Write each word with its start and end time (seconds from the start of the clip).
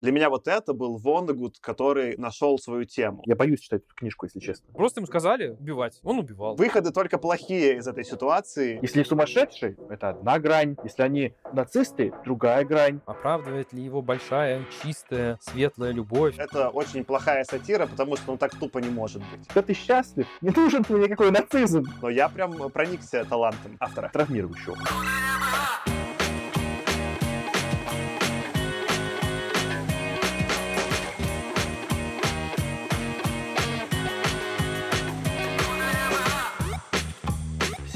Для 0.00 0.12
меня 0.12 0.30
вот 0.30 0.48
это 0.48 0.72
был 0.72 0.96
Воннегуд, 0.96 1.58
который 1.60 2.16
нашел 2.16 2.58
свою 2.58 2.84
тему. 2.84 3.22
Я 3.26 3.36
боюсь 3.36 3.60
читать 3.60 3.82
эту 3.82 3.94
книжку, 3.94 4.24
если 4.24 4.40
честно. 4.40 4.72
Просто 4.72 5.00
ему 5.00 5.06
сказали 5.06 5.50
убивать. 5.50 6.00
Он 6.02 6.18
убивал. 6.18 6.56
Выходы 6.56 6.90
только 6.90 7.18
плохие 7.18 7.76
из 7.76 7.86
этой 7.86 8.04
ситуации. 8.04 8.78
Если 8.80 9.02
сумасшедший, 9.02 9.76
это 9.90 10.08
одна 10.10 10.38
грань. 10.38 10.76
Если 10.84 11.02
они 11.02 11.34
нацисты, 11.52 12.14
другая 12.24 12.64
грань. 12.64 13.00
Оправдывает 13.04 13.74
ли 13.74 13.82
его 13.82 14.00
большая, 14.00 14.64
чистая, 14.82 15.38
светлая 15.42 15.92
любовь? 15.92 16.34
Это 16.38 16.70
очень 16.70 17.04
плохая 17.04 17.44
сатира, 17.44 17.86
потому 17.86 18.16
что 18.16 18.32
он 18.32 18.38
так 18.38 18.54
тупо 18.54 18.78
не 18.78 18.88
может 18.88 19.20
быть. 19.30 19.46
Когда 19.48 19.62
ты 19.62 19.74
счастлив, 19.74 20.26
не 20.40 20.48
нужен 20.48 20.82
тебе 20.82 21.00
никакой 21.00 21.30
нацизм. 21.30 21.84
Но 22.00 22.08
я 22.08 22.30
прям 22.30 22.70
проникся 22.70 23.26
талантом 23.26 23.76
автора. 23.78 24.08
Травмирующего. 24.14 24.78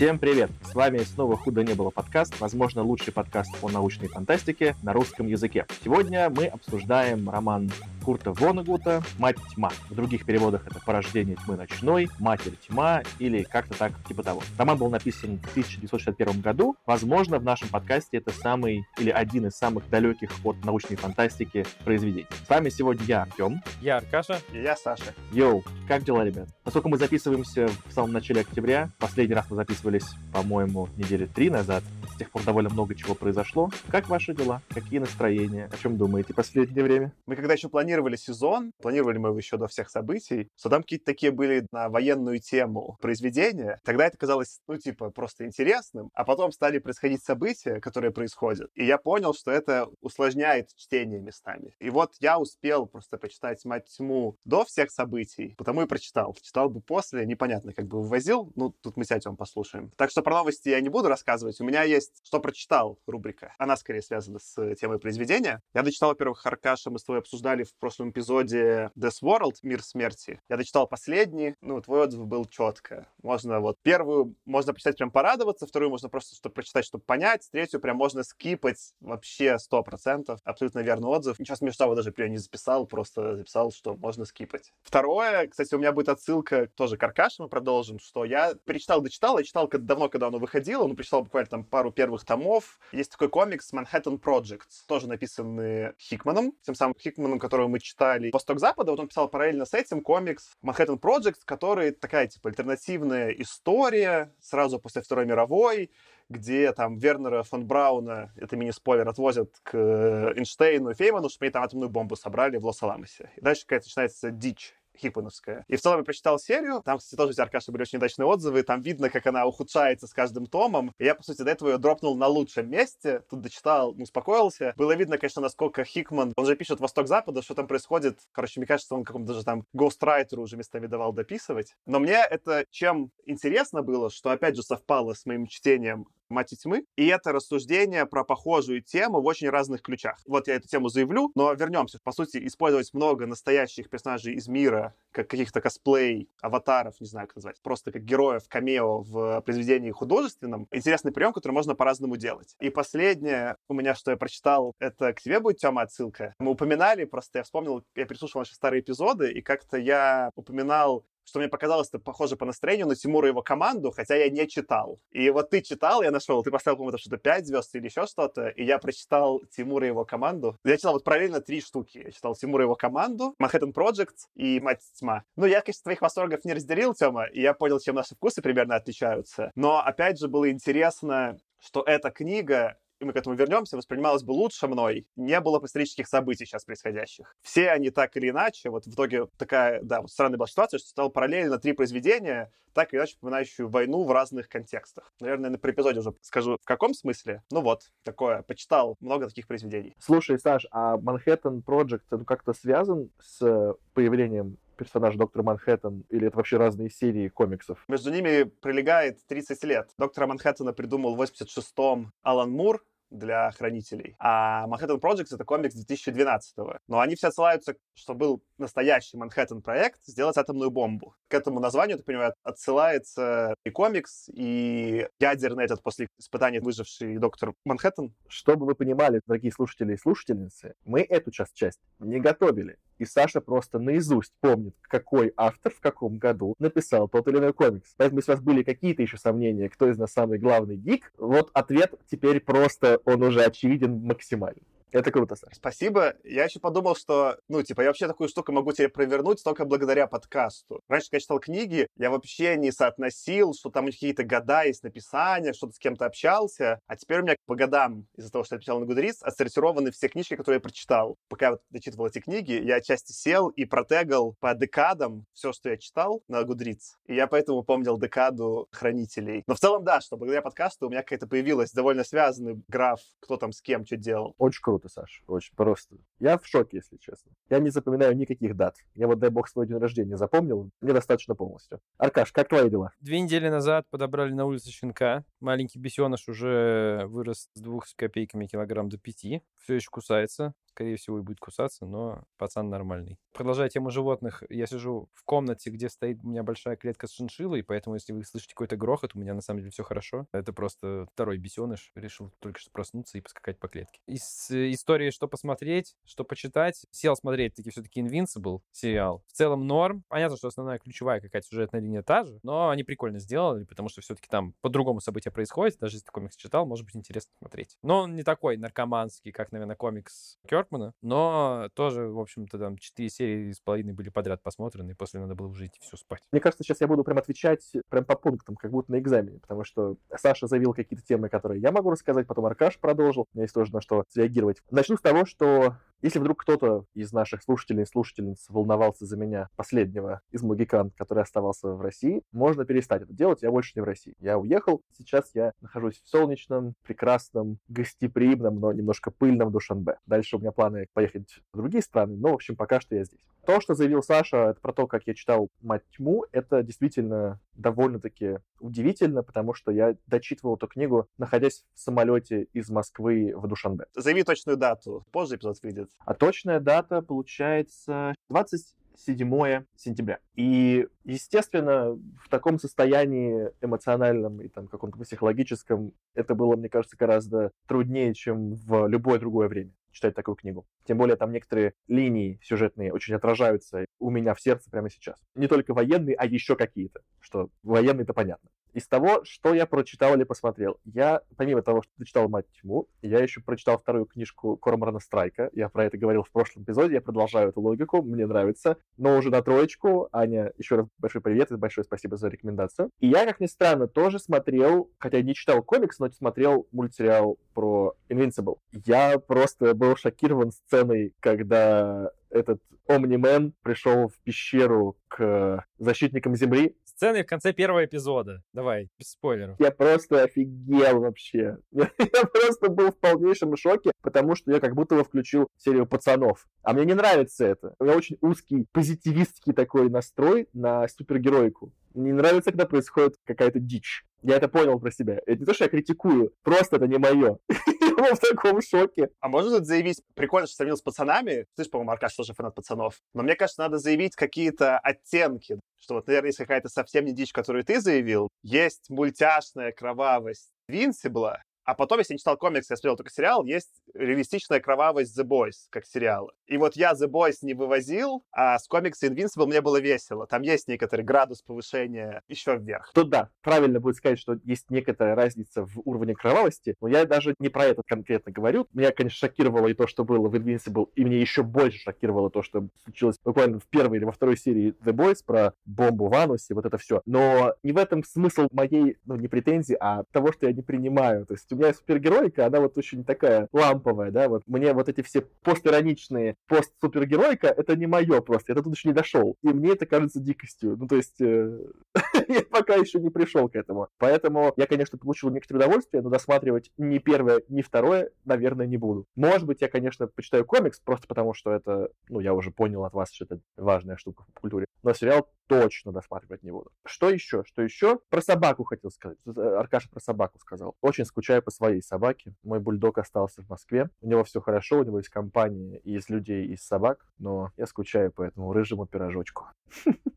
Всем 0.04 0.18
привет! 0.18 0.50
С 0.62 0.74
вами 0.74 0.98
снова 0.98 1.34
«Худо 1.34 1.64
не 1.64 1.72
было» 1.72 1.88
подкаст, 1.88 2.38
возможно, 2.38 2.82
лучший 2.82 3.10
подкаст 3.10 3.56
по 3.58 3.70
научной 3.70 4.08
фантастике 4.08 4.77
на 4.82 4.92
русском 4.92 5.27
языке. 5.27 5.64
Сегодня 5.82 6.28
мы 6.28 6.44
обсуждаем 6.44 7.30
роман 7.30 7.70
Курта 8.04 8.32
Вонегута 8.32 9.02
«Мать 9.18 9.38
тьма». 9.54 9.70
В 9.88 9.94
других 9.94 10.27
переводах 10.27 10.66
это 10.66 10.78
«Порождение 10.84 11.36
тьмы 11.36 11.56
ночной», 11.56 12.10
«Матерь 12.18 12.52
тьма» 12.68 13.02
или 13.18 13.44
как-то 13.44 13.78
так 13.78 13.92
типа 14.06 14.22
того. 14.22 14.42
Роман 14.58 14.77
был 14.77 14.90
написан 14.90 15.38
в 15.38 15.50
1961 15.52 16.42
году. 16.42 16.77
Возможно, 16.84 17.38
в 17.38 17.44
нашем 17.44 17.68
подкасте 17.68 18.18
это 18.18 18.30
самый 18.30 18.84
или 18.98 19.08
один 19.08 19.46
из 19.46 19.55
самых 19.55 19.88
далеких 19.88 20.30
от 20.44 20.62
научной 20.66 20.96
фантастики 20.96 21.64
произведений. 21.82 22.27
С 22.46 22.50
вами 22.50 22.68
сегодня 22.68 23.06
я, 23.06 23.22
Артем. 23.22 23.62
Я 23.80 23.96
Аркаша. 23.96 24.38
И 24.52 24.60
я 24.60 24.77
Саша. 24.77 25.14
Йоу, 25.32 25.64
как 25.88 26.05
дела, 26.05 26.27
ребят? 26.27 26.48
Поскольку 26.62 26.91
мы 26.91 26.98
записываемся 26.98 27.69
в 27.86 27.92
самом 27.92 28.12
начале 28.12 28.42
октября, 28.42 28.91
последний 28.98 29.34
раз 29.34 29.47
мы 29.48 29.56
записывались, 29.95 30.14
по-моему, 30.33 30.89
недели 30.97 31.27
три 31.27 31.50
назад, 31.50 31.83
с 32.14 32.17
тех 32.17 32.31
пор 32.31 32.45
довольно 32.45 32.70
много 32.70 32.95
чего 32.95 33.14
произошло. 33.14 33.70
Как 33.89 34.09
ваши 34.09 34.34
дела? 34.34 34.62
Какие 34.69 35.00
настроения? 35.00 35.69
О 35.73 35.77
чем 35.77 35.97
думаете 35.97 36.33
последнее 36.33 36.84
время? 36.84 37.12
Мы 37.27 37.37
когда 37.37 37.55
еще 37.55 37.69
планировали 37.69 38.17
сезон, 38.17 38.72
планировали 38.81 39.19
мы 39.19 39.31
его 39.31 39.39
еще 39.39 39.56
до 39.56 39.67
всех 39.67 39.91
событий, 39.91 40.48
что 40.56 40.69
там 40.69 40.83
какие-то 40.83 41.06
такие 41.06 41.33
были 41.33 41.67
на 41.72 41.89
военную 41.89 42.39
тему 42.41 42.97
произведения. 43.00 43.81
Тогда 43.84 44.06
это 44.06 44.17
казалось, 44.17 44.61
ну, 44.69 44.77
типа, 44.77 45.11
просто 45.11 45.45
интересным. 45.45 46.11
А 46.15 46.25
потом 46.25 46.53
стали 46.53 46.78
происходить 46.78 47.22
события, 47.22 47.81
которые 47.81 48.12
происходят. 48.12 48.70
И 48.75 48.84
я 48.84 48.98
понял, 48.98 49.34
что 49.34 49.50
это 49.50 49.89
усложняет 50.00 50.70
чтение 50.77 51.20
местами. 51.20 51.75
И 51.81 51.91
вот 51.91 52.12
я 52.20 52.39
успел 52.39 52.87
просто 52.87 53.19
почитать 53.19 53.65
«Мать 53.65 53.87
тьму» 53.97 54.37
до 54.45 54.65
всех 54.65 54.91
событий, 54.91 55.55
потому 55.59 55.83
и 55.83 55.87
прочитал. 55.87 56.37
Читал 56.42 56.69
бы 56.70 56.81
после, 56.81 57.27
непонятно, 57.27 57.72
как 57.72 57.87
бы 57.87 58.00
вывозил. 58.03 58.53
Ну, 58.55 58.70
тут 58.70 58.97
мы 58.97 59.05
сядем, 59.05 59.37
послушаем. 59.37 59.73
Так 59.97 60.11
что 60.11 60.22
про 60.22 60.36
новости 60.36 60.69
я 60.69 60.80
не 60.80 60.89
буду 60.89 61.08
рассказывать. 61.08 61.61
У 61.61 61.64
меня 61.64 61.83
есть 61.83 62.20
«Что 62.25 62.41
прочитал» 62.41 62.98
рубрика. 63.06 63.55
Она 63.58 63.77
скорее 63.77 64.03
связана 64.03 64.39
с 64.39 64.75
темой 64.77 64.98
произведения. 64.98 65.62
Я 65.75 65.83
дочитал, 65.83 66.11
во-первых, 66.11 66.44
Аркаша, 66.47 66.91
мы 66.91 66.98
с 66.98 67.05
тобой 67.05 67.20
обсуждали 67.20 67.64
в 67.64 67.75
прошлом 67.78 68.11
эпизоде 68.11 68.91
Death 68.97 69.22
World, 69.22 69.56
Мир 69.62 69.83
смерти. 69.83 70.41
Я 70.48 70.56
дочитал 70.56 70.86
последний, 70.86 71.55
ну, 71.61 71.81
твой 71.81 72.05
отзыв 72.05 72.27
был 72.27 72.44
четко. 72.44 73.08
Можно 73.22 73.61
вот 73.61 73.77
первую, 73.83 74.34
можно 74.44 74.72
прочитать 74.72 74.97
прям 74.97 75.11
порадоваться, 75.11 75.66
вторую 75.66 75.91
можно 75.91 76.09
просто 76.09 76.34
чтобы 76.36 76.55
прочитать, 76.55 76.84
чтобы 76.84 77.05
понять, 77.05 77.48
третью 77.50 77.81
прям 77.81 77.97
можно 77.97 78.22
скипать 78.22 78.94
вообще 79.00 79.59
сто 79.59 79.83
процентов. 79.83 80.41
Абсолютно 80.44 80.81
верный 80.81 81.09
отзыв. 81.09 81.38
Ничего 81.38 81.56
смешного 81.56 81.94
даже 81.94 82.12
прям 82.12 82.31
не 82.31 82.38
записал, 82.38 82.86
просто 82.86 83.36
записал, 83.36 83.72
что 83.72 83.94
можно 83.97 84.25
скипать. 84.25 84.72
Второе, 84.83 85.47
кстати, 85.48 85.75
у 85.75 85.78
меня 85.78 85.92
будет 85.92 86.09
отсылка 86.09 86.69
тоже 86.75 86.97
к 86.97 87.03
Аркаше, 87.03 87.42
мы 87.42 87.48
продолжим, 87.48 87.98
что 87.98 88.25
я 88.25 88.55
перечитал, 88.55 89.00
дочитал, 89.00 89.38
я 89.38 89.44
читал 89.44 89.63
давно, 89.72 90.08
когда 90.08 90.28
оно 90.28 90.38
выходило, 90.38 90.86
ну, 90.86 90.94
прочитал 90.94 91.22
буквально 91.22 91.48
там 91.48 91.64
пару 91.64 91.91
первых 91.91 92.25
томов. 92.25 92.78
Есть 92.92 93.12
такой 93.12 93.28
комикс 93.28 93.72
Manhattan 93.72 94.20
Projects, 94.20 94.84
тоже 94.86 95.08
написанный 95.08 95.92
Хикманом, 95.98 96.54
тем 96.62 96.75
самым 96.75 96.94
Хикманом, 96.98 97.38
которого 97.38 97.69
мы 97.69 97.80
читали 97.80 98.30
«Восток 98.32 98.60
Запада». 98.60 98.91
Вот 98.91 99.00
он 99.00 99.08
писал 99.08 99.28
параллельно 99.28 99.66
с 99.66 99.74
этим 99.74 100.00
комикс 100.00 100.53
Manhattan 100.62 100.98
Projects, 100.98 101.41
который 101.44 101.91
такая, 101.92 102.26
типа, 102.26 102.48
альтернативная 102.48 103.30
история 103.30 104.32
сразу 104.41 104.78
после 104.78 105.03
Второй 105.03 105.26
мировой, 105.26 105.91
где 106.28 106.72
там 106.72 106.98
Вернера 106.98 107.42
фон 107.42 107.66
Брауна, 107.66 108.32
это 108.36 108.56
мини-спойлер, 108.56 109.08
отвозят 109.08 109.50
к 109.62 109.76
Эйнштейну 109.76 110.91
и 110.91 110.94
Фейману, 110.94 111.28
чтобы 111.28 111.47
они 111.47 111.53
там 111.53 111.62
атомную 111.62 111.91
бомбу 111.91 112.16
собрали 112.16 112.56
в 112.56 112.64
Лос-Аламосе. 112.64 113.30
И 113.36 113.41
дальше 113.41 113.62
какая-то 113.62 113.86
начинается 113.86 114.30
дичь 114.30 114.74
хипмановская. 114.97 115.65
И 115.69 115.77
в 115.77 115.81
целом 115.81 115.99
я 115.99 116.05
прочитал 116.05 116.38
серию, 116.38 116.82
там, 116.84 116.99
кстати, 116.99 117.16
тоже 117.16 117.34
у 117.37 117.43
Аркаши 117.43 117.72
были 117.72 117.82
очень 117.82 117.99
удачные 117.99 118.27
отзывы, 118.27 118.62
там 118.62 118.81
видно, 118.81 119.10
как 119.10 119.27
она 119.27 119.47
ухудшается 119.47 120.06
с 120.06 120.12
каждым 120.12 120.47
томом. 120.47 120.93
И 120.99 121.05
я, 121.05 121.15
по 121.15 121.22
сути, 121.22 121.43
до 121.43 121.50
этого 121.50 121.71
ее 121.71 121.78
дропнул 121.78 122.16
на 122.16 122.27
лучшем 122.27 122.71
месте, 122.71 123.22
тут 123.31 123.41
дочитал, 123.41 123.94
ну, 123.94 124.04
успокоился. 124.04 124.75
Было 124.77 124.94
видно, 124.94 125.19
конечно, 125.19 125.43
насколько 125.43 125.84
Хикман, 125.84 126.33
он 126.37 126.47
же 126.47 126.56
пишет 126.56 126.81
«Восток-Запада», 126.81 127.43
что 127.43 127.54
там 127.54 127.66
происходит. 127.66 128.19
Короче, 128.33 128.60
мне 128.60 128.66
кажется, 128.66 128.94
он 128.94 129.04
какому-то 129.04 129.33
даже 129.33 129.44
там 129.44 129.65
гострайтеру 129.72 130.43
уже 130.43 130.56
местами 130.56 130.87
давал 130.87 131.12
дописывать. 131.12 131.75
Но 131.87 131.99
мне 131.99 132.16
это 132.16 132.65
чем 132.71 133.10
интересно 133.27 133.83
было, 133.83 134.10
что, 134.10 134.31
опять 134.31 134.56
же, 134.56 134.62
совпало 134.62 135.15
с 135.15 135.27
моим 135.27 135.47
чтением 135.47 136.06
«Мать 136.28 136.54
тьмы». 136.60 136.84
И 136.96 137.06
это 137.06 137.32
рассуждение 137.32 138.06
про 138.06 138.24
похожую 138.24 138.82
тему 138.82 139.20
в 139.20 139.26
очень 139.26 139.48
разных 139.48 139.82
ключах. 139.82 140.18
Вот 140.26 140.48
я 140.48 140.54
эту 140.54 140.68
тему 140.68 140.88
заявлю, 140.88 141.30
но 141.34 141.52
вернемся. 141.52 141.98
По 142.02 142.12
сути, 142.12 142.46
использовать 142.46 142.92
много 142.94 143.26
настоящих 143.26 143.90
персонажей 143.90 144.34
из 144.34 144.48
мира, 144.48 144.94
как 145.10 145.28
каких-то 145.28 145.60
косплей, 145.60 146.28
аватаров, 146.40 147.00
не 147.00 147.06
знаю, 147.06 147.28
как 147.28 147.36
назвать, 147.36 147.62
просто 147.62 147.92
как 147.92 148.02
героев, 148.02 148.42
камео 148.48 149.02
в 149.02 149.40
произведении 149.42 149.90
художественном. 149.90 150.66
Интересный 150.70 151.12
прием, 151.12 151.32
который 151.32 151.52
можно 151.52 151.74
по-разному 151.74 152.16
делать. 152.16 152.56
И 152.60 152.70
последнее 152.70 153.56
у 153.68 153.74
меня, 153.74 153.94
что 153.94 154.10
я 154.10 154.16
прочитал, 154.16 154.74
это 154.78 155.12
к 155.12 155.20
тебе 155.20 155.41
будет, 155.41 155.58
Тёма, 155.58 155.82
отсылка. 155.82 156.34
Мы 156.38 156.50
упоминали, 156.52 157.04
просто 157.04 157.38
я 157.38 157.42
вспомнил, 157.44 157.84
я 157.94 158.04
переслушал 158.06 158.41
ваши 158.41 158.54
старые 158.54 158.80
эпизоды, 158.80 159.32
и 159.32 159.42
как-то 159.42 159.76
я 159.76 160.30
упоминал 160.34 161.04
что 161.24 161.38
мне 161.38 161.48
показалось 161.48 161.88
это 161.88 161.98
похоже 161.98 162.36
по 162.36 162.44
настроению 162.44 162.86
на 162.86 162.96
Тимура 162.96 163.28
и 163.28 163.30
его 163.30 163.42
команду, 163.42 163.90
хотя 163.90 164.14
я 164.16 164.30
не 164.30 164.46
читал. 164.48 165.00
И 165.10 165.30
вот 165.30 165.50
ты 165.50 165.62
читал, 165.62 166.02
я 166.02 166.10
нашел, 166.10 166.42
ты 166.42 166.50
поставил, 166.50 166.76
по-моему, 166.76 166.98
что-то 166.98 167.16
5 167.16 167.46
звезд 167.46 167.74
или 167.74 167.86
еще 167.86 168.06
что-то, 168.06 168.48
и 168.48 168.64
я 168.64 168.78
прочитал 168.78 169.40
Тимура 169.50 169.86
и 169.86 169.88
его 169.88 170.04
команду. 170.04 170.58
Я 170.64 170.76
читал 170.76 170.94
вот 170.94 171.04
параллельно 171.04 171.40
три 171.40 171.60
штуки. 171.60 172.02
Я 172.04 172.10
читал 172.10 172.34
Тимура 172.34 172.64
и 172.64 172.66
его 172.66 172.74
команду, 172.74 173.34
Manhattan 173.40 173.72
Project 173.72 174.28
и 174.34 174.60
Мать 174.60 174.82
тьма. 174.98 175.24
Ну, 175.36 175.46
я, 175.46 175.60
конечно, 175.60 175.82
твоих 175.84 176.02
восторгов 176.02 176.44
не 176.44 176.52
разделил, 176.52 176.94
Тёма, 176.94 177.26
и 177.26 177.41
я 177.41 177.54
понял, 177.54 177.80
чем 177.80 177.96
наши 177.96 178.14
вкусы 178.14 178.42
примерно 178.42 178.76
отличаются. 178.76 179.50
Но, 179.54 179.78
опять 179.78 180.18
же, 180.18 180.28
было 180.28 180.50
интересно, 180.50 181.38
что 181.58 181.82
эта 181.82 182.10
книга 182.10 182.76
и 183.04 183.06
мы 183.06 183.12
к 183.12 183.16
этому 183.16 183.37
вернемся, 183.37 183.76
воспринималось 183.76 184.22
бы 184.22 184.32
лучше 184.32 184.66
мной, 184.66 185.06
не 185.16 185.41
было 185.41 185.60
бы 185.60 185.66
исторических 185.66 186.09
событий 186.09 186.47
сейчас 186.47 186.65
происходящих. 186.65 187.37
Все 187.42 187.70
они 187.70 187.91
так 187.91 188.16
или 188.16 188.31
иначе, 188.31 188.70
вот 188.70 188.87
в 188.87 188.92
итоге 188.92 189.26
такая, 189.38 189.82
да, 189.82 190.00
вот 190.00 190.10
странная 190.10 190.38
была 190.38 190.48
ситуация, 190.48 190.78
что 190.78 190.88
стал 190.88 191.10
параллельно 191.10 191.59
три 191.59 191.72
произведения, 191.72 192.50
так 192.72 192.92
или 192.92 192.98
иначе 192.98 193.16
упоминающие 193.19 193.69
войну 193.69 194.04
в 194.04 194.10
разных 194.10 194.48
контекстах. 194.48 195.12
Наверное, 195.20 195.50
на 195.50 195.56
эпизоде 195.56 196.00
уже 196.00 196.15
скажу, 196.22 196.59
в 196.60 196.66
каком 196.66 196.92
смысле. 196.92 197.42
Ну 197.53 197.60
вот, 197.60 197.92
такое, 198.03 198.42
почитал 198.42 198.97
много 199.00 199.28
таких 199.28 199.47
произведений. 199.47 199.94
Слушай, 200.00 200.38
Саш, 200.38 200.66
а 200.72 200.97
Manhattan 200.97 201.62
Project, 201.62 202.03
ну, 202.10 202.25
как-то 202.25 202.53
связан 202.53 203.10
с 203.21 203.76
появлением 203.94 204.59
персонаж 204.75 205.16
Доктора 205.16 205.42
Манхэттен, 205.42 206.04
или 206.10 206.26
это 206.26 206.36
вообще 206.36 206.56
разные 206.56 206.91
серии 206.91 207.28
комиксов? 207.28 207.84
Между 207.88 208.10
ними 208.10 208.42
пролегает 208.44 209.25
30 209.26 209.65
лет. 209.65 209.91
Доктора 209.98 210.26
Манхэттена 210.26 210.72
придумал 210.72 211.15
в 211.15 211.22
86-м 211.22 212.12
Алан 212.22 212.50
Мур, 212.50 212.84
для 213.14 213.50
хранителей. 213.52 214.16
А 214.19 214.66
Manhattan 214.66 215.00
Project— 215.00 215.28
это 215.32 215.44
комикс 215.44 215.75
2012-го. 215.76 216.78
Но 216.88 217.00
они 217.00 217.14
все 217.14 217.28
отсылаются, 217.28 217.75
что 217.94 218.15
был 218.15 218.42
настоящий 218.59 219.16
Манхэттен 219.16 219.62
проект 219.62 220.04
сделать 220.04 220.36
атомную 220.36 220.71
бомбу. 220.71 221.15
К 221.28 221.34
этому 221.34 221.60
названию, 221.60 221.98
так 221.98 222.06
понимаю, 222.06 222.34
отсылается 222.42 223.54
и 223.65 223.71
комикс, 223.71 224.28
и 224.33 225.09
ядерный 225.18 225.65
этот 225.65 225.83
после 225.83 226.09
испытаний 226.18 226.60
выживший 226.60 227.18
доктор 227.18 227.54
Манхэттен. 227.65 228.15
Чтобы 228.28 228.66
вы 228.66 228.74
понимали, 228.74 229.21
дорогие 229.27 229.53
слушатели 229.53 229.95
и 229.95 229.98
слушательницы, 229.98 230.74
мы 230.84 231.03
эту 231.03 231.30
часть, 231.30 231.54
часть 231.54 231.80
не 231.98 232.21
готовили. 232.21 232.78
И 232.98 233.04
Саша 233.04 233.41
просто 233.41 233.78
наизусть 233.78 234.33
помнит, 234.41 234.77
какой 234.83 235.33
автор 235.36 235.72
в 235.72 235.80
каком 235.80 236.18
году 236.18 236.54
написал 236.59 237.09
тот 237.09 237.27
или 237.28 237.39
иной 237.39 237.53
комикс. 237.53 237.95
Поэтому, 237.97 238.21
если 238.21 238.33
у 238.33 238.34
вас 238.36 238.45
были 238.45 238.62
какие-то 238.62 239.03
еще 239.03 239.18
сомнения, 239.18 239.68
кто 239.68 239.89
из 239.91 239.98
нас 239.98 240.12
самый 240.12 240.39
главный 240.39 240.77
гик, 240.77 241.12
вот 241.18 241.51
ответ 241.53 241.95
теперь 242.10 242.41
просто, 242.41 243.01
он 243.04 243.22
уже 243.22 243.42
очевиден 243.42 244.01
максимально. 244.01 244.60
Это 244.94 245.10
круто, 245.10 245.34
Саш. 245.34 245.56
Спасибо. 245.56 246.14
Я 246.22 246.44
еще 246.44 246.60
подумал, 246.60 246.94
что, 246.94 247.36
ну, 247.48 247.64
типа, 247.64 247.80
я 247.80 247.88
вообще 247.88 248.06
такую 248.06 248.28
штуку 248.28 248.52
могу 248.52 248.70
тебе 248.70 248.88
провернуть 248.88 249.42
только 249.42 249.64
благодаря 249.64 250.06
подкасту. 250.06 250.82
Раньше, 250.88 251.08
когда 251.08 251.16
я 251.16 251.20
читал 251.20 251.41
книги, 251.41 251.88
я 251.96 252.10
вообще 252.10 252.54
не 252.56 252.70
соотносил, 252.70 253.54
что 253.54 253.70
там 253.70 253.86
какие-то 253.86 254.22
года 254.22 254.62
есть 254.62 254.84
написания, 254.84 255.52
что-то 255.52 255.72
с 255.72 255.80
кем-то 255.80 256.06
общался. 256.06 256.78
А 256.87 256.94
теперь 256.94 257.18
у 257.18 257.23
меня 257.25 257.35
по 257.44 257.56
годам, 257.56 258.06
из-за 258.16 258.30
того, 258.30 258.44
что 258.44 258.54
я 258.54 258.61
писал 258.61 258.78
на 258.78 258.85
Goodreads, 258.85 259.16
отсортированы 259.23 259.90
все 259.90 260.06
книжки, 260.06 260.37
которые 260.37 260.58
я 260.58 260.61
прочитал. 260.61 261.16
Пока 261.28 261.46
я 261.46 261.50
вот 261.50 261.62
дочитывал 261.70 262.06
эти 262.06 262.20
книги, 262.20 262.52
я 262.52 262.76
отчасти 262.76 263.11
сел 263.11 263.49
и 263.49 263.64
протегал 263.64 264.37
по 264.38 264.54
декадам 264.54 265.25
все, 265.32 265.52
что 265.52 265.70
я 265.70 265.76
читал 265.76 266.23
на 266.28 266.42
Goodreads. 266.42 266.94
И 267.06 267.16
я 267.16 267.26
поэтому 267.26 267.64
помнил 267.64 267.99
декаду 267.99 268.68
хранителей. 268.70 269.42
Но 269.49 269.56
в 269.56 269.58
целом, 269.58 269.82
да, 269.82 270.00
что 270.00 270.16
благодаря 270.16 270.42
подкасту 270.42 270.87
у 270.87 270.90
меня 270.90 271.02
какая-то 271.02 271.26
появилась 271.26 271.73
довольно 271.73 272.04
связанный 272.04 272.62
граф, 272.68 273.00
кто 273.18 273.37
там 273.37 273.50
с 273.50 273.61
кем 273.61 273.85
что 273.85 273.96
делал. 273.96 274.37
Очень 274.38 274.62
круто, 274.62 274.84
Саш, 274.88 275.23
очень 275.26 275.54
просто. 275.54 275.97
Я 276.19 276.38
в 276.38 276.47
шоке, 276.47 276.78
если 276.78 276.97
честно. 276.97 277.33
Я 277.50 277.59
не 277.59 277.71
запоминаю 277.71 278.16
никаких 278.16 278.57
дат. 278.57 278.76
Я 278.95 279.07
вот, 279.07 279.19
дай 279.19 279.31
бог, 279.31 279.49
свой 279.49 279.66
день 279.66 279.78
рождения 279.78 280.16
запомнил, 280.16 280.71
мне 280.81 280.92
достаточно 280.92 281.35
полностью. 281.35 281.81
Аркаш, 281.99 282.33
как 282.33 282.49
твои 282.49 282.69
дела? 282.71 282.92
Две 283.00 283.21
недели 283.21 283.49
назад 283.49 283.87
подобрали 283.90 284.33
на 284.33 284.45
улице 284.45 284.71
щенка. 284.71 285.25
Маленький 285.40 285.78
бесеныш 285.78 286.28
уже 286.28 287.04
вырос 287.07 287.49
с 287.54 287.61
двух 287.61 287.87
с 287.87 287.95
копейками 287.95 288.47
килограмм 288.47 288.88
до 288.88 288.99
пяти. 288.99 289.42
Все 289.59 289.75
еще 289.75 289.88
кусается 289.90 290.54
скорее 290.75 290.97
всего, 290.97 291.21
и 291.21 291.23
будет 291.23 291.38
кусаться, 291.38 291.87
но 291.87 292.25
пацан 292.37 292.68
нормальный. 292.68 293.16
Продолжая 293.32 293.68
тему 293.68 293.90
животных, 293.90 294.42
я 294.49 294.66
сижу 294.66 295.09
в 295.14 295.25
комнате, 295.25 295.71
где 295.71 295.88
стоит 295.88 296.23
у 296.25 296.28
меня 296.28 296.42
большая 296.42 296.76
клетка 296.76 297.06
с 297.06 297.12
шиншиллой, 297.12 297.62
поэтому 297.62 297.94
если 297.94 298.12
вы 298.12 298.25
слышите 298.25 298.54
какой-то 298.54 298.76
грохот, 298.76 299.12
у 299.14 299.18
меня 299.18 299.35
на 299.35 299.40
самом 299.40 299.61
деле 299.61 299.71
все 299.71 299.85
хорошо. 299.85 300.26
Это 300.32 300.52
просто 300.52 301.06
второй 301.12 301.38
бесеныш 301.38 301.92
решил 301.94 302.32
только 302.40 302.59
что 302.59 302.71
проснуться 302.73 303.18
и 303.18 303.21
поскакать 303.21 303.59
по 303.59 303.68
клетке. 303.68 304.00
Из 304.06 304.50
э, 304.50 304.73
истории, 304.73 305.11
что 305.11 305.28
посмотреть, 305.28 305.97
что 306.04 306.25
почитать, 306.25 306.87
сел 306.90 307.14
смотреть 307.14 307.54
таки 307.54 307.70
все-таки 307.70 308.00
Invincible 308.00 308.61
сериал. 308.73 309.23
В 309.28 309.32
целом 309.32 309.66
норм. 309.66 310.04
Понятно, 310.09 310.37
что 310.37 310.49
основная 310.49 310.78
ключевая 310.78 311.20
какая-то 311.20 311.47
сюжетная 311.47 311.80
линия 311.80 312.02
та 312.02 312.25
же, 312.25 312.40
но 312.42 312.70
они 312.70 312.82
прикольно 312.82 313.20
сделали, 313.20 313.64
потому 313.64 313.88
что 313.88 314.00
все-таки 314.00 314.28
там 314.28 314.54
по-другому 314.61 315.00
события 315.00 315.30
происходят. 315.30 315.78
Даже 315.78 315.97
если 315.97 316.06
ты 316.06 316.12
комикс 316.12 316.37
читал, 316.37 316.66
может 316.66 316.85
быть 316.85 316.97
интересно 316.97 317.32
смотреть. 317.38 317.76
Но 317.82 318.02
он 318.02 318.16
не 318.16 318.25
такой 318.25 318.56
наркоманский, 318.56 319.30
как, 319.30 319.52
наверное, 319.52 319.76
комикс 319.76 320.38
Кер 320.49 320.63
Бёркмана, 320.64 320.93
но 321.02 321.69
тоже, 321.75 322.09
в 322.09 322.19
общем-то, 322.19 322.59
там 322.59 322.76
четыре 322.78 323.09
серии 323.09 323.52
с 323.52 323.61
половиной 323.61 323.93
были 323.93 324.09
подряд 324.09 324.43
посмотрены, 324.43 324.93
и 324.93 324.95
после 324.95 325.21
надо 325.21 325.35
было 325.35 325.49
уже 325.49 325.66
идти 325.66 325.78
все 325.81 325.97
спать. 325.97 326.23
Мне 326.33 326.40
кажется, 326.40 326.64
сейчас 326.64 326.81
я 326.81 326.88
буду 326.88 327.05
прям 327.05 327.19
отвечать 327.19 327.73
прям 327.88 328.05
по 328.05 328.16
пунктам, 328.16 328.57
как 328.57 328.71
будто 328.71 328.93
на 328.93 328.99
экзамене, 328.99 329.38
потому 329.40 329.64
что 329.64 329.97
Саша 330.16 330.47
заявил 330.47 330.73
какие-то 330.73 331.05
темы, 331.05 331.28
которые 331.28 331.61
я 331.61 331.73
могу 331.73 331.90
рассказать, 331.90 332.26
потом 332.26 332.47
Аркаш 332.47 332.78
продолжил, 332.78 333.23
у 333.23 333.37
меня 333.37 333.45
есть 333.45 333.55
тоже 333.55 333.73
на 333.73 333.81
что 333.81 334.05
среагировать. 334.09 334.62
Начну 334.71 334.97
с 334.97 335.00
того, 335.00 335.25
что 335.26 335.76
если 336.04 336.18
вдруг 336.18 336.42
кто-то 336.42 336.85
из 336.92 337.12
наших 337.12 337.42
слушателей 337.42 337.85
и 337.85 337.87
слушательниц 337.87 338.45
волновался 338.50 339.06
за 339.06 339.16
меня, 339.16 339.49
последнего 339.56 340.21
из 340.30 340.42
магикан, 340.42 340.90
который 340.99 341.23
оставался 341.23 341.68
в 341.68 341.80
России, 341.80 342.21
можно 342.30 342.66
перестать 342.66 343.00
это 343.00 343.14
делать, 343.14 343.40
я 343.40 343.50
больше 343.50 343.73
не 343.75 343.80
в 343.80 343.85
России. 343.85 344.14
Я 344.18 344.38
уехал, 344.38 344.83
сейчас 344.92 345.30
я 345.33 345.52
нахожусь 345.62 346.02
в 346.02 346.09
солнечном, 346.11 346.75
прекрасном, 346.83 347.59
гостеприимном, 347.68 348.61
но 348.61 348.73
немножко 348.75 349.11
пыльном 349.11 349.50
Душанбе. 349.50 349.97
Дальше 350.04 350.37
у 350.37 350.40
меня 350.40 350.52
планы 350.52 350.88
поехать 350.92 351.40
в 351.54 351.56
другие 351.56 351.80
страны, 351.80 352.18
но, 352.18 352.33
в 352.33 352.35
общем, 352.35 352.54
пока 352.54 352.80
что 352.80 352.97
я 352.97 353.04
здесь. 353.04 353.25
То, 353.47 353.62
что 353.62 353.73
заявил 353.75 354.02
Саша, 354.02 354.50
это 354.50 354.61
про 354.61 354.75
то, 354.75 354.87
как 354.87 355.06
я 355.06 355.14
читал 355.14 355.49
«Мать 355.62 355.85
тьму», 355.97 356.26
это 356.33 356.62
действительно 356.62 357.40
довольно-таки 357.56 358.38
удивительно, 358.61 359.23
потому 359.23 359.54
что 359.54 359.71
я 359.71 359.97
дочитывал 360.06 360.56
эту 360.56 360.66
книгу, 360.66 361.09
находясь 361.18 361.64
в 361.75 361.80
самолете 361.80 362.49
из 362.52 362.71
Москвы 362.71 363.33
в 363.35 363.47
Душанбе. 363.47 363.87
Заяви 363.95 364.23
точную 364.23 364.56
дату, 364.56 365.04
позже 365.12 365.37
эпизод 365.37 365.62
выйдет. 365.62 365.90
А 365.99 366.14
точная 366.14 366.61
дата 366.61 367.02
получается 367.02 368.14
27 368.28 369.64
сентября. 369.76 370.18
И, 370.35 370.87
естественно, 371.04 371.99
в 372.23 372.28
таком 372.28 372.59
состоянии 372.59 373.50
эмоциональном 373.61 374.40
и 374.40 374.49
там 374.49 374.68
каком-то 374.68 374.99
психологическом 374.99 375.92
это 376.14 376.35
было, 376.35 376.56
мне 376.56 376.68
кажется, 376.68 376.97
гораздо 376.97 377.50
труднее, 377.66 378.14
чем 378.14 378.54
в 378.54 378.87
любое 378.87 379.18
другое 379.18 379.49
время 379.49 379.73
читать 379.94 380.14
такую 380.14 380.35
книгу. 380.35 380.66
Тем 380.85 380.99
более 380.99 381.16
там 381.16 381.32
некоторые 381.32 381.75
линии 381.88 382.38
сюжетные 382.42 382.92
очень 382.92 383.14
отражаются 383.14 383.87
у 383.99 384.11
меня 384.11 384.35
в 384.35 384.40
сердце 384.40 384.70
прямо 384.70 384.90
сейчас. 384.90 385.18
Не 385.35 385.49
только 385.49 385.73
военные, 385.73 386.16
а 386.16 386.26
еще 386.26 386.56
какие-то. 386.56 387.00
Что 387.20 387.49
военные-то 387.62 388.12
понятно. 388.12 388.50
Из 388.75 388.88
того, 388.88 389.25
что 389.25 389.54
я 389.54 389.66
прочитал 389.66 390.14
или 390.14 390.25
посмотрел, 390.25 390.78
я, 390.85 391.23
помимо 391.37 391.62
того, 391.62 391.82
что 391.82 391.92
дочитал 391.97 392.28
«Мать 392.28 392.47
тьму», 392.61 392.88
я 393.02 393.21
еще 393.21 393.40
прочитал 393.40 393.78
вторую 393.78 394.04
книжку 394.04 394.56
Корморана 394.56 394.99
Страйка. 394.99 395.49
Я 395.52 395.68
про 395.68 395.85
это 395.85 395.97
говорил 395.97 396.25
в 396.25 396.30
прошлом 396.32 396.64
эпизоде, 396.64 396.94
я 396.94 397.00
продолжаю 397.00 397.50
эту 397.50 397.61
логику, 397.61 398.02
мне 398.02 398.26
нравится. 398.26 398.76
Но 398.97 399.16
уже 399.16 399.30
на 399.30 399.42
троечку. 399.42 400.09
Аня, 400.11 400.52
еще 400.59 400.75
раз 400.75 400.87
большой 400.99 401.23
привет 401.23 401.52
и 401.52 401.56
большое 401.56 401.85
спасибо 401.85 402.16
за 402.16 402.28
рекомендацию. 402.28 402.90
И 402.99 403.06
я, 403.06 403.25
как 403.26 403.38
ни 403.38 403.47
странно, 403.47 403.87
тоже 403.87 404.18
смотрел, 404.18 404.90
хотя 404.99 405.23
не 405.23 405.35
читал 405.35 405.62
комикс, 405.62 406.00
но 406.00 406.11
смотрел 406.11 406.66
мультсериал 406.73 407.38
про 407.54 407.94
Invincible. 408.09 408.59
Я 408.73 409.20
просто 409.20 409.75
был 409.75 409.94
шокирован 409.94 410.50
сценой, 410.50 411.14
когда 411.20 412.11
этот 412.30 412.61
Омнимен 412.87 413.54
пришел 413.62 414.09
в 414.09 414.18
пещеру 414.25 414.97
к 415.09 415.64
защитникам 415.78 416.37
Земли. 416.37 416.76
Сцены 416.96 417.25
в 417.25 417.26
конце 417.26 417.52
первого 417.52 417.85
эпизода. 417.85 418.42
Давай, 418.52 418.88
без 418.99 419.11
спойлеров. 419.11 419.58
Я 419.58 419.73
просто 419.73 420.23
офигел 420.23 421.00
вообще. 421.00 421.58
Я, 421.73 421.88
просто 422.32 422.70
был 422.70 422.92
в 422.92 422.99
полнейшем 422.99 423.56
шоке, 423.56 423.90
потому 424.00 424.37
что 424.37 424.52
я 424.52 424.61
как 424.61 424.75
будто 424.75 424.94
бы 424.94 425.02
включил 425.02 425.49
серию 425.56 425.87
пацанов. 425.87 426.46
А 426.62 426.73
мне 426.73 426.85
не 426.85 426.94
нравится 426.94 427.46
это. 427.46 427.75
У 427.78 427.85
меня 427.85 427.96
очень 427.96 428.16
узкий, 428.20 428.66
позитивистский 428.73 429.52
такой 429.52 429.90
настрой 429.90 430.49
на 430.52 430.87
супергероику. 430.87 431.73
Мне 431.94 432.06
не 432.06 432.12
нравится, 432.12 432.50
когда 432.50 432.66
происходит 432.66 433.16
какая-то 433.25 433.58
дичь. 433.58 434.04
Я 434.23 434.37
это 434.37 434.49
понял 434.49 434.78
про 434.78 434.90
себя. 434.90 435.20
Это 435.26 435.40
не 435.40 435.46
то, 435.46 435.54
что 435.54 435.64
я 435.64 435.70
критикую, 435.70 436.32
просто 436.42 436.76
это 436.76 436.87
не 436.87 436.99
мое. 436.99 437.38
Был 438.04 438.14
в 438.14 438.21
таком 438.21 438.61
шоке. 438.62 439.11
А 439.21 439.28
можно 439.28 439.59
тут 439.59 439.66
заявить, 439.66 440.02
прикольно, 440.14 440.47
что 440.47 440.56
сравнил 440.56 440.76
с 440.76 440.83
пацанами. 440.83 441.47
Ты 441.56 441.64
же, 441.64 441.71
по-моему, 441.71 441.92
Аркаш 441.92 442.14
тоже 442.14 442.35
фанат 442.35 442.54
пацанов. 442.54 443.00
Но 443.14 443.23
мне 443.23 443.35
кажется, 443.35 443.62
надо 443.62 443.78
заявить 443.78 444.14
какие-то 444.14 444.78
оттенки. 444.78 445.59
Что 445.80 445.95
вот, 445.95 446.06
наверное, 446.06 446.28
есть 446.28 446.38
какая-то 446.38 446.68
совсем 446.68 447.04
не 447.04 447.12
дичь, 447.12 447.33
которую 447.33 447.64
ты 447.64 447.80
заявил. 447.80 448.28
Есть 448.42 448.90
мультяшная 448.90 449.73
кровавость 449.73 450.50
Винсибла, 450.68 451.42
а 451.64 451.75
потом, 451.75 451.99
если 451.99 452.14
не 452.14 452.19
читал 452.19 452.37
комикс, 452.37 452.71
я 452.71 452.76
смотрел 452.76 452.97
только 452.97 453.11
сериал, 453.11 453.45
есть 453.45 453.71
реалистичная 453.95 454.61
кровавость 454.61 455.19
The 455.19 455.25
Boys, 455.25 455.66
как 455.71 455.87
сериала. 455.87 456.33
И 456.47 456.57
вот 456.57 456.76
я 456.76 456.93
The 456.93 457.09
Boys 457.09 457.38
не 457.43 457.55
вывозил, 457.55 458.25
а 458.33 458.59
с 458.59 458.66
комикса 458.66 459.07
Invincible 459.07 459.47
мне 459.47 459.61
было 459.61 459.81
весело. 459.81 460.26
Там 460.26 460.43
есть 460.43 460.69
некоторый 460.69 461.02
градус 461.02 461.43
повышения 461.43 462.23
еще 462.28 462.57
вверх. 462.57 462.90
Тут 462.95 463.11
да, 463.11 463.31
правильно 463.43 463.81
будет 463.81 463.97
сказать, 463.97 464.19
что 464.19 464.38
есть 464.45 464.71
некоторая 464.71 465.14
разница 465.14 465.64
в 465.64 465.81
уровне 465.85 466.14
кровавости, 466.14 466.75
но 466.81 466.88
я 466.88 467.07
даже 467.07 467.35
не 467.38 467.49
про 467.49 467.64
это 467.64 467.83
конкретно 467.87 468.33
говорю. 468.33 468.66
Меня, 468.73 468.93
конечно, 468.93 469.19
шокировало 469.19 469.69
и 469.69 469.75
то, 469.75 469.87
что 469.87 470.05
было 470.05 470.28
в 470.28 470.35
Invincible, 470.35 470.88
и 470.95 471.05
мне 471.05 471.21
еще 471.21 471.43
больше 471.43 471.78
шокировало 471.78 472.31
то, 472.31 472.43
что 472.43 472.69
случилось 472.83 473.19
буквально 473.25 473.59
в 473.59 473.66
первой 473.66 473.99
или 473.99 474.04
во 474.04 474.12
второй 474.12 474.37
серии 474.37 474.75
The 474.85 474.92
Boys 474.92 475.18
про 475.25 475.54
бомбу 475.64 476.09
в 476.09 476.14
анусе, 476.14 476.54
вот 476.54 476.66
это 476.66 476.76
все. 476.78 477.00
Но 477.06 477.54
не 477.62 477.73
в 477.73 477.78
этом 477.78 478.04
смысл 478.04 478.49
моей, 478.52 478.99
ну, 479.06 479.16
не 479.16 479.28
претензии, 479.28 479.76
а 479.78 480.04
того, 480.12 480.33
что 480.33 480.47
я 480.47 480.52
не 480.52 480.62
принимаю. 480.62 481.26
То 481.26 481.35
есть 481.35 481.53
у 481.54 481.58
меня 481.58 481.73
супергеройка, 481.73 482.46
она 482.46 482.61
вот 482.61 482.76
очень 482.78 483.04
такая 483.04 483.49
ламповая, 483.52 484.11
да, 484.11 484.28
вот 484.28 484.42
мне 484.46 484.73
вот 484.73 484.88
эти 484.88 485.02
все 485.02 485.23
постироничные 485.42 486.37
пост-супергеройка, 486.49 487.49
это 487.49 487.76
не 487.76 487.87
мое 487.87 488.20
просто, 488.20 488.52
я 488.52 488.62
тут 488.62 488.75
еще 488.75 488.88
не 488.88 488.94
дошел. 488.94 489.37
И 489.42 489.49
мне 489.49 489.70
это 489.73 489.87
кажется 489.87 490.20
дикостью. 490.20 490.76
Ну, 490.76 490.87
то 490.87 490.96
есть, 490.96 491.20
э, 491.20 491.58
я 492.28 492.42
пока 492.50 492.75
еще 492.75 493.00
не 493.00 493.11
пришел 493.11 493.49
к 493.49 493.56
этому. 493.56 493.88
Поэтому 493.99 494.52
я, 494.56 494.66
конечно, 494.66 494.99
получил 494.99 495.30
некоторое 495.30 495.66
удовольствие, 495.66 496.02
но 496.02 496.11
досматривать 496.11 496.70
ни 496.76 496.99
первое, 496.99 497.42
ни 497.49 497.62
второе, 497.62 498.11
наверное, 498.25 498.66
не 498.66 498.76
буду. 498.76 499.06
Может 499.16 499.46
быть, 499.46 499.61
я, 499.61 499.68
конечно, 499.68 500.06
почитаю 500.06 500.44
комикс, 500.44 500.80
просто 500.80 501.06
потому 501.06 501.34
что 501.34 501.52
это, 501.52 501.90
ну, 502.08 502.20
я 502.20 502.34
уже 502.34 502.50
понял 502.50 502.84
от 502.84 502.92
вас, 502.92 503.12
что 503.12 503.25
это 503.25 503.40
важная 503.56 503.96
штука 503.96 504.25
в 504.34 504.40
культуре. 504.40 504.66
Но 504.82 504.92
сериал 504.92 505.28
точно 505.46 505.92
досматривать 505.92 506.42
не 506.42 506.50
буду. 506.50 506.70
Что 506.84 507.11
еще? 507.11 507.42
Что 507.44 507.62
еще? 507.62 508.00
Про 508.08 508.20
собаку 508.20 508.64
хотел 508.64 508.90
сказать. 508.90 509.18
Э, 509.26 509.56
Аркаша 509.58 509.88
про 509.88 510.00
собаку 510.00 510.38
сказал. 510.38 510.76
Очень 510.80 511.04
скучаю 511.04 511.42
по 511.44 511.50
своей 511.50 511.82
собаке. 511.82 512.34
Мой 512.42 512.60
бульдог 512.60 512.98
остался 512.98 513.42
в 513.42 513.48
Москве. 513.48 513.90
У 514.00 514.08
него 514.08 514.24
все 514.24 514.40
хорошо, 514.40 514.80
у 514.80 514.84
него 514.84 514.98
есть 514.98 515.10
компания 515.10 515.78
из 515.78 516.08
людей, 516.08 516.46
из 516.46 516.66
собак, 516.66 517.06
но 517.18 517.50
я 517.56 517.66
скучаю 517.66 518.12
по 518.12 518.22
этому 518.22 518.52
рыжему 518.52 518.86
пирожочку. 518.86 519.46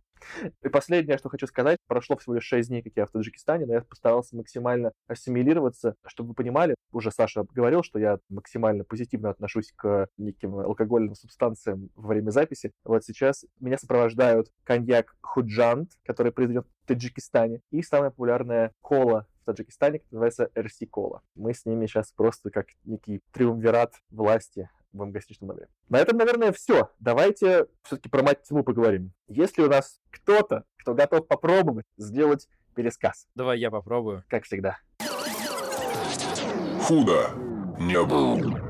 И 0.64 0.70
последнее, 0.70 1.18
что 1.18 1.30
хочу 1.30 1.48
сказать, 1.48 1.78
прошло 1.88 2.18
всего 2.18 2.36
лишь 2.36 2.46
6 2.46 2.70
дней, 2.70 2.82
как 2.82 2.94
я 2.96 3.06
в 3.06 3.12
Таджикистане, 3.12 3.66
но 3.66 3.74
я 3.74 3.82
постарался 3.82 4.36
максимально 4.36 4.92
ассимилироваться, 5.08 5.96
чтобы 6.06 6.30
вы 6.30 6.36
понимали, 6.36 6.76
уже 6.92 7.12
Саша 7.12 7.46
говорил, 7.54 7.84
что 7.84 8.00
я 8.00 8.20
максимально 8.30 8.84
позитивно 8.84 9.30
отношусь 9.30 9.72
к 9.76 10.08
неким 10.18 10.56
алкогольным 10.60 11.16
субстанциям 11.16 11.90
во 11.96 12.10
время 12.10 12.32
записи. 12.32 12.72
Вот 12.84 13.04
сейчас 13.04 13.46
меня 13.60 13.78
сопровождают 13.78 14.52
коньяк 14.64 15.16
Худжант, 15.22 15.92
который 16.06 16.32
произведен 16.32 16.64
в 16.64 16.88
Таджикистане, 16.88 17.62
и 17.72 17.82
самая 17.82 18.10
популярная 18.10 18.72
кола 18.82 19.28
Таджикистане, 19.48 20.00
который 20.00 20.14
называется 20.16 20.50
РС 20.58 20.78
Кола. 20.92 21.22
Мы 21.36 21.54
с 21.54 21.66
ними 21.66 21.86
сейчас 21.88 22.12
просто 22.12 22.52
как 22.52 22.68
некий 22.84 23.22
триумвират 23.32 23.94
власти 24.10 24.70
в 24.94 25.04
МГС-личном 25.04 25.50
номере. 25.50 25.70
На 25.90 26.00
этом, 26.00 26.18
наверное, 26.18 26.52
все. 26.52 26.92
Давайте 27.00 27.68
все-таки 27.84 28.10
про 28.10 28.24
мать 28.24 28.44
тьму 28.44 28.64
поговорим. 28.64 29.12
Если 29.28 29.62
у 29.62 29.70
нас 29.70 30.02
кто-то, 30.12 30.66
кто 30.78 30.94
готов 30.94 31.28
попробовать 31.28 31.86
сделать 31.98 32.48
пересказ. 32.76 33.28
Давай 33.36 33.60
я 33.60 33.72
попробую. 33.72 34.24
Как 34.28 34.44
всегда. 34.44 34.78
Худо 36.84 37.30
не 37.80 38.04
было. 38.04 38.67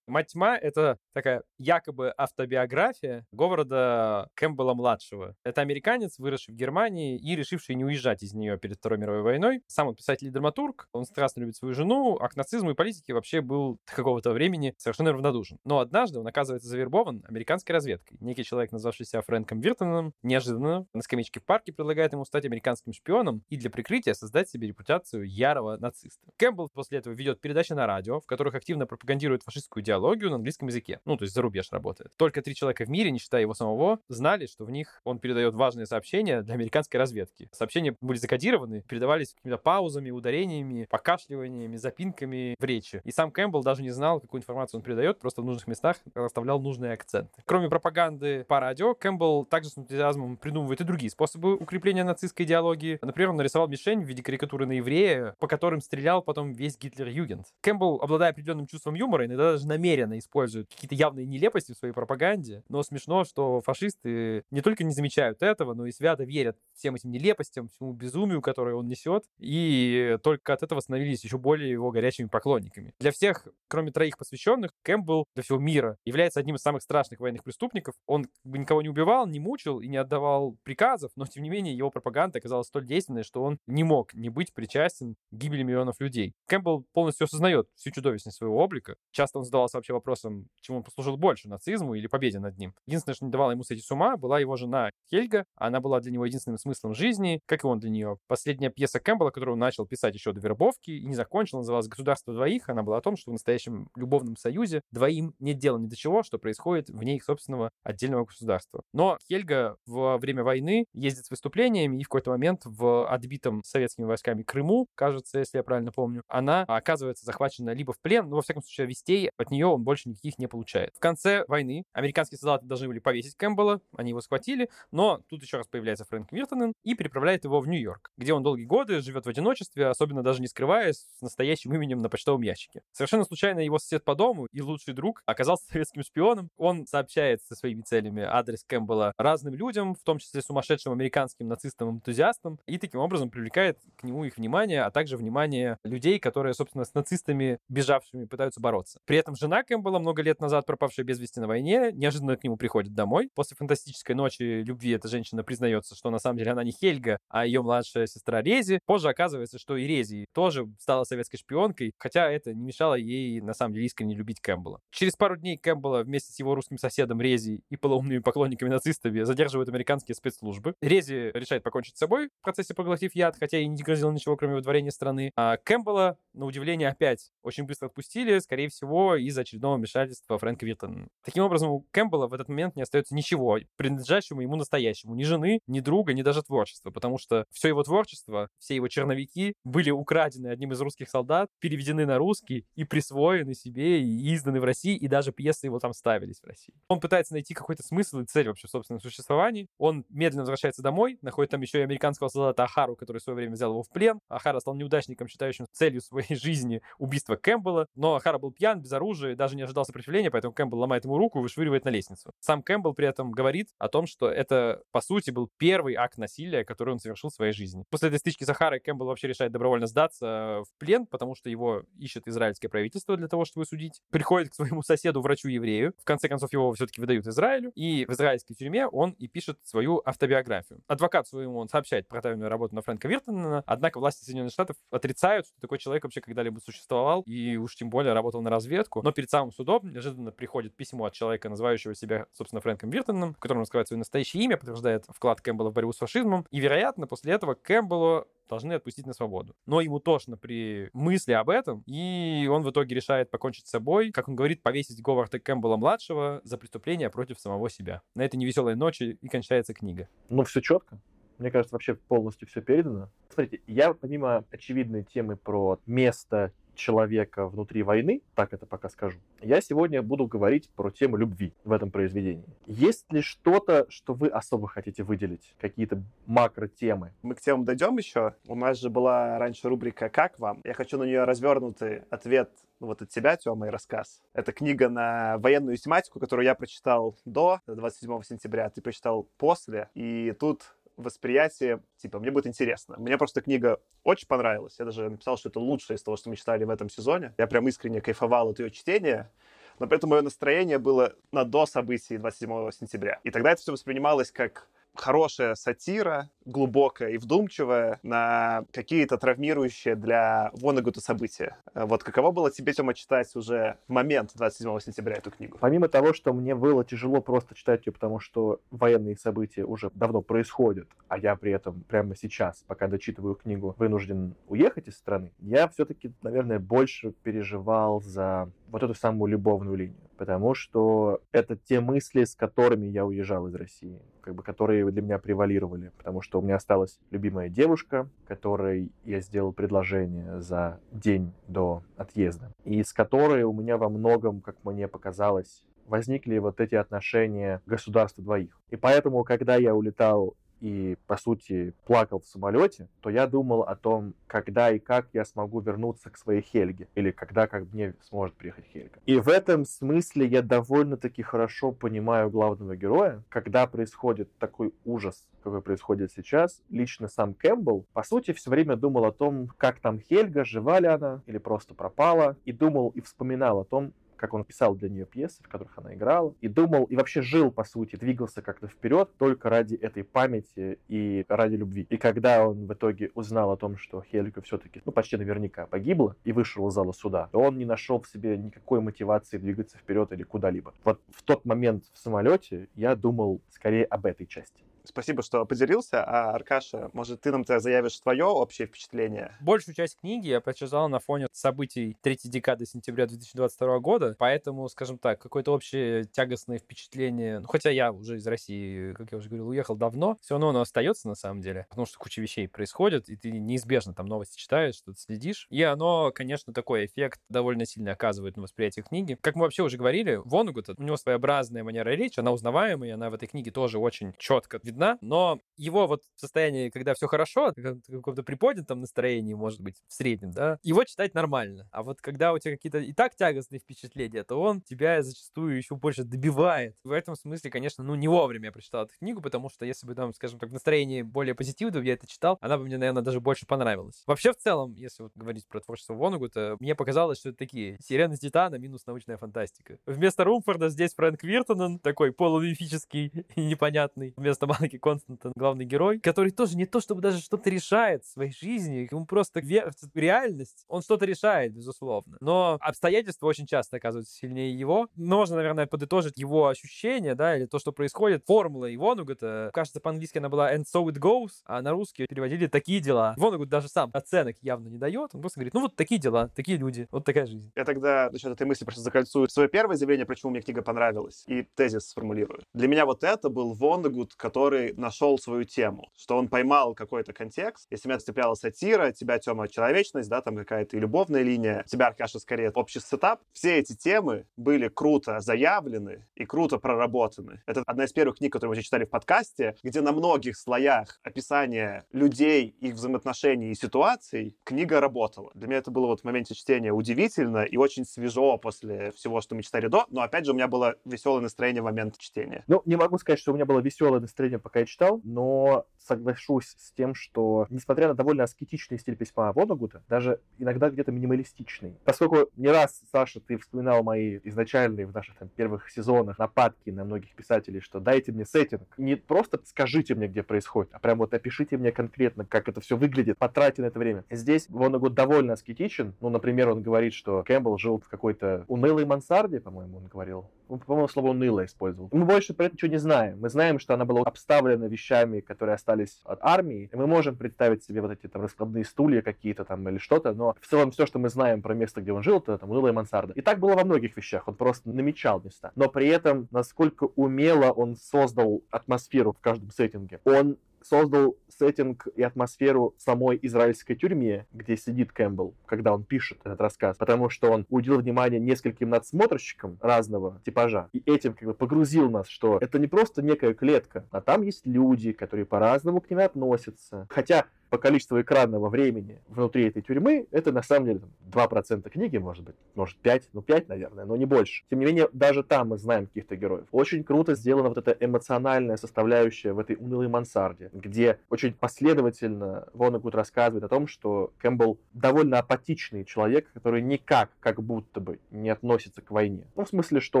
«Мать 0.06 0.28
тьма»— 0.28 0.56
это 0.62 0.98
такая 1.12 1.42
якобы 1.58 2.14
автобиография 2.16 3.26
Говарда 3.32 4.28
Кэмпбелла-младшего. 4.34 5.34
Это 5.44 5.62
американец, 5.62 6.18
выросший 6.18 6.54
в 6.54 6.56
Германии 6.56 7.18
и 7.18 7.34
решивший 7.34 7.74
не 7.74 7.84
уезжать 7.84 8.22
из 8.22 8.32
нее 8.32 8.56
перед 8.56 8.76
Второй 8.76 9.00
мировой 9.00 9.22
войной. 9.22 9.62
Сам 9.66 9.88
он 9.88 9.96
писатель 9.96 10.28
и 10.28 10.30
драматург, 10.30 10.88
он 10.92 11.06
страстно 11.06 11.40
любит 11.40 11.56
свою 11.56 11.74
жену, 11.74 12.18
а 12.20 12.28
к 12.28 12.36
нацизму 12.36 12.70
и 12.70 12.74
политике 12.74 13.14
вообще 13.14 13.40
был 13.40 13.80
до 13.86 13.96
какого-то 13.96 14.30
времени 14.30 14.74
совершенно 14.78 15.12
равнодушен. 15.12 15.58
Но 15.64 15.80
однажды 15.80 16.20
он 16.20 16.26
оказывается 16.28 16.68
завербован 16.68 17.24
американской 17.28 17.74
разведкой. 17.74 18.16
Некий 18.20 18.44
человек, 18.44 18.70
назвавшийся 18.70 19.22
Фрэнком 19.22 19.60
Виртоном, 19.60 20.12
неожиданно 20.22 20.86
на 20.94 21.02
скамеечке 21.02 21.40
в 21.40 21.44
парке 21.44 21.72
предлагает 21.72 22.12
ему 22.12 22.24
стать 22.24 22.44
американским 22.44 22.92
шпионом 22.92 23.42
и 23.48 23.56
для 23.56 23.70
прикрытия 23.70 24.14
создать 24.14 24.48
себе 24.48 24.68
репутацию 24.68 25.28
ярого 25.28 25.76
нациста. 25.78 26.30
Кэмпбелл 26.36 26.68
после 26.68 26.98
этого 26.98 27.12
ведет 27.12 27.40
передачи 27.40 27.72
на 27.72 27.88
радио, 27.88 28.20
в 28.20 28.26
которых 28.26 28.54
активно 28.54 28.86
пропагандирует 28.86 29.42
фашистскую 29.42 29.82
идеологию, 29.82 29.95
идеологию 29.96 30.30
на 30.30 30.36
английском 30.36 30.68
языке. 30.68 31.00
Ну, 31.04 31.16
то 31.16 31.24
есть 31.24 31.34
за 31.34 31.42
рубеж 31.42 31.68
работает. 31.70 32.12
Только 32.16 32.42
три 32.42 32.54
человека 32.54 32.84
в 32.84 32.88
мире, 32.88 33.10
не 33.10 33.18
считая 33.18 33.40
его 33.40 33.54
самого, 33.54 33.98
знали, 34.08 34.46
что 34.46 34.64
в 34.64 34.70
них 34.70 35.00
он 35.04 35.18
передает 35.18 35.54
важные 35.54 35.86
сообщения 35.86 36.42
для 36.42 36.54
американской 36.54 36.98
разведки. 36.98 37.48
Сообщения 37.52 37.96
были 38.00 38.18
закодированы, 38.18 38.82
передавались 38.82 39.34
какими-то 39.34 39.58
паузами, 39.58 40.10
ударениями, 40.10 40.86
покашливаниями, 40.90 41.76
запинками 41.76 42.54
в 42.58 42.64
речи. 42.64 43.00
И 43.04 43.10
сам 43.10 43.30
Кэмпбелл 43.30 43.62
даже 43.62 43.82
не 43.82 43.90
знал, 43.90 44.20
какую 44.20 44.40
информацию 44.40 44.78
он 44.78 44.84
передает, 44.84 45.18
просто 45.18 45.42
в 45.42 45.44
нужных 45.44 45.66
местах 45.66 45.96
расставлял 46.14 46.60
нужные 46.60 46.92
акценты. 46.92 47.42
Кроме 47.44 47.68
пропаганды 47.68 48.44
по 48.44 48.60
радио, 48.60 48.94
Кэмпбелл 48.94 49.44
также 49.46 49.70
с 49.70 49.78
энтузиазмом 49.78 50.36
придумывает 50.36 50.80
и 50.80 50.84
другие 50.84 51.10
способы 51.10 51.54
укрепления 51.54 52.04
нацистской 52.04 52.46
идеологии. 52.46 52.98
Например, 53.02 53.30
он 53.30 53.36
нарисовал 53.36 53.68
мишень 53.68 54.02
в 54.02 54.06
виде 54.06 54.22
карикатуры 54.22 54.66
на 54.66 54.72
еврея, 54.72 55.34
по 55.38 55.46
которым 55.46 55.80
стрелял 55.80 56.22
потом 56.22 56.52
весь 56.52 56.78
Гитлер-Югент. 56.78 57.46
Кэмпбелл, 57.60 58.00
обладая 58.02 58.30
определенным 58.30 58.66
чувством 58.66 58.94
юмора, 58.94 59.26
иногда 59.26 59.52
даже 59.52 59.66
намеренно 59.66 59.85
намеренно 59.86 60.18
используют 60.18 60.68
какие-то 60.68 60.94
явные 60.94 61.26
нелепости 61.26 61.72
в 61.72 61.76
своей 61.76 61.94
пропаганде, 61.94 62.62
но 62.68 62.82
смешно, 62.82 63.24
что 63.24 63.60
фашисты 63.60 64.44
не 64.50 64.60
только 64.60 64.84
не 64.84 64.92
замечают 64.92 65.42
этого, 65.42 65.74
но 65.74 65.86
и 65.86 65.92
свято 65.92 66.24
верят 66.24 66.56
всем 66.74 66.96
этим 66.96 67.10
нелепостям, 67.10 67.68
всему 67.68 67.92
безумию, 67.92 68.42
которое 68.42 68.74
он 68.74 68.88
несет, 68.88 69.24
и 69.38 70.18
только 70.22 70.52
от 70.52 70.62
этого 70.62 70.80
становились 70.80 71.24
еще 71.24 71.38
более 71.38 71.70
его 71.70 71.90
горячими 71.90 72.26
поклонниками. 72.26 72.94
Для 72.98 73.12
всех, 73.12 73.46
кроме 73.68 73.92
троих 73.92 74.18
посвященных, 74.18 74.72
Кэмпбелл 74.82 75.26
для 75.34 75.42
всего 75.42 75.58
мира 75.58 75.98
является 76.04 76.40
одним 76.40 76.56
из 76.56 76.62
самых 76.62 76.82
страшных 76.82 77.20
военных 77.20 77.44
преступников. 77.44 77.94
Он 78.06 78.24
как 78.24 78.32
бы 78.44 78.58
никого 78.58 78.82
не 78.82 78.88
убивал, 78.88 79.26
не 79.26 79.38
мучил 79.38 79.80
и 79.80 79.88
не 79.88 79.96
отдавал 79.96 80.56
приказов, 80.64 81.12
но 81.16 81.26
тем 81.26 81.42
не 81.42 81.48
менее 81.48 81.76
его 81.76 81.90
пропаганда 81.90 82.38
оказалась 82.38 82.66
столь 82.66 82.86
действенной, 82.86 83.22
что 83.22 83.42
он 83.42 83.58
не 83.66 83.84
мог 83.84 84.14
не 84.14 84.28
быть 84.28 84.52
причастен 84.52 85.14
к 85.30 85.34
гибели 85.34 85.62
миллионов 85.62 86.00
людей. 86.00 86.34
Кэмпбелл 86.46 86.86
полностью 86.92 87.26
осознает 87.26 87.68
всю 87.76 87.90
чудовищность 87.90 88.38
своего 88.38 88.58
облика. 88.58 88.96
Часто 89.12 89.38
он 89.38 89.44
задавался 89.44 89.75
вообще 89.76 89.92
вопросом, 89.92 90.48
чему 90.60 90.78
он 90.78 90.84
послужил 90.84 91.16
больше, 91.16 91.48
нацизму 91.48 91.94
или 91.94 92.06
победе 92.06 92.38
над 92.38 92.58
ним. 92.58 92.74
Единственное, 92.86 93.14
что 93.14 93.24
не 93.24 93.30
давало 93.30 93.52
ему 93.52 93.62
сойти 93.62 93.82
с 93.82 93.90
ума, 93.90 94.16
была 94.16 94.40
его 94.40 94.56
жена 94.56 94.90
Хельга. 95.10 95.44
Она 95.54 95.80
была 95.80 96.00
для 96.00 96.12
него 96.12 96.26
единственным 96.26 96.58
смыслом 96.58 96.94
жизни, 96.94 97.40
как 97.46 97.64
и 97.64 97.66
он 97.66 97.78
для 97.78 97.90
нее. 97.90 98.18
Последняя 98.26 98.70
пьеса 98.70 99.00
Кэмпбелла, 99.00 99.30
которую 99.30 99.54
он 99.54 99.60
начал 99.60 99.86
писать 99.86 100.14
еще 100.14 100.32
до 100.32 100.40
вербовки 100.40 100.90
и 100.90 101.06
не 101.06 101.14
закончил, 101.14 101.58
называлась 101.58 101.88
«Государство 101.88 102.34
двоих». 102.34 102.68
Она 102.68 102.82
была 102.82 102.98
о 102.98 103.00
том, 103.00 103.16
что 103.16 103.30
в 103.30 103.34
настоящем 103.34 103.88
любовном 103.96 104.36
союзе 104.36 104.82
двоим 104.90 105.34
нет 105.38 105.58
дела 105.58 105.78
ни 105.78 105.86
до 105.86 105.96
чего, 105.96 106.22
что 106.22 106.38
происходит 106.38 106.88
вне 106.88 107.16
их 107.16 107.24
собственного 107.24 107.70
отдельного 107.82 108.24
государства. 108.24 108.82
Но 108.92 109.18
Хельга 109.28 109.76
во 109.86 110.18
время 110.18 110.42
войны 110.42 110.86
ездит 110.92 111.26
с 111.26 111.30
выступлениями, 111.30 112.00
и 112.00 112.04
в 112.04 112.08
какой-то 112.08 112.30
момент 112.30 112.62
в 112.64 113.08
отбитом 113.08 113.62
советскими 113.64 114.04
войсками 114.04 114.42
Крыму, 114.42 114.86
кажется, 114.94 115.38
если 115.38 115.58
я 115.58 115.62
правильно 115.62 115.92
помню, 115.92 116.22
она 116.28 116.62
оказывается 116.62 117.24
захвачена 117.24 117.70
либо 117.70 117.92
в 117.92 118.00
плен, 118.00 118.28
но, 118.28 118.36
во 118.36 118.42
всяком 118.42 118.62
случае, 118.62 118.86
вестей 118.86 119.30
от 119.36 119.50
нее 119.50 119.65
он 119.72 119.82
больше 119.82 120.08
никаких 120.08 120.38
не 120.38 120.46
получает. 120.46 120.94
В 120.96 121.00
конце 121.00 121.44
войны 121.48 121.84
американские 121.92 122.38
солдаты 122.38 122.66
должны 122.66 122.88
были 122.88 122.98
повесить 122.98 123.36
Кэмпбелла, 123.36 123.80
они 123.96 124.10
его 124.10 124.20
схватили, 124.20 124.68
но 124.90 125.20
тут 125.28 125.42
еще 125.42 125.58
раз 125.58 125.66
появляется 125.66 126.04
Фрэнк 126.04 126.32
Виртонен 126.32 126.72
и 126.84 126.94
переправляет 126.94 127.44
его 127.44 127.60
в 127.60 127.68
Нью-Йорк, 127.68 128.10
где 128.16 128.32
он 128.32 128.42
долгие 128.42 128.64
годы 128.64 129.00
живет 129.00 129.26
в 129.26 129.28
одиночестве, 129.28 129.86
особенно 129.86 130.22
даже 130.22 130.40
не 130.40 130.48
скрываясь 130.48 131.06
с 131.18 131.20
настоящим 131.20 131.74
именем 131.74 131.98
на 131.98 132.08
почтовом 132.08 132.42
ящике. 132.42 132.82
Совершенно 132.92 133.24
случайно 133.24 133.60
его 133.60 133.78
сосед 133.78 134.04
по 134.04 134.14
дому 134.14 134.46
и 134.52 134.60
лучший 134.60 134.94
друг 134.94 135.22
оказался 135.26 135.66
советским 135.70 136.02
шпионом. 136.02 136.50
Он 136.56 136.86
сообщает 136.86 137.42
со 137.42 137.54
своими 137.54 137.82
целями 137.82 138.22
адрес 138.22 138.64
Кэмпбелла 138.64 139.12
разным 139.18 139.54
людям, 139.54 139.94
в 139.94 140.02
том 140.02 140.18
числе 140.18 140.42
сумасшедшим 140.42 140.92
американским 140.92 141.48
нацистам-энтузиастам, 141.48 142.58
и 142.66 142.78
таким 142.78 143.00
образом 143.00 143.30
привлекает 143.30 143.78
к 143.96 144.04
нему 144.04 144.24
их 144.24 144.36
внимание, 144.36 144.82
а 144.82 144.90
также 144.90 145.16
внимание 145.16 145.78
людей, 145.84 146.18
которые, 146.18 146.54
собственно, 146.54 146.84
с 146.84 146.94
нацистами, 146.94 147.58
бежавшими, 147.68 148.24
пытаются 148.24 148.60
бороться. 148.60 149.00
При 149.04 149.16
этом 149.16 149.36
жена 149.36 149.55
Кэмпбелла, 149.62 149.98
много 149.98 150.22
лет 150.22 150.40
назад 150.40 150.66
пропавшая 150.66 151.04
без 151.04 151.18
вести 151.18 151.40
на 151.40 151.46
войне, 151.46 151.90
неожиданно 151.92 152.36
к 152.36 152.44
нему 152.44 152.56
приходит 152.56 152.94
домой. 152.94 153.30
После 153.34 153.56
фантастической 153.56 154.14
ночи 154.14 154.42
любви 154.42 154.90
эта 154.90 155.08
женщина 155.08 155.44
признается, 155.44 155.94
что 155.94 156.10
на 156.10 156.18
самом 156.18 156.38
деле 156.38 156.52
она 156.52 156.64
не 156.64 156.72
Хельга, 156.72 157.18
а 157.28 157.46
ее 157.46 157.62
младшая 157.62 158.06
сестра 158.06 158.42
Рези. 158.42 158.80
Позже 158.86 159.08
оказывается, 159.08 159.58
что 159.58 159.76
и 159.76 159.86
Рези 159.86 160.26
тоже 160.32 160.66
стала 160.78 161.04
советской 161.04 161.38
шпионкой, 161.38 161.92
хотя 161.98 162.30
это 162.30 162.54
не 162.54 162.64
мешало 162.64 162.94
ей 162.94 163.40
на 163.40 163.54
самом 163.54 163.74
деле 163.74 163.86
искренне 163.86 164.14
любить 164.14 164.40
Кэмпбелла. 164.40 164.80
Через 164.90 165.14
пару 165.16 165.36
дней 165.36 165.56
Кэмпбелла 165.56 166.02
вместе 166.02 166.32
с 166.32 166.38
его 166.38 166.54
русским 166.54 166.78
соседом 166.78 167.20
Рези 167.20 167.62
и 167.70 167.76
полоумными 167.76 168.18
поклонниками 168.18 168.68
нацистами 168.68 169.22
задерживают 169.22 169.68
американские 169.68 170.14
спецслужбы. 170.14 170.74
Рези 170.80 171.30
решает 171.34 171.62
покончить 171.62 171.96
с 171.96 172.00
собой 172.00 172.28
в 172.28 172.42
процессе 172.42 172.74
поглотив 172.74 173.14
яд, 173.14 173.36
хотя 173.38 173.58
и 173.58 173.66
не 173.66 173.82
грозил 173.82 174.12
ничего, 174.12 174.36
кроме 174.36 174.54
выдворения 174.54 174.90
страны. 174.90 175.32
А 175.36 175.56
Кэмпбелла, 175.56 176.18
на 176.34 176.44
удивление, 176.44 176.88
опять 176.88 177.30
очень 177.42 177.64
быстро 177.64 177.86
отпустили, 177.86 178.38
скорее 178.38 178.68
всего, 178.68 179.16
из-за 179.16 179.44
очередного 179.46 179.76
вмешательства 179.76 180.38
Фрэнка 180.38 180.66
Виртона. 180.66 181.08
Таким 181.24 181.44
образом, 181.44 181.70
у 181.70 181.86
Кэмпбелла 181.92 182.26
в 182.26 182.34
этот 182.34 182.48
момент 182.48 182.76
не 182.76 182.82
остается 182.82 183.14
ничего, 183.14 183.58
принадлежащему 183.76 184.40
ему 184.40 184.56
настоящему. 184.56 185.14
Ни 185.14 185.24
жены, 185.24 185.60
ни 185.66 185.80
друга, 185.80 186.12
ни 186.12 186.22
даже 186.22 186.42
творчества, 186.42 186.90
потому 186.90 187.18
что 187.18 187.46
все 187.50 187.68
его 187.68 187.82
творчество, 187.82 188.48
все 188.58 188.74
его 188.74 188.88
черновики 188.88 189.54
были 189.64 189.90
украдены 189.90 190.48
одним 190.48 190.72
из 190.72 190.80
русских 190.80 191.08
солдат, 191.08 191.48
переведены 191.60 192.06
на 192.06 192.18
русский 192.18 192.66
и 192.74 192.84
присвоены 192.84 193.54
себе, 193.54 194.02
и 194.02 194.34
изданы 194.34 194.60
в 194.60 194.64
России, 194.64 194.96
и 194.96 195.08
даже 195.08 195.32
пьесы 195.32 195.66
его 195.66 195.78
там 195.78 195.92
ставились 195.92 196.40
в 196.40 196.44
России. 196.44 196.74
Он 196.88 197.00
пытается 197.00 197.34
найти 197.34 197.54
какой-то 197.54 197.82
смысл 197.82 198.20
и 198.20 198.24
цель 198.24 198.48
вообще 198.48 198.66
в 198.66 198.70
собственном 198.70 199.00
существовании. 199.00 199.68
Он 199.78 200.04
медленно 200.08 200.42
возвращается 200.42 200.82
домой, 200.82 201.18
находит 201.22 201.50
там 201.50 201.60
еще 201.60 201.80
и 201.80 201.82
американского 201.82 202.28
солдата 202.28 202.64
О'Хару, 202.64 202.96
который 202.96 203.18
в 203.18 203.22
свое 203.22 203.36
время 203.36 203.52
взял 203.54 203.70
его 203.70 203.82
в 203.82 203.90
плен. 203.90 204.20
О'Хара 204.28 204.60
стал 204.60 204.74
неудачником, 204.74 205.28
считающим 205.28 205.66
целью 205.72 206.00
своей 206.00 206.34
жизни 206.36 206.82
убийство 206.98 207.36
Кэмпбелла, 207.36 207.86
но 207.94 208.14
О'Хара 208.14 208.38
был 208.38 208.52
пьян, 208.52 208.80
без 208.80 208.92
оружия, 208.92 209.25
даже 209.34 209.56
не 209.56 209.62
ожидал 209.62 209.84
сопротивления, 209.84 210.30
поэтому 210.30 210.52
Кэмпбелл 210.52 210.78
ломает 210.78 211.04
ему 211.04 211.18
руку 211.18 211.38
и 211.38 211.42
вышвыривает 211.42 211.84
на 211.84 211.90
лестницу. 211.90 212.32
Сам 212.40 212.62
Кэмпбелл 212.62 212.94
при 212.94 213.08
этом 213.08 213.32
говорит 213.32 213.68
о 213.78 213.88
том, 213.88 214.06
что 214.06 214.30
это, 214.30 214.82
по 214.92 215.00
сути, 215.00 215.30
был 215.30 215.50
первый 215.58 215.94
акт 215.94 216.18
насилия, 216.18 216.64
который 216.64 216.90
он 216.90 216.98
совершил 216.98 217.30
в 217.30 217.34
своей 217.34 217.52
жизни. 217.52 217.84
После 217.90 218.08
этой 218.08 218.18
стычки 218.18 218.44
с 218.44 218.48
О'Харой 218.48 218.80
Кэмпбелл 218.80 219.06
вообще 219.06 219.28
решает 219.28 219.52
добровольно 219.52 219.86
сдаться 219.86 220.62
в 220.62 220.78
плен, 220.78 221.06
потому 221.06 221.34
что 221.34 221.50
его 221.50 221.82
ищет 221.98 222.28
израильское 222.28 222.68
правительство 222.68 223.16
для 223.16 223.28
того, 223.28 223.44
чтобы 223.44 223.66
судить. 223.66 224.00
Приходит 224.10 224.50
к 224.50 224.54
своему 224.54 224.82
соседу, 224.82 225.20
врачу-еврею. 225.20 225.94
В 225.98 226.04
конце 226.04 226.28
концов, 226.28 226.52
его 226.52 226.72
все-таки 226.72 227.00
выдают 227.00 227.26
Израилю. 227.26 227.72
И 227.74 228.04
в 228.06 228.10
израильской 228.10 228.54
тюрьме 228.54 228.86
он 228.86 229.12
и 229.12 229.28
пишет 229.28 229.58
свою 229.62 230.02
автобиографию. 230.04 230.80
Адвокат 230.86 231.28
своему 231.28 231.58
он 231.58 231.68
сообщает 231.68 232.08
про 232.08 232.20
тайную 232.20 232.48
работу 232.48 232.74
на 232.74 232.82
Фрэнка 232.82 233.08
Виртанена, 233.08 233.62
однако 233.66 233.98
власти 233.98 234.24
Соединенных 234.24 234.52
Штатов 234.52 234.76
отрицают, 234.90 235.46
что 235.46 235.60
такой 235.60 235.78
человек 235.78 236.04
вообще 236.04 236.20
когда-либо 236.20 236.58
существовал, 236.60 237.22
и 237.22 237.56
уж 237.56 237.74
тем 237.76 237.90
более 237.90 238.12
работал 238.12 238.42
на 238.42 238.50
разведку. 238.50 239.02
Но 239.02 239.12
перед 239.16 239.30
самым 239.30 239.50
судом 239.50 239.90
неожиданно 239.90 240.30
приходит 240.30 240.76
письмо 240.76 241.06
от 241.06 241.14
человека, 241.14 241.48
называющего 241.48 241.94
себя, 241.94 242.26
собственно, 242.32 242.60
Фрэнком 242.60 242.90
Виртоном, 242.90 243.34
в 243.34 243.38
котором 243.38 243.62
раскрывает 243.62 243.88
свое 243.88 243.98
настоящее 243.98 244.44
имя, 244.44 244.58
подтверждает 244.58 245.06
вклад 245.08 245.40
Кэмпбелла 245.40 245.70
в 245.70 245.72
борьбу 245.72 245.92
с 245.92 245.98
фашизмом. 245.98 246.46
И, 246.50 246.60
вероятно, 246.60 247.06
после 247.06 247.32
этого 247.32 247.54
Кэмпбеллу 247.54 248.26
должны 248.48 248.74
отпустить 248.74 249.06
на 249.06 249.14
свободу. 249.14 249.56
Но 249.64 249.80
ему 249.80 250.00
тошно 250.00 250.36
при 250.36 250.90
мысли 250.92 251.32
об 251.32 251.48
этом, 251.48 251.82
и 251.86 252.46
он 252.50 252.62
в 252.62 252.70
итоге 252.70 252.94
решает 252.94 253.30
покончить 253.30 253.66
с 253.66 253.70
собой, 253.70 254.12
как 254.12 254.28
он 254.28 254.36
говорит, 254.36 254.62
повесить 254.62 255.00
Говарда 255.00 255.38
Кэмпбелла-младшего 255.38 256.42
за 256.44 256.58
преступление 256.58 257.08
против 257.08 257.40
самого 257.40 257.70
себя. 257.70 258.02
На 258.14 258.22
этой 258.22 258.36
невеселой 258.36 258.76
ночи 258.76 259.18
и 259.20 259.28
кончается 259.28 259.72
книга. 259.72 260.08
Ну, 260.28 260.44
все 260.44 260.60
четко. 260.60 261.00
Мне 261.38 261.50
кажется, 261.50 261.74
вообще 261.74 261.94
полностью 261.94 262.48
все 262.48 262.60
передано. 262.60 263.10
Смотрите, 263.30 263.62
я 263.66 263.92
помимо 263.94 264.44
очевидной 264.50 265.04
темы 265.04 265.36
про 265.36 265.78
место 265.86 266.52
человека 266.76 267.48
внутри 267.48 267.82
войны, 267.82 268.22
так 268.34 268.52
это 268.52 268.66
пока 268.66 268.88
скажу, 268.88 269.18
я 269.40 269.60
сегодня 269.60 270.02
буду 270.02 270.26
говорить 270.26 270.70
про 270.76 270.90
тему 270.90 271.16
любви 271.16 271.52
в 271.64 271.72
этом 271.72 271.90
произведении. 271.90 272.44
Есть 272.66 273.10
ли 273.12 273.20
что-то, 273.20 273.86
что 273.88 274.14
вы 274.14 274.28
особо 274.28 274.68
хотите 274.68 275.02
выделить? 275.02 275.54
Какие-то 275.60 276.02
макро-темы? 276.26 277.12
Мы 277.22 277.34
к 277.34 277.40
темам 277.40 277.64
дойдем 277.64 277.96
еще. 277.98 278.34
У 278.46 278.54
нас 278.54 278.78
же 278.78 278.90
была 278.90 279.38
раньше 279.38 279.68
рубрика 279.68 280.08
«Как 280.08 280.38
вам?». 280.38 280.60
Я 280.64 280.74
хочу 280.74 280.98
на 280.98 281.04
нее 281.04 281.24
развернутый 281.24 282.02
ответ 282.10 282.50
вот 282.80 283.02
от 283.02 283.08
тебя, 283.08 283.36
Тёма, 283.36 283.68
и 283.68 283.70
рассказ. 283.70 284.22
Это 284.32 284.52
книга 284.52 284.88
на 284.88 285.38
военную 285.38 285.76
тематику, 285.76 286.20
которую 286.20 286.44
я 286.44 286.54
прочитал 286.54 287.16
до 287.24 287.60
27 287.66 288.22
сентября, 288.22 288.68
ты 288.70 288.82
прочитал 288.82 289.28
после, 289.38 289.88
и 289.94 290.34
тут 290.38 290.75
восприятие, 290.96 291.82
типа, 291.96 292.18
мне 292.18 292.30
будет 292.30 292.46
интересно. 292.46 292.96
Мне 292.98 293.18
просто 293.18 293.42
книга 293.42 293.80
очень 294.02 294.26
понравилась. 294.26 294.76
Я 294.78 294.84
даже 294.84 295.08
написал, 295.10 295.36
что 295.36 295.48
это 295.48 295.60
лучшее 295.60 295.96
из 295.96 296.02
того, 296.02 296.16
что 296.16 296.30
мы 296.30 296.36
читали 296.36 296.64
в 296.64 296.70
этом 296.70 296.88
сезоне. 296.88 297.34
Я 297.38 297.46
прям 297.46 297.68
искренне 297.68 298.00
кайфовал 298.00 298.50
от 298.50 298.58
ее 298.58 298.70
чтения 298.70 299.30
но 299.78 299.86
при 299.86 299.98
этом 299.98 300.10
мое 300.10 300.22
настроение 300.22 300.78
было 300.78 301.14
на 301.32 301.44
до 301.44 301.66
событий 301.66 302.16
27 302.16 302.70
сентября. 302.72 303.20
И 303.24 303.30
тогда 303.30 303.52
это 303.52 303.60
все 303.60 303.72
воспринималось 303.72 304.30
как 304.30 304.68
хорошая 304.94 305.54
сатира, 305.54 306.30
глубокая 306.46 307.10
и 307.10 307.18
вдумчивая 307.18 307.98
на 308.02 308.64
какие-то 308.72 309.18
травмирующие 309.18 309.96
для 309.96 310.50
Вонегута 310.54 311.00
события. 311.00 311.56
Э, 311.74 311.84
вот 311.84 312.02
каково 312.02 312.30
было 312.30 312.50
тебе, 312.50 312.72
Тёма, 312.72 312.94
читать 312.94 313.34
уже 313.34 313.76
в 313.88 313.92
момент 313.92 314.30
27 314.34 314.78
сентября 314.80 315.16
эту 315.16 315.30
книгу? 315.30 315.58
Помимо 315.60 315.88
того, 315.88 316.12
что 316.12 316.32
мне 316.32 316.54
было 316.54 316.84
тяжело 316.84 317.20
просто 317.20 317.54
читать 317.54 317.86
ее, 317.86 317.92
потому 317.92 318.20
что 318.20 318.60
военные 318.70 319.16
события 319.16 319.64
уже 319.64 319.90
давно 319.94 320.22
происходят, 320.22 320.88
а 321.08 321.18
я 321.18 321.36
при 321.36 321.52
этом 321.52 321.82
прямо 321.82 322.16
сейчас, 322.16 322.64
пока 322.66 322.86
дочитываю 322.86 323.34
книгу, 323.34 323.74
вынужден 323.78 324.34
уехать 324.46 324.88
из 324.88 324.96
страны, 324.96 325.32
я 325.40 325.68
все-таки, 325.68 326.12
наверное, 326.22 326.58
больше 326.58 327.12
переживал 327.22 328.00
за 328.00 328.50
вот 328.68 328.82
эту 328.82 328.94
самую 328.94 329.32
любовную 329.32 329.76
линию 329.76 330.06
потому 330.16 330.54
что 330.54 331.20
это 331.32 331.56
те 331.56 331.80
мысли, 331.80 332.24
с 332.24 332.34
которыми 332.34 332.86
я 332.86 333.04
уезжал 333.04 333.46
из 333.48 333.54
России, 333.54 334.00
как 334.20 334.34
бы, 334.34 334.42
которые 334.42 334.90
для 334.90 335.02
меня 335.02 335.18
превалировали, 335.18 335.92
потому 335.96 336.22
что 336.22 336.35
у 336.38 336.42
меня 336.42 336.56
осталась 336.56 336.98
любимая 337.10 337.48
девушка, 337.48 338.08
которой 338.26 338.90
я 339.04 339.20
сделал 339.20 339.52
предложение 339.52 340.40
за 340.40 340.80
день 340.92 341.32
до 341.48 341.82
отъезда, 341.96 342.52
и 342.64 342.82
с 342.82 342.92
которой 342.92 343.42
у 343.42 343.52
меня 343.52 343.76
во 343.76 343.88
многом, 343.88 344.40
как 344.40 344.56
мне 344.64 344.88
показалось, 344.88 345.64
возникли 345.86 346.38
вот 346.38 346.60
эти 346.60 346.74
отношения 346.74 347.62
государства 347.66 348.22
двоих. 348.22 348.58
И 348.70 348.76
поэтому, 348.76 349.24
когда 349.24 349.56
я 349.56 349.74
улетал 349.74 350.34
и, 350.60 350.96
по 351.06 351.16
сути, 351.16 351.74
плакал 351.84 352.20
в 352.20 352.26
самолете, 352.26 352.88
то 353.00 353.10
я 353.10 353.26
думал 353.26 353.62
о 353.62 353.76
том, 353.76 354.14
когда 354.26 354.70
и 354.70 354.78
как 354.78 355.08
я 355.12 355.24
смогу 355.24 355.60
вернуться 355.60 356.10
к 356.10 356.16
своей 356.16 356.42
Хельге, 356.42 356.88
или 356.94 357.10
когда 357.10 357.46
как 357.46 357.72
мне 357.72 357.94
сможет 358.02 358.34
приехать 358.36 358.64
Хельга. 358.72 359.00
И 359.06 359.18
в 359.18 359.28
этом 359.28 359.64
смысле 359.64 360.26
я 360.26 360.42
довольно-таки 360.42 361.22
хорошо 361.22 361.72
понимаю 361.72 362.30
главного 362.30 362.76
героя, 362.76 363.22
когда 363.28 363.66
происходит 363.66 364.30
такой 364.38 364.72
ужас, 364.84 365.26
какой 365.42 365.62
происходит 365.62 366.10
сейчас. 366.12 366.62
Лично 366.70 367.08
сам 367.08 367.34
Кэмпбелл, 367.34 367.86
по 367.92 368.02
сути, 368.02 368.32
все 368.32 368.50
время 368.50 368.76
думал 368.76 369.04
о 369.04 369.12
том, 369.12 369.48
как 369.58 369.80
там 369.80 370.00
Хельга, 370.00 370.44
жива 370.44 370.80
ли 370.80 370.88
она, 370.88 371.22
или 371.26 371.38
просто 371.38 371.74
пропала, 371.74 372.36
и 372.44 372.52
думал 372.52 372.90
и 372.90 373.00
вспоминал 373.00 373.60
о 373.60 373.64
том, 373.64 373.92
как 374.16 374.34
он 374.34 374.44
писал 374.44 374.74
для 374.74 374.88
нее 374.88 375.06
пьесы, 375.06 375.42
в 375.42 375.48
которых 375.48 375.78
она 375.78 375.94
играла, 375.94 376.34
и 376.40 376.48
думал, 376.48 376.84
и 376.84 376.96
вообще 376.96 377.22
жил, 377.22 377.50
по 377.50 377.64
сути, 377.64 377.96
двигался 377.96 378.42
как-то 378.42 378.68
вперед 378.68 379.10
только 379.18 379.48
ради 379.48 379.74
этой 379.74 380.04
памяти 380.04 380.78
и 380.88 381.24
ради 381.28 381.56
любви. 381.56 381.86
И 381.90 381.96
когда 381.96 382.46
он 382.46 382.66
в 382.66 382.72
итоге 382.72 383.10
узнал 383.14 383.52
о 383.52 383.56
том, 383.56 383.76
что 383.76 384.02
Хельга 384.02 384.42
все-таки, 384.42 384.82
ну, 384.84 384.92
почти 384.92 385.16
наверняка 385.16 385.66
погибла 385.66 386.16
и 386.24 386.32
вышел 386.32 386.68
из 386.68 386.74
зала 386.74 386.92
суда, 386.92 387.28
то 387.32 387.40
он 387.40 387.58
не 387.58 387.64
нашел 387.64 388.00
в 388.00 388.08
себе 388.08 388.36
никакой 388.36 388.80
мотивации 388.80 389.38
двигаться 389.38 389.78
вперед 389.78 390.12
или 390.12 390.22
куда-либо. 390.22 390.74
Вот 390.84 391.00
в 391.10 391.22
тот 391.22 391.44
момент 391.44 391.84
в 391.92 391.98
самолете 391.98 392.68
я 392.74 392.94
думал 392.96 393.40
скорее 393.50 393.84
об 393.84 394.06
этой 394.06 394.26
части. 394.26 394.62
Спасибо, 394.88 395.22
что 395.22 395.44
поделился. 395.44 396.04
А, 396.04 396.30
Аркаша, 396.32 396.90
может, 396.92 397.20
ты 397.20 397.32
нам 397.32 397.44
тогда 397.44 397.60
заявишь 397.60 397.98
твое 398.00 398.24
общее 398.24 398.66
впечатление? 398.66 399.36
Большую 399.40 399.74
часть 399.74 399.98
книги 400.00 400.28
я 400.28 400.40
прочитал 400.40 400.88
на 400.88 400.98
фоне 400.98 401.26
событий 401.32 401.96
третьей 402.00 402.30
декады 402.30 402.66
сентября 402.66 403.06
2022 403.06 403.78
года, 403.80 404.16
поэтому, 404.18 404.68
скажем 404.68 404.98
так, 404.98 405.20
какое-то 405.20 405.52
общее 405.52 406.04
тягостное 406.04 406.58
впечатление, 406.58 407.40
ну, 407.40 407.46
хотя 407.46 407.70
я 407.70 407.92
уже 407.92 408.16
из 408.16 408.26
России, 408.26 408.92
как 408.92 409.12
я 409.12 409.18
уже 409.18 409.28
говорил, 409.28 409.48
уехал 409.48 409.76
давно, 409.76 410.16
все 410.20 410.34
равно 410.34 410.50
оно 410.50 410.60
остается 410.60 411.08
на 411.08 411.14
самом 411.14 411.40
деле, 411.40 411.66
потому 411.68 411.86
что 411.86 411.98
куча 411.98 412.20
вещей 412.20 412.48
происходит, 412.48 413.08
и 413.08 413.16
ты 413.16 413.30
неизбежно 413.30 413.94
там 413.94 414.06
новости 414.06 414.38
читаешь, 414.38 414.76
что-то 414.76 415.00
следишь, 415.00 415.46
и 415.50 415.62
оно, 415.62 416.12
конечно, 416.14 416.52
такой 416.52 416.86
эффект 416.86 417.20
довольно 417.28 417.66
сильно 417.66 417.92
оказывает 417.92 418.36
на 418.36 418.42
восприятие 418.42 418.84
книги. 418.84 419.18
Как 419.20 419.34
мы 419.34 419.42
вообще 419.42 419.62
уже 419.62 419.76
говорили, 419.76 420.20
Вонугут, 420.24 420.68
у 420.68 420.82
него 420.82 420.96
своеобразная 420.96 421.64
манера 421.64 421.90
речи, 421.90 422.20
она 422.20 422.32
узнаваемая, 422.32 422.94
она 422.94 423.10
в 423.10 423.14
этой 423.14 423.28
книге 423.28 423.50
тоже 423.50 423.78
очень 423.78 424.14
четко 424.18 424.60
видна, 424.62 424.75
видна, 424.76 424.98
но 425.00 425.40
его 425.56 425.86
вот 425.86 426.02
в 426.16 426.20
состоянии, 426.20 426.68
когда 426.68 426.94
все 426.94 427.06
хорошо, 427.06 427.52
в 427.56 427.80
каком-то 427.90 428.22
приподнятом 428.22 428.80
настроении, 428.80 429.34
может 429.34 429.60
быть, 429.60 429.76
в 429.88 429.92
среднем, 429.92 430.30
да, 430.30 430.58
его 430.62 430.84
читать 430.84 431.14
нормально. 431.14 431.66
А 431.72 431.82
вот 431.82 432.00
когда 432.00 432.32
у 432.32 432.38
тебя 432.38 432.54
какие-то 432.54 432.78
и 432.78 432.92
так 432.92 433.16
тягостные 433.16 433.58
впечатления, 433.58 434.22
то 434.22 434.40
он 434.40 434.60
тебя 434.60 435.02
зачастую 435.02 435.56
еще 435.56 435.76
больше 435.76 436.04
добивает. 436.04 436.76
В 436.84 436.92
этом 436.92 437.16
смысле, 437.16 437.50
конечно, 437.50 437.82
ну, 437.82 437.94
не 437.94 438.08
вовремя 438.08 438.46
я 438.46 438.52
прочитал 438.52 438.84
эту 438.84 438.94
книгу, 438.98 439.22
потому 439.22 439.48
что 439.48 439.64
если 439.64 439.86
бы 439.86 439.94
там, 439.94 440.12
скажем 440.12 440.38
так, 440.38 440.50
в 440.50 440.52
настроении 440.52 441.02
более 441.02 441.34
позитивном 441.34 441.82
я 441.82 441.94
это 441.94 442.06
читал, 442.06 442.36
она 442.40 442.58
бы 442.58 442.64
мне, 442.64 442.76
наверное, 442.76 443.02
даже 443.02 443.20
больше 443.20 443.46
понравилась. 443.46 444.02
Вообще, 444.06 444.32
в 444.32 444.36
целом, 444.36 444.74
если 444.74 445.04
вот 445.04 445.12
говорить 445.14 445.46
про 445.48 445.60
творчество 445.60 445.94
Вонугу, 445.94 446.28
то 446.28 446.56
мне 446.60 446.74
показалось, 446.74 447.18
что 447.18 447.30
это 447.30 447.38
такие 447.38 447.78
«Сирены 447.80 448.16
Титана» 448.16 448.56
минус 448.56 448.86
научная 448.86 449.16
фантастика. 449.16 449.78
Вместо 449.86 450.24
Румфорда 450.24 450.68
здесь 450.68 450.94
Фрэнк 450.94 451.22
Виртонен, 451.22 451.78
такой 451.78 452.12
полумифический 452.12 453.12
и 453.34 453.44
непонятный. 453.44 454.12
Вместо 454.16 454.46
Константин 454.68 455.32
главный 455.36 455.64
герой, 455.64 455.98
который 456.00 456.30
тоже 456.30 456.56
не 456.56 456.66
то 456.66 456.80
чтобы 456.80 457.00
даже 457.00 457.18
что-то 457.20 457.50
решает 457.50 458.04
в 458.04 458.08
своей 458.08 458.32
жизни, 458.32 458.88
ему 458.90 459.06
просто 459.06 459.40
вертит 459.40 459.90
в 459.94 459.96
реальность. 459.96 460.64
Он 460.68 460.82
что-то 460.82 461.04
решает, 461.04 461.52
безусловно. 461.52 462.16
Но 462.20 462.58
обстоятельства 462.60 463.26
очень 463.26 463.46
часто 463.46 463.76
оказываются 463.76 464.14
сильнее 464.14 464.58
его. 464.58 464.88
Можно, 464.96 465.36
наверное, 465.36 465.66
подытожить 465.66 466.18
его 466.18 466.48
ощущения, 466.48 467.14
да, 467.14 467.36
или 467.36 467.46
то, 467.46 467.58
что 467.58 467.72
происходит. 467.72 468.24
Формула 468.26 468.74
Ивонугата, 468.74 469.50
кажется, 469.52 469.80
по-английски 469.80 470.18
она 470.18 470.28
была 470.28 470.54
«and 470.54 470.64
so 470.64 470.84
it 470.86 470.98
goes», 470.98 471.30
а 471.44 471.62
на 471.62 471.70
русский 471.72 472.06
переводили 472.08 472.46
«такие 472.46 472.80
дела». 472.80 473.14
Ивонугат 473.16 473.48
даже 473.48 473.68
сам 473.68 473.90
оценок 473.92 474.36
явно 474.42 474.68
не 474.68 474.78
дает, 474.78 475.10
он 475.14 475.20
просто 475.20 475.40
говорит, 475.40 475.54
ну 475.54 475.60
вот 475.60 475.76
такие 475.76 476.00
дела, 476.00 476.28
такие 476.34 476.58
люди, 476.58 476.88
вот 476.90 477.04
такая 477.04 477.26
жизнь. 477.26 477.50
Я 477.54 477.64
тогда 477.64 478.08
насчет 478.10 478.32
этой 478.32 478.46
мысли 478.46 478.64
просто 478.64 478.82
закольцую 478.82 479.28
свое 479.28 479.48
первое 479.48 479.76
заявление, 479.76 480.06
почему 480.06 480.30
мне 480.30 480.40
книга 480.40 480.62
понравилась, 480.62 481.24
и 481.26 481.42
тезис 481.42 481.88
сформулирую. 481.88 482.42
Для 482.54 482.68
меня 482.68 482.86
вот 482.86 483.04
это 483.04 483.28
был 483.28 483.54
Воннегуд, 483.54 484.14
который 484.14 484.45
нашел 484.76 485.18
свою 485.18 485.44
тему, 485.44 485.90
что 485.96 486.16
он 486.16 486.28
поймал 486.28 486.74
какой-то 486.74 487.12
контекст. 487.12 487.66
Если 487.70 487.88
меня 487.88 487.98
цепляла 487.98 488.34
сатира, 488.34 488.92
тебя, 488.92 489.18
Тёма, 489.18 489.48
человечность, 489.48 490.08
да, 490.08 490.20
там 490.20 490.36
какая-то 490.36 490.76
и 490.76 490.80
любовная 490.80 491.22
линия, 491.22 491.64
тебя, 491.66 491.88
Аркаша, 491.88 492.18
скорее 492.18 492.50
общий 492.50 492.80
сетап. 492.80 493.20
Все 493.32 493.58
эти 493.58 493.74
темы 493.74 494.26
были 494.36 494.68
круто 494.68 495.20
заявлены 495.20 496.06
и 496.14 496.24
круто 496.24 496.58
проработаны. 496.58 497.42
Это 497.46 497.62
одна 497.66 497.84
из 497.84 497.92
первых 497.92 498.18
книг, 498.18 498.32
которые 498.32 498.56
мы 498.56 498.62
читали 498.62 498.84
в 498.84 498.90
подкасте, 498.90 499.56
где 499.62 499.80
на 499.80 499.92
многих 499.92 500.36
слоях 500.36 500.98
описания 501.02 501.84
людей, 501.92 502.56
их 502.60 502.74
взаимоотношений 502.74 503.50
и 503.50 503.54
ситуаций 503.54 504.36
книга 504.44 504.80
работала. 504.80 505.30
Для 505.34 505.48
меня 505.48 505.58
это 505.58 505.70
было 505.70 505.86
вот 505.86 506.00
в 506.00 506.04
моменте 506.04 506.34
чтения 506.34 506.72
удивительно 506.72 507.44
и 507.44 507.56
очень 507.56 507.84
свежо 507.84 508.38
после 508.38 508.92
всего, 508.92 509.20
что 509.20 509.34
мы 509.34 509.42
читали 509.42 509.66
до, 509.68 509.86
но 509.90 510.02
опять 510.02 510.24
же 510.24 510.32
у 510.32 510.34
меня 510.34 510.48
было 510.48 510.76
веселое 510.84 511.20
настроение 511.20 511.62
в 511.62 511.64
момент 511.64 511.98
чтения. 511.98 512.44
Ну, 512.46 512.62
не 512.64 512.76
могу 512.76 512.98
сказать, 512.98 513.18
что 513.18 513.32
у 513.32 513.34
меня 513.34 513.44
было 513.44 513.60
веселое 513.60 514.00
настроение, 514.00 514.35
пока 514.38 514.60
я 514.60 514.66
читал, 514.66 515.00
но 515.04 515.66
соглашусь 515.78 516.54
с 516.58 516.72
тем, 516.72 516.94
что, 516.94 517.46
несмотря 517.50 517.88
на 517.88 517.94
довольно 517.94 518.24
аскетичный 518.24 518.78
стиль 518.78 518.96
письма 518.96 519.32
Вонагута, 519.32 519.82
даже 519.88 520.20
иногда 520.38 520.70
где-то 520.70 520.92
минималистичный. 520.92 521.76
Поскольку 521.84 522.30
не 522.36 522.48
раз, 522.48 522.82
Саша, 522.90 523.20
ты 523.20 523.38
вспоминал 523.38 523.82
мои 523.82 524.18
изначальные 524.24 524.86
в 524.86 524.94
наших 524.94 525.16
там 525.16 525.28
первых 525.28 525.70
сезонах 525.70 526.18
нападки 526.18 526.70
на 526.70 526.84
многих 526.84 527.14
писателей, 527.14 527.60
что 527.60 527.80
дайте 527.80 528.12
мне 528.12 528.24
сеттинг. 528.24 528.62
Не 528.76 528.96
просто 528.96 529.40
скажите 529.44 529.94
мне, 529.94 530.08
где 530.08 530.22
происходит, 530.22 530.70
а 530.72 530.78
прям 530.78 530.98
вот 530.98 531.14
опишите 531.14 531.56
мне 531.56 531.72
конкретно, 531.72 532.24
как 532.24 532.48
это 532.48 532.60
все 532.60 532.76
выглядит, 532.76 533.18
потратьте 533.18 533.62
на 533.62 533.66
это 533.66 533.78
время. 533.78 534.04
Здесь 534.10 534.46
Вонагут 534.48 534.94
довольно 534.94 535.34
аскетичен. 535.34 535.94
Ну, 536.00 536.08
например, 536.08 536.48
он 536.50 536.62
говорит, 536.62 536.94
что 536.94 537.22
Кэмпбелл 537.22 537.58
жил 537.58 537.78
в 537.78 537.88
какой-то 537.88 538.44
унылой 538.48 538.84
мансарде, 538.84 539.40
по-моему, 539.40 539.78
он 539.78 539.86
говорил. 539.86 540.30
По-моему, 540.48 540.88
слово 540.88 541.08
уныло 541.08 541.44
использовал. 541.44 541.88
Мы 541.92 542.04
больше 542.04 542.32
про 542.32 542.46
это 542.46 542.54
ничего 542.54 542.70
не 542.70 542.78
знаем. 542.78 543.18
Мы 543.20 543.28
знаем, 543.28 543.58
что 543.58 543.74
она 543.74 543.84
была 543.84 544.02
обставлена 544.26 544.66
вещами, 544.66 545.20
которые 545.20 545.54
остались 545.54 546.00
от 546.04 546.18
армии. 546.22 546.68
Мы 546.72 546.86
можем 546.86 547.16
представить 547.16 547.64
себе 547.64 547.80
вот 547.80 547.92
эти 547.92 548.08
там 548.08 548.22
раскладные 548.22 548.64
стулья 548.64 549.02
какие-то 549.02 549.44
там 549.44 549.68
или 549.68 549.78
что-то, 549.78 550.12
но 550.14 550.36
в 550.40 550.46
целом 550.46 550.70
все, 550.72 550.86
что 550.86 550.98
мы 550.98 551.08
знаем 551.08 551.42
про 551.42 551.54
место, 551.54 551.80
где 551.80 551.92
он 551.92 552.02
жил, 552.02 552.18
это 552.18 552.38
там 552.38 552.50
унылая 552.50 552.72
мансарда. 552.72 553.12
И 553.14 553.20
так 553.20 553.38
было 553.38 553.54
во 553.54 553.64
многих 553.64 553.96
вещах. 553.96 554.26
Он 554.26 554.34
просто 554.34 554.70
намечал 554.70 555.20
места. 555.20 555.52
Но 555.54 555.68
при 555.68 555.86
этом, 555.86 556.26
насколько 556.32 556.88
умело 556.96 557.50
он 557.52 557.76
создал 557.76 558.42
атмосферу 558.50 559.12
в 559.12 559.20
каждом 559.20 559.50
сеттинге. 559.50 560.00
Он 560.04 560.36
создал 560.68 561.16
сеттинг 561.28 561.86
и 561.94 562.02
атмосферу 562.02 562.74
самой 562.78 563.18
израильской 563.22 563.76
тюрьме, 563.76 564.26
где 564.32 564.56
сидит 564.56 564.92
Кэмпбелл, 564.92 565.34
когда 565.46 565.74
он 565.74 565.84
пишет 565.84 566.18
этот 566.24 566.40
рассказ, 566.40 566.76
потому 566.76 567.10
что 567.10 567.30
он 567.30 567.46
уделил 567.50 567.80
внимание 567.80 568.18
нескольким 568.18 568.70
надсмотрщикам 568.70 569.58
разного 569.60 570.20
типажа, 570.24 570.68
и 570.72 570.82
этим 570.86 571.14
как 571.14 571.28
бы 571.28 571.34
погрузил 571.34 571.90
нас, 571.90 572.08
что 572.08 572.38
это 572.40 572.58
не 572.58 572.66
просто 572.66 573.02
некая 573.02 573.34
клетка, 573.34 573.86
а 573.90 574.00
там 574.00 574.22
есть 574.22 574.46
люди, 574.46 574.92
которые 574.92 575.26
по-разному 575.26 575.80
к 575.80 575.90
ним 575.90 576.00
относятся. 576.00 576.86
Хотя 576.90 577.26
по 577.50 577.58
количеству 577.58 578.00
экранного 578.00 578.48
времени 578.48 579.00
внутри 579.08 579.48
этой 579.48 579.62
тюрьмы, 579.62 580.06
это 580.10 580.32
на 580.32 580.42
самом 580.42 580.66
деле 580.66 580.80
2% 581.10 581.68
книги, 581.70 581.96
может 581.96 582.24
быть, 582.24 582.36
может 582.54 582.76
5, 582.78 583.10
ну 583.12 583.22
5, 583.22 583.48
наверное, 583.48 583.84
но 583.84 583.96
не 583.96 584.04
больше. 584.04 584.44
Тем 584.50 584.60
не 584.60 584.66
менее, 584.66 584.88
даже 584.92 585.22
там 585.22 585.48
мы 585.48 585.58
знаем 585.58 585.86
каких-то 585.86 586.16
героев. 586.16 586.46
Очень 586.52 586.84
круто 586.84 587.14
сделана 587.14 587.48
вот 587.48 587.58
эта 587.58 587.76
эмоциональная 587.78 588.56
составляющая 588.56 589.32
в 589.32 589.38
этой 589.38 589.56
унылой 589.56 589.88
мансарде, 589.88 590.50
где 590.52 590.98
очень 591.10 591.32
последовательно 591.32 592.48
Вонагуд 592.52 592.94
рассказывает 592.94 593.44
о 593.44 593.48
том, 593.48 593.66
что 593.66 594.12
Кэмпбелл 594.18 594.58
довольно 594.72 595.18
апатичный 595.18 595.84
человек, 595.84 596.30
который 596.32 596.62
никак, 596.62 597.10
как 597.20 597.42
будто 597.42 597.80
бы, 597.80 598.00
не 598.10 598.30
относится 598.30 598.82
к 598.82 598.90
войне. 598.90 599.26
Ну, 599.36 599.44
в 599.44 599.48
смысле, 599.48 599.80
что 599.80 600.00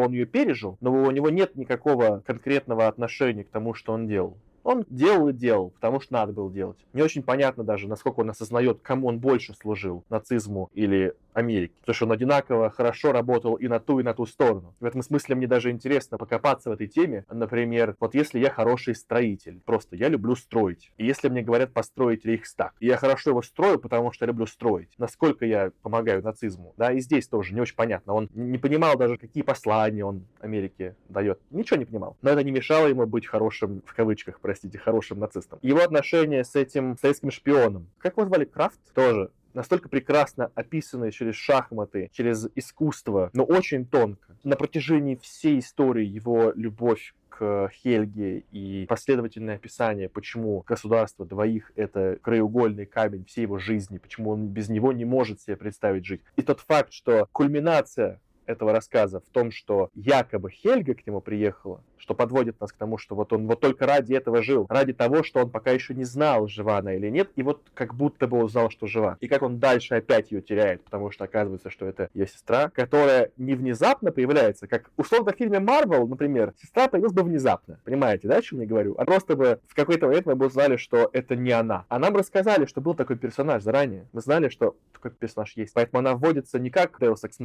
он 0.00 0.12
ее 0.12 0.26
пережил, 0.26 0.76
но 0.80 0.92
у 0.92 1.10
него 1.10 1.30
нет 1.30 1.56
никакого 1.56 2.22
конкретного 2.26 2.86
отношения 2.86 3.44
к 3.44 3.50
тому, 3.50 3.74
что 3.74 3.92
он 3.92 4.06
делал. 4.06 4.36
Он 4.66 4.84
делал 4.90 5.28
и 5.28 5.32
делал, 5.32 5.70
потому 5.70 6.00
что 6.00 6.14
надо 6.14 6.32
было 6.32 6.50
делать. 6.50 6.76
Не 6.92 7.00
очень 7.00 7.22
понятно 7.22 7.62
даже, 7.62 7.86
насколько 7.86 8.18
он 8.18 8.30
осознает, 8.30 8.80
кому 8.82 9.06
он 9.06 9.20
больше 9.20 9.54
служил, 9.54 10.02
нацизму 10.10 10.70
или 10.74 11.14
Америки. 11.36 11.74
Потому 11.80 11.94
что 11.94 12.06
он 12.06 12.12
одинаково 12.12 12.70
хорошо 12.70 13.12
работал 13.12 13.54
и 13.56 13.68
на 13.68 13.78
ту, 13.78 14.00
и 14.00 14.02
на 14.02 14.14
ту 14.14 14.24
сторону. 14.24 14.74
В 14.80 14.84
этом 14.84 15.02
смысле 15.02 15.34
мне 15.34 15.46
даже 15.46 15.70
интересно 15.70 16.16
покопаться 16.16 16.70
в 16.70 16.72
этой 16.72 16.86
теме. 16.86 17.24
Например, 17.30 17.94
вот 18.00 18.14
если 18.14 18.38
я 18.38 18.50
хороший 18.50 18.94
строитель, 18.94 19.60
просто 19.64 19.96
я 19.96 20.08
люблю 20.08 20.34
строить. 20.34 20.90
И 20.96 21.04
если 21.04 21.28
мне 21.28 21.42
говорят 21.42 21.74
построить 21.74 22.24
Рейхстаг, 22.24 22.72
и 22.80 22.86
я 22.86 22.96
хорошо 22.96 23.30
его 23.30 23.42
строю, 23.42 23.78
потому 23.78 24.12
что 24.12 24.24
я 24.24 24.28
люблю 24.28 24.46
строить, 24.46 24.88
насколько 24.96 25.44
я 25.44 25.72
помогаю 25.82 26.22
нацизму, 26.22 26.72
да, 26.78 26.90
и 26.92 27.00
здесь 27.00 27.28
тоже 27.28 27.54
не 27.54 27.60
очень 27.60 27.76
понятно. 27.76 28.14
Он 28.14 28.30
не 28.32 28.56
понимал 28.56 28.96
даже, 28.96 29.18
какие 29.18 29.42
послания 29.42 30.06
он 30.06 30.24
Америке 30.40 30.96
дает. 31.10 31.38
Ничего 31.50 31.76
не 31.76 31.84
понимал. 31.84 32.16
Но 32.22 32.30
это 32.30 32.42
не 32.42 32.50
мешало 32.50 32.86
ему 32.86 33.06
быть 33.06 33.26
хорошим, 33.26 33.82
в 33.84 33.94
кавычках, 33.94 34.40
простите, 34.40 34.78
хорошим 34.78 35.18
нацистом. 35.18 35.58
Его 35.60 35.80
отношения 35.80 36.44
с 36.44 36.54
этим 36.54 36.96
советским 36.98 37.30
шпионом, 37.30 37.88
как 37.98 38.16
его 38.16 38.26
звали, 38.26 38.46
Крафт, 38.46 38.80
тоже 38.94 39.30
настолько 39.56 39.88
прекрасно 39.88 40.52
описанные 40.54 41.10
через 41.10 41.34
шахматы, 41.34 42.10
через 42.12 42.46
искусство, 42.54 43.30
но 43.32 43.42
очень 43.42 43.86
тонко. 43.86 44.36
На 44.44 44.54
протяжении 44.54 45.16
всей 45.16 45.58
истории 45.58 46.04
его 46.04 46.52
любовь 46.54 47.14
к 47.30 47.70
Хельге 47.72 48.44
и 48.52 48.86
последовательное 48.86 49.56
описание, 49.56 50.08
почему 50.08 50.62
государство 50.66 51.26
двоих— 51.26 51.72
это 51.76 52.18
краеугольный 52.22 52.86
камень 52.86 53.24
всей 53.24 53.42
его 53.42 53.58
жизни, 53.58 53.98
почему 53.98 54.30
он 54.30 54.48
без 54.48 54.68
него 54.68 54.92
не 54.92 55.04
может 55.04 55.40
себе 55.40 55.56
представить 55.56 56.06
жить. 56.06 56.22
И 56.36 56.42
тот 56.42 56.60
факт, 56.60 56.92
что 56.92 57.26
кульминация 57.32 58.20
этого 58.46 58.72
рассказа 58.72 59.20
в 59.20 59.28
том, 59.32 59.50
что 59.50 59.90
якобы 59.94 60.50
Хельга 60.50 60.94
к 60.94 61.06
нему 61.06 61.20
приехала, 61.20 61.82
что 61.98 62.14
подводит 62.14 62.60
нас 62.60 62.72
к 62.72 62.76
тому, 62.76 62.98
что 62.98 63.14
вот 63.14 63.32
он 63.32 63.46
вот 63.46 63.60
только 63.60 63.86
ради 63.86 64.14
этого 64.14 64.42
жил, 64.42 64.66
ради 64.68 64.92
того, 64.92 65.22
что 65.22 65.40
он 65.40 65.50
пока 65.50 65.70
еще 65.70 65.94
не 65.94 66.04
знал, 66.04 66.48
жива 66.48 66.78
она 66.78 66.94
или 66.94 67.08
нет, 67.08 67.30
и 67.36 67.42
вот 67.42 67.62
как 67.74 67.94
будто 67.94 68.26
бы 68.26 68.42
узнал, 68.42 68.70
что 68.70 68.86
жива. 68.86 69.16
И 69.20 69.28
как 69.28 69.42
он 69.42 69.58
дальше 69.58 69.94
опять 69.94 70.30
ее 70.30 70.42
теряет, 70.42 70.82
потому 70.84 71.10
что 71.10 71.24
оказывается, 71.24 71.70
что 71.70 71.86
это 71.86 72.08
ее 72.14 72.26
сестра, 72.26 72.70
которая 72.70 73.30
не 73.36 73.54
внезапно 73.54 74.12
появляется, 74.12 74.66
как 74.66 74.90
условно 74.96 75.32
в 75.32 75.36
фильме 75.36 75.60
Марвел, 75.60 76.06
например, 76.06 76.54
сестра 76.60 76.88
появилась 76.88 77.12
бы 77.12 77.22
внезапно. 77.22 77.78
Понимаете, 77.84 78.28
да, 78.28 78.36
о 78.36 78.42
чем 78.42 78.60
я 78.60 78.66
говорю? 78.66 78.94
А 78.98 79.04
просто 79.04 79.36
бы 79.36 79.60
в 79.66 79.74
какой-то 79.74 80.06
момент 80.06 80.26
мы 80.26 80.34
бы 80.34 80.46
узнали, 80.46 80.76
что 80.76 81.10
это 81.12 81.36
не 81.36 81.52
она. 81.52 81.84
А 81.88 81.98
нам 81.98 82.16
рассказали, 82.16 82.66
что 82.66 82.80
был 82.80 82.94
такой 82.94 83.16
персонаж 83.16 83.62
заранее. 83.62 84.06
Мы 84.12 84.20
знали, 84.20 84.48
что 84.48 84.76
такой 84.92 85.10
персонаж 85.10 85.52
есть. 85.56 85.74
Поэтому 85.74 86.00
она 86.00 86.14
вводится 86.14 86.58
не 86.58 86.70
как 86.70 87.00
Deus 87.00 87.22
Ex 87.24 87.36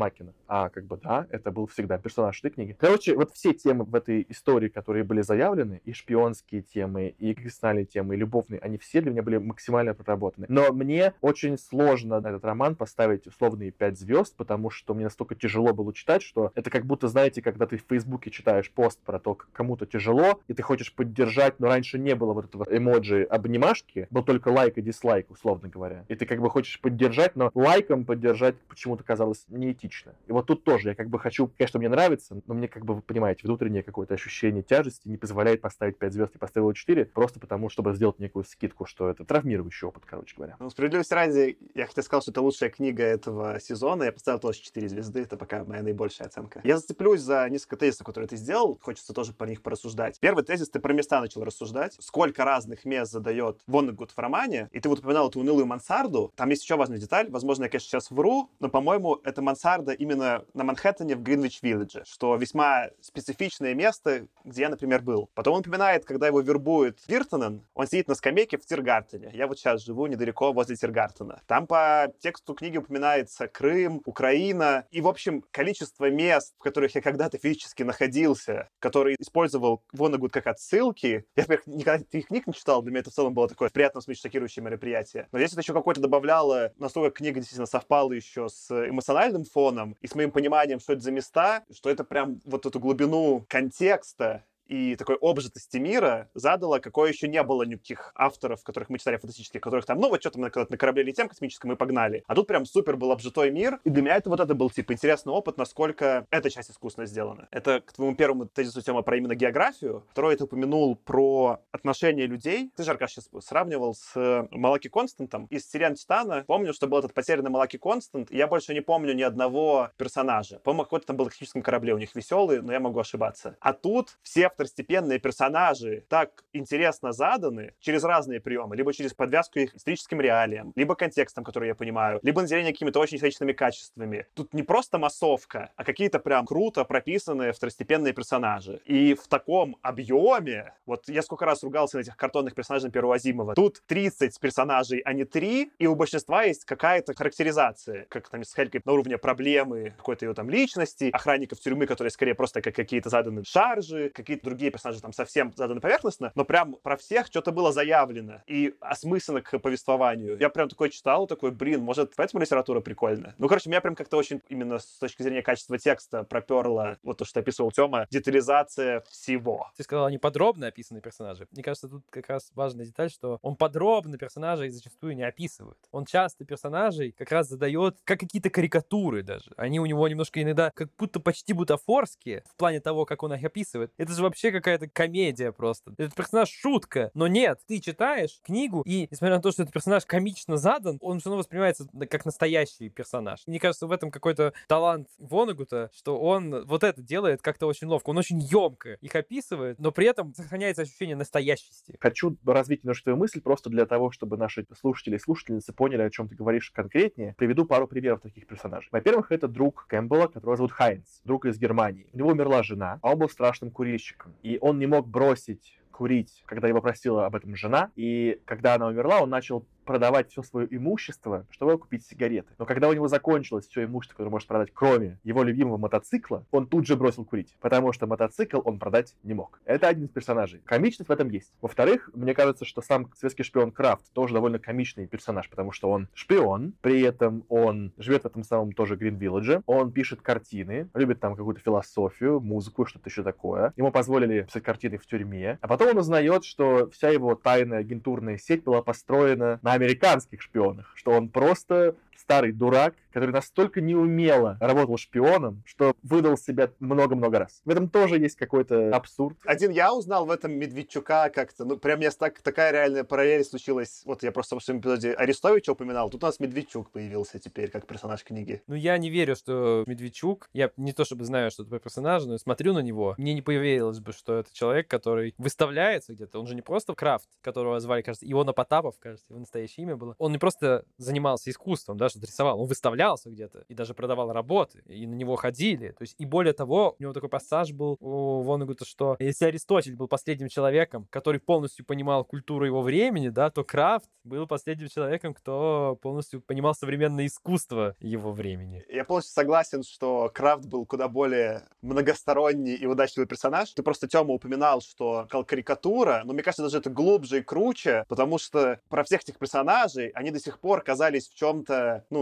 а 0.47 0.69
как 0.69 0.85
бы, 0.85 0.97
да, 0.97 1.27
это 1.29 1.51
был 1.51 1.67
всегда 1.67 1.97
персонаж 1.97 2.39
этой 2.39 2.51
книги. 2.51 2.75
Короче, 2.79 3.15
вот 3.15 3.31
все 3.31 3.53
темы 3.53 3.85
в 3.85 3.95
этой 3.95 4.25
истории 4.29 4.40
истории, 4.41 4.69
которые 4.69 5.03
были 5.03 5.21
заявлены, 5.21 5.81
и 5.85 5.93
шпионские 5.93 6.63
темы, 6.63 7.13
и 7.19 7.33
кристальные 7.35 7.85
темы, 7.85 8.15
и 8.15 8.17
любовные, 8.17 8.59
они 8.59 8.77
все 8.77 9.01
для 9.01 9.11
меня 9.11 9.21
были 9.21 9.37
максимально 9.37 9.93
проработаны. 9.93 10.47
Но 10.49 10.73
мне 10.73 11.13
очень 11.21 11.57
сложно 11.57 12.19
на 12.19 12.27
этот 12.29 12.43
роман 12.43 12.75
поставить 12.75 13.27
условные 13.27 13.71
5 13.71 13.99
звезд, 13.99 14.35
потому 14.35 14.71
что 14.71 14.95
мне 14.95 15.03
настолько 15.03 15.35
тяжело 15.35 15.73
было 15.73 15.93
читать, 15.93 16.23
что 16.23 16.51
это 16.55 16.71
как 16.71 16.85
будто, 16.85 17.07
знаете, 17.07 17.41
когда 17.41 17.67
ты 17.67 17.77
в 17.77 17.83
Фейсбуке 17.87 18.31
читаешь 18.31 18.71
пост 18.71 18.99
про 19.05 19.19
то, 19.19 19.35
как 19.35 19.51
кому-то 19.51 19.85
тяжело, 19.85 20.41
и 20.47 20.53
ты 20.53 20.63
хочешь 20.63 20.93
поддержать, 20.93 21.59
но 21.59 21.67
раньше 21.67 21.99
не 21.99 22.15
было 22.15 22.33
вот 22.33 22.45
этого 22.45 22.65
эмоджи 22.69 23.23
обнимашки, 23.23 24.07
был 24.09 24.23
только 24.23 24.49
лайк 24.49 24.77
и 24.77 24.81
дизлайк, 24.81 25.29
условно 25.29 25.69
говоря. 25.69 26.05
И 26.07 26.15
ты 26.15 26.25
как 26.25 26.41
бы 26.41 26.49
хочешь 26.49 26.79
поддержать, 26.79 27.35
но 27.35 27.51
лайком 27.53 28.05
поддержать 28.05 28.55
почему-то 28.67 29.03
казалось 29.03 29.45
неэтично. 29.49 30.13
И 30.27 30.31
вот 30.31 30.47
тут 30.47 30.63
тоже 30.63 30.89
я 30.89 30.95
как 30.95 31.09
бы 31.09 31.19
хочу, 31.19 31.51
конечно, 31.57 31.79
мне 31.79 31.89
нравится, 31.89 32.41
но 32.47 32.53
мне 32.55 32.67
как 32.67 32.85
бы, 32.85 32.95
вы 32.95 33.01
понимаете, 33.01 33.41
внутреннее 33.43 33.83
какое-то 33.83 34.15
ощущение 34.15 34.30
ощущение 34.31 34.63
тяжести 34.63 35.07
не 35.07 35.17
позволяет 35.17 35.61
поставить 35.61 35.97
5 35.99 36.13
звезд 36.13 36.35
и 36.35 36.37
поставил 36.37 36.71
4, 36.73 37.05
просто 37.05 37.39
потому, 37.39 37.69
чтобы 37.69 37.93
сделать 37.93 38.19
некую 38.19 38.45
скидку, 38.45 38.85
что 38.85 39.09
это 39.09 39.25
травмирующий 39.25 39.87
опыт, 39.87 40.03
короче 40.05 40.35
говоря. 40.35 40.55
Ну, 40.59 40.69
справедливости 40.69 41.13
ради, 41.13 41.57
я 41.75 41.85
хотел 41.85 42.03
сказать, 42.03 42.23
что 42.23 42.31
это 42.31 42.41
лучшая 42.41 42.69
книга 42.69 43.03
этого 43.03 43.59
сезона, 43.59 44.03
я 44.03 44.11
поставил 44.11 44.39
тоже 44.39 44.61
4 44.61 44.87
звезды, 44.87 45.21
это 45.21 45.35
пока 45.35 45.65
моя 45.65 45.83
наибольшая 45.83 46.27
оценка. 46.27 46.61
Я 46.63 46.77
зацеплюсь 46.77 47.21
за 47.21 47.47
несколько 47.49 47.75
тезисов, 47.75 48.05
которые 48.05 48.29
ты 48.29 48.37
сделал, 48.37 48.79
хочется 48.81 49.13
тоже 49.13 49.33
по 49.33 49.43
них 49.43 49.61
порассуждать. 49.61 50.19
Первый 50.19 50.43
тезис, 50.43 50.69
ты 50.69 50.79
про 50.79 50.93
места 50.93 51.19
начал 51.19 51.43
рассуждать, 51.43 51.97
сколько 51.99 52.45
разных 52.45 52.85
мест 52.85 53.11
задает 53.11 53.59
Воннегуд 53.67 54.11
в 54.11 54.17
романе, 54.17 54.69
и 54.71 54.79
ты 54.79 54.87
вот 54.87 54.99
упоминал 54.99 55.29
эту 55.29 55.41
унылую 55.41 55.65
мансарду, 55.65 56.31
там 56.35 56.49
есть 56.49 56.63
еще 56.63 56.77
важная 56.77 56.97
деталь, 56.97 57.29
возможно, 57.29 57.63
я, 57.63 57.69
конечно, 57.69 57.89
сейчас 57.89 58.11
вру, 58.11 58.49
но, 58.59 58.69
по-моему, 58.69 59.19
это 59.23 59.41
мансарда 59.41 59.91
именно 59.91 60.45
на 60.53 60.63
Манхэттене 60.63 61.15
в 61.15 61.21
Гринвич-Виллидже, 61.21 62.03
что 62.05 62.35
весьма 62.35 62.89
специфичное 63.01 63.73
место, 63.73 64.20
где 64.43 64.63
я, 64.63 64.69
например, 64.69 65.01
был. 65.01 65.29
Потом 65.33 65.55
он 65.55 65.59
упоминает, 65.61 66.05
когда 66.05 66.27
его 66.27 66.41
вербует 66.41 66.99
Виртонен, 67.07 67.65
он 67.73 67.87
сидит 67.87 68.07
на 68.07 68.15
скамейке 68.15 68.57
в 68.57 68.65
Тиргартене. 68.65 69.31
Я 69.33 69.47
вот 69.47 69.59
сейчас 69.59 69.83
живу 69.83 70.07
недалеко 70.07 70.53
возле 70.53 70.75
Тиргартена. 70.75 71.41
Там 71.47 71.67
по 71.67 72.11
тексту 72.19 72.53
книги 72.53 72.77
упоминается 72.77 73.47
Крым, 73.47 74.01
Украина 74.05 74.85
и, 74.91 75.01
в 75.01 75.07
общем, 75.07 75.43
количество 75.51 76.09
мест, 76.09 76.53
в 76.57 76.63
которых 76.63 76.95
я 76.95 77.01
когда-то 77.01 77.37
физически 77.37 77.83
находился, 77.83 78.69
которые 78.79 79.15
использовал 79.19 79.83
Вонагуд 79.91 80.31
как 80.31 80.47
отсылки. 80.47 81.25
Я, 81.35 81.43
во-первых, 81.43 81.67
никогда 81.67 82.05
их 82.11 82.27
книг 82.27 82.47
не 82.47 82.53
читал, 82.53 82.81
для 82.81 82.91
меня 82.91 83.01
это 83.01 83.11
в 83.11 83.13
целом 83.13 83.33
было 83.33 83.47
такое 83.47 83.69
приятно, 83.69 84.01
смысл 84.01 84.21
шокирующее 84.21 84.63
мероприятие. 84.63 85.27
Но 85.31 85.39
здесь 85.39 85.51
это 85.51 85.61
еще 85.61 85.73
какое-то 85.73 86.01
добавляло, 86.01 86.73
настолько 86.77 87.17
книга 87.17 87.39
действительно 87.39 87.65
совпала 87.65 88.11
еще 88.11 88.49
с 88.49 88.69
эмоциональным 88.71 89.45
фоном 89.45 89.95
и 90.01 90.07
с 90.07 90.15
моим 90.15 90.31
пониманием, 90.31 90.79
что 90.79 90.93
это 90.93 91.01
за 91.01 91.11
места, 91.11 91.63
что 91.71 91.89
это 91.89 92.03
прям 92.03 92.39
вот 92.45 92.65
эту 92.65 92.79
глубину 92.79 93.45
контекста 93.47 94.10
there. 94.19 94.43
И 94.71 94.95
такой 94.95 95.17
обжитости 95.21 95.77
мира 95.77 96.29
задало, 96.33 96.79
какое 96.79 97.11
еще 97.11 97.27
не 97.27 97.43
было 97.43 97.63
никаких 97.63 98.13
авторов, 98.15 98.63
которых 98.63 98.89
мы 98.89 98.99
читали 98.99 99.17
фантастических, 99.17 99.59
которых 99.59 99.85
там, 99.85 99.99
ну 99.99 100.07
вот 100.07 100.21
что-то 100.21 100.39
мы 100.39 100.49
на 100.55 100.77
корабле 100.77 101.03
летим 101.03 101.27
космическом 101.27 101.73
и 101.73 101.75
погнали. 101.75 102.23
А 102.25 102.35
тут 102.35 102.47
прям 102.47 102.65
супер 102.65 102.95
был 102.95 103.11
обжитой 103.11 103.51
мир, 103.51 103.79
и 103.83 103.89
для 103.89 104.01
меня 104.01 104.15
это 104.15 104.29
вот 104.29 104.39
это 104.39 104.55
был, 104.55 104.69
типа, 104.69 104.93
интересный 104.93 105.33
опыт, 105.33 105.57
насколько 105.57 106.25
эта 106.31 106.49
часть 106.49 106.71
искусственно 106.71 107.05
сделана. 107.05 107.49
Это 107.51 107.81
к 107.81 107.91
твоему 107.91 108.15
первому 108.15 108.45
тезису 108.45 108.81
тема 108.81 109.01
про 109.01 109.17
именно 109.17 109.35
географию. 109.35 110.05
Второй 110.11 110.37
ты 110.37 110.45
упомянул 110.45 110.95
про 110.95 111.59
отношения 111.71 112.25
людей. 112.25 112.71
Ты 112.77 112.83
же, 112.83 112.91
Аркаш, 112.91 113.11
сейчас 113.11 113.29
сравнивал 113.41 113.93
с 113.93 114.13
э, 114.15 114.47
Малаки 114.51 114.87
Константом 114.87 115.47
из 115.47 115.69
Сириан 115.69 115.95
Титана. 115.95 116.45
Помню, 116.47 116.73
что 116.73 116.87
был 116.87 116.99
этот 116.99 117.13
потерянный 117.13 117.49
Малаки 117.49 117.77
Констант, 117.77 118.31
и 118.31 118.37
я 118.37 118.47
больше 118.47 118.73
не 118.73 118.81
помню 118.81 119.13
ни 119.13 119.21
одного 119.21 119.89
персонажа. 119.97 120.59
По-моему, 120.59 120.83
какой-то 120.83 121.07
там 121.07 121.17
был 121.17 121.29
на 121.55 121.61
корабле 121.61 121.93
у 121.93 121.97
них 121.97 122.15
веселый, 122.15 122.61
но 122.61 122.71
я 122.71 122.79
могу 122.79 122.99
ошибаться. 122.99 123.57
А 123.59 123.73
тут 123.73 124.17
все 124.21 124.49
второстепенные 124.61 125.17
персонажи 125.17 126.05
так 126.07 126.43
интересно 126.53 127.13
заданы 127.13 127.73
через 127.79 128.03
разные 128.03 128.39
приемы, 128.39 128.75
либо 128.75 128.93
через 128.93 129.13
подвязку 129.13 129.57
их 129.57 129.75
историческим 129.75 130.21
реалиям, 130.21 130.71
либо 130.75 130.93
контекстом, 130.93 131.43
который 131.43 131.69
я 131.69 131.75
понимаю, 131.75 132.19
либо 132.21 132.41
наделение 132.41 132.71
какими-то 132.71 132.99
очень 132.99 133.17
человечными 133.17 133.53
качествами. 133.53 134.27
Тут 134.35 134.53
не 134.53 134.61
просто 134.61 134.99
массовка, 134.99 135.71
а 135.75 135.83
какие-то 135.83 136.19
прям 136.19 136.45
круто 136.45 136.85
прописанные 136.85 137.53
второстепенные 137.53 138.13
персонажи. 138.13 138.81
И 138.85 139.15
в 139.15 139.27
таком 139.27 139.77
объеме, 139.81 140.75
вот 140.85 141.09
я 141.09 141.23
сколько 141.23 141.45
раз 141.45 141.63
ругался 141.63 141.97
на 141.97 142.01
этих 142.01 142.15
картонных 142.15 142.53
персонажей 142.53 142.91
Первого 142.91 143.15
Азимова, 143.15 143.55
тут 143.55 143.81
30 143.87 144.39
персонажей, 144.39 144.99
а 144.99 145.13
не 145.13 145.25
3, 145.25 145.71
и 145.79 145.87
у 145.87 145.95
большинства 145.95 146.43
есть 146.43 146.65
какая-то 146.65 147.15
характеризация, 147.15 148.05
как 148.09 148.29
там 148.29 148.43
с 148.43 148.53
Хелькой 148.53 148.81
на 148.85 148.91
уровне 148.91 149.17
проблемы 149.17 149.95
какой-то 149.97 150.27
ее 150.27 150.35
там 150.35 150.51
личности, 150.51 151.09
охранников 151.11 151.59
тюрьмы, 151.59 151.87
которые 151.87 152.11
скорее 152.11 152.35
просто 152.35 152.61
как 152.61 152.75
какие-то 152.75 153.09
заданы 153.09 153.43
шаржи, 153.43 154.11
какие-то 154.13 154.50
другие 154.51 154.71
персонажи 154.71 155.01
там 155.01 155.13
совсем 155.13 155.53
заданы 155.55 155.79
поверхностно, 155.79 156.31
но 156.35 156.45
прям 156.45 156.75
про 156.83 156.97
всех 156.97 157.27
что-то 157.27 157.51
было 157.51 157.71
заявлено 157.71 158.41
и 158.47 158.75
осмысленно 158.81 159.41
к 159.41 159.57
повествованию. 159.59 160.37
Я 160.39 160.49
прям 160.49 160.69
такой 160.69 160.89
читал, 160.89 161.27
такой, 161.27 161.51
блин, 161.51 161.81
может, 161.81 162.13
поэтому 162.15 162.41
литература 162.41 162.81
прикольная. 162.81 163.35
Ну, 163.37 163.47
короче, 163.47 163.69
меня 163.69 163.81
прям 163.81 163.95
как-то 163.95 164.17
очень 164.17 164.41
именно 164.49 164.79
с 164.79 164.97
точки 164.99 165.23
зрения 165.23 165.41
качества 165.41 165.77
текста 165.77 166.23
проперло 166.23 166.97
вот 167.03 167.17
то, 167.17 167.25
что 167.25 167.39
описывал 167.39 167.71
Тёма, 167.71 168.07
детализация 168.09 169.03
всего. 169.09 169.69
Ты 169.77 169.83
сказал, 169.83 170.05
они 170.05 170.17
подробно 170.17 170.67
описаны 170.67 171.01
персонажи. 171.01 171.47
Мне 171.51 171.63
кажется, 171.63 171.87
тут 171.87 172.03
как 172.09 172.27
раз 172.29 172.51
важная 172.55 172.85
деталь, 172.85 173.09
что 173.09 173.39
он 173.41 173.55
подробно 173.55 174.17
персонажей 174.17 174.69
зачастую 174.69 175.15
не 175.15 175.23
описывает. 175.23 175.77
Он 175.91 176.05
часто 176.05 176.45
персонажей 176.45 177.13
как 177.17 177.31
раз 177.31 177.47
задает 177.47 177.97
как 178.03 178.19
какие-то 178.19 178.49
карикатуры 178.49 179.23
даже. 179.23 179.51
Они 179.57 179.79
у 179.79 179.85
него 179.85 180.07
немножко 180.07 180.41
иногда 180.41 180.71
как 180.73 180.89
будто 180.97 181.19
почти 181.19 181.53
бутафорские 181.53 182.43
в 182.47 182.55
плане 182.55 182.79
того, 182.79 183.05
как 183.05 183.23
он 183.23 183.33
их 183.33 183.43
описывает. 183.43 183.93
Это 183.97 184.13
же 184.13 184.21
вообще 184.31 184.51
какая-то 184.51 184.87
комедия 184.87 185.51
просто. 185.51 185.93
Этот 185.97 186.15
персонаж 186.15 186.49
шутка. 186.49 187.11
Но 187.13 187.27
нет, 187.27 187.59
ты 187.67 187.79
читаешь 187.79 188.39
книгу, 188.43 188.81
и 188.85 189.07
несмотря 189.11 189.35
на 189.35 189.41
то, 189.41 189.51
что 189.51 189.63
этот 189.63 189.73
персонаж 189.73 190.05
комично 190.05 190.57
задан, 190.57 190.97
он 191.01 191.19
все 191.19 191.29
равно 191.29 191.39
воспринимается 191.39 191.87
как 192.09 192.25
настоящий 192.25 192.89
персонаж. 192.89 193.41
Мне 193.45 193.59
кажется, 193.59 193.87
в 193.87 193.91
этом 193.91 194.09
какой-то 194.09 194.53
талант 194.67 195.09
Вонагута, 195.19 195.89
что 195.93 196.17
он 196.19 196.65
вот 196.65 196.83
это 196.83 197.01
делает 197.01 197.41
как-то 197.41 197.67
очень 197.67 197.87
ловко. 197.87 198.09
Он 198.09 198.17
очень 198.17 198.39
емко 198.39 198.97
их 199.01 199.15
описывает, 199.15 199.79
но 199.79 199.91
при 199.91 200.07
этом 200.07 200.33
сохраняется 200.33 200.83
ощущение 200.83 201.15
настоящести. 201.15 201.97
Хочу 201.99 202.37
развить 202.45 202.83
немножко 202.83 203.05
твою 203.05 203.17
мысль 203.17 203.41
просто 203.41 203.69
для 203.69 203.85
того, 203.85 204.11
чтобы 204.11 204.37
наши 204.37 204.65
слушатели 204.79 205.15
и 205.15 205.19
слушательницы 205.19 205.73
поняли, 205.73 206.03
о 206.03 206.09
чем 206.09 206.29
ты 206.29 206.35
говоришь 206.35 206.71
конкретнее. 206.71 207.35
Приведу 207.37 207.65
пару 207.65 207.87
примеров 207.87 208.21
таких 208.21 208.47
персонажей. 208.47 208.87
Во-первых, 208.91 209.31
это 209.31 209.47
друг 209.47 209.85
Кэмпбелла, 209.87 210.27
которого 210.27 210.55
зовут 210.55 210.71
Хайнц, 210.71 211.19
друг 211.25 211.45
из 211.45 211.57
Германии. 211.57 212.09
У 212.13 212.17
него 212.17 212.29
умерла 212.29 212.63
жена, 212.63 212.99
а 213.01 213.11
он 213.11 213.19
был 213.19 213.29
страшным 213.29 213.71
курильщиком. 213.71 214.20
И 214.43 214.57
он 214.61 214.79
не 214.79 214.87
мог 214.87 215.07
бросить 215.07 215.79
курить, 215.91 216.43
когда 216.45 216.67
его 216.67 216.81
просила 216.81 217.25
об 217.25 217.35
этом 217.35 217.55
жена. 217.55 217.91
И 217.95 218.41
когда 218.45 218.75
она 218.75 218.87
умерла, 218.87 219.21
он 219.21 219.29
начал 219.29 219.65
продавать 219.85 220.31
все 220.31 220.43
свое 220.43 220.67
имущество, 220.69 221.45
чтобы 221.49 221.77
купить 221.77 222.05
сигареты. 222.05 222.53
Но 222.57 222.65
когда 222.65 222.89
у 222.89 222.93
него 222.93 223.07
закончилось 223.07 223.67
все 223.67 223.85
имущество, 223.85 224.15
которое 224.15 224.31
может 224.31 224.47
продать, 224.47 224.69
кроме 224.73 225.19
его 225.23 225.43
любимого 225.43 225.77
мотоцикла, 225.77 226.45
он 226.51 226.67
тут 226.67 226.87
же 226.87 226.95
бросил 226.95 227.25
курить, 227.25 227.55
потому 227.59 227.93
что 227.93 228.07
мотоцикл 228.07 228.61
он 228.63 228.79
продать 228.79 229.15
не 229.23 229.33
мог. 229.33 229.59
Это 229.65 229.87
один 229.87 230.05
из 230.05 230.09
персонажей. 230.09 230.61
Комичность 230.65 231.09
в 231.09 231.11
этом 231.11 231.29
есть. 231.29 231.53
Во-вторых, 231.61 232.09
мне 232.13 232.33
кажется, 232.33 232.65
что 232.65 232.81
сам 232.81 233.09
светский 233.15 233.43
шпион 233.43 233.71
Крафт 233.71 234.11
тоже 234.13 234.33
довольно 234.33 234.59
комичный 234.59 235.07
персонаж, 235.07 235.49
потому 235.49 235.71
что 235.71 235.89
он 235.89 236.07
шпион, 236.13 236.73
при 236.81 237.01
этом 237.01 237.45
он 237.49 237.93
живет 237.97 238.23
в 238.23 238.25
этом 238.25 238.43
самом 238.43 238.71
тоже 238.73 238.95
Грин 238.95 239.17
Вилледже, 239.17 239.61
он 239.65 239.91
пишет 239.91 240.21
картины, 240.21 240.89
любит 240.93 241.19
там 241.19 241.35
какую-то 241.35 241.61
философию, 241.61 242.39
музыку, 242.39 242.85
что-то 242.85 243.09
еще 243.09 243.23
такое. 243.23 243.73
Ему 243.75 243.91
позволили 243.91 244.43
писать 244.43 244.63
картины 244.63 244.97
в 244.97 245.05
тюрьме, 245.05 245.57
а 245.61 245.67
потом 245.67 245.89
он 245.89 245.97
узнает, 245.97 246.43
что 246.45 246.89
вся 246.91 247.09
его 247.09 247.35
тайная 247.35 247.79
агентурная 247.79 248.37
сеть 248.37 248.63
была 248.63 248.81
построена 248.81 249.59
на 249.61 249.77
американских 249.81 250.41
шпионах, 250.41 250.93
что 250.95 251.11
он 251.11 251.27
просто 251.27 251.95
старый 252.15 252.51
дурак, 252.51 252.93
который 253.11 253.31
настолько 253.31 253.81
неумело 253.81 254.57
работал 254.59 254.97
шпионом, 254.97 255.63
что 255.65 255.95
выдал 256.01 256.37
себя 256.37 256.71
много-много 256.79 257.39
раз. 257.39 257.61
В 257.65 257.69
этом 257.69 257.89
тоже 257.89 258.17
есть 258.17 258.35
какой-то 258.35 258.95
абсурд. 258.95 259.37
Один 259.45 259.71
я 259.71 259.93
узнал 259.93 260.25
в 260.25 260.31
этом 260.31 260.53
Медведчука 260.53 261.29
как-то, 261.29 261.65
ну, 261.65 261.77
прям 261.77 261.99
я 261.99 262.11
так, 262.11 262.41
такая 262.41 262.71
реальная 262.71 263.03
параллель 263.03 263.43
случилась. 263.43 264.01
Вот 264.05 264.23
я 264.23 264.31
просто 264.31 264.57
в 264.57 264.63
своем 264.63 264.79
эпизоде 264.79 265.13
Арестовича 265.13 265.71
упоминал, 265.71 266.09
тут 266.09 266.23
у 266.23 266.25
нас 266.25 266.39
Медведчук 266.39 266.91
появился 266.91 267.39
теперь 267.39 267.69
как 267.69 267.87
персонаж 267.87 268.23
книги. 268.23 268.61
Ну, 268.67 268.75
я 268.75 268.97
не 268.97 269.09
верю, 269.09 269.35
что 269.35 269.83
Медведчук, 269.87 270.49
я 270.53 270.71
не 270.77 270.93
то 270.93 271.05
чтобы 271.05 271.25
знаю, 271.25 271.51
что 271.51 271.63
это 271.63 271.79
персонаж, 271.79 272.23
но 272.25 272.37
смотрю 272.37 272.73
на 272.73 272.79
него, 272.79 273.15
мне 273.17 273.33
не 273.33 273.41
поверилось 273.41 273.99
бы, 273.99 274.13
что 274.13 274.39
это 274.39 274.53
человек, 274.53 274.87
который 274.87 275.33
выставляется 275.37 276.13
где-то. 276.13 276.39
Он 276.39 276.47
же 276.47 276.55
не 276.55 276.61
просто 276.61 276.93
Крафт, 276.93 277.27
которого 277.41 277.79
звали, 277.79 278.01
кажется, 278.01 278.29
Иона 278.29 278.53
Потапов, 278.53 278.95
кажется, 278.99 279.25
его 279.29 279.39
настоящее 279.39 279.85
имя 279.85 279.95
было. 279.95 280.15
Он 280.17 280.31
не 280.31 280.37
просто 280.37 280.85
занимался 280.97 281.49
искусством, 281.49 281.97
да, 281.97 282.09
что 282.09 282.19
рисовал, 282.19 282.61
он 282.61 282.67
выставлялся 283.01 283.29
где-то 283.29 283.63
и 283.67 283.73
даже 283.73 283.93
продавал 283.93 284.31
работы, 284.31 284.83
и 284.85 285.07
на 285.07 285.15
него 285.15 285.35
ходили. 285.35 285.89
То 285.89 286.01
есть, 286.01 286.15
и 286.17 286.25
более 286.25 286.53
того, 286.53 286.95
у 286.99 287.03
него 287.03 287.13
такой 287.13 287.29
пассаж 287.29 287.71
был 287.71 287.97
у 287.99 288.41
Вонегута, 288.41 288.85
что 288.85 289.15
если 289.19 289.45
Аристотель 289.45 289.95
был 289.95 290.07
последним 290.07 290.49
человеком, 290.49 291.07
который 291.09 291.39
полностью 291.39 291.85
понимал 291.85 292.23
культуру 292.23 292.65
его 292.65 292.81
времени, 292.81 293.29
да, 293.29 293.49
то 293.49 293.63
Крафт 293.63 294.09
был 294.23 294.47
последним 294.47 294.87
человеком, 294.87 295.33
кто 295.33 295.97
полностью 296.01 296.41
понимал 296.41 296.75
современное 296.75 297.25
искусство 297.25 297.95
его 297.99 298.31
времени. 298.31 298.83
Я 298.89 299.03
полностью 299.03 299.33
согласен, 299.33 299.83
что 299.83 300.29
Крафт 300.33 300.65
был 300.65 300.85
куда 300.85 301.07
более 301.07 301.63
многосторонний 301.81 302.75
и 302.75 302.85
удачливый 302.85 303.27
персонаж. 303.27 303.71
Ты 303.71 303.83
просто, 303.83 304.07
Тёма, 304.07 304.33
упоминал, 304.33 304.81
что 304.81 305.27
карикатура, 305.47 306.21
но 306.25 306.33
мне 306.33 306.43
кажется, 306.43 306.63
даже 306.63 306.77
это 306.77 306.89
глубже 306.89 307.39
и 307.39 307.41
круче, 307.41 308.05
потому 308.07 308.37
что 308.37 308.79
про 308.89 309.03
всех 309.03 309.21
этих 309.21 309.37
персонажей 309.37 310.09
они 310.09 310.31
до 310.31 310.39
сих 310.39 310.59
пор 310.59 310.83
казались 310.83 311.29
в 311.29 311.35
чем-то, 311.35 312.05
ну, 312.09 312.21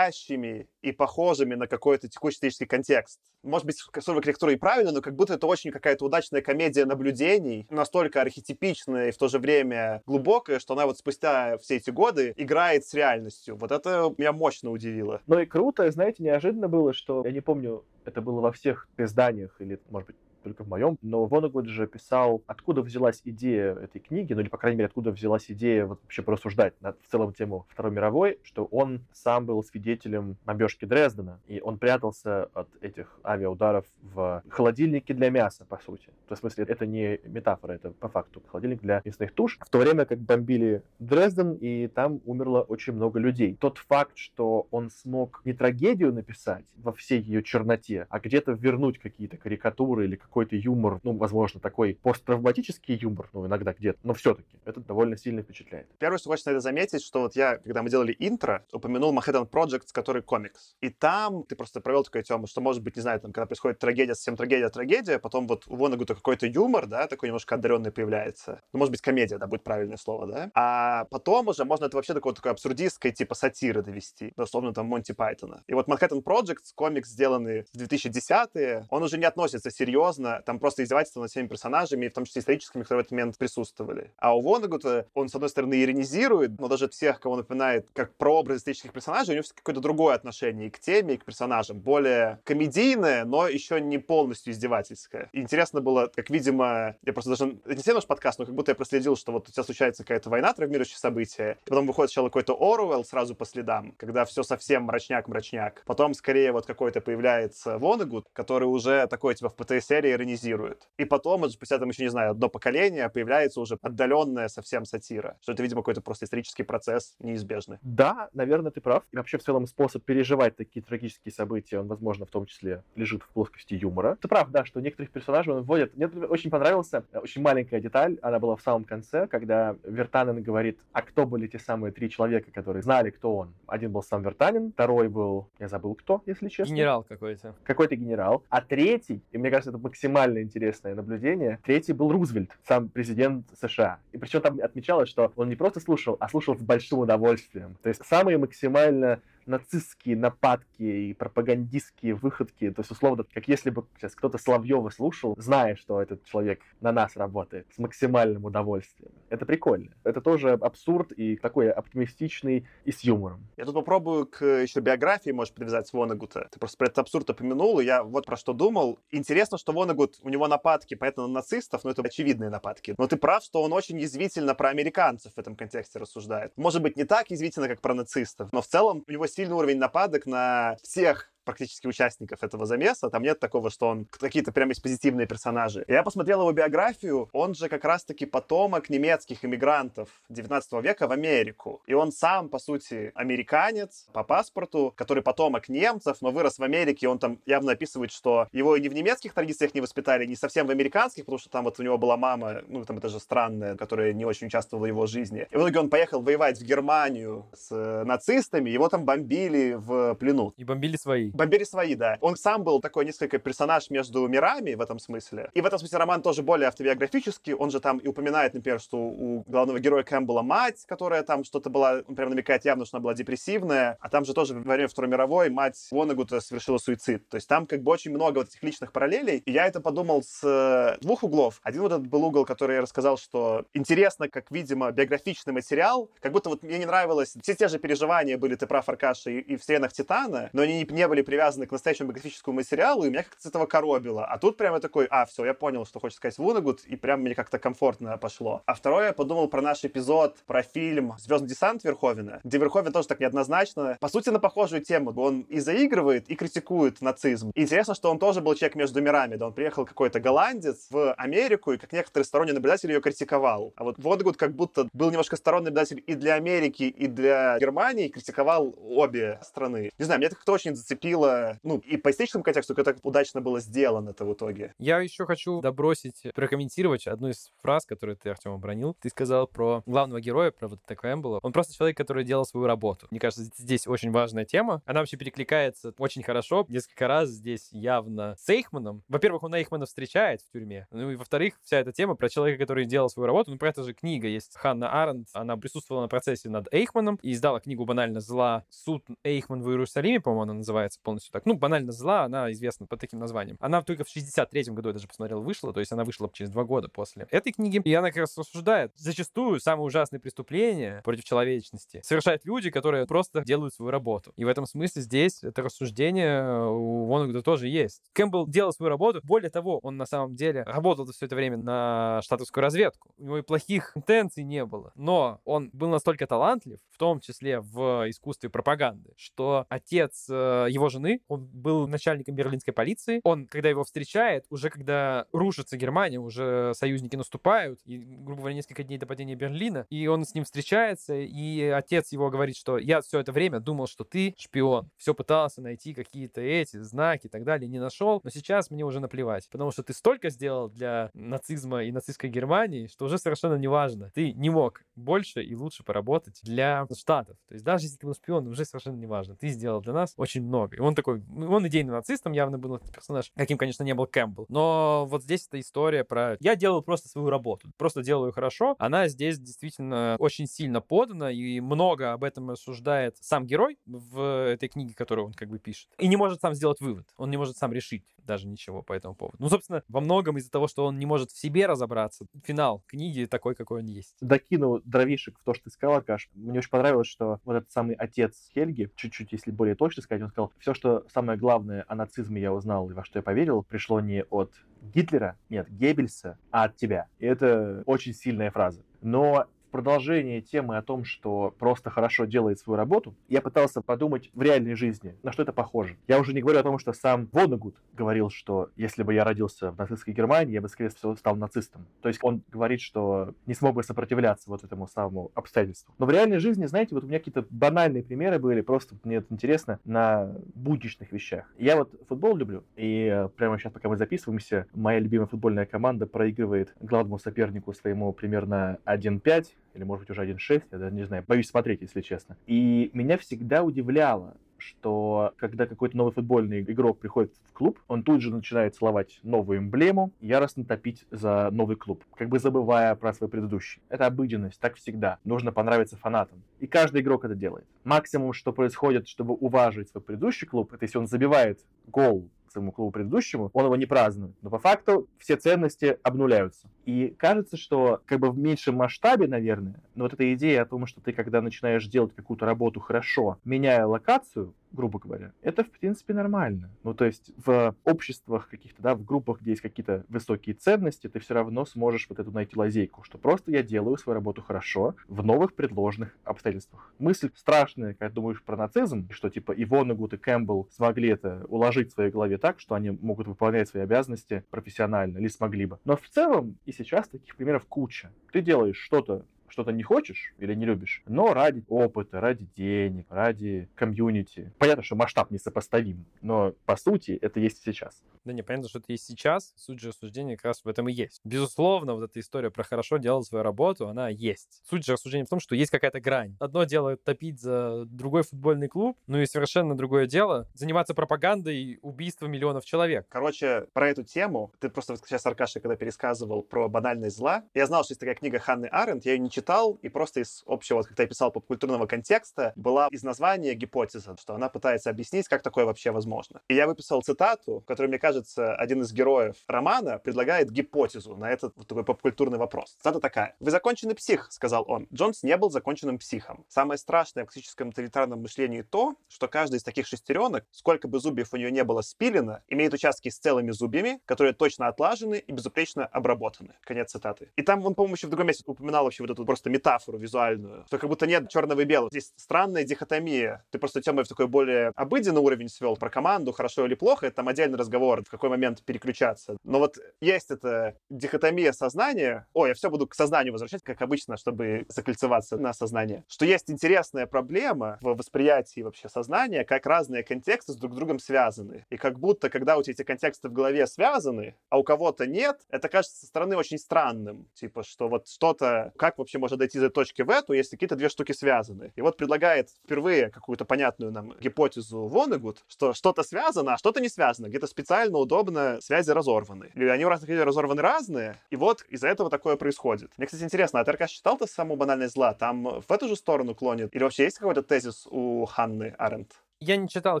настоящими 0.24 0.68
и 0.82 0.92
похожими 0.92 1.54
на 1.54 1.66
какой-то 1.66 2.08
текущий 2.08 2.36
исторический 2.36 2.66
контекст. 2.66 3.20
Может 3.42 3.66
быть, 3.66 3.76
слово 4.00 4.20
корректура 4.20 4.52
и 4.52 4.56
правильно, 4.56 4.92
но 4.92 5.00
как 5.00 5.14
будто 5.14 5.34
это 5.34 5.46
очень 5.46 5.70
какая-то 5.70 6.04
удачная 6.04 6.40
комедия 6.40 6.84
наблюдений, 6.84 7.66
настолько 7.70 8.20
архетипичная 8.20 9.08
и 9.08 9.12
в 9.12 9.16
то 9.16 9.28
же 9.28 9.38
время 9.38 10.02
глубокая, 10.06 10.58
что 10.58 10.74
она 10.74 10.86
вот 10.86 10.98
спустя 10.98 11.58
все 11.58 11.76
эти 11.76 11.90
годы 11.90 12.32
играет 12.36 12.84
с 12.86 12.94
реальностью. 12.94 13.56
Вот 13.56 13.70
это 13.70 14.12
меня 14.16 14.32
мощно 14.32 14.70
удивило. 14.70 15.20
Ну 15.26 15.38
и 15.38 15.46
круто, 15.46 15.90
знаете, 15.90 16.22
неожиданно 16.22 16.68
было, 16.68 16.92
что, 16.92 17.24
я 17.24 17.32
не 17.32 17.40
помню, 17.40 17.84
это 18.04 18.20
было 18.20 18.40
во 18.40 18.52
всех 18.52 18.88
изданиях 18.96 19.56
или, 19.60 19.80
может 19.90 20.08
быть, 20.08 20.16
только 20.44 20.62
в 20.62 20.68
моем, 20.68 20.98
но 21.02 21.26
Вонегуд 21.26 21.66
же 21.66 21.86
писал, 21.86 22.42
откуда 22.46 22.82
взялась 22.82 23.20
идея 23.24 23.74
этой 23.74 24.00
книги, 24.00 24.32
ну 24.34 24.40
или, 24.40 24.48
по 24.48 24.58
крайней 24.58 24.78
мере, 24.78 24.86
откуда 24.86 25.10
взялась 25.10 25.46
идея 25.48 25.86
вот, 25.86 26.00
вообще 26.02 26.22
порассуждать 26.22 26.74
над 26.80 26.96
в 27.02 27.10
целом 27.10 27.32
тему 27.32 27.66
Второй 27.70 27.92
мировой, 27.92 28.38
что 28.42 28.64
он 28.66 29.00
сам 29.12 29.46
был 29.46 29.62
свидетелем 29.64 30.36
бомбежки 30.44 30.84
Дрездена, 30.84 31.40
и 31.48 31.60
он 31.60 31.78
прятался 31.78 32.44
от 32.54 32.68
этих 32.80 33.18
авиаударов 33.24 33.86
в 34.02 34.42
холодильнике 34.48 35.14
для 35.14 35.30
мяса, 35.30 35.64
по 35.64 35.78
сути. 35.78 36.06
То 36.28 36.32
есть, 36.32 36.40
в 36.40 36.40
смысле, 36.40 36.64
это 36.68 36.86
не 36.86 37.18
метафора, 37.24 37.72
это 37.72 37.90
по 37.90 38.08
факту 38.08 38.42
холодильник 38.46 38.80
для 38.80 39.00
мясных 39.04 39.32
туш. 39.32 39.58
В 39.60 39.70
то 39.70 39.78
время 39.78 40.04
как 40.04 40.18
бомбили 40.18 40.82
Дрезден, 40.98 41.54
и 41.54 41.88
там 41.88 42.20
умерло 42.26 42.60
очень 42.62 42.92
много 42.92 43.18
людей. 43.18 43.56
Тот 43.58 43.78
факт, 43.78 44.16
что 44.16 44.66
он 44.70 44.90
смог 44.90 45.40
не 45.44 45.52
трагедию 45.52 46.12
написать 46.12 46.64
во 46.76 46.92
всей 46.92 47.20
ее 47.20 47.42
черноте, 47.42 48.06
а 48.10 48.20
где-то 48.20 48.52
вернуть 48.52 48.98
какие-то 48.98 49.36
карикатуры 49.36 50.04
или 50.04 50.16
какой-то 50.34 50.56
юмор, 50.56 50.98
ну, 51.04 51.16
возможно, 51.16 51.60
такой 51.60 51.96
посттравматический 52.02 52.96
юмор, 52.96 53.28
ну, 53.32 53.46
иногда 53.46 53.72
где-то, 53.72 54.00
но 54.02 54.14
все-таки 54.14 54.58
это 54.64 54.80
довольно 54.80 55.16
сильно 55.16 55.42
впечатляет. 55.42 55.86
Первое, 55.98 56.18
что 56.18 56.28
хочется 56.28 56.50
это 56.50 56.58
заметить, 56.58 57.04
что 57.04 57.20
вот 57.20 57.36
я, 57.36 57.58
когда 57.58 57.84
мы 57.84 57.88
делали 57.88 58.16
интро, 58.18 58.64
упомянул 58.72 59.16
Manhattan 59.16 59.48
Project, 59.48 59.86
который 59.92 60.22
комикс. 60.22 60.74
И 60.80 60.90
там 60.90 61.44
ты 61.44 61.54
просто 61.54 61.80
провел 61.80 62.02
такую 62.02 62.24
тему, 62.24 62.48
что, 62.48 62.60
может 62.60 62.82
быть, 62.82 62.96
не 62.96 63.02
знаю, 63.02 63.20
там, 63.20 63.32
когда 63.32 63.46
происходит 63.46 63.78
трагедия, 63.78 64.16
совсем 64.16 64.36
трагедия, 64.36 64.68
трагедия, 64.70 65.20
потом 65.20 65.46
вот 65.46 65.68
у 65.68 65.76
Вонагута 65.76 66.16
какой-то 66.16 66.48
юмор, 66.48 66.86
да, 66.86 67.06
такой 67.06 67.28
немножко 67.28 67.54
одаренный 67.54 67.92
появляется. 67.92 68.60
Ну, 68.72 68.80
может 68.80 68.90
быть, 68.90 69.02
комедия, 69.02 69.38
да, 69.38 69.46
будет 69.46 69.62
правильное 69.62 69.98
слово, 69.98 70.26
да. 70.26 70.50
А 70.54 71.04
потом 71.12 71.46
уже 71.46 71.64
можно 71.64 71.84
это 71.84 71.96
вообще 71.96 72.12
такой, 72.12 72.34
такой 72.34 72.50
абсурдистской 72.50 73.12
типа 73.12 73.36
сатиры 73.36 73.82
довести, 73.82 74.32
дословно 74.36 74.74
там 74.74 74.86
Монти 74.86 75.12
Пайтона. 75.12 75.62
И 75.68 75.74
вот 75.74 75.86
Manhattan 75.86 76.24
Project, 76.24 76.72
комикс, 76.74 77.10
сделанный 77.10 77.66
в 77.72 77.76
2010-е, 77.76 78.86
он 78.90 79.04
уже 79.04 79.16
не 79.16 79.26
относится 79.26 79.70
серьезно 79.70 80.23
серьезно, 80.24 80.42
там 80.44 80.58
просто 80.58 80.82
издевательство 80.82 81.20
над 81.20 81.30
всеми 81.30 81.46
персонажами, 81.46 82.08
в 82.08 82.12
том 82.12 82.24
числе 82.24 82.40
историческими, 82.40 82.82
которые 82.82 83.02
в 83.02 83.06
этот 83.06 83.12
момент 83.12 83.38
присутствовали. 83.38 84.12
А 84.16 84.36
у 84.36 84.40
Вонагута 84.40 85.06
он, 85.14 85.28
с 85.28 85.34
одной 85.34 85.50
стороны, 85.50 85.82
иронизирует, 85.82 86.58
но 86.58 86.68
даже 86.68 86.88
всех, 86.88 87.20
кого 87.20 87.36
напоминает 87.36 87.88
как 87.92 88.14
прообраз 88.14 88.58
исторических 88.58 88.92
персонажей, 88.92 89.34
у 89.34 89.38
него 89.38 89.46
какое-то 89.54 89.80
другое 89.80 90.14
отношение 90.14 90.68
и 90.68 90.70
к 90.70 90.78
теме, 90.78 91.14
и 91.14 91.16
к 91.16 91.24
персонажам. 91.24 91.80
Более 91.80 92.40
комедийное, 92.44 93.24
но 93.24 93.48
еще 93.48 93.80
не 93.80 93.98
полностью 93.98 94.52
издевательское. 94.52 95.28
И 95.32 95.40
интересно 95.40 95.80
было, 95.80 96.10
как, 96.14 96.30
видимо, 96.30 96.96
я 97.04 97.12
просто 97.12 97.30
даже... 97.30 97.58
Это 97.64 97.70
не 97.70 97.76
совсем 97.76 97.96
наш 97.96 98.06
подкаст, 98.06 98.38
но 98.38 98.46
как 98.46 98.54
будто 98.54 98.70
я 98.70 98.74
проследил, 98.74 99.16
что 99.16 99.32
вот 99.32 99.48
у 99.48 99.52
тебя 99.52 99.62
случается 99.62 100.02
какая-то 100.02 100.30
война, 100.30 100.52
травмирующее 100.52 100.98
событие, 100.98 101.58
и 101.66 101.68
потом 101.68 101.86
выходит 101.86 102.10
сначала 102.10 102.28
какой-то 102.28 102.56
Оруэлл 102.58 103.04
сразу 103.04 103.34
по 103.34 103.44
следам, 103.44 103.92
когда 103.96 104.24
все 104.24 104.42
совсем 104.42 104.84
мрачняк-мрачняк. 104.84 105.82
Потом 105.86 106.14
скорее 106.14 106.52
вот 106.52 106.66
какой-то 106.66 107.00
появляется 107.00 107.78
Вонагут, 107.78 108.26
который 108.32 108.64
уже 108.64 109.06
такой 109.06 109.34
типа 109.34 109.48
в 109.48 109.56
ПТС-серии 109.56 110.13
иронизирует. 110.14 110.88
И 110.96 111.04
потом, 111.04 111.48
спустя 111.50 111.78
там 111.78 111.88
еще, 111.88 112.04
не 112.04 112.10
знаю, 112.10 112.32
одно 112.32 112.48
поколение, 112.48 113.08
появляется 113.08 113.60
уже 113.60 113.78
отдаленная 113.82 114.48
совсем 114.48 114.84
сатира. 114.84 115.36
Что 115.42 115.52
это, 115.52 115.62
видимо, 115.62 115.82
какой-то 115.82 116.00
просто 116.00 116.24
исторический 116.24 116.62
процесс 116.62 117.16
неизбежный. 117.18 117.78
Да, 117.82 118.28
наверное, 118.32 118.70
ты 118.70 118.80
прав. 118.80 119.04
И 119.12 119.16
вообще, 119.16 119.38
в 119.38 119.42
целом, 119.42 119.66
способ 119.66 120.04
переживать 120.04 120.56
такие 120.56 120.82
трагические 120.82 121.32
события, 121.32 121.80
он, 121.80 121.88
возможно, 121.88 122.26
в 122.26 122.30
том 122.30 122.46
числе 122.46 122.82
лежит 122.96 123.22
в 123.22 123.28
плоскости 123.28 123.74
юмора. 123.74 124.16
Ты 124.20 124.28
прав, 124.28 124.50
да, 124.50 124.64
что 124.64 124.80
некоторых 124.80 125.10
персонажей 125.10 125.52
он 125.52 125.62
вводит. 125.62 125.96
Мне 125.96 126.06
очень 126.06 126.50
понравился 126.50 127.04
э, 127.12 127.18
очень 127.18 127.42
маленькая 127.42 127.80
деталь, 127.80 128.18
она 128.22 128.38
была 128.38 128.56
в 128.56 128.62
самом 128.62 128.84
конце, 128.84 129.26
когда 129.26 129.76
Вертанен 129.82 130.42
говорит, 130.42 130.78
а 130.92 131.02
кто 131.02 131.26
были 131.26 131.46
те 131.46 131.58
самые 131.58 131.92
три 131.92 132.10
человека, 132.10 132.50
которые 132.52 132.82
знали, 132.82 133.10
кто 133.10 133.36
он. 133.36 133.54
Один 133.66 133.92
был 133.92 134.02
сам 134.02 134.22
Вертанин, 134.22 134.72
второй 134.72 135.08
был, 135.08 135.48
я 135.58 135.68
забыл 135.68 135.94
кто, 135.94 136.22
если 136.26 136.48
честно. 136.48 136.72
Генерал 136.72 137.02
какой-то. 137.02 137.54
Какой-то 137.64 137.96
генерал. 137.96 138.44
А 138.48 138.60
третий, 138.60 139.22
и 139.32 139.38
мне 139.38 139.50
кажется, 139.50 139.70
это 139.70 139.78
максимально 139.78 140.03
максимально 140.04 140.42
интересное 140.42 140.94
наблюдение. 140.94 141.58
Третий 141.64 141.94
был 141.94 142.12
Рузвельт, 142.12 142.50
сам 142.68 142.88
президент 142.90 143.46
США. 143.58 143.98
И 144.12 144.18
причем 144.18 144.42
там 144.42 144.60
отмечалось, 144.62 145.08
что 145.08 145.32
он 145.36 145.48
не 145.48 145.56
просто 145.56 145.80
слушал, 145.80 146.18
а 146.20 146.28
слушал 146.28 146.56
с 146.56 146.60
большим 146.60 146.98
удовольствием. 146.98 147.76
То 147.82 147.88
есть 147.88 148.04
самые 148.04 148.36
максимально 148.36 149.20
нацистские 149.46 150.16
нападки 150.16 150.82
и 150.82 151.14
пропагандистские 151.14 152.14
выходки. 152.14 152.70
То 152.70 152.80
есть, 152.80 152.90
условно, 152.90 153.24
как 153.32 153.48
если 153.48 153.70
бы 153.70 153.86
сейчас 153.96 154.14
кто-то 154.14 154.38
Соловьева 154.38 154.90
слушал, 154.90 155.34
зная, 155.38 155.76
что 155.76 156.00
этот 156.00 156.24
человек 156.24 156.60
на 156.80 156.92
нас 156.92 157.16
работает 157.16 157.66
с 157.74 157.78
максимальным 157.78 158.44
удовольствием. 158.44 159.12
Это 159.28 159.46
прикольно. 159.46 159.94
Это 160.04 160.20
тоже 160.20 160.52
абсурд 160.52 161.12
и 161.12 161.36
такой 161.36 161.70
оптимистичный 161.70 162.66
и 162.84 162.92
с 162.92 163.00
юмором. 163.00 163.46
Я 163.56 163.64
тут 163.64 163.74
попробую 163.74 164.26
к 164.26 164.44
еще 164.44 164.80
биографии, 164.80 165.30
может, 165.30 165.54
привязать 165.54 165.92
Вонегута. 165.92 166.48
Ты 166.50 166.58
просто 166.58 166.76
про 166.78 166.86
этот 166.86 166.98
абсурд 167.00 167.30
упомянул, 167.30 167.80
и 167.80 167.84
я 167.84 168.02
вот 168.02 168.26
про 168.26 168.36
что 168.36 168.52
думал. 168.52 168.98
Интересно, 169.10 169.58
что 169.58 169.72
Вонегут, 169.72 170.18
у 170.22 170.28
него 170.28 170.48
нападки, 170.48 170.94
поэтому 170.94 171.28
на 171.28 171.34
нацистов, 171.34 171.84
но 171.84 171.90
это 171.90 172.02
очевидные 172.02 172.50
нападки. 172.50 172.94
Но 172.98 173.06
ты 173.06 173.16
прав, 173.16 173.42
что 173.42 173.62
он 173.62 173.72
очень 173.72 173.98
язвительно 174.00 174.54
про 174.54 174.70
американцев 174.70 175.32
в 175.34 175.38
этом 175.38 175.56
контексте 175.56 175.98
рассуждает. 175.98 176.52
Может 176.56 176.82
быть, 176.82 176.96
не 176.96 177.04
так 177.04 177.30
язвительно, 177.30 177.68
как 177.68 177.80
про 177.80 177.94
нацистов, 177.94 178.52
но 178.52 178.62
в 178.62 178.66
целом 178.66 179.04
у 179.06 179.12
него 179.12 179.26
сильный 179.34 179.56
уровень 179.56 179.78
нападок 179.78 180.26
на 180.26 180.76
всех 180.82 181.33
практически 181.44 181.86
участников 181.86 182.42
этого 182.42 182.66
замеса. 182.66 183.10
Там 183.10 183.22
нет 183.22 183.40
такого, 183.40 183.70
что 183.70 183.88
он 183.88 184.06
какие-то 184.06 184.52
прям 184.52 184.68
есть 184.70 184.82
позитивные 184.82 185.26
персонажи. 185.26 185.84
Я 185.88 186.02
посмотрел 186.02 186.40
его 186.40 186.52
биографию. 186.52 187.28
Он 187.32 187.54
же 187.54 187.68
как 187.68 187.84
раз-таки 187.84 188.26
потомок 188.26 188.90
немецких 188.90 189.44
иммигрантов 189.44 190.08
19 190.28 190.72
века 190.82 191.06
в 191.06 191.12
Америку. 191.12 191.82
И 191.86 191.94
он 191.94 192.12
сам, 192.12 192.48
по 192.48 192.58
сути, 192.58 193.12
американец 193.14 194.06
по 194.12 194.24
паспорту, 194.24 194.92
который 194.96 195.22
потомок 195.22 195.68
немцев, 195.68 196.18
но 196.20 196.30
вырос 196.30 196.58
в 196.58 196.62
Америке. 196.62 197.08
Он 197.08 197.18
там 197.18 197.38
явно 197.46 197.72
описывает, 197.72 198.10
что 198.10 198.48
его 198.52 198.76
и 198.76 198.80
не 198.80 198.88
в 198.88 198.94
немецких 198.94 199.34
традициях 199.34 199.74
не 199.74 199.80
воспитали, 199.80 200.26
не 200.26 200.36
совсем 200.36 200.66
в 200.66 200.70
американских, 200.70 201.24
потому 201.24 201.38
что 201.38 201.50
там 201.50 201.64
вот 201.64 201.78
у 201.78 201.82
него 201.82 201.98
была 201.98 202.16
мама, 202.16 202.62
ну 202.68 202.84
там 202.84 202.98
это 202.98 203.08
же 203.08 203.20
странная, 203.20 203.76
которая 203.76 204.12
не 204.12 204.24
очень 204.24 204.46
участвовала 204.46 204.84
в 204.84 204.88
его 204.88 205.06
жизни. 205.06 205.46
И 205.50 205.56
в 205.56 205.60
итоге 205.60 205.80
он 205.80 205.90
поехал 205.90 206.22
воевать 206.22 206.58
в 206.58 206.64
Германию 206.64 207.46
с 207.52 207.70
э, 207.70 208.04
нацистами, 208.04 208.70
его 208.70 208.88
там 208.88 209.04
бомбили 209.04 209.74
в 209.74 210.14
плену. 210.14 210.54
И 210.56 210.64
бомбили 210.64 210.96
свои. 210.96 211.30
Бомбери 211.34 211.64
свои, 211.64 211.96
да. 211.96 212.16
Он 212.20 212.36
сам 212.36 212.62
был 212.62 212.80
такой 212.80 213.04
несколько 213.04 213.38
персонаж 213.38 213.90
между 213.90 214.26
мирами 214.28 214.74
в 214.74 214.80
этом 214.80 215.00
смысле. 215.00 215.50
И 215.52 215.60
в 215.60 215.66
этом 215.66 215.80
смысле 215.80 215.98
роман 215.98 216.22
тоже 216.22 216.42
более 216.42 216.68
автобиографический. 216.68 217.54
Он 217.54 217.70
же 217.70 217.80
там 217.80 217.98
и 217.98 218.06
упоминает, 218.06 218.54
например, 218.54 218.80
что 218.80 218.98
у 218.98 219.42
главного 219.46 219.80
героя 219.80 220.04
Кэмпбелла 220.04 220.42
мать, 220.42 220.84
которая 220.86 221.24
там 221.24 221.42
что-то 221.42 221.70
была, 221.70 222.02
он 222.06 222.14
прям 222.14 222.30
намекает 222.30 222.64
явно, 222.64 222.84
что 222.84 222.98
она 222.98 223.02
была 223.02 223.14
депрессивная. 223.14 223.98
А 224.00 224.08
там 224.08 224.24
же 224.24 224.32
тоже 224.32 224.54
во 224.54 224.60
время 224.60 224.86
Второй 224.86 225.10
мировой 225.10 225.50
мать 225.50 225.88
Вонагута 225.90 226.40
совершила 226.40 226.78
суицид. 226.78 227.28
То 227.28 227.36
есть 227.36 227.48
там 227.48 227.66
как 227.66 227.82
бы 227.82 227.90
очень 227.90 228.12
много 228.12 228.38
вот 228.38 228.48
этих 228.48 228.62
личных 228.62 228.92
параллелей. 228.92 229.38
И 229.38 229.50
я 229.50 229.66
это 229.66 229.80
подумал 229.80 230.22
с 230.22 230.40
э, 230.44 230.98
двух 231.00 231.24
углов. 231.24 231.60
Один 231.64 231.82
вот 231.82 231.92
этот 231.92 232.06
был 232.06 232.24
угол, 232.24 232.44
который 232.44 232.76
я 232.76 232.82
рассказал, 232.82 233.18
что 233.18 233.64
интересно, 233.74 234.28
как, 234.28 234.50
видимо, 234.50 234.92
биографичный 234.92 235.52
материал, 235.52 236.08
как 236.20 236.30
будто 236.30 236.50
вот 236.50 236.62
мне 236.62 236.78
не 236.78 236.86
нравилось, 236.86 237.34
все 237.42 237.54
те 237.54 237.66
же 237.66 237.78
переживания 237.78 238.38
были, 238.38 238.54
ты 238.54 238.66
прав, 238.66 238.88
Аркаша, 238.88 239.30
и, 239.30 239.40
и 239.40 239.56
в 239.56 239.62
«Стенах 239.62 239.92
Титана», 239.92 240.50
но 240.52 240.62
они 240.62 240.84
не, 240.84 240.84
не 240.92 241.08
были 241.08 241.23
привязаны 241.24 241.66
к 241.66 241.72
настоящему 241.72 242.08
биографическому 242.08 242.56
материалу, 242.56 243.04
и 243.04 243.10
меня 243.10 243.22
как-то 243.22 243.42
с 243.42 243.46
этого 243.46 243.66
коробило. 243.66 244.24
А 244.24 244.38
тут 244.38 244.56
прямо 244.56 244.80
такой, 244.80 245.06
а, 245.10 245.26
все, 245.26 245.44
я 245.44 245.54
понял, 245.54 245.84
что 245.86 246.00
хочет 246.00 246.16
сказать 246.16 246.38
Вунагут, 246.38 246.84
и 246.84 246.96
прям 246.96 247.22
мне 247.22 247.34
как-то 247.34 247.58
комфортно 247.58 248.16
пошло. 248.18 248.62
А 248.66 248.74
второе, 248.74 249.06
я 249.06 249.12
подумал 249.12 249.48
про 249.48 249.60
наш 249.60 249.84
эпизод, 249.84 250.36
про 250.46 250.62
фильм 250.62 251.14
«Звездный 251.18 251.48
десант» 251.48 251.84
Верховина, 251.84 252.40
где 252.44 252.58
Верховен 252.58 252.92
тоже 252.92 253.08
так 253.08 253.20
неоднозначно, 253.20 253.96
по 254.00 254.08
сути, 254.08 254.30
на 254.30 254.38
похожую 254.38 254.82
тему. 254.82 255.12
Он 255.16 255.40
и 255.42 255.60
заигрывает, 255.60 256.28
и 256.28 256.36
критикует 256.36 257.00
нацизм. 257.00 257.50
Интересно, 257.54 257.94
что 257.94 258.10
он 258.10 258.18
тоже 258.18 258.40
был 258.40 258.54
человек 258.54 258.76
между 258.76 259.00
мирами, 259.00 259.36
да, 259.36 259.46
он 259.46 259.54
приехал 259.54 259.84
какой-то 259.84 260.20
голландец 260.20 260.86
в 260.90 261.12
Америку, 261.14 261.72
и 261.72 261.78
как 261.78 261.92
некоторые 261.92 262.24
сторонние 262.24 262.54
наблюдатели 262.54 262.92
ее 262.92 263.00
критиковал. 263.00 263.72
А 263.76 263.84
вот 263.84 263.96
Водгуд 263.98 264.36
как 264.36 264.54
будто 264.54 264.88
был 264.92 265.10
немножко 265.10 265.36
сторонний 265.36 265.66
наблюдатель 265.66 266.02
и 266.06 266.14
для 266.14 266.34
Америки, 266.34 266.84
и 266.84 267.06
для 267.06 267.58
Германии, 267.58 268.06
и 268.06 268.08
критиковал 268.10 268.74
обе 268.78 269.38
страны. 269.42 269.90
Не 269.98 270.04
знаю, 270.04 270.20
меня 270.20 270.28
это 270.28 270.36
как-то 270.36 270.52
очень 270.52 270.74
зацепило, 270.74 271.13
ну, 271.62 271.78
и 271.78 271.96
по 271.96 272.10
историческому 272.10 272.44
контексту, 272.44 272.74
как 272.74 272.88
это 272.88 272.98
удачно 273.02 273.40
было 273.40 273.60
сделано 273.60 274.10
это 274.10 274.24
в 274.24 274.32
итоге. 274.32 274.74
Я 274.78 275.00
еще 275.00 275.26
хочу 275.26 275.60
добросить, 275.60 276.22
прокомментировать 276.34 277.06
одну 277.06 277.28
из 277.28 277.50
фраз, 277.62 277.84
которую 277.86 278.16
ты, 278.16 278.30
Артем, 278.30 278.52
обронил. 278.52 278.96
Ты 279.00 279.08
сказал 279.08 279.46
про 279.46 279.82
главного 279.86 280.20
героя, 280.20 280.50
про 280.50 280.68
вот 280.68 280.80
это 280.84 280.96
Кэмпбелла. 280.96 281.40
Он 281.42 281.52
просто 281.52 281.74
человек, 281.74 281.96
который 281.96 282.24
делал 282.24 282.44
свою 282.44 282.66
работу. 282.66 283.06
Мне 283.10 283.20
кажется, 283.20 283.44
здесь 283.56 283.86
очень 283.86 284.10
важная 284.10 284.44
тема. 284.44 284.82
Она 284.86 285.00
вообще 285.00 285.16
перекликается 285.16 285.94
очень 285.98 286.22
хорошо. 286.22 286.64
Несколько 286.68 287.08
раз 287.08 287.30
здесь 287.30 287.68
явно 287.72 288.36
с 288.38 288.48
Эйхманом. 288.48 289.02
Во-первых, 289.08 289.42
он 289.42 289.54
Эйхмана 289.54 289.86
встречает 289.86 290.40
в 290.42 290.50
тюрьме. 290.50 290.86
Ну 290.90 291.10
и 291.10 291.16
во-вторых, 291.16 291.54
вся 291.62 291.78
эта 291.78 291.92
тема 291.92 292.14
про 292.14 292.28
человека, 292.28 292.62
который 292.62 292.84
делал 292.86 293.08
свою 293.08 293.26
работу. 293.26 293.50
Ну, 293.50 293.58
про 293.58 293.68
это 293.68 293.82
же 293.82 293.94
книга 293.94 294.28
есть. 294.28 294.56
Ханна 294.56 295.02
Аренд, 295.02 295.28
она 295.32 295.56
присутствовала 295.56 296.02
на 296.02 296.08
процессе 296.08 296.48
над 296.48 296.72
Эйхманом 296.72 297.18
и 297.22 297.32
издала 297.32 297.60
книгу 297.60 297.84
«Банально 297.84 298.20
зла. 298.20 298.64
Суд 298.68 299.04
Эйхман 299.22 299.62
в 299.62 299.70
Иерусалиме», 299.70 300.20
по-моему, 300.20 300.42
она 300.42 300.54
называется 300.54 301.00
полностью 301.04 301.32
так. 301.32 301.46
Ну, 301.46 301.54
«Банально 301.54 301.92
зла», 301.92 302.24
она 302.24 302.50
известна 302.52 302.86
под 302.86 303.00
таким 303.00 303.20
названием. 303.20 303.56
Она 303.60 303.82
только 303.82 304.04
в 304.04 304.08
63-м 304.08 304.74
году, 304.74 304.88
я 304.88 304.94
даже 304.94 305.06
посмотрел, 305.06 305.40
вышла, 305.40 305.72
то 305.72 305.80
есть 305.80 305.92
она 305.92 306.04
вышла 306.04 306.28
через 306.32 306.50
два 306.50 306.64
года 306.64 306.88
после 306.88 307.28
этой 307.30 307.52
книги. 307.52 307.80
И 307.84 307.94
она 307.94 308.08
как 308.08 308.18
раз 308.18 308.36
рассуждает. 308.36 308.92
Зачастую 308.96 309.60
самые 309.60 309.84
ужасные 309.84 310.20
преступления 310.20 311.00
против 311.04 311.24
человечности 311.24 312.00
совершают 312.02 312.44
люди, 312.44 312.70
которые 312.70 313.06
просто 313.06 313.44
делают 313.44 313.74
свою 313.74 313.90
работу. 313.90 314.32
И 314.36 314.44
в 314.44 314.48
этом 314.48 314.66
смысле 314.66 315.02
здесь 315.02 315.44
это 315.44 315.62
рассуждение 315.62 316.66
у 316.66 317.06
Вонагуда 317.06 317.42
тоже 317.42 317.68
есть. 317.68 318.02
Кэмпбелл 318.12 318.46
делал 318.48 318.72
свою 318.72 318.90
работу. 318.90 319.20
Более 319.22 319.50
того, 319.50 319.78
он 319.78 319.96
на 319.96 320.06
самом 320.06 320.34
деле 320.34 320.62
работал 320.62 321.06
все 321.06 321.26
это 321.26 321.36
время 321.36 321.58
на 321.58 322.20
штатовскую 322.22 322.62
разведку. 322.62 323.12
У 323.18 323.24
него 323.24 323.38
и 323.38 323.42
плохих 323.42 323.92
интенций 323.94 324.44
не 324.44 324.64
было. 324.64 324.92
Но 324.94 325.40
он 325.44 325.70
был 325.72 325.88
настолько 325.88 326.26
талантлив, 326.26 326.78
в 326.90 326.98
том 326.98 327.20
числе 327.20 327.60
в 327.60 328.08
искусстве 328.08 328.50
пропаганды, 328.50 329.12
что 329.16 329.66
отец 329.68 330.26
э, 330.30 330.66
его 330.70 330.88
жены, 330.94 331.20
он 331.28 331.46
был 331.52 331.86
начальником 331.86 332.34
берлинской 332.34 332.72
полиции. 332.72 333.20
Он, 333.24 333.46
когда 333.46 333.68
его 333.68 333.84
встречает, 333.84 334.46
уже 334.50 334.70
когда 334.70 335.26
рушится 335.32 335.76
Германия, 335.76 336.18
уже 336.18 336.72
союзники 336.74 337.16
наступают, 337.16 337.80
и, 337.84 337.98
грубо 337.98 338.40
говоря, 338.40 338.56
несколько 338.56 338.84
дней 338.84 338.98
до 338.98 339.06
падения 339.06 339.34
Берлина, 339.34 339.86
и 339.90 340.06
он 340.06 340.24
с 340.24 340.34
ним 340.34 340.44
встречается, 340.44 341.14
и 341.14 341.62
отец 341.62 342.12
его 342.12 342.30
говорит, 342.30 342.56
что 342.56 342.78
я 342.78 343.00
все 343.00 343.20
это 343.20 343.32
время 343.32 343.60
думал, 343.60 343.86
что 343.86 344.04
ты 344.04 344.34
шпион. 344.38 344.90
Все 344.96 345.14
пытался 345.14 345.60
найти 345.60 345.94
какие-то 345.94 346.40
эти 346.40 346.78
знаки 346.78 347.26
и 347.26 347.28
так 347.28 347.44
далее, 347.44 347.68
не 347.68 347.78
нашел, 347.78 348.20
но 348.22 348.30
сейчас 348.30 348.70
мне 348.70 348.84
уже 348.84 349.00
наплевать, 349.00 349.48
потому 349.50 349.70
что 349.70 349.82
ты 349.82 349.92
столько 349.92 350.30
сделал 350.30 350.68
для 350.68 351.10
нацизма 351.14 351.84
и 351.84 351.92
нацистской 351.92 352.30
Германии, 352.30 352.86
что 352.86 353.06
уже 353.06 353.18
совершенно 353.18 353.54
не 353.54 353.68
важно. 353.68 354.10
Ты 354.14 354.32
не 354.32 354.50
мог 354.50 354.82
больше 354.96 355.42
и 355.42 355.54
лучше 355.54 355.84
поработать 355.84 356.40
для 356.42 356.86
Штатов. 356.96 357.36
То 357.48 357.54
есть 357.54 357.64
даже 357.64 357.86
если 357.86 357.98
ты 357.98 358.06
был 358.06 358.14
шпион, 358.14 358.46
уже 358.46 358.64
совершенно 358.64 358.96
не 358.96 359.06
важно. 359.06 359.36
Ты 359.36 359.48
сделал 359.48 359.80
для 359.80 359.92
нас 359.92 360.14
очень 360.16 360.42
много. 360.42 360.76
И 360.76 360.80
он 360.80 360.94
такой, 360.94 361.22
он 361.28 361.66
идейным 361.66 361.94
нацистом 361.94 362.32
явно 362.32 362.58
был 362.58 362.76
этот 362.76 362.92
персонаж, 362.92 363.30
каким, 363.36 363.58
конечно, 363.58 363.82
не 363.82 363.94
был 363.94 364.06
Кэмпбелл. 364.06 364.46
Но 364.48 365.06
вот 365.08 365.22
здесь 365.22 365.46
эта 365.46 365.60
история 365.60 366.04
про... 366.04 366.36
Я 366.40 366.56
делаю 366.56 366.82
просто 366.82 367.08
свою 367.08 367.30
работу, 367.30 367.70
просто 367.76 368.02
делаю 368.02 368.32
хорошо. 368.32 368.76
Она 368.78 369.08
здесь 369.08 369.38
действительно 369.38 370.16
очень 370.18 370.46
сильно 370.46 370.80
подана, 370.80 371.30
и 371.30 371.60
много 371.60 372.12
об 372.12 372.24
этом 372.24 372.50
рассуждает 372.50 373.16
сам 373.20 373.46
герой 373.46 373.78
в 373.86 374.46
этой 374.46 374.68
книге, 374.68 374.94
которую 374.94 375.26
он 375.26 375.32
как 375.32 375.48
бы 375.48 375.58
пишет. 375.58 375.88
И 375.98 376.08
не 376.08 376.16
может 376.16 376.40
сам 376.40 376.54
сделать 376.54 376.80
вывод. 376.80 377.06
Он 377.16 377.30
не 377.30 377.36
может 377.36 377.56
сам 377.56 377.72
решить 377.72 378.04
даже 378.18 378.46
ничего 378.46 378.82
по 378.82 378.92
этому 378.92 379.14
поводу. 379.14 379.36
Ну, 379.38 379.48
собственно, 379.48 379.82
во 379.88 380.00
многом 380.00 380.38
из-за 380.38 380.50
того, 380.50 380.66
что 380.66 380.84
он 380.86 380.98
не 380.98 381.06
может 381.06 381.30
в 381.30 381.38
себе 381.38 381.66
разобраться, 381.66 382.26
финал 382.42 382.82
книги 382.86 383.26
такой, 383.26 383.54
какой 383.54 383.80
он 383.80 383.86
есть. 383.86 384.16
Докину 384.20 384.80
дровишек 384.84 385.38
в 385.38 385.44
то, 385.44 385.54
что 385.54 385.64
ты 385.64 385.70
сказал, 385.70 385.96
Аркаш. 385.96 386.28
Мне 386.34 386.58
очень 386.58 386.70
понравилось, 386.70 387.08
что 387.08 387.40
вот 387.44 387.56
этот 387.56 387.70
самый 387.72 387.94
отец 387.94 388.50
Хельги, 388.54 388.90
чуть-чуть, 388.96 389.32
если 389.32 389.50
более 389.50 389.74
точно 389.74 390.02
сказать, 390.02 390.22
он 390.22 390.28
сказал, 390.30 390.52
все, 390.58 390.74
что 390.74 391.04
самое 391.12 391.38
главное 391.38 391.84
о 391.88 391.94
нацизме 391.94 392.40
я 392.40 392.52
узнал 392.52 392.90
и 392.90 392.94
во 392.94 393.04
что 393.04 393.18
я 393.18 393.22
поверил, 393.22 393.62
пришло 393.62 394.00
не 394.00 394.24
от 394.24 394.52
Гитлера, 394.94 395.36
нет, 395.48 395.68
Геббельса, 395.70 396.38
а 396.50 396.64
от 396.64 396.76
тебя. 396.76 397.06
И 397.18 397.26
это 397.26 397.82
очень 397.86 398.12
сильная 398.12 398.50
фраза. 398.50 398.82
Но 399.00 399.46
продолжение 399.74 400.40
темы 400.40 400.76
о 400.76 400.82
том, 400.82 401.02
что 401.02 401.52
просто 401.58 401.90
хорошо 401.90 402.26
делает 402.26 402.60
свою 402.60 402.76
работу, 402.76 403.12
я 403.28 403.40
пытался 403.40 403.82
подумать 403.82 404.30
в 404.32 404.40
реальной 404.40 404.76
жизни, 404.76 405.16
на 405.24 405.32
что 405.32 405.42
это 405.42 405.52
похоже. 405.52 405.96
Я 406.06 406.20
уже 406.20 406.32
не 406.32 406.42
говорю 406.42 406.60
о 406.60 406.62
том, 406.62 406.78
что 406.78 406.92
сам 406.92 407.28
Вонегуд 407.32 407.74
говорил, 407.92 408.30
что 408.30 408.70
если 408.76 409.02
бы 409.02 409.12
я 409.14 409.24
родился 409.24 409.72
в 409.72 409.76
нацистской 409.76 410.14
Германии, 410.14 410.52
я 410.52 410.60
бы, 410.60 410.68
скорее 410.68 410.90
всего, 410.90 411.16
стал 411.16 411.34
нацистом. 411.34 411.86
То 412.02 412.08
есть 412.08 412.20
он 412.22 412.42
говорит, 412.52 412.80
что 412.80 413.34
не 413.46 413.54
смог 413.54 413.74
бы 413.74 413.82
сопротивляться 413.82 414.48
вот 414.48 414.62
этому 414.62 414.86
самому 414.86 415.32
обстоятельству. 415.34 415.92
Но 415.98 416.06
в 416.06 416.10
реальной 416.10 416.38
жизни, 416.38 416.66
знаете, 416.66 416.94
вот 416.94 417.02
у 417.02 417.08
меня 417.08 417.18
какие-то 417.18 417.44
банальные 417.50 418.04
примеры 418.04 418.38
были, 418.38 418.60
просто 418.60 418.94
мне 419.02 419.16
это 419.16 419.26
интересно, 419.34 419.80
на 419.84 420.36
будничных 420.54 421.10
вещах. 421.10 421.52
Я 421.58 421.74
вот 421.74 421.90
футбол 422.08 422.36
люблю, 422.36 422.62
и 422.76 423.26
прямо 423.36 423.58
сейчас, 423.58 423.72
пока 423.72 423.88
мы 423.88 423.96
записываемся, 423.96 424.66
моя 424.72 425.00
любимая 425.00 425.26
футбольная 425.26 425.66
команда 425.66 426.06
проигрывает 426.06 426.72
главному 426.78 427.18
сопернику 427.18 427.72
своему 427.72 428.12
примерно 428.12 428.78
1-5, 428.84 429.46
или, 429.74 429.84
может 429.84 430.06
быть, 430.06 430.10
уже 430.10 430.24
1.6, 430.24 430.62
я 430.70 430.78
даже 430.78 430.94
не 430.94 431.06
знаю, 431.06 431.24
боюсь 431.26 431.48
смотреть, 431.48 431.82
если 431.82 432.00
честно. 432.00 432.36
И 432.46 432.90
меня 432.92 433.18
всегда 433.18 433.62
удивляло, 433.62 434.36
что 434.64 435.32
когда 435.36 435.66
какой-то 435.66 435.96
новый 435.96 436.12
футбольный 436.12 436.62
игрок 436.62 436.98
приходит 436.98 437.34
в 437.48 437.52
клуб, 437.52 437.78
он 437.88 438.02
тут 438.02 438.20
же 438.20 438.32
начинает 438.34 438.74
целовать 438.74 439.18
новую 439.22 439.58
эмблему, 439.58 440.12
яростно 440.20 440.64
топить 440.64 441.04
за 441.10 441.50
новый 441.50 441.76
клуб, 441.76 442.04
как 442.16 442.28
бы 442.28 442.38
забывая 442.38 442.94
про 442.94 443.12
свой 443.12 443.28
предыдущий. 443.28 443.82
Это 443.88 444.06
обыденность, 444.06 444.60
так 444.60 444.76
всегда. 444.76 445.18
Нужно 445.24 445.52
понравиться 445.52 445.96
фанатам. 445.96 446.42
И 446.60 446.66
каждый 446.66 447.02
игрок 447.02 447.24
это 447.24 447.34
делает. 447.34 447.66
Максимум, 447.84 448.32
что 448.32 448.52
происходит, 448.52 449.08
чтобы 449.08 449.34
уважить 449.34 449.90
свой 449.90 450.02
предыдущий 450.02 450.46
клуб, 450.46 450.72
это 450.72 450.84
если 450.84 450.98
он 450.98 451.06
забивает 451.06 451.60
гол 451.86 452.28
своему 452.54 452.72
клубу 452.72 452.92
предыдущему, 452.92 453.50
он 453.52 453.64
его 453.64 453.76
не 453.76 453.86
празднует. 453.86 454.34
Но 454.40 454.48
по 454.48 454.58
факту 454.58 455.08
все 455.18 455.36
ценности 455.36 455.98
обнуляются. 456.02 456.70
И 456.84 457.14
кажется, 457.18 457.56
что 457.56 458.00
как 458.06 458.20
бы 458.20 458.30
в 458.30 458.38
меньшем 458.38 458.76
масштабе, 458.76 459.26
наверное, 459.26 459.80
но 459.94 460.04
вот 460.04 460.12
эта 460.12 460.32
идея 460.34 460.62
о 460.62 460.66
том, 460.66 460.86
что 460.86 461.00
ты 461.00 461.12
когда 461.12 461.40
начинаешь 461.40 461.86
делать 461.86 462.14
какую-то 462.14 462.46
работу 462.46 462.80
хорошо, 462.80 463.38
меняя 463.44 463.86
локацию, 463.86 464.54
грубо 464.74 464.98
говоря, 464.98 465.32
это, 465.40 465.62
в 465.62 465.70
принципе, 465.70 466.14
нормально. 466.14 466.70
Ну, 466.82 466.94
то 466.94 467.04
есть 467.04 467.30
в 467.36 467.74
обществах 467.84 468.48
каких-то, 468.48 468.82
да, 468.82 468.94
в 468.94 469.04
группах, 469.04 469.40
где 469.40 469.52
есть 469.52 469.62
какие-то 469.62 470.04
высокие 470.08 470.54
ценности, 470.54 471.08
ты 471.08 471.20
все 471.20 471.34
равно 471.34 471.64
сможешь 471.64 472.06
вот 472.08 472.18
эту 472.18 472.32
найти 472.32 472.56
лазейку, 472.56 473.04
что 473.04 473.16
просто 473.16 473.52
я 473.52 473.62
делаю 473.62 473.96
свою 473.96 474.14
работу 474.14 474.42
хорошо 474.42 474.96
в 475.06 475.24
новых 475.24 475.54
предложенных 475.54 476.16
обстоятельствах. 476.24 476.92
Мысль 476.98 477.30
страшная, 477.36 477.94
когда 477.94 478.12
думаешь 478.12 478.42
про 478.42 478.56
нацизм, 478.56 479.08
что 479.10 479.30
типа 479.30 479.52
и 479.52 479.64
Воннегут, 479.64 480.12
и 480.12 480.16
Кэмпбелл 480.16 480.68
смогли 480.72 481.10
это 481.10 481.44
уложить 481.48 481.90
в 481.90 481.94
своей 481.94 482.10
голове 482.10 482.36
так, 482.36 482.58
что 482.58 482.74
они 482.74 482.90
могут 482.90 483.28
выполнять 483.28 483.68
свои 483.68 483.84
обязанности 483.84 484.44
профессионально, 484.50 485.18
или 485.18 485.28
смогли 485.28 485.66
бы. 485.66 485.78
Но 485.84 485.96
в 485.96 486.08
целом 486.08 486.56
и 486.64 486.72
сейчас 486.76 487.08
таких 487.08 487.36
примеров 487.36 487.64
куча. 487.66 488.12
Ты 488.32 488.40
делаешь 488.40 488.78
что-то 488.78 489.24
что-то 489.54 489.70
не 489.70 489.84
хочешь 489.84 490.34
или 490.38 490.52
не 490.54 490.66
любишь, 490.66 491.02
но 491.06 491.32
ради 491.32 491.64
опыта, 491.68 492.20
ради 492.20 492.46
денег, 492.56 493.06
ради 493.08 493.68
комьюнити. 493.76 494.52
Понятно, 494.58 494.82
что 494.82 494.96
масштаб 494.96 495.30
несопоставим, 495.30 496.04
но 496.22 496.54
по 496.66 496.76
сути 496.76 497.12
это 497.22 497.38
есть 497.38 497.62
сейчас. 497.64 498.02
Да 498.24 498.32
не, 498.32 498.42
понятно, 498.42 498.68
что 498.68 498.80
это 498.80 498.90
есть 498.90 499.06
сейчас. 499.06 499.52
Суть 499.56 499.80
же 499.80 499.88
рассуждения 499.90 500.36
как 500.36 500.46
раз 500.46 500.64
в 500.64 500.68
этом 500.68 500.88
и 500.88 500.92
есть. 500.92 501.20
Безусловно, 501.24 501.94
вот 501.94 502.10
эта 502.10 502.18
история 502.20 502.50
про 502.50 502.64
хорошо 502.64 502.96
делать 502.96 503.26
свою 503.26 503.44
работу, 503.44 503.88
она 503.88 504.08
есть. 504.08 504.62
Суть 504.68 504.84
же 504.84 504.94
рассуждения 504.94 505.24
в 505.24 505.28
том, 505.28 505.40
что 505.40 505.54
есть 505.54 505.70
какая-то 505.70 506.00
грань. 506.00 506.34
Одно 506.40 506.64
дело 506.64 506.96
топить 506.96 507.40
за 507.40 507.84
другой 507.84 508.22
футбольный 508.22 508.68
клуб, 508.68 508.98
ну 509.06 509.18
и 509.20 509.26
совершенно 509.26 509.76
другое 509.76 510.06
дело 510.06 510.48
заниматься 510.54 510.94
пропагандой 510.94 511.78
убийства 511.82 512.26
миллионов 512.26 512.64
человек. 512.64 513.06
Короче, 513.08 513.66
про 513.72 513.88
эту 513.88 514.02
тему, 514.02 514.52
ты 514.58 514.68
просто 514.68 514.96
сейчас, 514.96 515.24
Аркаша, 515.26 515.60
когда 515.60 515.76
пересказывал 515.76 516.42
про 516.42 516.68
банальность 516.68 517.16
зла, 517.16 517.44
я 517.54 517.66
знал, 517.66 517.84
что 517.84 517.92
есть 517.92 518.00
такая 518.00 518.16
книга 518.16 518.38
Ханны 518.38 518.66
Аренд, 518.66 519.04
я 519.04 519.12
ее 519.12 519.18
не 519.18 519.30
читал, 519.30 519.43
и 519.82 519.88
просто 519.88 520.20
из 520.20 520.42
общего, 520.46 520.78
вот, 520.78 520.86
как 520.86 520.96
ты 520.96 521.04
описал, 521.04 521.30
попкультурного 521.30 521.86
контекста, 521.86 522.52
была 522.56 522.88
из 522.90 523.02
названия 523.02 523.54
гипотеза, 523.54 524.16
что 524.20 524.34
она 524.34 524.48
пытается 524.48 524.90
объяснить, 524.90 525.28
как 525.28 525.42
такое 525.42 525.64
вообще 525.64 525.90
возможно. 525.90 526.40
И 526.48 526.54
я 526.54 526.66
выписал 526.66 527.02
цитату, 527.02 527.62
которая 527.66 527.88
мне 527.88 527.98
кажется, 527.98 528.54
один 528.54 528.82
из 528.82 528.92
героев 528.92 529.36
романа 529.46 529.98
предлагает 529.98 530.50
гипотезу 530.50 531.16
на 531.16 531.30
этот 531.30 531.56
вот 531.56 531.66
такой 531.66 531.84
попкультурный 531.84 532.38
вопрос. 532.38 532.74
Цитата 532.78 533.00
такая. 533.00 533.36
«Вы 533.40 533.50
законченный 533.50 533.94
псих»,— 533.94 534.28
сказал 534.30 534.64
он. 534.68 534.88
Джонс 534.92 535.22
не 535.22 535.36
был 535.36 535.50
законченным 535.50 535.98
психом. 535.98 536.44
Самое 536.48 536.78
страшное 536.78 537.24
в 537.24 537.26
классическом 537.28 537.70
тоталитарном 537.70 538.22
мышлении 538.22 538.62
то, 538.62 538.96
что 539.08 539.28
каждый 539.28 539.56
из 539.56 539.62
таких 539.62 539.86
шестеренок, 539.86 540.44
сколько 540.50 540.88
бы 540.88 540.98
зубьев 540.98 541.32
у 541.32 541.36
нее 541.36 541.50
не 541.50 541.64
было 541.64 541.82
спилено, 541.82 542.42
имеет 542.48 542.74
участки 542.74 543.08
с 543.08 543.18
целыми 543.18 543.50
зубьями, 543.50 544.00
которые 544.04 544.32
точно 544.32 544.68
отлажены 544.68 545.18
и 545.18 545.32
безупречно 545.32 545.86
обработаны. 545.86 546.54
Конец 546.62 546.90
цитаты. 546.90 547.30
И 547.36 547.42
там 547.42 547.64
он, 547.64 547.74
по-моему, 547.74 547.96
еще 547.96 548.06
в 548.06 548.10
другом 548.10 548.28
месте 548.28 548.44
упоминал 548.46 548.84
вообще 548.84 549.02
вот 549.02 549.10
эту 549.10 549.23
просто 549.24 549.50
метафору 549.50 549.98
визуальную, 549.98 550.64
что 550.66 550.78
как 550.78 550.88
будто 550.88 551.06
нет 551.06 551.28
черного 551.28 551.60
и 551.60 551.64
белого. 551.64 551.90
Здесь 551.90 552.12
странная 552.16 552.64
дихотомия. 552.64 553.44
Ты 553.50 553.58
просто 553.58 553.80
темой 553.80 554.04
в 554.04 554.08
такой 554.08 554.26
более 554.26 554.72
обыденный 554.74 555.20
уровень 555.20 555.48
свел 555.48 555.76
про 555.76 555.90
команду, 555.90 556.32
хорошо 556.32 556.66
или 556.66 556.74
плохо, 556.74 557.06
это 557.06 557.16
там 557.16 557.28
отдельный 557.28 557.58
разговор, 557.58 558.04
в 558.04 558.10
какой 558.10 558.30
момент 558.30 558.62
переключаться. 558.64 559.36
Но 559.44 559.58
вот 559.58 559.76
есть 560.00 560.30
эта 560.30 560.76
дихотомия 560.90 561.52
сознания. 561.52 562.26
Ой, 562.32 562.50
я 562.50 562.54
все 562.54 562.70
буду 562.70 562.86
к 562.86 562.94
сознанию 562.94 563.32
возвращать, 563.32 563.62
как 563.62 563.80
обычно, 563.82 564.16
чтобы 564.16 564.66
закольцеваться 564.68 565.36
на 565.36 565.52
сознание. 565.52 566.04
Что 566.08 566.24
есть 566.24 566.50
интересная 566.50 567.06
проблема 567.06 567.78
в 567.80 567.94
восприятии 567.94 568.60
вообще 568.60 568.88
сознания, 568.88 569.44
как 569.44 569.66
разные 569.66 570.02
контексты 570.02 570.52
с 570.52 570.56
друг 570.56 570.74
другом 570.74 570.98
связаны. 570.98 571.66
И 571.70 571.76
как 571.76 571.98
будто, 571.98 572.30
когда 572.30 572.56
у 572.56 572.62
тебя 572.62 572.72
эти 572.72 572.82
контексты 572.82 573.28
в 573.28 573.32
голове 573.32 573.66
связаны, 573.66 574.36
а 574.50 574.58
у 574.58 574.64
кого-то 574.64 575.06
нет, 575.06 575.40
это 575.50 575.68
кажется 575.68 575.98
со 575.98 576.06
стороны 576.06 576.36
очень 576.36 576.58
странным. 576.58 577.28
Типа, 577.34 577.62
что 577.62 577.88
вот 577.88 578.08
что-то, 578.08 578.72
как 578.76 578.98
вообще 578.98 579.13
можно 579.18 579.36
дойти 579.36 579.58
из 579.58 579.64
этой 579.64 579.72
точки 579.74 580.02
в 580.02 580.10
эту, 580.10 580.32
если 580.32 580.56
какие-то 580.56 580.76
две 580.76 580.88
штуки 580.88 581.12
связаны. 581.12 581.72
И 581.76 581.80
вот 581.80 581.96
предлагает 581.96 582.50
впервые 582.50 583.10
какую-то 583.10 583.44
понятную 583.44 583.92
нам 583.92 584.14
гипотезу 584.20 584.86
Вонегуд, 584.86 585.44
что 585.48 585.72
что-то 585.74 586.02
связано, 586.02 586.54
а 586.54 586.58
что-то 586.58 586.80
не 586.80 586.88
связано. 586.88 587.28
Где-то 587.28 587.46
специально, 587.46 587.98
удобно 587.98 588.58
связи 588.60 588.90
разорваны. 588.90 589.50
Или 589.54 589.68
они 589.68 589.84
у 589.84 589.88
разных 589.88 590.08
людей 590.08 590.24
разорваны 590.24 590.62
разные, 590.62 591.20
и 591.30 591.36
вот 591.36 591.64
из-за 591.68 591.88
этого 591.88 592.10
такое 592.10 592.36
происходит. 592.36 592.92
Мне, 592.96 593.06
кстати, 593.06 593.22
интересно, 593.22 593.60
а 593.60 593.64
ты, 593.64 593.70
Аркаш, 593.70 593.90
читал-то 593.90 594.26
саму 594.26 594.56
банальность 594.56 594.94
зла? 594.94 595.14
Там 595.14 595.60
в 595.60 595.70
эту 595.70 595.88
же 595.88 595.96
сторону 595.96 596.34
клонит? 596.34 596.74
Или 596.74 596.82
вообще 596.82 597.04
есть 597.04 597.18
какой-то 597.18 597.42
тезис 597.42 597.86
у 597.90 598.24
Ханны 598.26 598.74
Аренд? 598.78 599.12
Я 599.40 599.56
не 599.56 599.68
читал 599.68 600.00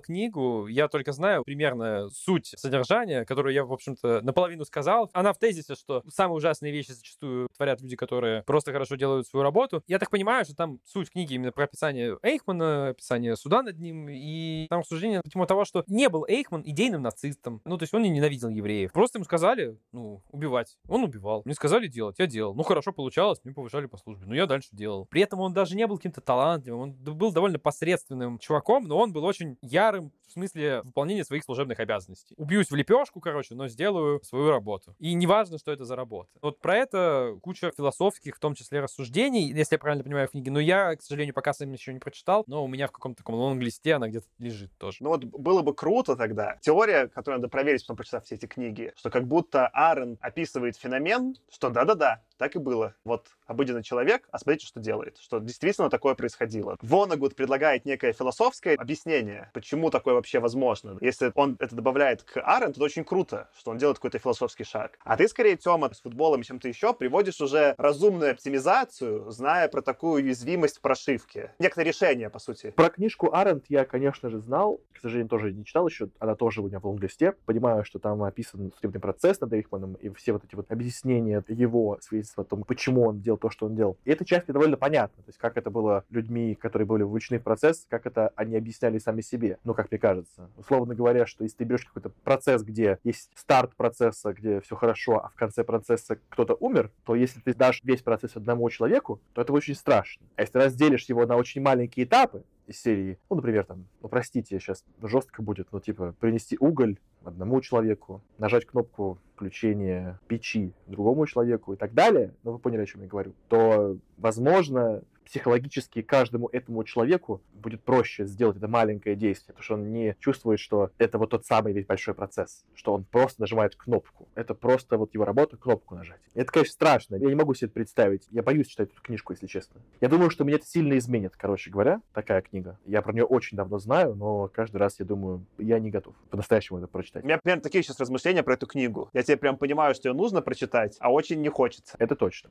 книгу, 0.00 0.66
я 0.66 0.88
только 0.88 1.12
знаю 1.12 1.44
примерно 1.44 2.08
суть 2.10 2.54
содержания, 2.56 3.24
которую 3.24 3.54
я, 3.54 3.64
в 3.64 3.72
общем-то, 3.72 4.20
наполовину 4.22 4.64
сказал. 4.64 5.10
Она 5.12 5.32
в 5.32 5.38
тезисе, 5.38 5.74
что 5.74 6.02
самые 6.08 6.36
ужасные 6.36 6.72
вещи 6.72 6.92
зачастую 6.92 7.48
творят 7.56 7.80
люди, 7.80 7.96
которые 7.96 8.42
просто 8.44 8.72
хорошо 8.72 8.96
делают 8.96 9.26
свою 9.26 9.42
работу. 9.42 9.82
Я 9.86 9.98
так 9.98 10.10
понимаю, 10.10 10.44
что 10.44 10.54
там 10.54 10.78
суть 10.84 11.10
книги 11.10 11.34
именно 11.34 11.52
про 11.52 11.64
описание 11.64 12.16
Эйхмана, 12.22 12.88
описание 12.90 13.36
суда 13.36 13.62
над 13.62 13.78
ним, 13.78 14.08
и 14.08 14.66
там 14.68 14.80
рассуждение 14.80 15.20
на 15.24 15.30
тему 15.30 15.46
того, 15.46 15.64
что 15.64 15.84
не 15.86 16.08
был 16.08 16.24
Эйхман 16.26 16.62
идейным 16.64 17.02
нацистом. 17.02 17.60
Ну, 17.64 17.76
то 17.76 17.82
есть 17.82 17.94
он 17.94 18.02
не 18.02 18.10
ненавидел 18.10 18.48
евреев. 18.48 18.92
Просто 18.92 19.18
ему 19.18 19.24
сказали, 19.24 19.78
ну, 19.92 20.22
убивать. 20.30 20.76
Он 20.88 21.04
убивал. 21.04 21.42
Мне 21.44 21.54
сказали 21.54 21.88
делать, 21.88 22.16
я 22.18 22.26
делал. 22.26 22.54
Ну, 22.54 22.62
хорошо 22.62 22.92
получалось, 22.92 23.40
мне 23.44 23.52
повышали 23.52 23.86
по 23.86 23.96
службе. 23.96 24.26
Ну, 24.26 24.34
я 24.34 24.46
дальше 24.46 24.68
делал. 24.72 25.06
При 25.06 25.22
этом 25.22 25.40
он 25.40 25.52
даже 25.52 25.76
не 25.76 25.86
был 25.86 25.96
каким-то 25.96 26.20
талантливым, 26.20 26.80
он 26.80 26.92
был 26.92 27.32
довольно 27.32 27.58
посредственным 27.58 28.38
чуваком, 28.38 28.84
но 28.84 28.98
он 28.98 29.12
был 29.12 29.23
очень 29.24 29.58
ярым 29.62 30.12
в 30.28 30.32
смысле 30.32 30.82
выполнения 30.82 31.24
своих 31.24 31.44
служебных 31.44 31.80
обязанностей. 31.80 32.34
Убьюсь 32.36 32.70
в 32.70 32.74
лепешку, 32.74 33.20
короче, 33.20 33.54
но 33.54 33.68
сделаю 33.68 34.22
свою 34.24 34.50
работу. 34.50 34.94
И 34.98 35.14
неважно, 35.14 35.58
что 35.58 35.70
это 35.70 35.84
за 35.84 35.96
работа. 35.96 36.30
Вот 36.42 36.60
про 36.60 36.76
это 36.76 37.38
куча 37.42 37.70
философских, 37.76 38.36
в 38.36 38.40
том 38.40 38.54
числе 38.54 38.80
рассуждений, 38.80 39.52
если 39.52 39.74
я 39.74 39.78
правильно 39.78 40.02
понимаю 40.02 40.28
в 40.28 40.32
книге. 40.32 40.50
Но 40.50 40.60
я, 40.60 40.96
к 40.96 41.02
сожалению, 41.02 41.34
пока 41.34 41.52
сам 41.52 41.72
еще 41.72 41.92
не 41.92 42.00
прочитал, 42.00 42.44
но 42.46 42.64
у 42.64 42.68
меня 42.68 42.88
в 42.88 42.92
каком-то 42.92 43.18
таком 43.18 43.36
лонг-листе 43.36 43.94
она 43.94 44.08
где-то 44.08 44.26
лежит 44.38 44.72
тоже. 44.78 44.98
Ну 45.00 45.10
вот 45.10 45.24
было 45.24 45.62
бы 45.62 45.74
круто 45.74 46.16
тогда. 46.16 46.56
Теория, 46.60 47.08
которую 47.08 47.40
надо 47.40 47.48
проверить, 47.48 47.82
потом 47.82 47.96
прочитав 47.96 48.24
все 48.24 48.34
эти 48.34 48.46
книги, 48.46 48.92
что 48.96 49.10
как 49.10 49.26
будто 49.26 49.68
Аарон 49.68 50.18
описывает 50.20 50.76
феномен, 50.76 51.36
что 51.50 51.70
да-да-да, 51.70 52.22
так 52.38 52.56
и 52.56 52.58
было. 52.58 52.94
Вот 53.04 53.28
обыденный 53.46 53.82
человек, 53.82 54.28
а 54.30 54.38
смотрите, 54.38 54.66
что 54.66 54.80
делает. 54.80 55.18
Что 55.18 55.38
действительно 55.38 55.90
такое 55.90 56.14
происходило. 56.14 56.76
Вонагуд 56.82 57.36
предлагает 57.36 57.84
некое 57.84 58.12
философское 58.12 58.74
объяснение, 58.74 59.50
почему 59.52 59.90
такое 59.90 60.14
вообще 60.14 60.40
возможно. 60.40 60.96
Если 61.00 61.32
он 61.34 61.56
это 61.58 61.74
добавляет 61.74 62.22
к 62.22 62.40
Арен, 62.40 62.72
то 62.72 62.78
это 62.78 62.84
очень 62.84 63.04
круто, 63.04 63.48
что 63.56 63.70
он 63.70 63.78
делает 63.78 63.98
какой-то 63.98 64.18
философский 64.18 64.64
шаг. 64.64 64.98
А 65.04 65.16
ты, 65.16 65.28
скорее, 65.28 65.56
Тёма, 65.56 65.92
с 65.92 66.00
футболом 66.00 66.40
и 66.40 66.44
чем-то 66.44 66.68
еще 66.68 66.92
приводишь 66.92 67.40
уже 67.40 67.74
разумную 67.78 68.32
оптимизацию, 68.32 69.30
зная 69.30 69.68
про 69.68 69.82
такую 69.82 70.24
уязвимость 70.24 70.78
в 70.78 70.80
прошивке. 70.80 71.52
Некоторые 71.58 71.92
решения, 71.92 72.30
по 72.30 72.38
сути. 72.38 72.70
Про 72.70 72.90
книжку 72.90 73.32
Аренд 73.32 73.64
я, 73.68 73.84
конечно 73.84 74.30
же, 74.30 74.40
знал. 74.40 74.80
К 74.94 75.00
сожалению, 75.00 75.28
тоже 75.28 75.52
не 75.52 75.64
читал 75.64 75.86
еще. 75.86 76.08
Она 76.18 76.34
тоже 76.34 76.62
у 76.62 76.66
меня 76.66 76.80
в 76.80 76.86
лонглисте. 76.86 77.32
Понимаю, 77.44 77.84
что 77.84 77.98
там 77.98 78.22
описан 78.22 78.72
судебный 78.74 79.00
процесс 79.00 79.40
над 79.40 79.52
Эйхманом 79.52 79.94
и 79.94 80.08
все 80.10 80.32
вот 80.32 80.44
эти 80.44 80.54
вот 80.54 80.70
объяснения 80.70 81.44
его 81.48 81.98
свидетельства 82.00 82.23
о 82.36 82.44
том, 82.44 82.64
почему 82.64 83.02
он 83.02 83.20
делал 83.20 83.38
то, 83.38 83.50
что 83.50 83.66
он 83.66 83.74
делал. 83.74 83.96
И 84.04 84.10
эта 84.10 84.24
часть 84.24 84.48
мне 84.48 84.52
довольно 84.52 84.76
понятна. 84.76 85.22
То 85.22 85.28
есть, 85.28 85.38
как 85.38 85.56
это 85.56 85.70
было 85.70 86.04
людьми, 86.10 86.54
которые 86.54 86.86
были 86.86 87.02
вовлечены 87.02 87.38
в 87.38 87.42
процесс, 87.42 87.86
как 87.88 88.06
это 88.06 88.30
они 88.36 88.56
объясняли 88.56 88.98
сами 88.98 89.20
себе. 89.20 89.58
Ну, 89.64 89.74
как 89.74 89.90
мне 89.90 89.98
кажется. 89.98 90.50
Условно 90.56 90.94
говоря, 90.94 91.26
что 91.26 91.44
если 91.44 91.58
ты 91.58 91.64
берешь 91.64 91.84
какой-то 91.84 92.10
процесс, 92.22 92.62
где 92.62 92.98
есть 93.04 93.30
старт 93.34 93.74
процесса, 93.76 94.32
где 94.32 94.60
все 94.60 94.76
хорошо, 94.76 95.24
а 95.24 95.28
в 95.28 95.34
конце 95.34 95.64
процесса 95.64 96.18
кто-то 96.28 96.54
умер, 96.60 96.90
то 97.04 97.14
если 97.14 97.40
ты 97.40 97.54
дашь 97.54 97.80
весь 97.84 98.02
процесс 98.02 98.36
одному 98.36 98.68
человеку, 98.70 99.20
то 99.32 99.42
это 99.42 99.52
очень 99.52 99.74
страшно. 99.74 100.26
А 100.36 100.42
если 100.42 100.58
разделишь 100.58 101.04
его 101.06 101.26
на 101.26 101.36
очень 101.36 101.62
маленькие 101.62 102.06
этапы, 102.06 102.42
из 102.66 102.80
серии, 102.80 103.18
ну, 103.30 103.36
например, 103.36 103.64
там, 103.64 103.86
ну, 104.02 104.08
простите, 104.08 104.58
сейчас 104.58 104.84
жестко 105.02 105.42
будет, 105.42 105.72
но, 105.72 105.80
типа, 105.80 106.14
принести 106.18 106.56
уголь 106.58 106.98
одному 107.24 107.60
человеку, 107.60 108.22
нажать 108.38 108.66
кнопку 108.66 109.18
включения 109.34 110.18
печи 110.28 110.72
другому 110.86 111.26
человеку 111.26 111.72
и 111.72 111.76
так 111.76 111.94
далее, 111.94 112.34
ну, 112.42 112.52
вы 112.52 112.58
поняли, 112.58 112.82
о 112.82 112.86
чем 112.86 113.02
я 113.02 113.08
говорю, 113.08 113.34
то, 113.48 113.96
возможно, 114.16 115.02
психологически 115.24 116.02
каждому 116.02 116.48
этому 116.52 116.84
человеку 116.84 117.42
будет 117.52 117.82
проще 117.82 118.26
сделать 118.26 118.56
это 118.56 118.68
маленькое 118.68 119.16
действие, 119.16 119.54
потому 119.54 119.62
что 119.62 119.74
он 119.74 119.92
не 119.92 120.16
чувствует, 120.20 120.60
что 120.60 120.90
это 120.98 121.18
вот 121.18 121.30
тот 121.30 121.44
самый 121.46 121.72
весь 121.72 121.86
большой 121.86 122.14
процесс, 122.14 122.64
что 122.74 122.94
он 122.94 123.04
просто 123.04 123.40
нажимает 123.40 123.76
кнопку. 123.76 124.28
Это 124.34 124.54
просто 124.54 124.98
вот 124.98 125.14
его 125.14 125.24
работа 125.24 125.56
кнопку 125.56 125.94
нажать. 125.94 126.20
Это, 126.34 126.52
конечно, 126.52 126.72
страшно. 126.72 127.16
Я 127.16 127.28
не 127.28 127.34
могу 127.34 127.54
себе 127.54 127.66
это 127.66 127.74
представить. 127.74 128.26
Я 128.30 128.42
боюсь 128.42 128.66
читать 128.66 128.90
эту 128.90 129.00
книжку, 129.00 129.32
если 129.32 129.46
честно. 129.46 129.80
Я 130.00 130.08
думаю, 130.08 130.30
что 130.30 130.44
меня 130.44 130.56
это 130.56 130.66
сильно 130.66 130.96
изменит, 130.98 131.34
короче 131.36 131.70
говоря, 131.70 132.00
такая 132.12 132.42
книга. 132.42 132.78
Я 132.86 133.02
про 133.02 133.12
нее 133.12 133.24
очень 133.24 133.56
давно 133.56 133.78
знаю, 133.78 134.14
но 134.14 134.48
каждый 134.48 134.76
раз 134.76 134.98
я 134.98 135.04
думаю, 135.04 135.44
я 135.58 135.78
не 135.78 135.90
готов 135.90 136.14
по-настоящему 136.30 136.78
это 136.78 136.88
прочитать. 136.88 137.24
У 137.24 137.26
меня 137.26 137.38
примерно 137.38 137.62
такие 137.62 137.82
сейчас 137.82 138.00
размышления 138.00 138.42
про 138.42 138.54
эту 138.54 138.66
книгу. 138.66 139.08
Я 139.12 139.22
тебе 139.22 139.36
прям 139.36 139.56
понимаю, 139.56 139.94
что 139.94 140.08
ее 140.08 140.14
нужно 140.14 140.42
прочитать, 140.42 140.96
а 141.00 141.10
очень 141.10 141.40
не 141.40 141.48
хочется. 141.48 141.96
Это 141.98 142.14
точно. 142.16 142.50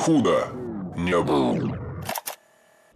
Худо 0.00 0.48
не 0.98 1.20
было. 1.22 1.78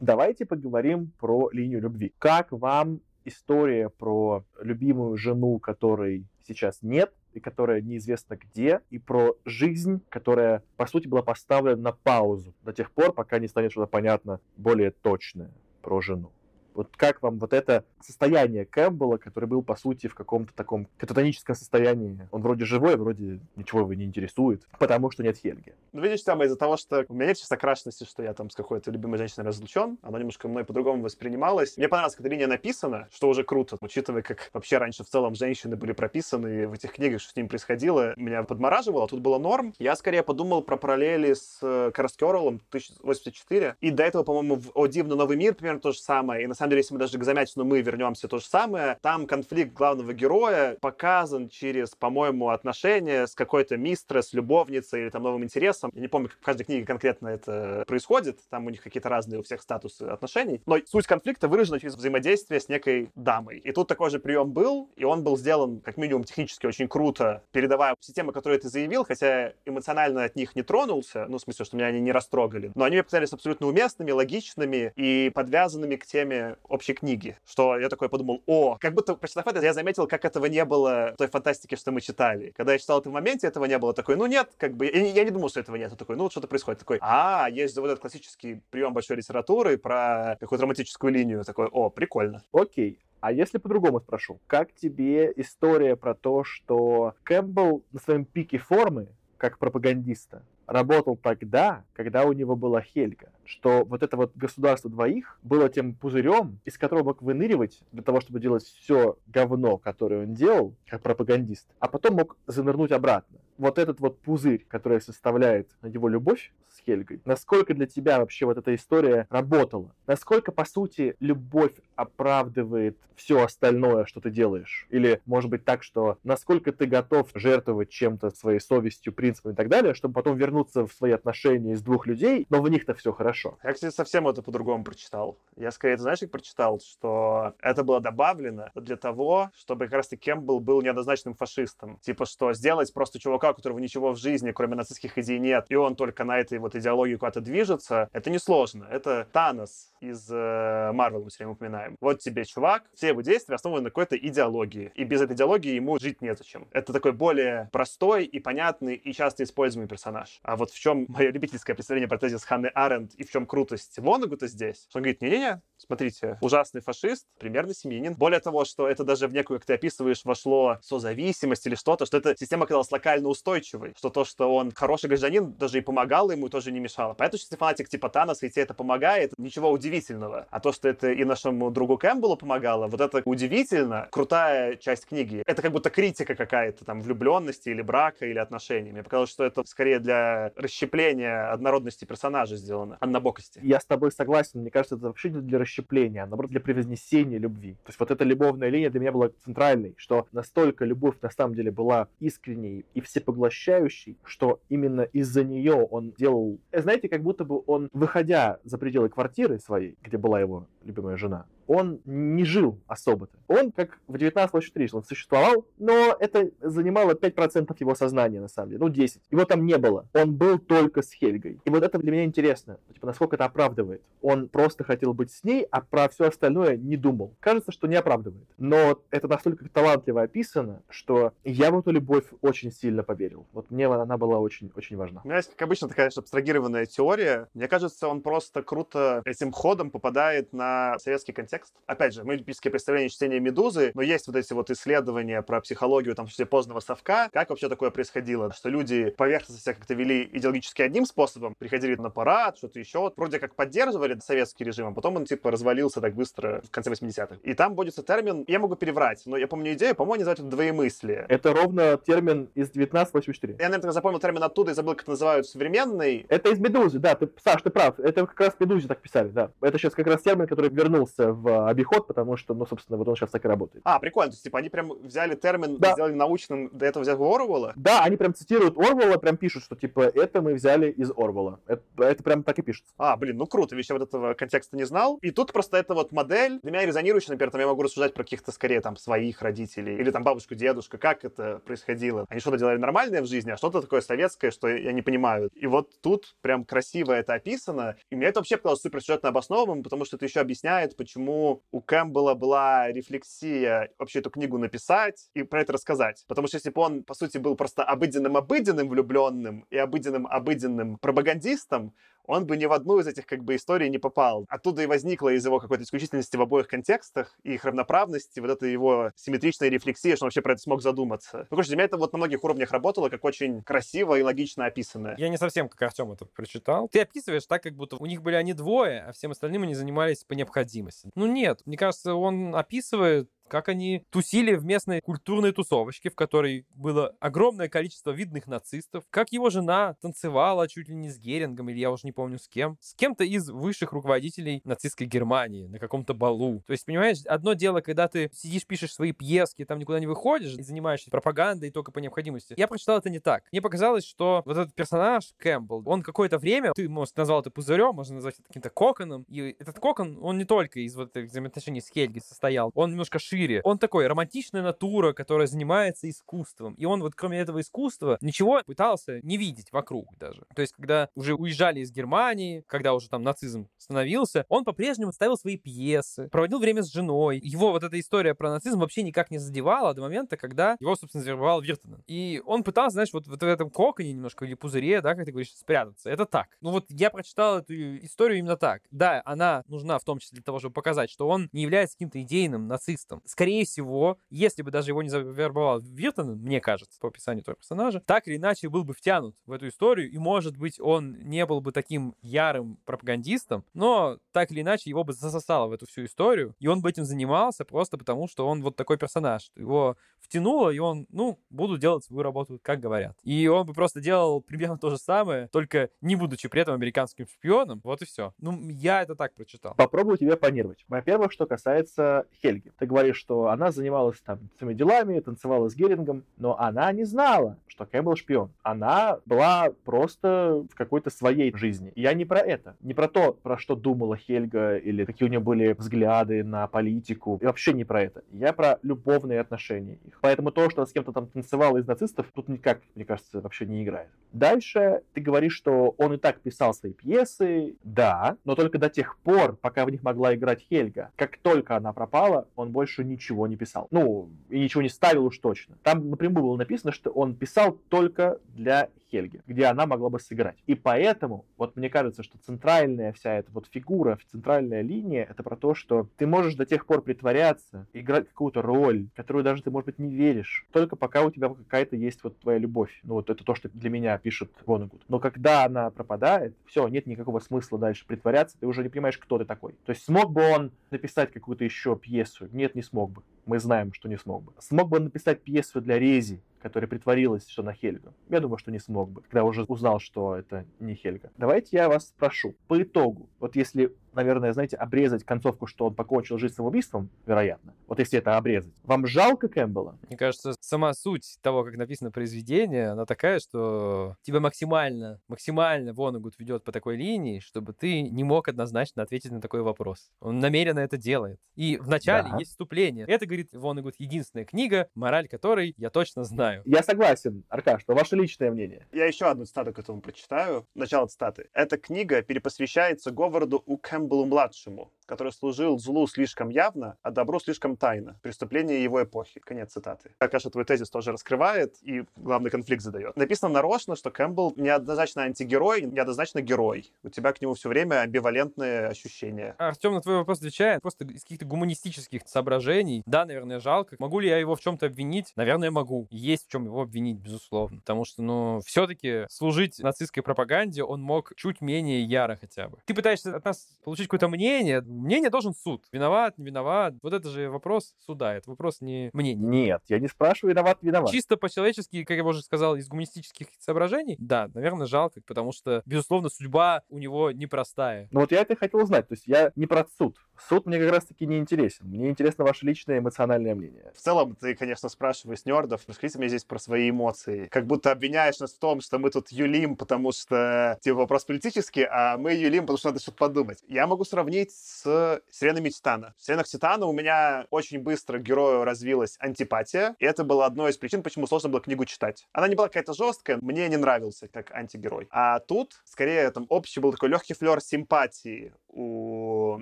Давайте 0.00 0.44
поговорим 0.44 1.12
про 1.18 1.48
линию 1.50 1.80
любви. 1.80 2.12
Как 2.18 2.50
вам 2.50 3.00
история 3.24 3.88
про 3.88 4.44
любимую 4.60 5.16
жену, 5.16 5.60
которой 5.60 6.26
сейчас 6.46 6.78
нет, 6.82 7.12
и 7.32 7.40
которая 7.40 7.80
неизвестно 7.80 8.36
где, 8.36 8.80
и 8.90 8.98
про 8.98 9.36
жизнь, 9.44 10.02
которая, 10.08 10.62
по 10.76 10.86
сути, 10.86 11.06
была 11.06 11.22
поставлена 11.22 11.80
на 11.80 11.92
паузу 11.92 12.52
до 12.62 12.72
тех 12.72 12.90
пор, 12.90 13.12
пока 13.12 13.38
не 13.38 13.48
станет 13.48 13.70
что-то 13.70 13.86
понятно 13.86 14.40
более 14.56 14.90
точное 14.90 15.52
про 15.80 16.00
жену. 16.00 16.32
Вот 16.74 16.96
как 16.96 17.22
вам 17.22 17.38
вот 17.38 17.52
это 17.52 17.84
состояние 18.00 18.64
Кэмпбелла, 18.64 19.18
который 19.18 19.46
был, 19.46 19.62
по 19.62 19.76
сути, 19.76 20.06
в 20.06 20.14
каком-то 20.14 20.52
таком 20.54 20.88
кататоническом 20.96 21.54
состоянии? 21.54 22.28
Он 22.30 22.42
вроде 22.42 22.64
живой, 22.64 22.96
вроде 22.96 23.40
ничего 23.56 23.80
его 23.80 23.94
не 23.94 24.04
интересует, 24.04 24.66
потому 24.78 25.10
что 25.10 25.22
нет 25.22 25.36
Хельги. 25.36 25.74
Ну, 25.92 26.02
видишь, 26.02 26.22
там 26.22 26.42
из-за 26.42 26.56
того, 26.56 26.76
что 26.76 27.04
у 27.08 27.14
меня 27.14 27.26
нет 27.26 27.38
сейчас 27.38 27.52
окрашенности, 27.52 28.04
что 28.04 28.22
я 28.22 28.34
там 28.34 28.50
с 28.50 28.54
какой-то 28.54 28.90
любимой 28.90 29.18
женщиной 29.18 29.44
разлучен, 29.44 29.98
оно 30.02 30.18
немножко 30.18 30.48
мной 30.48 30.64
по-другому 30.64 31.02
воспринималось. 31.02 31.76
Мне 31.76 31.88
понравилось, 31.88 32.14
как 32.14 32.24
эта 32.24 32.34
линия 32.34 32.46
написана, 32.46 33.08
что 33.12 33.28
уже 33.28 33.44
круто, 33.44 33.76
учитывая, 33.80 34.22
как 34.22 34.50
вообще 34.52 34.78
раньше 34.78 35.04
в 35.04 35.08
целом 35.08 35.34
женщины 35.34 35.76
были 35.76 35.92
прописаны 35.92 36.68
в 36.68 36.72
этих 36.72 36.92
книгах, 36.92 37.20
что 37.20 37.32
с 37.32 37.36
ним 37.36 37.48
происходило, 37.48 38.14
меня 38.16 38.42
подмораживало, 38.42 39.04
а 39.04 39.08
тут 39.08 39.20
было 39.20 39.38
норм. 39.38 39.74
Я 39.78 39.96
скорее 39.96 40.22
подумал 40.22 40.62
про 40.62 40.76
параллели 40.76 41.34
с 41.34 41.58
э, 41.62 41.90
Караскерлом 41.92 42.60
1084, 42.70 43.76
и 43.80 43.90
до 43.90 44.02
этого, 44.02 44.22
по-моему, 44.22 44.56
в 44.56 44.70
«О 44.74 44.86
дивный 44.86 45.16
новый 45.16 45.36
мир» 45.36 45.54
примерно 45.54 45.80
то 45.80 45.92
же 45.92 45.98
самое, 45.98 46.44
и 46.44 46.46
на 46.46 46.54
самом 46.62 46.70
деле, 46.70 46.80
если 46.80 46.94
мы 46.94 47.00
даже 47.00 47.18
к 47.18 47.24
Замятину 47.24 47.64
мы 47.64 47.80
вернемся, 47.80 48.28
то 48.28 48.38
же 48.38 48.44
самое. 48.44 48.98
Там 49.02 49.26
конфликт 49.26 49.72
главного 49.72 50.12
героя 50.12 50.76
показан 50.80 51.48
через, 51.48 51.90
по-моему, 51.90 52.50
отношения 52.50 53.26
с 53.26 53.34
какой-то 53.34 53.76
мистрес, 53.76 54.32
любовницей 54.32 55.02
или 55.02 55.10
там 55.10 55.24
новым 55.24 55.42
интересом. 55.44 55.90
Я 55.94 56.00
не 56.00 56.08
помню, 56.08 56.28
как 56.28 56.38
в 56.38 56.44
каждой 56.44 56.64
книге 56.64 56.86
конкретно 56.86 57.28
это 57.28 57.84
происходит. 57.86 58.38
Там 58.48 58.66
у 58.66 58.70
них 58.70 58.82
какие-то 58.82 59.08
разные 59.08 59.40
у 59.40 59.42
всех 59.42 59.60
статусы 59.60 60.02
отношений. 60.02 60.62
Но 60.66 60.78
суть 60.86 61.06
конфликта 61.06 61.48
выражена 61.48 61.80
через 61.80 61.96
взаимодействие 61.96 62.60
с 62.60 62.68
некой 62.68 63.10
дамой. 63.16 63.58
И 63.58 63.72
тут 63.72 63.88
такой 63.88 64.10
же 64.10 64.20
прием 64.20 64.52
был, 64.52 64.90
и 64.96 65.04
он 65.04 65.24
был 65.24 65.36
сделан, 65.36 65.80
как 65.80 65.96
минимум, 65.96 66.24
технически 66.24 66.66
очень 66.66 66.86
круто, 66.86 67.42
передавая 67.50 67.96
системы, 68.00 68.32
которые 68.32 68.60
ты 68.60 68.68
заявил, 68.68 69.04
хотя 69.04 69.52
эмоционально 69.64 70.24
от 70.24 70.36
них 70.36 70.54
не 70.54 70.62
тронулся, 70.62 71.26
ну, 71.28 71.38
в 71.38 71.40
смысле, 71.40 71.64
что 71.64 71.76
меня 71.76 71.86
они 71.86 72.00
не 72.00 72.12
растрогали. 72.12 72.70
Но 72.74 72.84
они 72.84 72.96
мне 72.96 73.02
показались 73.02 73.32
абсолютно 73.32 73.66
уместными, 73.66 74.12
логичными 74.12 74.92
и 74.94 75.30
подвязанными 75.34 75.96
к 75.96 76.06
теме 76.06 76.51
общей 76.64 76.94
книги, 76.94 77.36
что 77.46 77.78
я 77.78 77.88
такой 77.88 78.08
подумал, 78.08 78.42
о, 78.46 78.76
как 78.80 78.94
будто, 78.94 79.14
прочитав 79.14 79.46
это, 79.46 79.60
я 79.60 79.72
заметил, 79.72 80.06
как 80.06 80.24
этого 80.24 80.46
не 80.46 80.64
было 80.64 81.12
в 81.14 81.16
той 81.16 81.28
фантастике, 81.28 81.76
что 81.76 81.92
мы 81.92 82.00
читали. 82.00 82.52
Когда 82.56 82.72
я 82.72 82.78
читал 82.78 83.00
это 83.00 83.10
в 83.10 83.12
моменте, 83.12 83.46
этого 83.46 83.64
не 83.64 83.78
было. 83.78 83.94
Такой, 83.94 84.16
ну 84.16 84.26
нет, 84.26 84.50
как 84.58 84.76
бы, 84.76 84.86
я, 84.86 85.06
я 85.06 85.24
не 85.24 85.30
думал, 85.30 85.48
что 85.48 85.60
этого 85.60 85.76
нет. 85.76 85.96
Такой, 85.96 86.16
ну 86.16 86.24
вот 86.24 86.32
что-то 86.32 86.48
происходит. 86.48 86.80
Такой, 86.80 86.98
а, 87.00 87.48
есть 87.50 87.76
вот 87.76 87.86
этот 87.86 88.00
классический 88.00 88.62
прием 88.70 88.92
большой 88.92 89.16
литературы 89.16 89.76
про 89.78 90.36
какую-то 90.40 90.62
романтическую 90.62 91.12
линию. 91.12 91.44
Такой, 91.44 91.68
о, 91.68 91.90
прикольно. 91.90 92.42
Окей. 92.52 92.98
А 93.20 93.30
если 93.30 93.58
по-другому 93.58 94.00
спрошу, 94.00 94.40
как 94.48 94.72
тебе 94.74 95.32
история 95.36 95.94
про 95.94 96.14
то, 96.14 96.42
что 96.42 97.14
Кэмпбелл 97.22 97.84
на 97.92 98.00
своем 98.00 98.24
пике 98.24 98.58
формы, 98.58 99.06
как 99.36 99.58
пропагандиста, 99.58 100.42
работал 100.72 101.16
тогда, 101.16 101.84
когда 101.92 102.24
у 102.24 102.32
него 102.32 102.56
была 102.56 102.80
Хельга. 102.80 103.30
Что 103.44 103.84
вот 103.84 104.02
это 104.02 104.16
вот 104.16 104.32
государство 104.34 104.90
двоих 104.90 105.38
было 105.42 105.68
тем 105.68 105.94
пузырем, 105.94 106.58
из 106.64 106.78
которого 106.78 107.04
мог 107.04 107.22
выныривать 107.22 107.82
для 107.92 108.02
того, 108.02 108.20
чтобы 108.20 108.40
делать 108.40 108.64
все 108.64 109.18
говно, 109.26 109.76
которое 109.76 110.22
он 110.22 110.34
делал, 110.34 110.74
как 110.86 111.02
пропагандист, 111.02 111.68
а 111.78 111.88
потом 111.88 112.16
мог 112.16 112.36
занырнуть 112.46 112.92
обратно. 112.92 113.38
Вот 113.58 113.78
этот 113.78 114.00
вот 114.00 114.20
пузырь, 114.20 114.64
который 114.68 115.00
составляет 115.00 115.68
его 115.82 116.08
любовь 116.08 116.52
с 116.70 116.78
Хельгой, 116.80 117.20
насколько 117.24 117.74
для 117.74 117.86
тебя 117.86 118.18
вообще 118.18 118.46
вот 118.46 118.56
эта 118.58 118.74
история 118.74 119.26
работала? 119.30 119.94
Насколько, 120.06 120.52
по 120.52 120.64
сути, 120.64 121.16
любовь 121.20 121.74
оправдывает 121.96 122.96
все 123.14 123.42
остальное, 123.42 124.06
что 124.06 124.20
ты 124.20 124.30
делаешь? 124.30 124.86
Или, 124.90 125.20
может 125.26 125.50
быть, 125.50 125.64
так, 125.64 125.82
что 125.82 126.18
насколько 126.24 126.72
ты 126.72 126.86
готов 126.86 127.28
жертвовать 127.34 127.90
чем-то, 127.90 128.30
своей 128.30 128.58
совестью, 128.58 129.12
принципами 129.12 129.52
и 129.52 129.56
так 129.56 129.68
далее, 129.68 129.94
чтобы 129.94 130.14
потом 130.14 130.36
вернуться 130.36 130.86
в 130.86 130.92
свои 130.92 131.12
отношения 131.12 131.72
из 131.72 131.82
двух 131.82 132.06
людей, 132.06 132.46
но 132.50 132.62
в 132.62 132.68
них-то 132.68 132.94
все 132.94 133.12
хорошо? 133.12 133.58
Я, 133.62 133.74
кстати, 133.74 133.94
совсем 133.94 134.26
это 134.26 134.42
по-другому 134.42 134.82
прочитал. 134.82 135.38
Я 135.56 135.70
скорее, 135.70 135.96
ты 135.96 136.02
знаешь, 136.02 136.20
как 136.20 136.30
прочитал, 136.30 136.80
что 136.80 137.54
это 137.60 137.84
было 137.84 138.00
добавлено 138.00 138.70
для 138.74 138.96
того, 138.96 139.50
чтобы 139.54 139.84
как 139.84 139.94
раз-таки 139.94 140.30
Кэмпбелл 140.30 140.60
был 140.60 140.82
неоднозначным 140.82 141.34
фашистом. 141.34 141.98
Типа, 142.00 142.24
что 142.24 142.52
сделать 142.54 142.92
просто 142.92 143.18
чувака, 143.42 143.50
у 143.50 143.54
которого 143.54 143.78
ничего 143.78 144.12
в 144.12 144.18
жизни, 144.18 144.52
кроме 144.52 144.76
нацистских 144.76 145.18
идей 145.18 145.38
нет, 145.38 145.66
и 145.68 145.74
он 145.74 145.96
только 145.96 146.24
на 146.24 146.38
этой 146.38 146.58
вот 146.58 146.74
идеологии 146.74 147.16
куда-то 147.16 147.40
движется, 147.40 148.08
это 148.12 148.30
несложно. 148.30 148.86
Это 148.90 149.26
Танос 149.32 149.92
из 150.00 150.28
Марвел, 150.30 151.20
э, 151.20 151.24
мы 151.24 151.30
все 151.30 151.38
время 151.38 151.52
упоминаем. 151.52 151.96
Вот 152.00 152.20
тебе 152.20 152.44
чувак, 152.44 152.84
все 152.94 153.08
его 153.08 153.22
действия 153.22 153.54
основаны 153.56 153.82
на 153.82 153.90
какой-то 153.90 154.16
идеологии. 154.16 154.92
И 154.94 155.04
без 155.04 155.20
этой 155.20 155.34
идеологии 155.34 155.74
ему 155.74 155.98
жить 155.98 156.22
незачем. 156.22 156.68
Это 156.72 156.92
такой 156.92 157.12
более 157.12 157.68
простой 157.72 158.24
и 158.24 158.38
понятный 158.40 158.94
и 158.94 159.12
часто 159.12 159.42
используемый 159.42 159.88
персонаж. 159.88 160.40
А 160.42 160.56
вот 160.56 160.70
в 160.70 160.78
чем 160.78 161.06
мое 161.08 161.30
любительское 161.30 161.74
представление 161.74 162.08
про 162.08 162.18
тезис 162.18 162.44
Ханны 162.44 162.66
Аренд 162.66 163.14
и 163.14 163.24
в 163.24 163.30
чем 163.30 163.46
крутость 163.46 163.98
Вонагута 163.98 164.46
здесь, 164.46 164.86
что 164.88 164.98
он 164.98 165.02
говорит, 165.02 165.22
не-не-не, 165.22 165.62
смотрите, 165.76 166.38
ужасный 166.40 166.80
фашист, 166.80 167.26
примерно 167.38 167.74
семьянин. 167.74 168.14
Более 168.14 168.40
того, 168.40 168.64
что 168.64 168.88
это 168.88 169.04
даже 169.04 169.28
в 169.28 169.32
некую, 169.32 169.58
как 169.58 169.66
ты 169.66 169.74
описываешь, 169.74 170.24
вошло 170.24 170.78
созависимость 170.82 171.66
или 171.66 171.74
что-то, 171.74 172.06
что 172.06 172.16
эта 172.16 172.36
система 172.36 172.64
оказалась 172.64 172.90
локально 172.90 173.28
устойчивой, 173.32 173.94
что 173.98 174.10
то, 174.10 174.24
что 174.24 174.54
он 174.54 174.72
хороший 174.72 175.08
гражданин, 175.08 175.52
даже 175.52 175.78
и 175.78 175.80
помогал 175.80 176.30
ему, 176.30 176.48
тоже 176.48 176.70
не 176.70 176.80
мешало. 176.80 177.14
Поэтому, 177.14 177.38
если 177.38 177.56
фанатик 177.56 177.88
типа 177.88 178.08
Таноса, 178.08 178.46
и 178.46 178.50
тебе 178.50 178.62
это 178.62 178.74
помогает, 178.74 179.32
ничего 179.38 179.70
удивительного. 179.70 180.46
А 180.50 180.60
то, 180.60 180.72
что 180.72 180.88
это 180.88 181.10
и 181.10 181.24
нашему 181.24 181.70
другу 181.70 181.98
Кэмпбеллу 181.98 182.36
помогало, 182.36 182.86
вот 182.86 183.00
это 183.00 183.22
удивительно, 183.24 184.08
крутая 184.10 184.76
часть 184.76 185.06
книги. 185.06 185.42
Это 185.46 185.62
как 185.62 185.72
будто 185.72 185.90
критика 185.90 186.34
какая-то 186.34 186.84
там 186.84 187.00
влюбленности 187.00 187.70
или 187.70 187.82
брака 187.82 188.26
или 188.26 188.38
отношений. 188.38 188.92
Мне 188.92 189.02
показалось, 189.02 189.30
что 189.30 189.44
это 189.44 189.64
скорее 189.66 189.98
для 189.98 190.52
расщепления 190.56 191.50
однородности 191.50 192.04
персонажа 192.04 192.56
сделано, 192.56 192.96
однобокости. 193.00 193.60
Я 193.62 193.80
с 193.80 193.84
тобой 193.84 194.12
согласен. 194.12 194.60
Мне 194.60 194.70
кажется, 194.70 194.96
это 194.96 195.06
вообще 195.06 195.30
не 195.30 195.40
для 195.40 195.58
расщепления, 195.58 196.22
а 196.22 196.26
наоборот 196.26 196.50
для 196.50 196.60
превознесения 196.60 197.38
любви. 197.38 197.74
То 197.84 197.88
есть 197.88 198.00
вот 198.00 198.10
эта 198.10 198.24
любовная 198.24 198.68
линия 198.68 198.90
для 198.90 199.00
меня 199.00 199.12
была 199.12 199.30
центральной, 199.44 199.94
что 199.96 200.26
настолько 200.32 200.84
любовь 200.84 201.16
на 201.22 201.30
самом 201.30 201.54
деле 201.54 201.70
была 201.70 202.08
искренней 202.20 202.84
и 202.94 203.00
всепоглощающей, 203.22 204.16
что 204.24 204.60
именно 204.68 205.02
из-за 205.02 205.44
нее 205.44 205.74
он 205.74 206.12
делал... 206.12 206.58
э, 206.72 206.82
Знаете, 206.82 207.08
как 207.08 207.22
будто 207.22 207.44
бы 207.44 207.62
он, 207.66 207.88
выходя 207.92 208.58
за 208.64 208.78
пределы 208.78 209.08
квартиры 209.08 209.58
своей, 209.58 209.96
где 210.02 210.18
была 210.18 210.40
его 210.40 210.66
любимая 210.84 211.16
жена, 211.16 211.46
он 211.72 212.00
не 212.04 212.44
жил 212.44 212.78
особо-то. 212.86 213.38
Он, 213.48 213.72
как 213.72 213.98
в 214.06 214.14
1983, 214.16 214.90
он 214.92 215.04
существовал, 215.04 215.66
но 215.78 216.14
это 216.20 216.50
занимало 216.60 217.12
5% 217.12 217.74
его 217.80 217.94
сознания, 217.94 218.40
на 218.40 218.48
самом 218.48 218.68
деле, 218.70 218.80
ну, 218.80 218.88
10. 218.90 219.22
Его 219.30 219.46
там 219.46 219.64
не 219.64 219.78
было. 219.78 220.06
Он 220.12 220.34
был 220.34 220.58
только 220.58 221.00
с 221.00 221.10
Хельгой. 221.12 221.60
И 221.64 221.70
вот 221.70 221.82
это 221.82 221.98
для 221.98 222.12
меня 222.12 222.24
интересно, 222.24 222.78
типа, 222.92 223.06
насколько 223.06 223.36
это 223.36 223.46
оправдывает. 223.46 224.02
Он 224.20 224.48
просто 224.48 224.84
хотел 224.84 225.14
быть 225.14 225.32
с 225.32 225.44
ней, 225.44 225.66
а 225.70 225.80
про 225.80 226.10
все 226.10 226.28
остальное 226.28 226.76
не 226.76 226.98
думал. 226.98 227.34
Кажется, 227.40 227.72
что 227.72 227.86
не 227.86 227.96
оправдывает. 227.96 228.46
Но 228.58 229.00
это 229.10 229.26
настолько 229.26 229.66
талантливо 229.70 230.22
описано, 230.22 230.82
что 230.90 231.32
я 231.42 231.70
в 231.70 231.78
эту 231.78 231.90
любовь 231.90 232.26
очень 232.42 232.70
сильно 232.70 233.02
поверил. 233.02 233.46
Вот 233.52 233.70
мне 233.70 233.86
она 233.86 234.18
была 234.18 234.38
очень-очень 234.40 234.98
важна. 234.98 235.22
У 235.24 235.28
меня 235.28 235.38
есть, 235.38 235.50
как 235.50 235.62
обычно, 235.62 235.88
такая 235.88 236.10
абстрагированная 236.14 236.84
теория. 236.84 237.48
Мне 237.54 237.66
кажется, 237.66 238.08
он 238.08 238.20
просто 238.20 238.62
круто 238.62 239.22
этим 239.24 239.52
ходом 239.52 239.90
попадает 239.90 240.52
на 240.52 240.98
советский 240.98 241.32
контекст 241.32 241.61
контекст. 241.62 241.74
Опять 241.86 242.14
же, 242.14 242.24
мы 242.24 242.34
любительские 242.34 242.70
представления 242.70 243.08
чтения 243.08 243.40
«Медузы», 243.40 243.92
но 243.94 244.02
есть 244.02 244.26
вот 244.26 244.36
эти 244.36 244.52
вот 244.52 244.70
исследования 244.70 245.42
про 245.42 245.60
психологию, 245.60 246.14
там, 246.14 246.26
числе 246.26 246.46
позднего 246.46 246.80
совка, 246.80 247.28
как 247.32 247.50
вообще 247.50 247.68
такое 247.68 247.90
происходило, 247.90 248.52
что 248.52 248.68
люди 248.68 249.10
поверхностно 249.10 249.62
себя 249.62 249.74
как-то 249.74 249.94
вели 249.94 250.28
идеологически 250.32 250.82
одним 250.82 251.06
способом, 251.06 251.54
приходили 251.58 251.96
на 251.96 252.10
парад, 252.10 252.56
что-то 252.56 252.78
еще, 252.78 252.98
вот, 252.98 253.16
вроде 253.16 253.38
как 253.38 253.54
поддерживали 253.54 254.18
советский 254.20 254.64
режим, 254.64 254.88
а 254.88 254.92
потом 254.92 255.16
он, 255.16 255.24
типа, 255.26 255.50
развалился 255.50 256.00
так 256.00 256.14
быстро 256.14 256.62
в 256.64 256.70
конце 256.70 256.90
80-х. 256.90 257.36
И 257.42 257.54
там 257.54 257.74
вводится 257.74 258.02
термин, 258.02 258.44
я 258.48 258.58
могу 258.58 258.76
переврать, 258.76 259.22
но 259.26 259.36
я 259.36 259.46
помню 259.46 259.74
идею, 259.74 259.94
по-моему, 259.94 260.14
они 260.14 260.20
называют 260.20 260.40
это 260.40 260.48
двоемыслие. 260.48 261.26
Это 261.28 261.52
ровно 261.52 261.98
термин 261.98 262.48
из 262.54 262.70
1984. 262.70 263.56
Я, 263.58 263.68
наверное, 263.68 263.92
запомнил 263.92 264.20
термин 264.20 264.42
оттуда 264.42 264.70
и 264.70 264.74
забыл, 264.74 264.94
как 264.94 265.06
называют 265.06 265.46
современный. 265.46 266.24
Это 266.28 266.50
из 266.50 266.58
«Медузы», 266.58 266.98
да, 266.98 267.14
ты, 267.14 267.28
Саш, 267.42 267.62
ты 267.62 267.70
прав. 267.70 267.98
Это 267.98 268.26
как 268.26 268.40
раз 268.40 268.54
«Медузе» 268.58 268.88
так 268.88 269.00
писали, 269.00 269.28
да. 269.28 269.50
Это 269.60 269.78
сейчас 269.78 269.94
как 269.94 270.06
раз 270.06 270.22
термин, 270.22 270.46
который 270.46 270.70
вернулся 270.70 271.32
в 271.42 271.68
обиход, 271.68 272.06
потому 272.06 272.36
что, 272.36 272.54
ну, 272.54 272.66
собственно, 272.66 272.96
вот 272.98 273.08
он 273.08 273.16
сейчас 273.16 273.30
так 273.30 273.44
и 273.44 273.48
работает. 273.48 273.82
А, 273.84 273.98
прикольно. 273.98 274.30
То 274.30 274.34
есть, 274.34 274.44
типа, 274.44 274.58
они 274.58 274.68
прям 274.68 274.92
взяли 275.02 275.34
термин, 275.34 275.76
Да. 275.78 275.92
сделали 275.92 276.12
научным, 276.14 276.70
до 276.72 276.86
этого 276.86 277.02
взяли 277.02 277.16
Оруэлла. 277.16 277.72
Да, 277.76 278.02
они 278.04 278.16
прям 278.16 278.34
цитируют 278.34 278.76
Орвала, 278.78 279.16
прям 279.18 279.36
пишут, 279.36 279.64
что 279.64 279.76
типа 279.76 280.02
это 280.14 280.40
мы 280.40 280.54
взяли 280.54 280.90
из 280.90 281.10
Орвала. 281.10 281.60
Это, 281.66 281.82
это 281.98 282.22
прям 282.22 282.42
так 282.42 282.58
и 282.58 282.62
пишется. 282.62 282.92
А, 282.98 283.16
блин, 283.16 283.36
ну 283.36 283.46
круто, 283.46 283.74
ведь 283.76 283.88
я 283.88 283.94
вот 283.96 284.02
этого 284.02 284.34
контекста 284.34 284.76
не 284.76 284.84
знал. 284.84 285.18
И 285.22 285.30
тут 285.30 285.52
просто 285.52 285.76
эта 285.76 285.94
вот 285.94 286.12
модель, 286.12 286.60
для 286.62 286.70
меня 286.70 286.86
резонирующая, 286.86 287.32
например, 287.32 287.50
там 287.50 287.60
я 287.60 287.66
могу 287.66 287.82
рассуждать 287.82 288.14
про 288.14 288.22
каких-то, 288.22 288.52
скорее, 288.52 288.80
там, 288.80 288.96
своих 288.96 289.42
родителей, 289.42 289.96
или 289.96 290.10
там 290.10 290.22
бабушку, 290.24 290.54
дедушку, 290.54 290.98
как 290.98 291.24
это 291.24 291.60
происходило. 291.66 292.26
Они 292.28 292.40
что-то 292.40 292.58
делали 292.58 292.78
нормальное 292.78 293.22
в 293.22 293.26
жизни, 293.26 293.50
а 293.50 293.56
что-то 293.56 293.80
такое 293.82 294.00
советское, 294.00 294.50
что 294.50 294.68
я 294.68 294.92
не 294.92 295.02
понимаю. 295.02 295.50
И 295.54 295.66
вот 295.66 295.90
тут 296.00 296.36
прям 296.40 296.64
красиво 296.64 297.12
это 297.12 297.34
описано, 297.34 297.96
и 298.10 298.16
мне 298.16 298.26
это 298.26 298.40
вообще 298.40 298.56
показалось 298.56 298.82
супер 298.82 299.00
сюжетно 299.02 299.28
обоснованным, 299.30 299.82
потому 299.82 300.04
что 300.04 300.16
это 300.16 300.26
еще 300.26 300.40
объясняет, 300.40 300.96
почему 300.96 301.31
у 301.70 301.80
Кэмпбелла 301.80 302.34
была 302.34 302.90
рефлексия 302.92 303.90
вообще 303.98 304.20
эту 304.20 304.30
книгу 304.30 304.58
написать 304.58 305.28
и 305.34 305.42
про 305.42 305.60
это 305.62 305.72
рассказать. 305.72 306.24
Потому 306.28 306.48
что 306.48 306.56
если 306.56 306.70
бы 306.70 306.80
он, 306.80 307.04
по 307.04 307.14
сути, 307.14 307.38
был 307.38 307.56
просто 307.56 307.84
обыденным-обыденным 307.84 308.88
влюбленным 308.88 309.66
и 309.70 309.76
обыденным-обыденным 309.76 310.98
пропагандистом, 310.98 311.94
он 312.26 312.46
бы 312.46 312.56
ни 312.56 312.66
в 312.66 312.72
одну 312.72 312.98
из 312.98 313.06
этих 313.06 313.26
как 313.26 313.42
бы 313.44 313.56
историй 313.56 313.88
не 313.88 313.98
попал. 313.98 314.46
Оттуда 314.48 314.82
и 314.82 314.86
возникла 314.86 315.30
из 315.30 315.44
его 315.44 315.58
какой-то 315.58 315.84
исключительности 315.84 316.36
в 316.36 316.42
обоих 316.42 316.68
контекстах 316.68 317.36
и 317.42 317.54
их 317.54 317.64
равноправности, 317.64 318.40
вот 318.40 318.50
эта 318.50 318.66
его 318.66 319.10
симметричная 319.16 319.68
рефлексия, 319.68 320.16
что 320.16 320.24
он 320.24 320.28
вообще 320.28 320.42
про 320.42 320.52
это 320.52 320.62
смог 320.62 320.82
задуматься. 320.82 321.38
Ну, 321.50 321.56
короче, 321.56 321.68
для 321.68 321.76
меня 321.76 321.84
это 321.86 321.96
вот 321.96 322.12
на 322.12 322.18
многих 322.18 322.44
уровнях 322.44 322.70
работало, 322.70 323.08
как 323.08 323.24
очень 323.24 323.62
красиво 323.62 324.18
и 324.18 324.22
логично 324.22 324.66
описано. 324.66 325.14
Я 325.18 325.28
не 325.28 325.38
совсем 325.38 325.68
как 325.68 325.82
Артем 325.82 326.12
это 326.12 326.24
прочитал. 326.26 326.88
Ты 326.88 327.00
описываешь 327.00 327.46
так, 327.46 327.62
как 327.62 327.74
будто 327.74 327.96
у 327.96 328.06
них 328.06 328.22
были 328.22 328.36
они 328.36 328.52
двое, 328.52 329.02
а 329.08 329.12
всем 329.12 329.30
остальным 329.30 329.62
они 329.62 329.74
занимались 329.74 330.24
по 330.24 330.34
необходимости. 330.34 331.10
Ну 331.14 331.26
нет, 331.26 331.60
мне 331.64 331.76
кажется, 331.76 332.14
он 332.14 332.54
описывает 332.54 333.28
как 333.48 333.68
они 333.68 334.04
тусили 334.10 334.54
в 334.54 334.64
местной 334.64 335.00
культурной 335.00 335.52
тусовочке, 335.52 336.10
в 336.10 336.14
которой 336.14 336.66
было 336.74 337.14
огромное 337.20 337.68
количество 337.68 338.10
видных 338.10 338.46
нацистов, 338.46 339.04
как 339.10 339.30
его 339.32 339.50
жена 339.50 339.94
танцевала 340.00 340.68
чуть 340.68 340.88
ли 340.88 340.94
не 340.94 341.10
с 341.10 341.18
Герингом, 341.18 341.68
или 341.68 341.78
я 341.78 341.90
уже 341.90 342.06
не 342.06 342.12
помню 342.12 342.38
с 342.38 342.48
кем, 342.48 342.78
с 342.80 342.94
кем-то 342.94 343.24
из 343.24 343.50
высших 343.50 343.92
руководителей 343.92 344.62
нацистской 344.64 345.06
Германии 345.06 345.66
на 345.66 345.78
каком-то 345.78 346.14
балу. 346.14 346.62
То 346.66 346.72
есть, 346.72 346.86
понимаешь, 346.86 347.18
одно 347.26 347.52
дело, 347.52 347.80
когда 347.80 348.08
ты 348.08 348.30
сидишь, 348.32 348.66
пишешь 348.66 348.94
свои 348.94 349.12
пьески, 349.12 349.64
там 349.64 349.78
никуда 349.78 350.00
не 350.00 350.06
выходишь 350.06 350.54
и 350.54 350.62
занимаешься 350.62 351.10
пропагандой 351.10 351.70
только 351.70 351.92
по 351.92 351.98
необходимости. 351.98 352.54
Я 352.56 352.68
прочитал 352.68 352.98
это 352.98 353.10
не 353.10 353.20
так. 353.20 353.44
Мне 353.52 353.60
показалось, 353.60 354.04
что 354.04 354.42
вот 354.46 354.56
этот 354.56 354.74
персонаж 354.74 355.34
Кэмпбелл, 355.36 355.82
он 355.86 356.02
какое-то 356.02 356.38
время, 356.38 356.72
ты, 356.74 356.88
может, 356.88 357.16
назвал 357.16 357.40
это 357.40 357.50
пузырем, 357.50 357.94
можно 357.94 358.14
назвать 358.14 358.36
это 358.36 358.44
каким-то 358.48 358.70
коконом, 358.70 359.24
и 359.28 359.56
этот 359.58 359.78
кокон, 359.78 360.18
он 360.22 360.38
не 360.38 360.44
только 360.44 360.80
из 360.80 360.96
вот 360.96 361.16
этих 361.16 361.30
взаимоотношений 361.30 361.80
с 361.80 361.90
Хельги 361.90 362.18
состоял, 362.18 362.70
он 362.74 362.90
немножко 362.90 363.18
шире. 363.18 363.41
Он 363.64 363.78
такой 363.78 364.06
романтичная 364.06 364.62
натура, 364.62 365.12
которая 365.12 365.46
занимается 365.46 366.08
искусством. 366.08 366.74
И 366.74 366.84
он 366.84 367.00
вот 367.00 367.14
кроме 367.14 367.38
этого 367.38 367.60
искусства 367.60 368.18
ничего 368.20 368.62
пытался 368.64 369.20
не 369.22 369.36
видеть 369.36 369.72
вокруг 369.72 370.16
даже. 370.18 370.44
То 370.54 370.62
есть, 370.62 370.72
когда 370.72 371.08
уже 371.14 371.34
уезжали 371.34 371.80
из 371.80 371.92
Германии, 371.92 372.64
когда 372.66 372.94
уже 372.94 373.08
там 373.08 373.22
нацизм 373.22 373.68
становился, 373.76 374.44
он 374.48 374.64
по-прежнему 374.64 375.12
ставил 375.12 375.36
свои 375.36 375.56
пьесы, 375.56 376.28
проводил 376.28 376.58
время 376.58 376.82
с 376.82 376.92
женой. 376.92 377.40
Его 377.42 377.72
вот 377.72 377.82
эта 377.82 377.98
история 377.98 378.34
про 378.34 378.50
нацизм 378.50 378.80
вообще 378.80 379.02
никак 379.02 379.30
не 379.30 379.38
задевала 379.38 379.94
до 379.94 380.02
момента, 380.02 380.36
когда 380.36 380.76
его, 380.80 380.94
собственно, 380.96 381.24
завербовал 381.24 381.60
Виртонен. 381.60 382.02
И 382.06 382.42
он 382.44 382.62
пытался, 382.62 382.94
знаешь, 382.94 383.12
вот, 383.12 383.26
вот 383.26 383.40
в 383.40 383.46
этом 383.46 383.70
коконе 383.70 384.12
немножко 384.12 384.44
или 384.44 384.54
пузыре, 384.54 385.00
да, 385.00 385.14
как 385.14 385.24
ты 385.24 385.32
говоришь, 385.32 385.52
спрятаться. 385.54 386.10
Это 386.10 386.26
так. 386.26 386.46
Ну 386.60 386.70
вот 386.70 386.86
я 386.88 387.10
прочитал 387.10 387.58
эту 387.58 387.74
историю 387.98 388.38
именно 388.38 388.56
так. 388.56 388.82
Да, 388.90 389.22
она 389.24 389.62
нужна 389.66 389.98
в 389.98 390.04
том 390.04 390.18
числе 390.18 390.36
для 390.36 390.44
того, 390.44 390.58
чтобы 390.58 390.74
показать, 390.74 391.10
что 391.10 391.28
он 391.28 391.48
не 391.52 391.62
является 391.62 391.96
каким-то 391.96 392.20
идейным 392.22 392.66
нацистом. 392.66 393.21
Скорее 393.24 393.64
всего, 393.64 394.18
если 394.30 394.62
бы 394.62 394.70
даже 394.70 394.90
его 394.90 395.02
не 395.02 395.08
завербовал 395.08 395.80
Виртонен, 395.80 396.38
мне 396.38 396.60
кажется, 396.60 396.98
по 397.00 397.08
описанию 397.08 397.42
этого 397.42 397.56
персонажа, 397.56 398.00
так 398.00 398.26
или 398.28 398.36
иначе 398.36 398.68
был 398.68 398.84
бы 398.84 398.94
втянут 398.94 399.36
в 399.46 399.52
эту 399.52 399.68
историю, 399.68 400.10
и, 400.10 400.18
может 400.18 400.56
быть, 400.56 400.80
он 400.80 401.16
не 401.22 401.46
был 401.46 401.60
бы 401.60 401.72
таким 401.72 402.14
ярым 402.22 402.78
пропагандистом, 402.84 403.64
но 403.74 404.18
так 404.32 404.50
или 404.50 404.62
иначе 404.62 404.90
его 404.90 405.04
бы 405.04 405.12
засосало 405.12 405.68
в 405.68 405.72
эту 405.72 405.86
всю 405.86 406.04
историю, 406.04 406.54
и 406.58 406.66
он 406.66 406.80
бы 406.80 406.90
этим 406.90 407.04
занимался 407.04 407.64
просто 407.64 407.98
потому, 407.98 408.28
что 408.28 408.46
он 408.46 408.62
вот 408.62 408.76
такой 408.76 408.98
персонаж. 408.98 409.50
Его 409.56 409.96
втянуло, 410.20 410.70
и 410.70 410.78
он, 410.78 411.06
ну, 411.10 411.38
буду 411.50 411.78
делать 411.78 412.04
свою 412.04 412.22
работу, 412.22 412.58
как 412.62 412.80
говорят. 412.80 413.16
И 413.22 413.46
он 413.48 413.66
бы 413.66 413.74
просто 413.74 414.00
делал 414.00 414.40
примерно 414.40 414.78
то 414.78 414.90
же 414.90 414.98
самое, 414.98 415.48
только 415.48 415.90
не 416.00 416.16
будучи 416.16 416.48
при 416.48 416.62
этом 416.62 416.74
американским 416.74 417.26
шпионом. 417.26 417.80
Вот 417.84 418.02
и 418.02 418.04
все. 418.04 418.32
Ну, 418.38 418.68
я 418.68 419.02
это 419.02 419.14
так 419.14 419.34
прочитал. 419.34 419.74
Попробую 419.76 420.16
тебя 420.16 420.36
понервить. 420.36 420.84
Во-первых, 420.88 421.32
что 421.32 421.46
касается 421.46 422.26
Хельги. 422.40 422.72
Ты 422.78 422.86
говоришь, 422.86 423.11
что 423.12 423.48
она 423.48 423.70
занималась 423.70 424.20
там 424.20 424.38
своими 424.58 424.74
делами, 424.74 425.20
танцевала 425.20 425.68
с 425.68 425.74
Герингом, 425.74 426.24
но 426.36 426.58
она 426.58 426.90
не 426.92 427.04
знала, 427.04 427.58
что 427.66 427.86
Кэмпбелл 427.86 428.16
шпион. 428.16 428.50
Она 428.62 429.18
была 429.26 429.70
просто 429.84 430.64
в 430.70 430.74
какой-то 430.74 431.10
своей 431.10 431.54
жизни. 431.56 431.92
Я 431.96 432.14
не 432.14 432.24
про 432.24 432.40
это. 432.40 432.76
Не 432.80 432.94
про 432.94 433.08
то, 433.08 433.32
про 433.32 433.58
что 433.58 433.74
думала 433.74 434.16
Хельга, 434.16 434.76
или 434.76 435.04
какие 435.04 435.28
у 435.28 435.30
нее 435.30 435.40
были 435.40 435.72
взгляды 435.72 436.44
на 436.44 436.66
политику. 436.66 437.38
И 437.40 437.46
вообще 437.46 437.72
не 437.72 437.84
про 437.84 438.02
это. 438.02 438.22
Я 438.32 438.52
про 438.52 438.78
любовные 438.82 439.40
отношения 439.40 439.98
их. 440.04 440.18
Поэтому 440.20 440.50
то, 440.52 440.68
что 440.70 440.82
она 440.82 440.86
с 440.86 440.92
кем-то 440.92 441.12
там 441.12 441.26
танцевала 441.26 441.78
из 441.78 441.86
нацистов, 441.86 442.26
тут 442.34 442.48
никак, 442.48 442.80
мне 442.94 443.04
кажется, 443.04 443.40
вообще 443.40 443.66
не 443.66 443.82
играет. 443.82 444.10
Дальше 444.32 445.02
ты 445.14 445.20
говоришь, 445.20 445.54
что 445.54 445.94
он 445.98 446.14
и 446.14 446.16
так 446.18 446.40
писал 446.40 446.74
свои 446.74 446.92
пьесы. 446.92 447.76
Да, 447.82 448.36
но 448.44 448.54
только 448.54 448.78
до 448.78 448.88
тех 448.88 449.16
пор, 449.18 449.56
пока 449.56 449.84
в 449.84 449.90
них 449.90 450.02
могла 450.02 450.34
играть 450.34 450.60
Хельга. 450.60 451.10
Как 451.16 451.38
только 451.38 451.76
она 451.76 451.92
пропала, 451.92 452.46
он 452.56 452.70
больше 452.70 453.01
ничего 453.02 453.46
не 453.46 453.56
писал. 453.56 453.88
Ну, 453.90 454.30
и 454.48 454.58
ничего 454.60 454.82
не 454.82 454.88
ставил 454.88 455.26
уж 455.26 455.38
точно. 455.38 455.76
Там 455.82 456.10
напрямую 456.10 456.44
было 456.44 456.56
написано, 456.56 456.92
что 456.92 457.10
он 457.10 457.34
писал 457.34 457.72
только 457.88 458.38
для 458.54 458.88
Хельги, 459.12 459.42
где 459.46 459.66
она 459.66 459.86
могла 459.86 460.08
бы 460.08 460.18
сыграть. 460.18 460.56
И 460.66 460.74
поэтому, 460.74 461.44
вот 461.56 461.76
мне 461.76 461.90
кажется, 461.90 462.22
что 462.22 462.38
центральная 462.38 463.12
вся 463.12 463.34
эта 463.34 463.52
вот 463.52 463.68
фигура, 463.70 464.18
центральная 464.30 464.80
линия, 464.80 465.26
это 465.28 465.42
про 465.42 465.56
то, 465.56 465.74
что 465.74 466.08
ты 466.16 466.26
можешь 466.26 466.54
до 466.54 466.64
тех 466.64 466.86
пор 466.86 467.02
притворяться, 467.02 467.86
играть 467.92 468.28
какую-то 468.28 468.62
роль, 468.62 469.08
которую 469.14 469.44
даже 469.44 469.62
ты, 469.62 469.70
может 469.70 469.86
быть, 469.86 469.98
не 469.98 470.14
веришь, 470.14 470.66
только 470.72 470.96
пока 470.96 471.22
у 471.22 471.30
тебя 471.30 471.50
какая-то 471.50 471.96
есть 471.96 472.24
вот 472.24 472.38
твоя 472.38 472.58
любовь. 472.58 472.98
Ну, 473.02 473.14
вот 473.14 473.28
это 473.28 473.44
то, 473.44 473.54
что 473.54 473.68
для 473.68 473.90
меня 473.90 474.16
пишет 474.18 474.50
Вонегуд. 474.66 475.02
Но 475.08 475.18
когда 475.18 475.64
она 475.64 475.90
пропадает, 475.90 476.56
все, 476.66 476.88
нет 476.88 477.06
никакого 477.06 477.40
смысла 477.40 477.78
дальше 477.78 478.06
притворяться, 478.06 478.56
ты 478.58 478.66
уже 478.66 478.82
не 478.82 478.88
понимаешь, 478.88 479.18
кто 479.18 479.38
ты 479.38 479.44
такой. 479.44 479.74
То 479.84 479.90
есть 479.90 480.04
смог 480.04 480.32
бы 480.32 480.42
он 480.42 480.72
написать 480.90 481.32
какую-то 481.32 481.64
еще 481.64 481.96
пьесу? 481.96 482.48
Нет, 482.52 482.74
не 482.74 482.82
смог 482.82 483.10
бы. 483.10 483.22
Мы 483.46 483.58
знаем, 483.58 483.92
что 483.92 484.08
не 484.08 484.16
смог 484.16 484.44
бы. 484.44 484.52
Смог 484.58 484.88
бы 484.88 485.00
написать 485.00 485.42
пьесу 485.42 485.80
для 485.80 485.98
Рези, 485.98 486.42
которая 486.60 486.88
притворилась, 486.88 487.48
что 487.48 487.62
на 487.62 487.72
Хельгу? 487.72 488.14
Я 488.28 488.40
думаю, 488.40 488.58
что 488.58 488.70
не 488.70 488.78
смог 488.78 489.10
бы, 489.10 489.22
когда 489.22 489.44
уже 489.44 489.64
узнал, 489.64 489.98
что 489.98 490.36
это 490.36 490.64
не 490.78 490.94
Хельга. 490.94 491.30
Давайте 491.36 491.76
я 491.76 491.88
вас 491.88 492.08
спрошу. 492.08 492.54
По 492.68 492.80
итогу, 492.80 493.28
вот 493.40 493.56
если 493.56 493.92
наверное, 494.14 494.52
знаете, 494.52 494.76
обрезать 494.76 495.24
концовку, 495.24 495.66
что 495.66 495.86
он 495.86 495.94
покончил 495.94 496.38
жизнь 496.38 496.54
самоубийством, 496.54 497.10
вероятно. 497.26 497.74
Вот 497.86 497.98
если 497.98 498.18
это 498.18 498.36
обрезать. 498.36 498.74
Вам 498.84 499.06
жалко 499.06 499.48
Кэмпбелла? 499.48 499.98
Мне 500.08 500.16
кажется, 500.16 500.54
сама 500.60 500.92
суть 500.94 501.38
того, 501.42 501.64
как 501.64 501.76
написано 501.76 502.10
произведение, 502.10 502.88
она 502.90 503.04
такая, 503.06 503.38
что 503.40 504.16
тебя 504.22 504.40
максимально, 504.40 505.20
максимально 505.28 505.92
Вонагуд 505.92 506.34
ведет 506.38 506.64
по 506.64 506.72
такой 506.72 506.96
линии, 506.96 507.40
чтобы 507.40 507.72
ты 507.72 508.02
не 508.02 508.24
мог 508.24 508.48
однозначно 508.48 509.02
ответить 509.02 509.30
на 509.30 509.40
такой 509.40 509.62
вопрос. 509.62 510.10
Он 510.20 510.38
намеренно 510.38 510.80
это 510.80 510.96
делает. 510.96 511.38
И 511.54 511.76
вначале 511.76 512.30
Да. 512.30 512.38
есть 512.38 512.52
вступление. 512.52 513.04
Это, 513.06 513.26
говорит 513.26 513.50
Вонагуд, 513.52 513.94
единственная 513.98 514.44
книга, 514.44 514.88
мораль 514.94 515.28
которой 515.28 515.74
я 515.76 515.90
точно 515.90 516.24
знаю. 516.24 516.62
Я 516.64 516.82
согласен, 516.82 517.44
Аркаш, 517.48 517.82
что 517.82 517.94
ваше 517.94 518.16
личное 518.16 518.50
мнение. 518.50 518.86
Я 518.92 519.06
еще 519.06 519.26
одну 519.26 519.44
цитату 519.44 519.72
к 519.72 519.78
этому 519.78 520.00
прочитаю. 520.00 520.66
Начало 520.74 521.06
цитаты. 521.06 521.48
Эта 521.52 521.76
книга 521.76 522.22
перепосвящается 522.22 523.10
Говарду 523.10 523.62
У. 523.66 523.78
Кэмпбеллу-младшему, 524.02 524.90
который 525.06 525.32
служил 525.32 525.78
злу 525.78 526.06
слишком 526.06 526.48
явно, 526.48 526.96
а 527.02 527.10
добру 527.10 527.38
слишком 527.38 527.76
тайна. 527.76 528.18
Преступление 528.22 528.82
его 528.82 529.02
эпохи. 529.02 529.40
Конец 529.40 529.72
цитаты. 529.72 530.14
Акаша 530.18 530.50
твой 530.50 530.64
тезис 530.64 530.90
тоже 530.90 531.12
раскрывает 531.12 531.76
и 531.82 532.04
главный 532.16 532.50
конфликт 532.50 532.82
задает. 532.82 533.16
Написано 533.16 533.52
нарочно, 533.52 533.96
что 533.96 534.10
Кэмпбелл 534.10 534.54
неоднозначно 534.56 535.22
антигерой, 535.22 535.82
неоднозначно 535.82 536.40
герой. 536.40 536.92
У 537.02 537.10
тебя 537.10 537.32
к 537.32 537.40
нему 537.40 537.54
все 537.54 537.68
время 537.68 538.00
амбивалентные 538.00 538.86
ощущения. 538.86 539.54
Артем 539.58 539.94
на 539.94 540.00
твой 540.00 540.16
вопрос 540.16 540.38
отвечает 540.38 540.82
просто 540.82 541.04
из 541.04 541.22
каких-то 541.22 541.44
гуманистических 541.44 542.22
соображений. 542.26 543.02
Да, 543.06 543.24
наверное, 543.24 543.60
жалко. 543.60 543.96
Могу 543.98 544.20
ли 544.20 544.28
я 544.28 544.38
его 544.38 544.56
в 544.56 544.60
чем-то 544.60 544.86
обвинить? 544.86 545.32
Наверное, 545.36 545.70
могу. 545.70 546.06
Есть 546.10 546.46
в 546.46 546.50
чем 546.50 546.64
его 546.64 546.82
обвинить, 546.82 547.18
безусловно. 547.18 547.80
Потому 547.80 548.04
что, 548.04 548.22
ну, 548.22 548.60
все-таки 548.64 549.26
служить 549.28 549.78
нацистской 549.78 550.22
пропаганде 550.22 550.82
он 550.82 551.02
мог 551.02 551.32
чуть 551.36 551.60
менее 551.60 552.02
яро 552.02 552.36
хотя 552.40 552.68
бы. 552.68 552.78
Ты 552.86 552.94
пытаешься 552.94 553.36
от 553.36 553.44
нас 553.44 553.68
какое-то 553.96 554.28
мнение. 554.28 554.80
Мнение 554.80 555.30
должен 555.30 555.54
суд. 555.54 555.84
Виноват, 555.92 556.38
не 556.38 556.46
виноват. 556.46 556.94
Вот 557.02 557.12
это 557.12 557.28
же 557.28 557.50
вопрос 557.50 557.94
суда. 558.04 558.34
Это 558.34 558.50
вопрос 558.50 558.80
не 558.80 559.10
мнения. 559.12 559.42
Нет, 559.42 559.82
я 559.88 559.98
не 559.98 560.08
спрашиваю, 560.08 560.54
виноват, 560.54 560.78
виноват. 560.82 561.10
Чисто 561.10 561.36
по-человечески, 561.36 562.04
как 562.04 562.16
я 562.16 562.24
уже 562.24 562.42
сказал, 562.42 562.76
из 562.76 562.88
гуманистических 562.88 563.48
соображений, 563.58 564.16
да, 564.18 564.48
наверное, 564.54 564.86
жалко, 564.86 565.20
потому 565.26 565.52
что, 565.52 565.82
безусловно, 565.86 566.28
судьба 566.28 566.82
у 566.88 566.98
него 566.98 567.30
непростая. 567.30 568.08
Ну 568.10 568.20
вот 568.20 568.32
я 568.32 568.40
это 568.40 568.56
хотел 568.56 568.80
узнать. 568.80 569.08
То 569.08 569.14
есть 569.14 569.26
я 569.26 569.52
не 569.56 569.66
про 569.66 569.86
суд. 569.98 570.18
Суд 570.48 570.66
мне 570.66 570.78
как 570.78 570.90
раз-таки 570.90 571.26
не 571.26 571.38
интересен. 571.38 571.86
Мне 571.86 572.10
интересно 572.10 572.44
ваше 572.44 572.66
личное 572.66 572.98
эмоциональное 572.98 573.54
мнение. 573.54 573.92
В 573.94 574.00
целом, 574.00 574.34
ты, 574.34 574.54
конечно, 574.54 574.88
спрашиваешь 574.88 575.44
нердов, 575.44 575.82
расскажите 575.86 576.18
мне 576.18 576.28
здесь 576.28 576.44
про 576.44 576.58
свои 576.58 576.90
эмоции. 576.90 577.46
Как 577.46 577.66
будто 577.66 577.92
обвиняешь 577.92 578.38
нас 578.40 578.52
в 578.52 578.58
том, 578.58 578.80
что 578.80 578.98
мы 578.98 579.10
тут 579.10 579.30
юлим, 579.30 579.76
потому 579.76 580.12
что, 580.12 580.78
типа, 580.80 580.96
вопрос 580.96 581.24
политический, 581.24 581.86
а 581.88 582.16
мы 582.16 582.34
юлим, 582.34 582.62
потому 582.62 582.78
что 582.78 582.88
надо 582.88 583.00
что-то 583.00 583.18
подумать. 583.18 583.62
Я 583.68 583.81
могу 583.86 584.04
сравнить 584.04 584.52
с 584.52 585.20
«Сиренами 585.30 585.68
Титана». 585.68 586.14
В 586.18 586.24
«Сиренах 586.24 586.46
Титана» 586.46 586.86
у 586.86 586.92
меня 586.92 587.46
очень 587.50 587.80
быстро 587.80 588.18
к 588.18 588.22
герою 588.22 588.64
развилась 588.64 589.16
антипатия, 589.18 589.96
и 589.98 590.04
это 590.04 590.24
было 590.24 590.46
одной 590.46 590.70
из 590.70 590.76
причин, 590.76 591.02
почему 591.02 591.26
сложно 591.26 591.48
было 591.48 591.60
книгу 591.60 591.84
читать. 591.84 592.26
Она 592.32 592.48
не 592.48 592.54
была 592.54 592.68
какая-то 592.68 592.94
жесткая, 592.94 593.38
мне 593.40 593.68
не 593.68 593.76
нравился 593.76 594.28
как 594.28 594.50
антигерой. 594.52 595.08
А 595.10 595.40
тут, 595.40 595.82
скорее, 595.84 596.30
там 596.30 596.46
общий 596.48 596.80
был 596.80 596.92
такой 596.92 597.08
легкий 597.08 597.34
флер 597.34 597.60
симпатии 597.60 598.52
у 598.72 599.60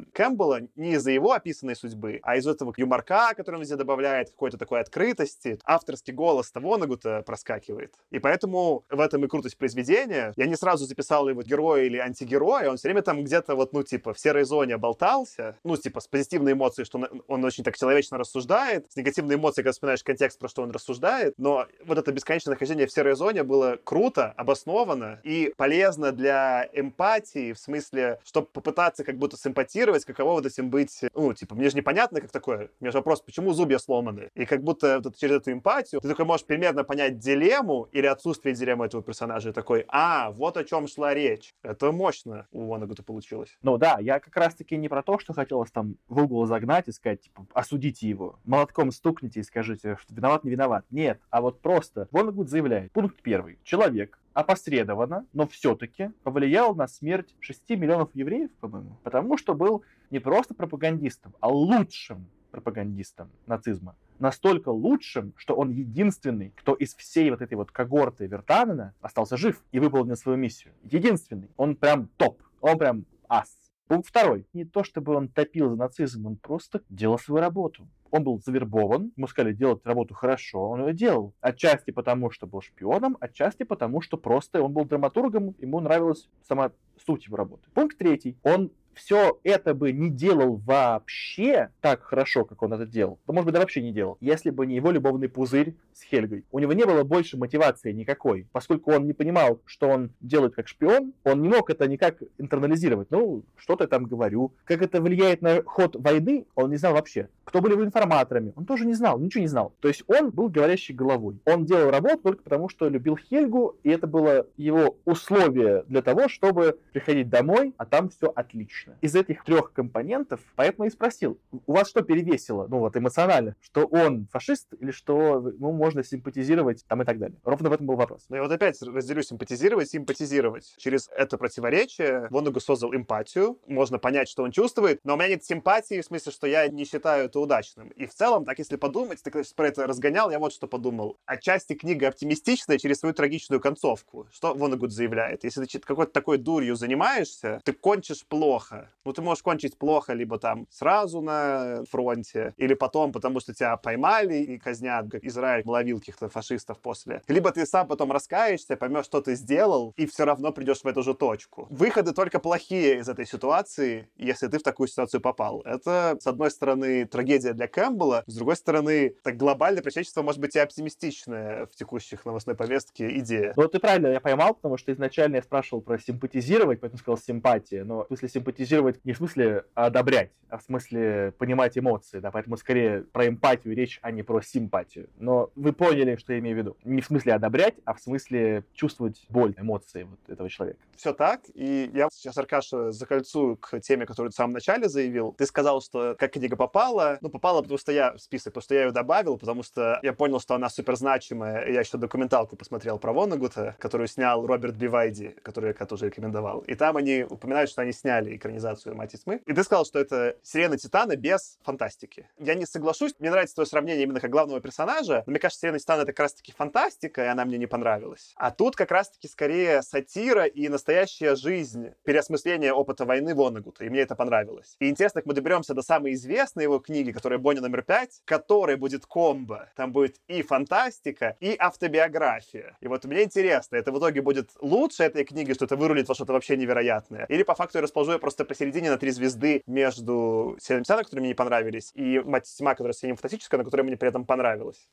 Кэмпбелла 0.12 0.62
не 0.76 0.92
из-за 0.92 1.10
его 1.10 1.32
описанной 1.32 1.76
судьбы, 1.76 2.20
а 2.22 2.36
из 2.36 2.46
этого 2.46 2.72
юморка, 2.76 3.34
который 3.36 3.56
он 3.56 3.62
везде 3.62 3.76
добавляет, 3.76 4.30
какой-то 4.30 4.56
такой 4.56 4.80
открытости. 4.80 5.58
Авторский 5.64 6.12
голос 6.12 6.50
того 6.50 6.70
Вонагута 6.70 7.22
проскакивает. 7.26 7.94
И 8.10 8.18
поэтому 8.20 8.84
в 8.88 9.00
этом 9.00 9.24
и 9.24 9.28
крутость 9.28 9.58
произведения. 9.58 10.32
Я 10.36 10.46
не 10.46 10.56
сразу 10.56 10.86
записал 10.86 11.28
его 11.28 11.42
героя 11.42 11.84
или 11.84 11.98
антигероя, 11.98 12.70
он 12.70 12.76
все 12.76 12.88
время 12.88 13.02
там 13.02 13.24
где-то 13.24 13.56
вот, 13.56 13.72
ну, 13.72 13.82
типа, 13.82 14.14
в 14.14 14.20
серой 14.20 14.44
зоне 14.44 14.76
болтался, 14.76 15.56
ну, 15.64 15.76
типа, 15.76 16.00
с 16.00 16.06
позитивной 16.06 16.52
эмоцией, 16.52 16.86
что 16.86 16.98
он, 16.98 17.22
он 17.26 17.44
очень 17.44 17.64
так 17.64 17.76
человечно 17.76 18.18
рассуждает, 18.18 18.86
с 18.90 18.96
негативной 18.96 19.34
эмоцией, 19.34 19.64
когда 19.64 19.72
вспоминаешь 19.72 20.04
контекст, 20.04 20.38
про 20.38 20.48
что 20.48 20.62
он 20.62 20.70
рассуждает, 20.70 21.34
но 21.36 21.66
вот 21.84 21.98
это 21.98 22.12
бесконечное 22.12 22.54
нахождение 22.54 22.86
в 22.86 22.92
серой 22.92 23.14
зоне 23.14 23.42
было 23.42 23.78
круто, 23.82 24.32
обосновано 24.36 25.20
и 25.24 25.52
полезно 25.56 26.12
для 26.12 26.68
эмпатии, 26.72 27.52
в 27.52 27.58
смысле, 27.58 28.20
чтобы 28.24 28.46
попытаться 28.46 28.99
как 29.04 29.18
будто 29.18 29.36
симпатировать, 29.36 30.04
каково 30.04 30.32
вот 30.32 30.46
этим 30.46 30.70
быть, 30.70 31.00
ну, 31.14 31.32
типа, 31.32 31.54
мне 31.54 31.70
же 31.70 31.76
непонятно, 31.76 32.20
как 32.20 32.30
такое. 32.30 32.70
У 32.80 32.84
меня 32.84 32.92
же 32.92 32.98
вопрос, 32.98 33.20
почему 33.20 33.52
зубья 33.52 33.78
сломаны? 33.78 34.30
И 34.34 34.44
как 34.44 34.62
будто 34.62 35.00
вот 35.02 35.16
через 35.16 35.36
эту 35.36 35.52
эмпатию 35.52 36.00
ты 36.00 36.08
такой 36.08 36.24
можешь 36.24 36.46
примерно 36.46 36.84
понять 36.84 37.18
дилемму 37.18 37.88
или 37.92 38.06
отсутствие 38.06 38.54
дилеммы 38.54 38.86
этого 38.86 39.02
персонажа, 39.02 39.50
и 39.50 39.52
такой, 39.52 39.84
а, 39.88 40.30
вот 40.30 40.56
о 40.56 40.64
чем 40.64 40.86
шла 40.88 41.14
речь. 41.14 41.54
Это 41.62 41.92
мощно 41.92 42.46
у 42.52 42.66
Вонагута 42.66 43.02
получилось. 43.02 43.56
Ну 43.62 43.78
да, 43.78 43.98
я 44.00 44.20
как 44.20 44.36
раз-таки 44.36 44.76
не 44.76 44.88
про 44.88 45.02
то, 45.02 45.18
что 45.18 45.32
хотел 45.32 45.58
вас 45.58 45.70
там 45.70 45.96
в 46.08 46.22
угол 46.22 46.46
загнать 46.46 46.88
и 46.88 46.92
сказать, 46.92 47.22
типа, 47.22 47.46
осудите 47.54 48.08
его. 48.08 48.38
Молотком 48.44 48.90
стукните 48.92 49.40
и 49.40 49.42
скажите, 49.42 49.96
что 50.00 50.14
виноват, 50.14 50.44
не 50.44 50.50
виноват. 50.50 50.84
Нет, 50.90 51.20
а 51.30 51.40
вот 51.40 51.60
просто 51.60 52.08
Вонагут 52.10 52.48
заявляет. 52.48 52.92
Пункт 52.92 53.22
первый. 53.22 53.58
Человек, 53.64 54.19
опосредованно, 54.32 55.26
но 55.32 55.46
все-таки 55.46 56.10
повлиял 56.22 56.74
на 56.74 56.86
смерть 56.86 57.34
6 57.40 57.70
миллионов 57.70 58.10
евреев, 58.14 58.50
по-моему, 58.60 58.96
потому 59.02 59.36
что 59.36 59.54
был 59.54 59.84
не 60.10 60.18
просто 60.18 60.54
пропагандистом, 60.54 61.34
а 61.40 61.48
лучшим 61.48 62.26
пропагандистом 62.50 63.30
нацизма. 63.46 63.96
Настолько 64.18 64.68
лучшим, 64.68 65.32
что 65.36 65.54
он 65.54 65.70
единственный, 65.70 66.52
кто 66.56 66.74
из 66.74 66.94
всей 66.94 67.30
вот 67.30 67.40
этой 67.40 67.54
вот 67.54 67.70
когорты 67.70 68.26
Вертанена 68.26 68.94
остался 69.00 69.36
жив 69.36 69.62
и 69.72 69.78
выполнил 69.78 70.16
свою 70.16 70.36
миссию. 70.36 70.74
Единственный. 70.84 71.48
Он 71.56 71.74
прям 71.74 72.08
топ. 72.16 72.42
Он 72.60 72.76
прям 72.76 73.06
ас. 73.28 73.56
Пункт 73.86 74.08
второй. 74.08 74.46
Не 74.52 74.64
то, 74.64 74.84
чтобы 74.84 75.14
он 75.14 75.28
топил 75.28 75.70
за 75.70 75.76
нацизм, 75.76 76.26
он 76.26 76.36
просто 76.36 76.82
делал 76.90 77.18
свою 77.18 77.40
работу. 77.40 77.88
Он 78.10 78.24
был 78.24 78.40
завербован, 78.44 79.12
ему 79.16 79.26
сказали 79.26 79.52
делать 79.52 79.84
работу 79.84 80.14
хорошо, 80.14 80.70
он 80.70 80.86
ее 80.86 80.94
делал. 80.94 81.34
Отчасти 81.40 81.90
потому, 81.90 82.30
что 82.30 82.46
был 82.46 82.60
шпионом, 82.60 83.16
отчасти 83.20 83.62
потому, 83.62 84.00
что 84.00 84.16
просто 84.16 84.62
он 84.62 84.72
был 84.72 84.84
драматургом, 84.84 85.54
ему 85.58 85.80
нравилась 85.80 86.28
сама 86.46 86.72
суть 87.06 87.26
его 87.26 87.36
работы. 87.36 87.68
Пункт 87.72 87.98
третий. 87.98 88.36
Он 88.42 88.70
все 89.04 89.38
это 89.44 89.74
бы 89.74 89.92
не 89.92 90.10
делал 90.10 90.56
вообще 90.66 91.70
так 91.80 92.02
хорошо, 92.02 92.44
как 92.44 92.62
он 92.62 92.72
это 92.74 92.86
делал, 92.86 93.18
то, 93.26 93.32
может 93.32 93.46
быть, 93.46 93.54
да 93.54 93.60
вообще 93.60 93.82
не 93.82 93.92
делал, 93.92 94.18
если 94.20 94.50
бы 94.50 94.66
не 94.66 94.76
его 94.76 94.90
любовный 94.90 95.28
пузырь 95.28 95.74
с 95.92 96.02
Хельгой. 96.02 96.44
У 96.50 96.58
него 96.58 96.72
не 96.72 96.84
было 96.84 97.02
больше 97.02 97.36
мотивации 97.36 97.92
никакой, 97.92 98.46
поскольку 98.52 98.92
он 98.92 99.06
не 99.06 99.12
понимал, 99.12 99.60
что 99.64 99.88
он 99.88 100.10
делает 100.20 100.54
как 100.54 100.68
шпион, 100.68 101.14
он 101.24 101.42
не 101.42 101.48
мог 101.48 101.70
это 101.70 101.86
никак 101.88 102.22
интернализировать. 102.38 103.10
Ну, 103.10 103.42
что-то 103.56 103.86
там 103.86 104.04
говорю. 104.04 104.52
Как 104.64 104.82
это 104.82 105.00
влияет 105.00 105.42
на 105.42 105.62
ход 105.62 105.96
войны, 105.96 106.46
он 106.54 106.70
не 106.70 106.76
знал 106.76 106.94
вообще. 106.94 107.28
Кто 107.44 107.60
были 107.60 107.74
информаторами, 107.74 108.52
он 108.54 108.64
тоже 108.64 108.86
не 108.86 108.94
знал, 108.94 109.18
ничего 109.18 109.42
не 109.42 109.48
знал. 109.48 109.72
То 109.80 109.88
есть 109.88 110.04
он 110.06 110.30
был 110.30 110.48
говорящий 110.48 110.94
головой. 110.94 111.40
Он 111.46 111.64
делал 111.64 111.90
работу 111.90 112.18
только 112.18 112.42
потому, 112.42 112.68
что 112.68 112.88
любил 112.88 113.16
Хельгу, 113.16 113.76
и 113.82 113.90
это 113.90 114.06
было 114.06 114.46
его 114.56 114.96
условие 115.04 115.84
для 115.88 116.02
того, 116.02 116.28
чтобы 116.28 116.78
приходить 116.92 117.28
домой, 117.28 117.74
а 117.76 117.86
там 117.86 118.08
все 118.08 118.32
отлично. 118.34 118.89
Из 119.00 119.14
этих 119.14 119.44
трех 119.44 119.72
компонентов, 119.72 120.40
поэтому 120.56 120.86
и 120.86 120.90
спросил, 120.90 121.38
у 121.66 121.72
вас 121.72 121.88
что 121.88 122.02
перевесило, 122.02 122.66
ну 122.68 122.78
вот 122.78 122.96
эмоционально, 122.96 123.56
что 123.60 123.86
он 123.86 124.26
фашист 124.30 124.74
или 124.78 124.90
что 124.90 125.36
ему 125.48 125.72
можно 125.72 126.02
симпатизировать 126.02 126.84
там 126.86 127.02
и 127.02 127.04
так 127.04 127.18
далее? 127.18 127.38
Ровно 127.44 127.70
в 127.70 127.72
этом 127.72 127.86
был 127.86 127.96
вопрос. 127.96 128.26
Ну 128.28 128.36
я 128.36 128.42
вот 128.42 128.52
опять 128.52 128.80
разделю 128.82 129.22
симпатизировать, 129.22 129.90
симпатизировать. 129.90 130.74
Через 130.78 131.08
это 131.16 131.38
противоречие 131.38 132.28
Вонагу 132.30 132.60
создал 132.60 132.94
эмпатию, 132.94 133.58
можно 133.66 133.98
понять, 133.98 134.28
что 134.28 134.42
он 134.42 134.52
чувствует, 134.52 135.00
но 135.04 135.14
у 135.14 135.16
меня 135.16 135.28
нет 135.28 135.44
симпатии, 135.44 136.00
в 136.00 136.04
смысле, 136.04 136.32
что 136.32 136.46
я 136.46 136.68
не 136.68 136.84
считаю 136.84 137.26
это 137.26 137.40
удачным. 137.40 137.88
И 137.90 138.06
в 138.06 138.14
целом, 138.14 138.44
так 138.44 138.58
если 138.58 138.76
подумать, 138.76 139.22
ты 139.22 139.30
про 139.54 139.68
это 139.68 139.86
разгонял, 139.86 140.30
я 140.30 140.38
вот 140.38 140.52
что 140.52 140.66
подумал. 140.66 141.18
Отчасти 141.26 141.74
книга 141.74 142.08
оптимистичная 142.08 142.78
через 142.78 143.00
свою 143.00 143.14
трагичную 143.14 143.60
концовку. 143.60 144.26
Что 144.32 144.54
Вонагуд 144.54 144.92
заявляет? 144.92 145.44
Если 145.44 145.64
ты 145.64 145.78
какой-то 145.78 146.12
такой 146.12 146.38
дурью 146.38 146.76
занимаешься, 146.76 147.60
ты 147.64 147.72
кончишь 147.72 148.24
плохо. 148.26 148.69
Ну, 149.04 149.12
ты 149.12 149.22
можешь 149.22 149.42
кончить 149.42 149.78
плохо 149.78 150.12
либо 150.12 150.38
там 150.38 150.66
сразу 150.70 151.20
на 151.20 151.84
фронте, 151.90 152.54
или 152.56 152.74
потом, 152.74 153.12
потому 153.12 153.40
что 153.40 153.54
тебя 153.54 153.76
поймали 153.76 154.36
и 154.36 154.58
казнят, 154.58 155.10
как 155.10 155.24
Израиль 155.24 155.62
ловил 155.66 155.98
каких-то 155.98 156.28
фашистов 156.28 156.78
после. 156.78 157.22
Либо 157.28 157.50
ты 157.50 157.66
сам 157.66 157.88
потом 157.88 158.12
раскаешься, 158.12 158.76
поймешь, 158.76 159.06
что 159.06 159.20
ты 159.20 159.34
сделал, 159.34 159.92
и 159.96 160.06
все 160.06 160.24
равно 160.24 160.52
придешь 160.52 160.82
в 160.82 160.86
эту 160.86 161.02
же 161.02 161.14
точку. 161.14 161.66
Выходы 161.70 162.12
только 162.12 162.38
плохие 162.38 162.98
из 162.98 163.08
этой 163.08 163.26
ситуации, 163.26 164.08
если 164.16 164.46
ты 164.46 164.58
в 164.58 164.62
такую 164.62 164.88
ситуацию 164.88 165.20
попал. 165.20 165.62
Это, 165.64 166.16
с 166.20 166.26
одной 166.26 166.50
стороны, 166.50 167.06
трагедия 167.06 167.52
для 167.52 167.66
Кэмпбелла, 167.66 168.24
с 168.26 168.34
другой 168.34 168.56
стороны, 168.56 169.14
так 169.22 169.36
глобальное 169.36 169.82
прочечество 169.82 170.22
может 170.22 170.40
быть 170.40 170.54
и 170.56 170.58
оптимистичное 170.58 171.66
в 171.66 171.74
текущих 171.74 172.24
новостной 172.24 172.54
повестке 172.54 173.18
идея. 173.18 173.52
Ну, 173.56 173.68
ты 173.68 173.78
правильно 173.78 174.08
я 174.08 174.20
поймал, 174.20 174.54
потому 174.54 174.76
что 174.76 174.92
изначально 174.92 175.36
я 175.36 175.42
спрашивал 175.42 175.82
про 175.82 175.98
симпатизировать, 175.98 176.80
поэтому 176.80 176.98
сказал 176.98 177.18
симпатия, 177.18 177.84
но 177.84 178.04
в 178.04 178.06
смысле 178.06 178.28
симпатизировать 178.28 178.59
не 179.04 179.12
в 179.12 179.16
смысле 179.16 179.64
одобрять, 179.74 180.30
а 180.50 180.58
в 180.58 180.62
смысле 180.62 181.32
понимать 181.38 181.78
эмоции, 181.78 182.18
да, 182.18 182.30
поэтому 182.30 182.56
скорее 182.56 183.02
про 183.02 183.28
эмпатию 183.28 183.74
речь, 183.74 183.98
а 184.02 184.10
не 184.10 184.22
про 184.22 184.40
симпатию. 184.42 185.08
Но 185.16 185.50
вы 185.54 185.72
поняли, 185.72 186.16
что 186.16 186.32
я 186.32 186.40
имею 186.40 186.56
в 186.56 186.58
виду. 186.58 186.76
Не 186.84 187.00
в 187.00 187.06
смысле 187.06 187.34
одобрять, 187.34 187.74
а 187.84 187.94
в 187.94 188.00
смысле 188.00 188.64
чувствовать 188.74 189.24
боль, 189.28 189.54
эмоции 189.56 190.04
вот 190.04 190.18
этого 190.28 190.50
человека. 190.50 190.78
Все 190.96 191.12
так, 191.12 191.42
и 191.54 191.90
я 191.94 192.08
сейчас, 192.12 192.36
Аркаша, 192.36 192.90
закольцую 192.90 193.56
к 193.56 193.80
теме, 193.80 194.06
которую 194.06 194.30
ты 194.30 194.34
в 194.34 194.36
самом 194.36 194.52
начале 194.52 194.88
заявил. 194.88 195.34
Ты 195.38 195.46
сказал, 195.46 195.80
что 195.80 196.14
как 196.18 196.32
книга 196.32 196.56
попала, 196.56 197.18
ну, 197.20 197.30
попала, 197.30 197.62
потому 197.62 197.78
что 197.78 197.92
я 197.92 198.12
в 198.12 198.18
список, 198.18 198.52
потому 198.52 198.62
что 198.64 198.74
я 198.74 198.84
ее 198.84 198.90
добавил, 198.90 199.38
потому 199.38 199.62
что 199.62 199.98
я 200.02 200.12
понял, 200.12 200.40
что 200.40 200.54
она 200.54 200.68
супер 200.68 200.96
значимая. 200.96 201.66
Я 201.68 201.80
еще 201.80 201.96
документалку 201.96 202.56
посмотрел 202.56 202.98
про 202.98 203.12
Вонагута, 203.12 203.76
которую 203.78 204.08
снял 204.08 204.44
Роберт 204.46 204.74
Бивайди, 204.74 205.36
который 205.42 205.74
я 205.78 205.86
тоже 205.86 206.06
рекомендовал. 206.06 206.60
И 206.60 206.74
там 206.74 206.96
они 206.96 207.24
упоминают, 207.28 207.70
что 207.70 207.82
они 207.82 207.92
сняли 207.92 208.34
экранизацию 208.50 208.94
«Мать 208.94 209.14
и 209.14 209.18
тьмы». 209.18 209.40
И 209.46 209.52
ты 209.52 209.62
сказал, 209.62 209.84
что 209.84 209.98
это 209.98 210.36
«Сирена 210.42 210.76
Титана» 210.76 211.16
без 211.16 211.58
фантастики. 211.62 212.28
Я 212.38 212.54
не 212.54 212.66
соглашусь, 212.66 213.14
мне 213.18 213.30
нравится 213.30 213.54
твое 213.54 213.66
сравнение 213.66 214.02
именно 214.02 214.20
как 214.20 214.30
главного 214.30 214.60
персонажа, 214.60 215.22
но 215.26 215.30
мне 215.30 215.38
кажется, 215.40 215.60
«Сирена 215.60 215.78
Титана»— 215.78 216.02
это 216.02 216.12
как 216.12 216.20
раз-таки 216.20 216.52
фантастика, 216.52 217.24
и 217.24 217.26
она 217.26 217.44
мне 217.44 217.58
не 217.58 217.66
понравилась. 217.66 218.32
А 218.36 218.50
тут 218.50 218.76
как 218.76 218.90
раз-таки 218.90 219.28
скорее 219.28 219.82
сатира 219.82 220.44
и 220.44 220.68
настоящая 220.68 221.36
жизнь, 221.36 221.90
переосмысление 222.04 222.72
опыта 222.72 223.04
войны 223.04 223.34
Вонагута, 223.34 223.84
и 223.84 223.88
мне 223.88 224.00
это 224.00 224.14
понравилось. 224.16 224.76
И 224.80 224.88
интересно, 224.88 225.20
как 225.20 225.26
мы 225.26 225.34
доберемся 225.34 225.74
до 225.74 225.82
самой 225.82 226.14
известной 226.14 226.64
его 226.64 226.78
книги, 226.78 227.12
которая 227.12 227.38
«Бонни 227.38 227.60
номер 227.60 227.82
пять», 227.82 228.22
которая 228.24 228.76
будет 228.76 229.06
комбо. 229.06 229.68
Там 229.76 229.92
будет 229.92 230.16
и 230.28 230.42
фантастика, 230.42 231.36
и 231.40 231.54
автобиография. 231.58 232.76
И 232.80 232.88
вот 232.88 233.04
мне 233.04 233.22
интересно, 233.22 233.76
это 233.76 233.92
в 233.92 233.98
итоге 233.98 234.22
будет 234.22 234.50
лучше 234.60 235.04
этой 235.04 235.24
книги, 235.24 235.52
что 235.52 235.64
это 235.66 235.76
вырулит 235.76 236.08
во 236.08 236.14
что-то 236.14 236.32
вообще 236.32 236.56
невероятное? 236.56 237.26
Или 237.28 237.42
по 237.42 237.54
факту 237.54 237.78
я 237.78 237.82
расположу 237.82 238.12
ее 238.12 238.18
просто 238.18 238.39
посередине 238.44 238.90
на 238.90 238.98
три 238.98 239.10
звезды 239.10 239.62
между 239.66 240.56
«Северным 240.60 240.84
Титаном», 240.84 241.04
которые 241.04 241.20
мне 241.22 241.28
не 241.30 241.34
понравились, 241.34 241.92
и 241.94 242.18
«Мать 242.20 242.44
тьма», 242.56 242.74
которая 242.74 242.94
фантастическая, 242.94 243.58
но 243.58 243.64
которая 243.64 243.86
мне 243.86 243.96
при 243.96 244.08
этом 244.08 244.24
понравилась? 244.24 244.88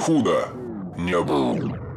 Худо 0.00 0.48
не 0.96 1.20
было. 1.20 1.91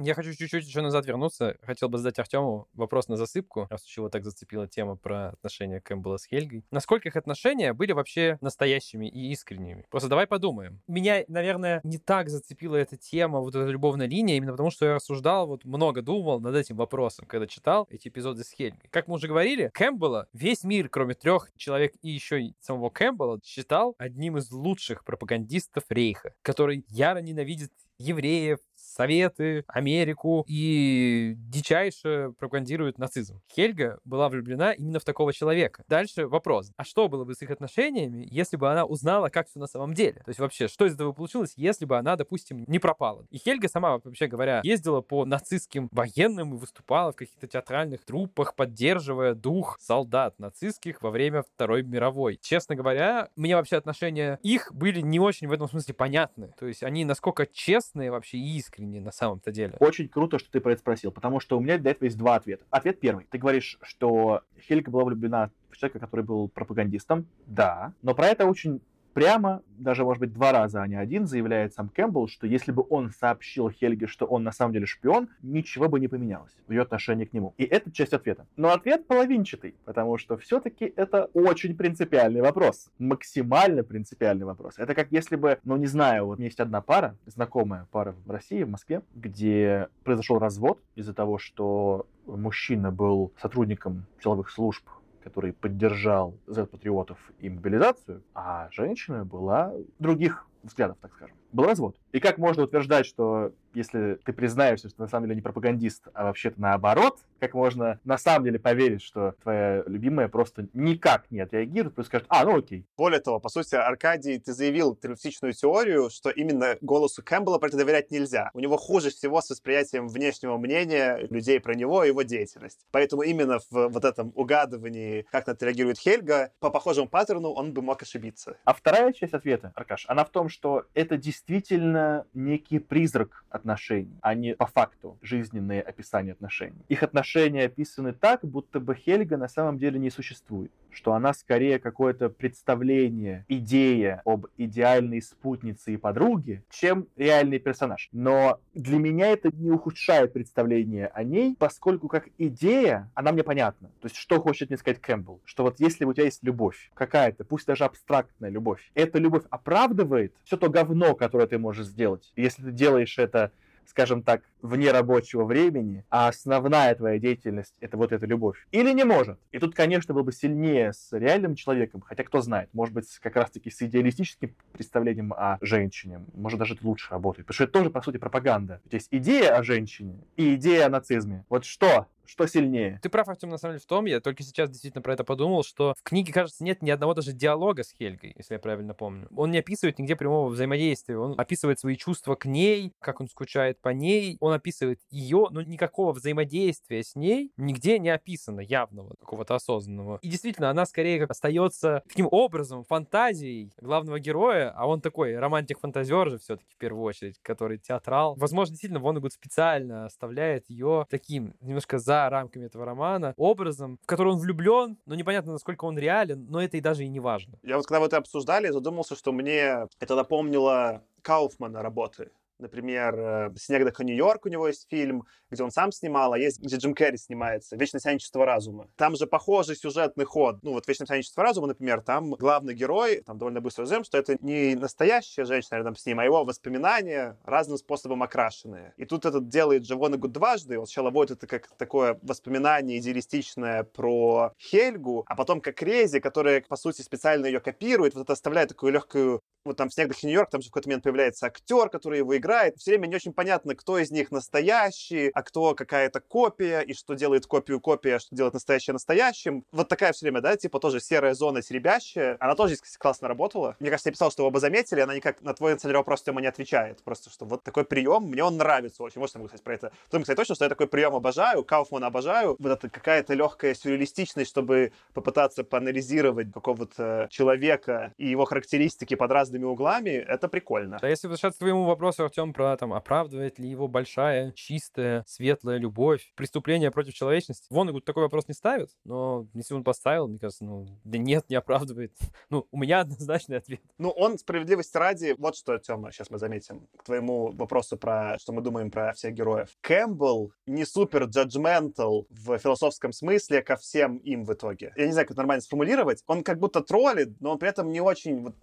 Я 0.00 0.14
хочу 0.14 0.32
чуть-чуть 0.32 0.64
еще 0.64 0.80
назад 0.80 1.06
вернуться. 1.06 1.56
Хотел 1.62 1.88
бы 1.88 1.98
задать 1.98 2.20
Артему 2.20 2.68
вопрос 2.72 3.08
на 3.08 3.16
засыпку, 3.16 3.66
раз 3.68 3.84
уж 3.84 3.96
его 3.96 4.08
так 4.08 4.24
зацепила 4.24 4.68
тема 4.68 4.94
про 4.94 5.30
отношения 5.30 5.80
Кэмпбелла 5.80 6.18
с 6.18 6.24
Хельгой. 6.24 6.64
Насколько 6.70 7.08
их 7.08 7.16
отношения 7.16 7.72
были 7.72 7.90
вообще 7.90 8.38
настоящими 8.40 9.08
и 9.08 9.32
искренними? 9.32 9.84
Просто 9.90 10.08
давай 10.08 10.28
подумаем. 10.28 10.80
Меня, 10.86 11.24
наверное, 11.26 11.80
не 11.82 11.98
так 11.98 12.28
зацепила 12.28 12.76
эта 12.76 12.96
тема, 12.96 13.40
вот 13.40 13.56
эта 13.56 13.68
любовная 13.68 14.06
линия, 14.06 14.36
именно 14.36 14.52
потому 14.52 14.70
что 14.70 14.86
я 14.86 14.94
рассуждал, 14.94 15.48
вот 15.48 15.64
много 15.64 16.00
думал 16.00 16.40
над 16.40 16.54
этим 16.54 16.76
вопросом, 16.76 17.26
когда 17.26 17.48
читал 17.48 17.88
эти 17.90 18.06
эпизоды 18.06 18.44
с 18.44 18.52
Хельгой. 18.52 18.88
Как 18.90 19.08
мы 19.08 19.16
уже 19.16 19.26
говорили, 19.26 19.68
Кэмпбелла 19.74 20.28
весь 20.32 20.62
мир, 20.62 20.88
кроме 20.88 21.14
трех 21.14 21.50
человек 21.56 21.94
и 22.02 22.08
еще 22.08 22.40
и 22.40 22.54
самого 22.60 22.90
Кэмпбелла, 22.90 23.40
считал 23.44 23.96
одним 23.98 24.36
из 24.36 24.52
лучших 24.52 25.04
пропагандистов 25.04 25.82
Рейха, 25.88 26.34
который 26.42 26.84
яро 26.88 27.18
ненавидит 27.18 27.72
евреев, 27.98 28.60
Советы, 28.88 29.64
Америку 29.68 30.44
и 30.48 31.34
дичайше 31.36 32.32
пропагандирует 32.38 32.98
нацизм. 32.98 33.40
Хельга 33.52 34.00
была 34.04 34.28
влюблена 34.28 34.72
именно 34.72 34.98
в 34.98 35.04
такого 35.04 35.32
человека. 35.32 35.84
Дальше 35.88 36.26
вопрос. 36.26 36.72
А 36.76 36.84
что 36.84 37.08
было 37.08 37.24
бы 37.24 37.34
с 37.34 37.42
их 37.42 37.50
отношениями, 37.50 38.26
если 38.30 38.56
бы 38.56 38.70
она 38.70 38.84
узнала, 38.84 39.28
как 39.28 39.48
все 39.48 39.58
на 39.58 39.66
самом 39.66 39.94
деле? 39.94 40.22
То 40.24 40.30
есть 40.30 40.40
вообще, 40.40 40.68
что 40.68 40.86
из 40.86 40.94
этого 40.94 41.12
получилось, 41.12 41.52
если 41.56 41.84
бы 41.84 41.98
она, 41.98 42.16
допустим, 42.16 42.64
не 42.66 42.78
пропала? 42.78 43.26
И 43.30 43.38
Хельга 43.38 43.68
сама, 43.68 43.98
вообще 43.98 44.26
говоря, 44.26 44.60
ездила 44.64 45.00
по 45.00 45.24
нацистским 45.24 45.88
военным 45.92 46.54
и 46.54 46.58
выступала 46.58 47.12
в 47.12 47.16
каких-то 47.16 47.46
театральных 47.46 48.04
труппах, 48.04 48.54
поддерживая 48.54 49.34
дух 49.34 49.76
солдат 49.80 50.38
нацистских 50.38 51.02
во 51.02 51.10
время 51.10 51.42
Второй 51.42 51.82
мировой. 51.82 52.38
Честно 52.40 52.74
говоря, 52.74 53.28
мне 53.36 53.54
вообще 53.54 53.76
отношения 53.76 54.38
их 54.42 54.72
были 54.72 55.00
не 55.00 55.20
очень 55.20 55.48
в 55.48 55.52
этом 55.52 55.68
смысле 55.68 55.94
понятны. 55.94 56.52
То 56.58 56.66
есть 56.66 56.82
они 56.82 57.04
насколько 57.04 57.46
честные 57.46 58.10
вообще 58.10 58.38
и 58.38 58.56
искренние 58.56 58.77
искренне 58.78 59.00
на 59.00 59.12
самом-то 59.12 59.50
деле. 59.50 59.74
Очень 59.80 60.08
круто, 60.08 60.38
что 60.38 60.50
ты 60.50 60.60
про 60.60 60.72
это 60.72 60.80
спросил, 60.80 61.10
потому 61.10 61.40
что 61.40 61.58
у 61.58 61.60
меня 61.60 61.78
для 61.78 61.90
этого 61.90 62.04
есть 62.04 62.16
два 62.16 62.36
ответа. 62.36 62.64
Ответ 62.70 63.00
первый. 63.00 63.26
Ты 63.30 63.38
говоришь, 63.38 63.78
что 63.82 64.42
Хельга 64.60 64.90
была 64.90 65.04
влюблена 65.04 65.50
в 65.70 65.76
человека, 65.76 65.98
который 65.98 66.24
был 66.24 66.48
пропагандистом. 66.48 67.26
Да. 67.46 67.92
Но 68.02 68.14
про 68.14 68.26
это 68.26 68.46
очень 68.46 68.80
прямо, 69.18 69.62
даже, 69.78 70.04
может 70.04 70.20
быть, 70.20 70.32
два 70.32 70.52
раза, 70.52 70.80
а 70.80 70.86
не 70.86 70.94
один, 70.94 71.26
заявляет 71.26 71.74
сам 71.74 71.88
Кэмпбелл, 71.88 72.28
что 72.28 72.46
если 72.46 72.70
бы 72.70 72.84
он 72.88 73.10
сообщил 73.10 73.68
Хельге, 73.68 74.06
что 74.06 74.26
он 74.26 74.44
на 74.44 74.52
самом 74.52 74.72
деле 74.72 74.86
шпион, 74.86 75.28
ничего 75.42 75.88
бы 75.88 75.98
не 75.98 76.06
поменялось 76.06 76.56
в 76.68 76.72
ее 76.72 76.82
отношении 76.82 77.24
к 77.24 77.32
нему. 77.32 77.52
И 77.58 77.64
это 77.64 77.90
часть 77.90 78.12
ответа. 78.12 78.46
Но 78.56 78.72
ответ 78.72 79.08
половинчатый, 79.08 79.74
потому 79.84 80.18
что 80.18 80.36
все-таки 80.36 80.92
это 80.94 81.24
очень 81.34 81.76
принципиальный 81.76 82.42
вопрос. 82.42 82.90
Максимально 82.98 83.82
принципиальный 83.82 84.46
вопрос. 84.46 84.78
Это 84.78 84.94
как 84.94 85.10
если 85.10 85.34
бы, 85.34 85.58
ну 85.64 85.76
не 85.76 85.86
знаю, 85.86 86.26
вот 86.26 86.38
есть 86.38 86.60
одна 86.60 86.80
пара, 86.80 87.16
знакомая 87.26 87.88
пара 87.90 88.14
в 88.24 88.30
России, 88.30 88.62
в 88.62 88.70
Москве, 88.70 89.02
где 89.16 89.88
произошел 90.04 90.38
развод 90.38 90.80
из-за 90.94 91.12
того, 91.12 91.38
что 91.38 92.06
мужчина 92.26 92.92
был 92.92 93.32
сотрудником 93.40 94.06
силовых 94.20 94.50
служб 94.50 94.84
который 95.22 95.52
поддержал 95.52 96.34
Z-патриотов 96.46 97.18
и 97.38 97.48
мобилизацию, 97.48 98.22
а 98.34 98.68
женщина 98.70 99.24
была 99.24 99.72
других 99.98 100.46
взглядов, 100.62 100.98
так 101.00 101.12
скажем. 101.14 101.36
Был 101.52 101.64
развод. 101.64 101.96
И 102.12 102.20
как 102.20 102.38
можно 102.38 102.64
утверждать, 102.64 103.06
что 103.06 103.52
если 103.78 104.18
ты 104.24 104.32
признаешься, 104.32 104.88
что 104.88 105.02
на 105.02 105.08
самом 105.08 105.26
деле 105.26 105.36
не 105.36 105.42
пропагандист, 105.42 106.08
а 106.12 106.24
вообще-то 106.24 106.60
наоборот, 106.60 107.20
как 107.38 107.54
можно 107.54 108.00
на 108.04 108.18
самом 108.18 108.44
деле 108.44 108.58
поверить, 108.58 109.02
что 109.02 109.34
твоя 109.42 109.84
любимая 109.86 110.28
просто 110.28 110.66
никак 110.74 111.30
не 111.30 111.40
отреагирует, 111.40 111.94
просто 111.94 112.08
скажет, 112.08 112.26
а, 112.28 112.44
ну 112.44 112.58
окей. 112.58 112.84
Более 112.96 113.20
того, 113.20 113.38
по 113.38 113.48
сути, 113.48 113.76
Аркадий, 113.76 114.38
ты 114.38 114.52
заявил 114.52 114.96
террористичную 114.96 115.52
теорию, 115.52 116.10
что 116.10 116.30
именно 116.30 116.76
голосу 116.80 117.22
Кэмпбелла 117.22 117.58
про 117.58 117.68
это 117.68 117.76
доверять 117.76 118.10
нельзя. 118.10 118.50
У 118.54 118.60
него 118.60 118.76
хуже 118.76 119.10
всего 119.10 119.40
с 119.40 119.50
восприятием 119.50 120.08
внешнего 120.08 120.58
мнения 120.58 121.26
людей 121.30 121.60
про 121.60 121.74
него 121.74 122.04
и 122.04 122.08
его 122.08 122.22
деятельность. 122.22 122.86
Поэтому 122.90 123.22
именно 123.22 123.60
в 123.70 123.88
вот 123.88 124.04
этом 124.04 124.32
угадывании, 124.34 125.24
как 125.30 125.46
на 125.46 125.52
это 125.52 125.66
реагирует 125.66 125.98
Хельга, 125.98 126.50
по 126.58 126.70
похожему 126.70 127.08
паттерну 127.08 127.50
он 127.50 127.72
бы 127.72 127.82
мог 127.82 128.02
ошибиться. 128.02 128.56
А 128.64 128.74
вторая 128.74 129.12
часть 129.12 129.34
ответа, 129.34 129.72
Аркаш, 129.76 130.04
она 130.08 130.24
в 130.24 130.30
том, 130.30 130.48
что 130.48 130.84
это 130.94 131.16
действительно 131.16 132.26
некий 132.34 132.78
призрак 132.78 133.44
отношений, 133.68 134.18
а 134.22 134.34
не 134.34 134.54
по 134.54 134.66
факту 134.66 135.18
жизненные 135.22 135.82
описания 135.82 136.32
отношений. 136.32 136.84
Их 136.88 137.02
отношения 137.02 137.64
описаны 137.64 138.12
так, 138.12 138.40
будто 138.42 138.80
бы 138.80 138.94
Хельга 138.94 139.36
на 139.36 139.48
самом 139.48 139.78
деле 139.78 139.98
не 139.98 140.10
существует 140.10 140.72
что 140.90 141.12
она 141.14 141.32
скорее 141.32 141.78
какое-то 141.78 142.28
представление, 142.28 143.44
идея 143.48 144.22
об 144.24 144.46
идеальной 144.56 145.22
спутнице 145.22 145.94
и 145.94 145.96
подруге, 145.96 146.62
чем 146.70 147.06
реальный 147.16 147.58
персонаж. 147.58 148.08
Но 148.12 148.60
для 148.74 148.98
меня 148.98 149.28
это 149.28 149.50
не 149.54 149.70
ухудшает 149.70 150.32
представление 150.32 151.08
о 151.08 151.22
ней, 151.22 151.56
поскольку 151.58 152.08
как 152.08 152.28
идея, 152.38 153.10
она 153.14 153.32
мне 153.32 153.42
понятна. 153.42 153.88
То 154.00 154.06
есть, 154.06 154.16
что 154.16 154.40
хочет 154.40 154.70
мне 154.70 154.78
сказать 154.78 155.00
Кэмпбелл? 155.00 155.40
Что 155.44 155.64
вот 155.64 155.80
если 155.80 156.04
у 156.04 156.12
тебя 156.12 156.24
есть 156.24 156.42
любовь, 156.42 156.90
какая-то, 156.94 157.44
пусть 157.44 157.66
даже 157.66 157.84
абстрактная 157.84 158.50
любовь, 158.50 158.90
эта 158.94 159.18
любовь 159.18 159.44
оправдывает 159.50 160.34
все 160.44 160.56
то 160.56 160.68
говно, 160.68 161.14
которое 161.14 161.46
ты 161.46 161.58
можешь 161.58 161.86
сделать. 161.86 162.32
Если 162.36 162.62
ты 162.62 162.72
делаешь 162.72 163.18
это 163.18 163.52
скажем 163.88 164.22
так, 164.22 164.42
вне 164.62 164.90
рабочего 164.90 165.44
времени, 165.44 166.04
а 166.10 166.28
основная 166.28 166.94
твоя 166.94 167.18
деятельность— 167.18 167.74
это 167.80 167.96
вот 167.96 168.12
эта 168.12 168.26
любовь. 168.26 168.66
Или 168.70 168.92
не 168.92 169.04
может. 169.04 169.38
И 169.50 169.58
тут, 169.58 169.74
конечно, 169.74 170.14
был 170.14 170.24
бы 170.24 170.32
сильнее 170.32 170.92
с 170.92 171.08
реальным 171.12 171.54
человеком, 171.54 172.02
хотя 172.02 172.22
кто 172.22 172.40
знает, 172.40 172.68
может 172.72 172.94
быть, 172.94 173.08
как 173.18 173.36
раз-таки 173.36 173.70
с 173.70 173.80
идеалистическим 173.82 174.54
представлением 174.72 175.32
о 175.32 175.58
женщине, 175.60 176.20
может, 176.34 176.58
даже 176.58 176.74
это 176.74 176.86
лучше 176.86 177.10
работает. 177.10 177.46
Потому 177.46 177.54
что 177.54 177.64
это 177.64 177.72
тоже, 177.72 177.90
по 177.90 178.02
сути, 178.02 178.18
пропаганда. 178.18 178.80
То 178.90 178.96
есть 178.96 179.08
идея 179.10 179.56
о 179.56 179.62
женщине 179.62 180.20
и 180.36 180.54
идея 180.54 180.86
о 180.86 180.90
нацизме. 180.90 181.44
Вот 181.48 181.64
что 181.64 182.06
что 182.28 182.46
сильнее? 182.46 183.00
Ты 183.02 183.08
прав, 183.08 183.28
Артем, 183.28 183.48
на 183.48 183.56
самом 183.56 183.74
деле, 183.74 183.82
в 183.82 183.86
том, 183.86 184.04
я 184.04 184.20
только 184.20 184.42
сейчас 184.42 184.68
действительно 184.68 185.00
про 185.00 185.14
это 185.14 185.24
подумал, 185.24 185.64
что 185.64 185.94
в 185.98 186.02
книге, 186.02 186.32
кажется, 186.32 186.62
нет 186.62 186.82
ни 186.82 186.90
одного 186.90 187.14
даже 187.14 187.32
диалога 187.32 187.82
с 187.82 187.90
Хельгой, 187.90 188.34
если 188.36 188.54
я 188.54 188.60
правильно 188.60 188.92
помню. 188.92 189.28
Он 189.34 189.50
не 189.50 189.58
описывает 189.58 189.98
нигде 189.98 190.14
прямого 190.14 190.50
взаимодействия, 190.50 191.16
он 191.16 191.34
описывает 191.40 191.80
свои 191.80 191.96
чувства 191.96 192.34
к 192.34 192.44
ней, 192.44 192.92
как 193.00 193.22
он 193.22 193.28
скучает 193.28 193.80
по 193.80 193.88
ней, 193.88 194.36
он 194.40 194.52
описывает 194.52 195.00
ее, 195.10 195.46
но 195.50 195.62
никакого 195.62 196.12
взаимодействия 196.12 197.02
с 197.02 197.16
ней 197.16 197.50
нигде 197.56 197.98
не 197.98 198.10
описано 198.10 198.60
явного, 198.60 199.14
какого-то 199.18 199.54
осознанного. 199.54 200.18
И 200.20 200.28
действительно, 200.28 200.68
она 200.68 200.84
скорее 200.84 201.20
как 201.20 201.30
остается 201.30 202.02
таким 202.06 202.28
образом, 202.30 202.84
фантазией 202.84 203.72
главного 203.80 204.20
героя, 204.20 204.70
а 204.76 204.86
он 204.86 205.00
такой 205.00 205.38
романтик-фантазер 205.38 206.30
же 206.30 206.38
все-таки 206.38 206.74
в 206.74 206.76
первую 206.76 207.04
очередь, 207.04 207.38
который 207.40 207.78
театрал. 207.78 208.34
Возможно, 208.36 208.72
действительно, 208.72 209.00
Воннегут 209.00 209.32
специально 209.32 210.04
оставляет 210.04 210.68
ее 210.68 211.06
таким 211.08 211.54
немножко 211.60 211.98
за 211.98 212.17
рамками 212.28 212.66
этого 212.66 212.84
романа 212.84 213.34
образом, 213.36 213.98
в 214.02 214.06
который 214.06 214.32
он 214.32 214.38
влюблен, 214.38 214.96
но 215.06 215.14
непонятно, 215.14 215.52
насколько 215.52 215.84
он 215.84 215.98
реален, 215.98 216.46
но 216.50 216.60
это 216.62 216.76
и 216.76 216.80
даже 216.80 217.04
и 217.04 217.08
не 217.08 217.20
важно. 217.20 217.58
Я 217.62 217.76
вот 217.76 217.86
когда 217.86 218.00
вы 218.00 218.06
это 218.06 218.16
обсуждали, 218.16 218.70
задумался, 218.70 219.14
что 219.14 219.32
мне 219.32 219.86
это 220.00 220.16
напомнило 220.16 221.02
Кауфмана 221.22 221.82
работы. 221.82 222.30
Например, 222.58 223.14
э, 223.18 223.50
«Синекдоха, 223.56 223.98
Нью-Йорк» 223.98 224.46
у 224.46 224.48
него 224.48 224.66
есть 224.66 224.88
фильм, 224.90 225.24
где 225.50 225.62
он 225.62 225.70
сам 225.70 225.92
снимал, 225.92 226.32
а 226.32 226.38
есть, 226.38 226.60
где 226.60 226.76
Джим 226.76 226.94
Керри 226.94 227.16
снимается, 227.16 227.76
«Вечное 227.76 228.00
сияние 228.00 228.20
чистого 228.20 228.44
разума». 228.44 228.88
Там 228.96 229.14
же 229.14 229.26
похожий 229.26 229.76
сюжетный 229.76 230.24
ход. 230.24 230.58
Ну, 230.62 230.72
вот 230.72 230.88
«Вечное 230.88 231.06
сияние 231.06 231.23
чистого 231.23 231.42
разума», 231.44 231.68
например, 231.68 232.00
там 232.00 232.32
главный 232.32 232.74
герой, 232.74 233.22
там 233.24 233.38
довольно 233.38 233.60
быстро 233.60 233.84
узнаем, 233.84 234.02
что 234.02 234.18
это 234.18 234.36
не 234.40 234.74
настоящая 234.74 235.44
женщина 235.44 235.76
рядом 235.76 235.94
с 235.94 236.04
ним, 236.04 236.18
а 236.18 236.24
его 236.24 236.44
воспоминания 236.44 237.38
разным 237.44 237.78
способом 237.78 238.22
окрашенные. 238.22 238.92
И 238.96 239.04
тут 239.04 239.24
это 239.24 239.40
делает 239.40 239.84
же 239.84 239.96
Воннегут 239.96 240.28
дважды. 240.28 240.78
Он 240.78 240.86
сначала 240.86 241.10
вводит 241.10 241.38
это 241.38 241.46
как 241.46 241.68
такое 241.76 242.18
воспоминание 242.22 242.98
идеалистичное 242.98 243.84
про 243.84 244.52
Хельгу, 244.58 245.24
а 245.26 245.36
потом 245.36 245.60
как 245.60 245.80
Рези, 245.82 246.18
которая, 246.20 246.62
по 246.62 246.76
сути, 246.76 247.02
специально 247.02 247.46
ее 247.46 247.60
копирует, 247.60 248.14
вот 248.14 248.22
это 248.22 248.32
оставляет 248.32 248.70
такую 248.70 248.92
легкую 248.92 249.40
вот 249.64 249.76
там 249.76 249.88
в 249.88 249.94
«Снег 249.94 250.10
Нью-Йорк», 250.22 250.50
там 250.50 250.60
же 250.62 250.68
в 250.68 250.70
какой-то 250.70 250.88
момент 250.88 251.04
появляется 251.04 251.46
актер, 251.46 251.88
который 251.90 252.18
его 252.18 252.36
играет, 252.36 252.47
играет. 252.48 252.76
Все 252.78 252.92
время 252.92 253.06
не 253.06 253.16
очень 253.16 253.32
понятно, 253.32 253.74
кто 253.74 253.98
из 253.98 254.10
них 254.10 254.30
настоящий, 254.30 255.30
а 255.34 255.42
кто 255.42 255.74
какая-то 255.74 256.20
копия, 256.20 256.80
и 256.80 256.94
что 256.94 257.14
делает 257.14 257.46
копию 257.46 257.78
копия, 257.80 258.16
а 258.16 258.20
что 258.20 258.34
делает 258.34 258.54
настоящее 258.54 258.94
настоящим. 258.94 259.64
Вот 259.70 259.88
такая 259.88 260.12
все 260.12 260.24
время, 260.24 260.40
да, 260.40 260.56
типа 260.56 260.80
тоже 260.80 261.00
серая 261.00 261.34
зона 261.34 261.60
теребящая. 261.60 262.36
Она 262.40 262.54
тоже 262.54 262.76
здесь 262.76 262.96
классно 262.96 263.28
работала. 263.28 263.76
Мне 263.80 263.90
кажется, 263.90 264.08
я 264.08 264.12
писал, 264.12 264.30
что 264.30 264.44
вы 264.44 264.48
оба 264.48 264.60
заметили, 264.60 265.00
она 265.00 265.14
никак 265.14 265.42
на 265.42 265.52
твой, 265.52 265.76
деле, 265.76 265.96
вопрос 265.96 266.22
тема 266.22 266.40
не 266.40 266.46
отвечает. 266.46 267.02
Просто, 267.02 267.30
что 267.30 267.44
вот 267.44 267.62
такой 267.62 267.84
прием, 267.84 268.24
мне 268.24 268.42
он 268.42 268.56
нравится 268.56 269.02
очень. 269.02 269.20
Может, 269.20 269.36
могу 269.36 269.48
сказать 269.48 269.62
про 269.62 269.74
это. 269.74 269.92
Том, 270.10 270.22
кстати, 270.22 270.36
точно, 270.36 270.54
что 270.54 270.64
я 270.64 270.68
такой 270.70 270.86
прием 270.88 271.14
обожаю, 271.14 271.64
Кауфмана 271.64 272.06
обожаю. 272.06 272.56
Вот 272.58 272.72
это 272.72 272.88
какая-то 272.88 273.34
легкая 273.34 273.74
сюрреалистичность, 273.74 274.50
чтобы 274.50 274.92
попытаться 275.12 275.64
поанализировать 275.64 276.52
какого-то 276.52 277.28
человека 277.30 278.14
и 278.16 278.28
его 278.28 278.44
характеристики 278.44 279.14
под 279.14 279.30
разными 279.30 279.64
углами, 279.64 280.10
это 280.10 280.48
прикольно. 280.48 280.98
А 281.00 281.08
если 281.08 281.26
возвращаться 281.26 281.58
к 281.58 281.60
твоему 281.60 281.84
вопросу, 281.84 282.24
Артем, 282.38 282.52
про 282.52 282.76
там, 282.76 282.92
оправдывает 282.92 283.58
ли 283.58 283.68
его 283.68 283.88
большая, 283.88 284.52
чистая, 284.52 285.24
светлая 285.26 285.78
любовь, 285.78 286.32
преступление 286.36 286.92
против 286.92 287.14
человечности, 287.14 287.66
Вонегуд 287.68 288.04
такой 288.04 288.22
вопрос 288.22 288.46
не 288.46 288.54
ставит, 288.54 288.90
но 289.04 289.48
если 289.54 289.74
он 289.74 289.82
поставил, 289.82 290.28
мне 290.28 290.38
кажется, 290.38 290.64
ну, 290.64 290.86
да 291.04 291.18
нет, 291.18 291.46
не 291.48 291.56
оправдывает. 291.56 292.12
Ну, 292.50 292.66
у 292.70 292.78
меня 292.78 293.00
однозначный 293.00 293.58
ответ. 293.58 293.80
Ну, 293.98 294.10
он, 294.10 294.38
справедливости 294.38 294.96
ради, 294.96 295.34
вот 295.38 295.56
что, 295.56 295.76
Тёма, 295.78 296.12
сейчас 296.12 296.30
мы 296.30 296.38
заметим, 296.38 296.86
к 296.96 297.04
твоему 297.04 297.50
вопросу 297.52 297.96
про, 297.96 298.38
что 298.38 298.52
мы 298.52 298.62
думаем 298.62 298.90
про 298.90 299.12
всех 299.12 299.34
героев. 299.34 299.68
Кэмпбелл 299.80 300.52
не 300.66 300.86
супер 300.86 301.24
джаджментал 301.24 302.26
в 302.30 302.58
философском 302.58 303.12
смысле 303.12 303.62
ко 303.62 303.76
всем 303.76 304.18
им 304.18 304.44
в 304.44 304.52
итоге. 304.54 304.92
Я 304.96 305.06
не 305.06 305.12
знаю, 305.12 305.26
как 305.26 305.36
нормально 305.36 305.62
сформулировать. 305.62 306.22
Он 306.26 306.42
как 306.42 306.58
будто 306.58 306.80
троллит, 306.80 307.38
но 307.40 307.52
он 307.52 307.58
при 307.58 307.68
этом 307.68 307.90
не 307.90 308.00
очень 308.00 308.42
вот. 308.42 308.54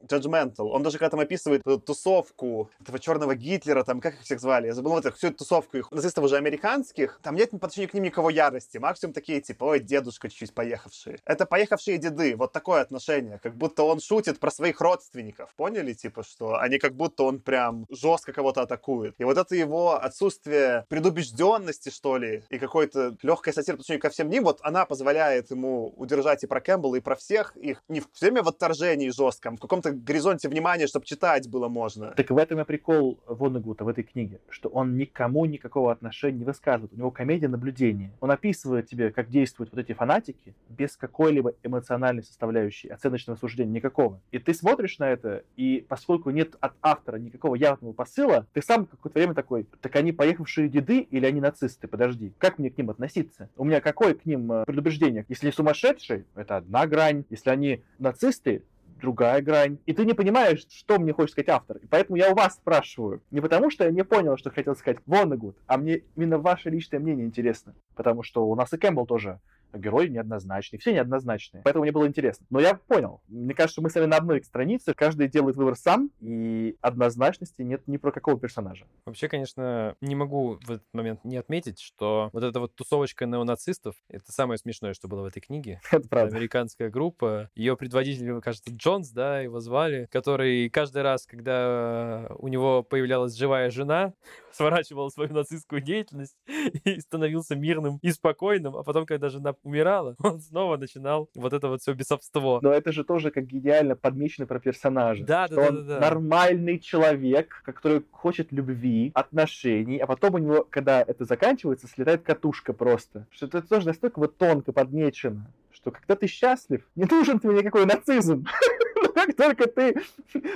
Он 0.71 0.83
даже 0.83 0.97
когда 0.97 1.09
там 1.11 1.19
описывает 1.19 1.61
эту 1.61 1.79
тусовку 1.79 2.71
этого 2.79 2.97
черного 2.97 3.35
Гитлера, 3.65 3.83
там, 3.83 3.99
как 3.99 4.13
их 4.13 4.21
всех 4.21 4.39
звали? 4.39 4.67
Я 4.67 4.73
забыл 4.73 4.91
вот 4.91 5.15
всю 5.15 5.27
эту 5.27 5.37
тусовку 5.37 5.77
их 5.77 5.91
нацистов 5.91 6.23
уже 6.23 6.37
американских. 6.37 7.19
Там 7.23 7.35
нет 7.35 7.49
по 7.49 7.57
отношению 7.57 7.89
к 7.89 7.93
ним 7.95 8.03
никого 8.03 8.29
ярости. 8.29 8.77
Максимум 8.77 9.13
такие, 9.13 9.41
типа, 9.41 9.63
ой, 9.63 9.79
дедушка 9.79 10.29
чуть-чуть 10.29 10.53
поехавшие. 10.53 11.17
Это 11.25 11.47
поехавшие 11.47 11.97
деды. 11.97 12.35
Вот 12.35 12.51
такое 12.51 12.81
отношение. 12.81 13.39
Как 13.41 13.55
будто 13.55 13.83
он 13.83 13.99
шутит 13.99 14.39
про 14.39 14.51
своих 14.51 14.81
родственников. 14.81 15.51
Поняли? 15.55 15.93
Типа, 15.93 16.23
что 16.23 16.59
они 16.59 16.77
как 16.77 16.93
будто 16.93 17.23
он 17.23 17.39
прям 17.39 17.87
жестко 17.89 18.33
кого-то 18.33 18.61
атакует. 18.61 19.15
И 19.17 19.23
вот 19.23 19.37
это 19.37 19.55
его 19.55 19.95
отсутствие 19.95 20.85
предубежденности, 20.89 21.89
что 21.89 22.17
ли, 22.17 22.43
и 22.49 22.59
какой-то 22.59 23.17
легкой 23.23 23.53
сатиры 23.53 23.77
по 23.77 23.81
отношению 23.81 24.01
ко 24.01 24.09
всем 24.09 24.29
ним, 24.29 24.43
вот 24.43 24.59
она 24.61 24.85
позволяет 24.85 25.49
ему 25.49 25.93
удержать 25.97 26.43
и 26.43 26.47
про 26.47 26.61
Кэмпбелла, 26.61 26.97
и 26.97 26.99
про 26.99 27.15
всех 27.15 27.57
их 27.57 27.81
не 27.87 28.01
в 28.01 28.07
время 28.21 28.43
в 28.43 28.47
отторжении 28.47 29.09
жестком, 29.09 29.57
в 29.57 29.59
каком-то 29.59 29.91
горизонте 29.91 30.49
внимания, 30.49 30.87
чтобы 30.87 31.05
читать 31.05 31.49
было 31.49 31.67
можно. 31.67 32.11
Так 32.11 32.29
в 32.29 32.37
этом 32.37 32.59
и 32.59 32.63
прикол 32.63 33.19
Воннегута 33.55 33.83
в 33.85 33.87
этой 33.87 34.03
книге, 34.03 34.39
что 34.49 34.69
он 34.69 34.97
никому 34.97 35.45
никакого 35.45 35.91
отношения 35.91 36.39
не 36.39 36.45
высказывает. 36.45 36.93
У 36.93 36.97
него 36.97 37.11
комедия 37.11 37.47
наблюдения. 37.47 38.11
Он 38.19 38.31
описывает 38.31 38.87
тебе, 38.87 39.11
как 39.11 39.29
действуют 39.29 39.71
вот 39.71 39.79
эти 39.79 39.93
фанатики, 39.93 40.53
без 40.69 40.97
какой-либо 40.97 41.53
эмоциональной 41.63 42.23
составляющей, 42.23 42.89
оценочного 42.89 43.37
суждения 43.37 43.71
никакого. 43.71 44.19
И 44.31 44.39
ты 44.39 44.53
смотришь 44.53 44.99
на 44.99 45.09
это, 45.09 45.43
и 45.55 45.85
поскольку 45.87 46.29
нет 46.29 46.55
от 46.59 46.73
автора 46.81 47.17
никакого 47.17 47.55
явного 47.55 47.93
посыла, 47.93 48.45
ты 48.53 48.61
сам 48.61 48.85
какое-то 48.85 49.19
время 49.19 49.33
такой, 49.33 49.65
так 49.81 49.95
они 49.95 50.11
поехавшие 50.11 50.69
деды 50.69 50.99
или 50.99 51.25
они 51.25 51.39
нацисты? 51.39 51.87
Подожди, 51.87 52.33
как 52.37 52.59
мне 52.59 52.69
к 52.69 52.77
ним 52.77 52.89
относиться? 52.89 53.49
У 53.55 53.63
меня 53.63 53.81
какое 53.81 54.13
к 54.13 54.25
ним 54.25 54.51
э, 54.51 54.65
предубеждение? 54.65 55.25
Если 55.29 55.49
сумасшедшие, 55.51 56.25
это 56.35 56.57
одна 56.57 56.85
грань. 56.87 57.25
Если 57.29 57.49
они 57.49 57.83
нацисты, 57.99 58.63
другая 58.95 59.41
грань. 59.41 59.77
И 59.85 59.93
ты 59.93 60.05
не 60.05 60.13
понимаешь, 60.13 60.65
что 60.69 60.99
мне 60.99 61.13
хочет 61.13 61.31
сказать 61.31 61.49
автор. 61.49 61.77
И 61.77 61.87
поэтому 61.87 62.17
я 62.17 62.31
у 62.31 62.35
вас 62.35 62.55
спрашиваю. 62.55 63.21
Не 63.31 63.41
потому, 63.41 63.69
что 63.69 63.83
я 63.83 63.91
не 63.91 64.03
понял, 64.03 64.37
что 64.37 64.49
хотел 64.49 64.75
сказать 64.75 64.99
Воннегуд, 65.05 65.57
а 65.67 65.77
мне 65.77 66.03
именно 66.15 66.37
ваше 66.37 66.69
личное 66.69 66.99
мнение 66.99 67.25
интересно. 67.25 67.75
Потому 67.95 68.23
что 68.23 68.47
у 68.47 68.55
нас 68.55 68.73
и 68.73 68.77
Кэмпбелл 68.77 69.05
тоже 69.05 69.39
герой 69.73 70.09
неоднозначный, 70.09 70.79
все 70.79 70.93
неоднозначные. 70.93 71.63
Поэтому 71.63 71.83
мне 71.83 71.91
было 71.91 72.07
интересно. 72.07 72.45
Но 72.49 72.59
я 72.59 72.75
понял. 72.75 73.21
Мне 73.27 73.53
кажется, 73.53 73.81
мы 73.81 73.89
с 73.89 73.95
вами 73.95 74.05
на 74.05 74.17
одной 74.17 74.43
странице, 74.43 74.93
каждый 74.93 75.27
делает 75.27 75.55
выбор 75.55 75.75
сам, 75.75 76.11
и 76.19 76.77
однозначности 76.81 77.61
нет 77.61 77.87
ни 77.87 77.97
про 77.97 78.11
какого 78.11 78.39
персонажа. 78.39 78.85
Вообще, 79.05 79.27
конечно, 79.27 79.95
не 80.01 80.15
могу 80.15 80.59
в 80.61 80.71
этот 80.71 80.85
момент 80.93 81.23
не 81.23 81.37
отметить, 81.37 81.79
что 81.79 82.29
вот 82.33 82.43
эта 82.43 82.59
вот 82.59 82.75
тусовочка 82.75 83.25
неонацистов, 83.25 83.95
это 84.09 84.31
самое 84.31 84.57
смешное, 84.57 84.93
что 84.93 85.07
было 85.07 85.23
в 85.23 85.25
этой 85.25 85.41
книге. 85.41 85.81
Это 85.91 86.07
правда. 86.07 86.35
Американская 86.35 86.89
группа. 86.89 87.49
Ее 87.55 87.77
предводитель, 87.77 88.41
кажется, 88.41 88.71
Джонс, 88.71 89.09
да, 89.09 89.41
его 89.41 89.59
звали, 89.59 90.07
который 90.11 90.69
каждый 90.69 91.01
раз, 91.01 91.25
когда 91.25 92.27
у 92.37 92.47
него 92.47 92.83
появлялась 92.83 93.35
живая 93.35 93.69
жена, 93.69 94.13
сворачивал 94.55 95.11
свою 95.11 95.33
нацистскую 95.33 95.81
деятельность 95.81 96.35
и 96.83 96.99
становился 96.99 97.55
мирным 97.55 97.99
и 98.01 98.11
спокойным, 98.11 98.75
а 98.75 98.83
потом, 98.83 99.05
когда 99.05 99.29
жена 99.29 99.55
умирала, 99.63 100.15
он 100.23 100.39
снова 100.39 100.77
начинал 100.77 101.29
вот 101.35 101.53
это 101.53 101.67
вот 101.67 101.81
все 101.81 101.93
бесовство. 101.93 102.59
Но 102.61 102.71
это 102.71 102.91
же 102.91 103.03
тоже 103.03 103.31
как 103.31 103.45
идеально 103.45 103.95
подмечено 103.95 104.45
про 104.47 104.59
персонажа. 104.59 105.23
Да, 105.25 105.47
да, 105.47 105.55
да, 105.55 105.67
он 105.67 105.75
да, 105.87 105.95
да. 105.95 105.99
нормальный 105.99 106.79
человек, 106.79 107.61
который 107.65 108.03
хочет 108.11 108.51
любви, 108.51 109.11
отношений, 109.13 109.97
а 109.97 110.07
потом 110.07 110.35
у 110.35 110.37
него, 110.37 110.67
когда 110.69 111.01
это 111.01 111.25
заканчивается, 111.25 111.87
слетает 111.87 112.23
катушка 112.23 112.73
просто. 112.73 113.27
Что 113.31 113.47
это 113.47 113.61
тоже 113.61 113.87
настолько 113.87 114.19
вот 114.19 114.37
тонко 114.37 114.71
подмечено, 114.71 115.51
что 115.71 115.91
когда 115.91 116.15
ты 116.15 116.27
счастлив, 116.27 116.81
не 116.95 117.05
нужен 117.05 117.39
тебе 117.39 117.53
никакой 117.53 117.85
нацизм. 117.85 118.45
Как 119.15 119.33
только 119.33 119.67
ты 119.67 119.95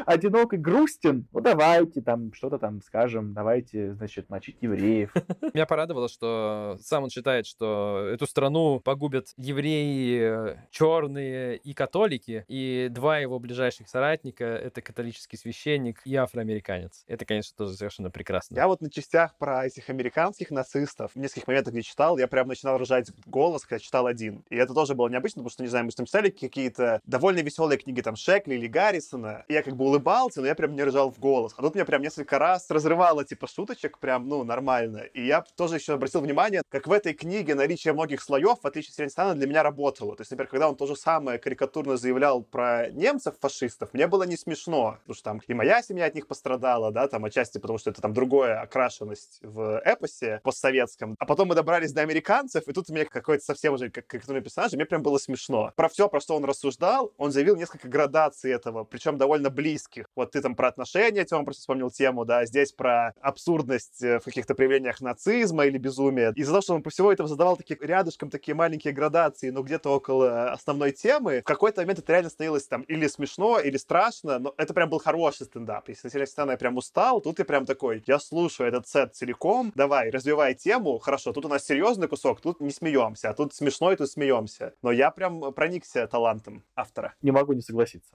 одинок 0.06 0.54
и 0.54 0.58
грустен, 0.58 1.26
ну 1.32 1.40
давайте 1.40 2.02
там 2.02 2.34
что-то 2.34 2.60
там 2.60 2.82
скажем, 2.82 3.34
давайте, 3.34 3.94
значит, 3.94 4.30
мочить 4.30 4.58
евреев. 4.60 5.14
Меня 5.54 5.66
порадовало, 5.66 6.10
что 6.10 6.78
сам 6.82 7.04
он 7.04 7.10
считает, 7.10 7.46
что 7.46 8.06
эту 8.12 8.28
страну 8.28 8.82
погубят 8.82 9.28
евреи 9.38 10.60
черные 10.72 11.56
и 11.56 11.74
католики, 11.74 12.44
и 12.50 12.90
два 12.92 13.20
его 13.20 13.40
ближайших 13.40 13.88
соратника— 13.88 14.44
это 14.44 14.82
католический 14.82 15.38
священник 15.38 16.02
и 16.04 16.16
афроамериканец. 16.16 17.06
Это, 17.08 17.24
конечно, 17.26 17.56
тоже 17.58 17.78
совершенно 17.78 18.12
прекрасно. 18.12 18.56
Я 18.56 18.68
вот 18.68 18.82
на 18.82 18.90
частях 18.90 19.38
про 19.38 19.66
этих 19.66 19.90
американских 19.90 20.52
нацистов, 20.52 21.12
в 21.16 21.20
нескольких 21.20 21.48
моментах, 21.48 21.74
где 21.74 21.82
читал, 21.82 22.18
я 22.18 22.28
прям 22.28 22.50
начинал 22.50 22.78
ржать 22.78 23.10
голос, 23.26 23.64
когда 23.64 23.80
читал 23.80 24.06
один. 24.06 24.44
И 24.50 24.58
это 24.58 24.74
тоже 24.74 24.96
было 24.96 25.08
необычно, 25.08 25.44
потому 25.44 25.52
что, 25.52 25.64
не 25.64 25.70
знаю, 25.70 25.86
мы 25.86 25.92
с 25.92 25.98
ним 25.98 26.08
читали 26.08 26.30
какие-то 26.30 27.00
довольно 27.06 27.40
веселые 27.40 27.78
книги, 27.78 28.02
там, 28.02 28.18
Шекли 28.50 28.56
или 28.56 28.68
Гаррисона. 28.68 29.46
Я 29.48 29.64
как 29.64 29.76
бы 29.76 29.86
улыбался, 29.86 30.42
но 30.42 30.48
я 30.48 30.56
прям 30.56 30.76
не 30.76 30.84
ржал 30.84 31.12
в 31.12 31.20
голос. 31.20 31.54
А 31.58 31.62
тут 31.62 31.76
меня 31.76 31.86
прям 31.86 32.02
несколько 32.02 32.40
раз 32.40 32.70
разрывало, 32.70 33.24
типа, 33.24 33.48
шуточек 33.48 34.00
прям, 34.00 34.28
ну, 34.28 34.44
нормально. 34.44 35.00
И 35.14 35.26
я 35.26 35.44
тоже 35.56 35.76
еще 35.76 35.94
обратил 35.94 36.22
внимание, 36.22 36.62
как 36.70 36.88
в 36.88 36.92
этой 36.92 37.14
книге 37.14 37.56
наличие 37.56 37.94
многих 37.94 38.22
слоев, 38.22 38.60
в 38.62 38.68
отличие 38.68 38.90
от 38.90 38.96
Сиренстана, 38.96 39.36
для 39.36 39.48
меня 39.48 39.64
работало. 39.64 40.16
То 40.16 40.22
есть, 40.22 40.32
например, 40.32 40.50
когда 40.50 40.70
он 40.70 40.76
то 40.76 40.86
же 40.88 40.96
самое 40.96 41.40
карикатурно 41.40 41.98
заявлял 41.98 42.42
про 42.42 42.90
немцев, 42.92 43.36
фашистов, 43.40 43.94
мне 43.94 44.08
было 44.08 44.24
не 44.24 44.38
смешно, 44.38 44.98
потому 45.02 45.16
что 45.16 45.24
там 45.24 45.42
и 45.48 45.54
моя 45.54 45.82
семья 45.82 46.06
от 46.06 46.16
них 46.16 46.28
пострадала, 46.28 46.92
да, 46.92 47.08
там 47.08 47.26
отчасти 47.26 47.58
потому, 47.58 47.80
что 47.80 47.92
это 47.92 48.02
там 48.02 48.14
другая 48.14 48.62
окрашенность 48.62 49.40
в 49.42 49.82
эпосе 49.86 50.40
постсоветском. 50.44 51.16
А 51.20 51.26
потом 51.26 51.50
мы 51.50 51.56
добрались 51.56 51.92
до 51.92 52.02
американцев, 52.02 52.68
и 52.68 52.74
тут 52.74 52.90
у 52.90 52.94
меня 52.94 53.06
какой-то 53.06 53.44
совсем 53.44 53.74
уже 53.74 53.90
как 53.90 54.08
карикатурный 54.08 54.42
персонаж, 54.42 54.74
и 54.74 54.76
мне 54.76 54.86
прям 54.86 55.02
было 55.02 55.18
смешно. 55.18 55.72
Про 55.76 55.90
все, 55.90 56.10
про 56.10 56.20
что 56.20 56.36
он 56.36 56.46
рассуждал, 56.46 57.14
он 57.18 57.32
заявил 57.32 57.56
несколько 57.56 57.88
градаций 57.88 58.39
этого, 58.48 58.84
причем 58.84 59.18
довольно 59.18 59.50
близких. 59.50 60.06
Вот 60.16 60.32
ты 60.32 60.42
там 60.42 60.56
про 60.56 60.70
отношения, 60.70 61.26
Тёма 61.26 61.44
просто 61.44 61.62
вспомнил 61.62 61.90
тему, 61.90 62.26
да, 62.26 62.46
здесь 62.46 62.72
про 62.72 63.14
абсурдность 63.22 64.04
э, 64.04 64.20
в 64.20 64.24
каких-то 64.24 64.56
проявлениях 64.56 65.02
нацизма 65.02 65.66
или 65.66 65.78
безумия. 65.78 66.32
Из-за 66.36 66.52
того, 66.52 66.62
что 66.62 66.76
он 66.76 66.84
по 66.84 66.90
всего 66.90 67.12
этого 67.12 67.28
задавал 67.28 67.58
такие 67.58 67.78
рядышком 67.82 68.30
такие 68.30 68.56
маленькие 68.56 68.94
градации, 68.94 69.50
но 69.50 69.64
где-то 69.64 69.90
около 69.90 70.52
основной 70.52 70.92
темы, 70.92 71.42
в 71.42 71.44
какой-то 71.44 71.82
момент 71.82 72.00
это 72.00 72.12
реально 72.12 72.30
становилось 72.30 72.68
там 72.68 72.82
или 72.84 73.08
смешно, 73.08 73.60
или 73.60 73.78
страшно, 73.78 74.40
но 74.40 74.54
это 74.58 74.74
прям 74.74 74.90
был 74.90 75.00
хороший 75.00 75.46
стендап. 75.46 75.90
Если 75.90 76.18
на 76.18 76.26
сцены 76.26 76.52
я 76.52 76.58
прям 76.58 76.78
устал, 76.78 77.22
тут 77.22 77.40
я 77.40 77.46
прям 77.46 77.66
такой, 77.66 78.04
я 78.08 78.20
слушаю 78.20 78.70
этот 78.70 78.88
сет 78.88 79.16
целиком, 79.16 79.72
давай, 79.76 80.10
развивай 80.10 80.54
тему, 80.54 81.00
хорошо, 81.00 81.34
тут 81.34 81.46
у 81.46 81.50
нас 81.50 81.66
серьезный 81.66 82.08
кусок, 82.08 82.42
тут 82.42 82.62
не 82.62 82.72
смеемся, 82.72 83.30
а 83.30 83.34
тут 83.34 83.54
смешной, 83.54 83.96
тут 83.96 84.10
смеемся. 84.10 84.74
Но 84.82 84.92
я 84.92 85.12
прям 85.12 85.54
проникся 85.54 86.08
талантом 86.08 86.64
автора. 86.76 87.14
Не 87.22 87.32
могу 87.32 87.54
не 87.54 87.62
согласиться. 87.62 88.12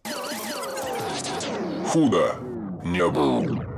Худо 1.86 2.34
не 2.84 3.08
было. 3.08 3.74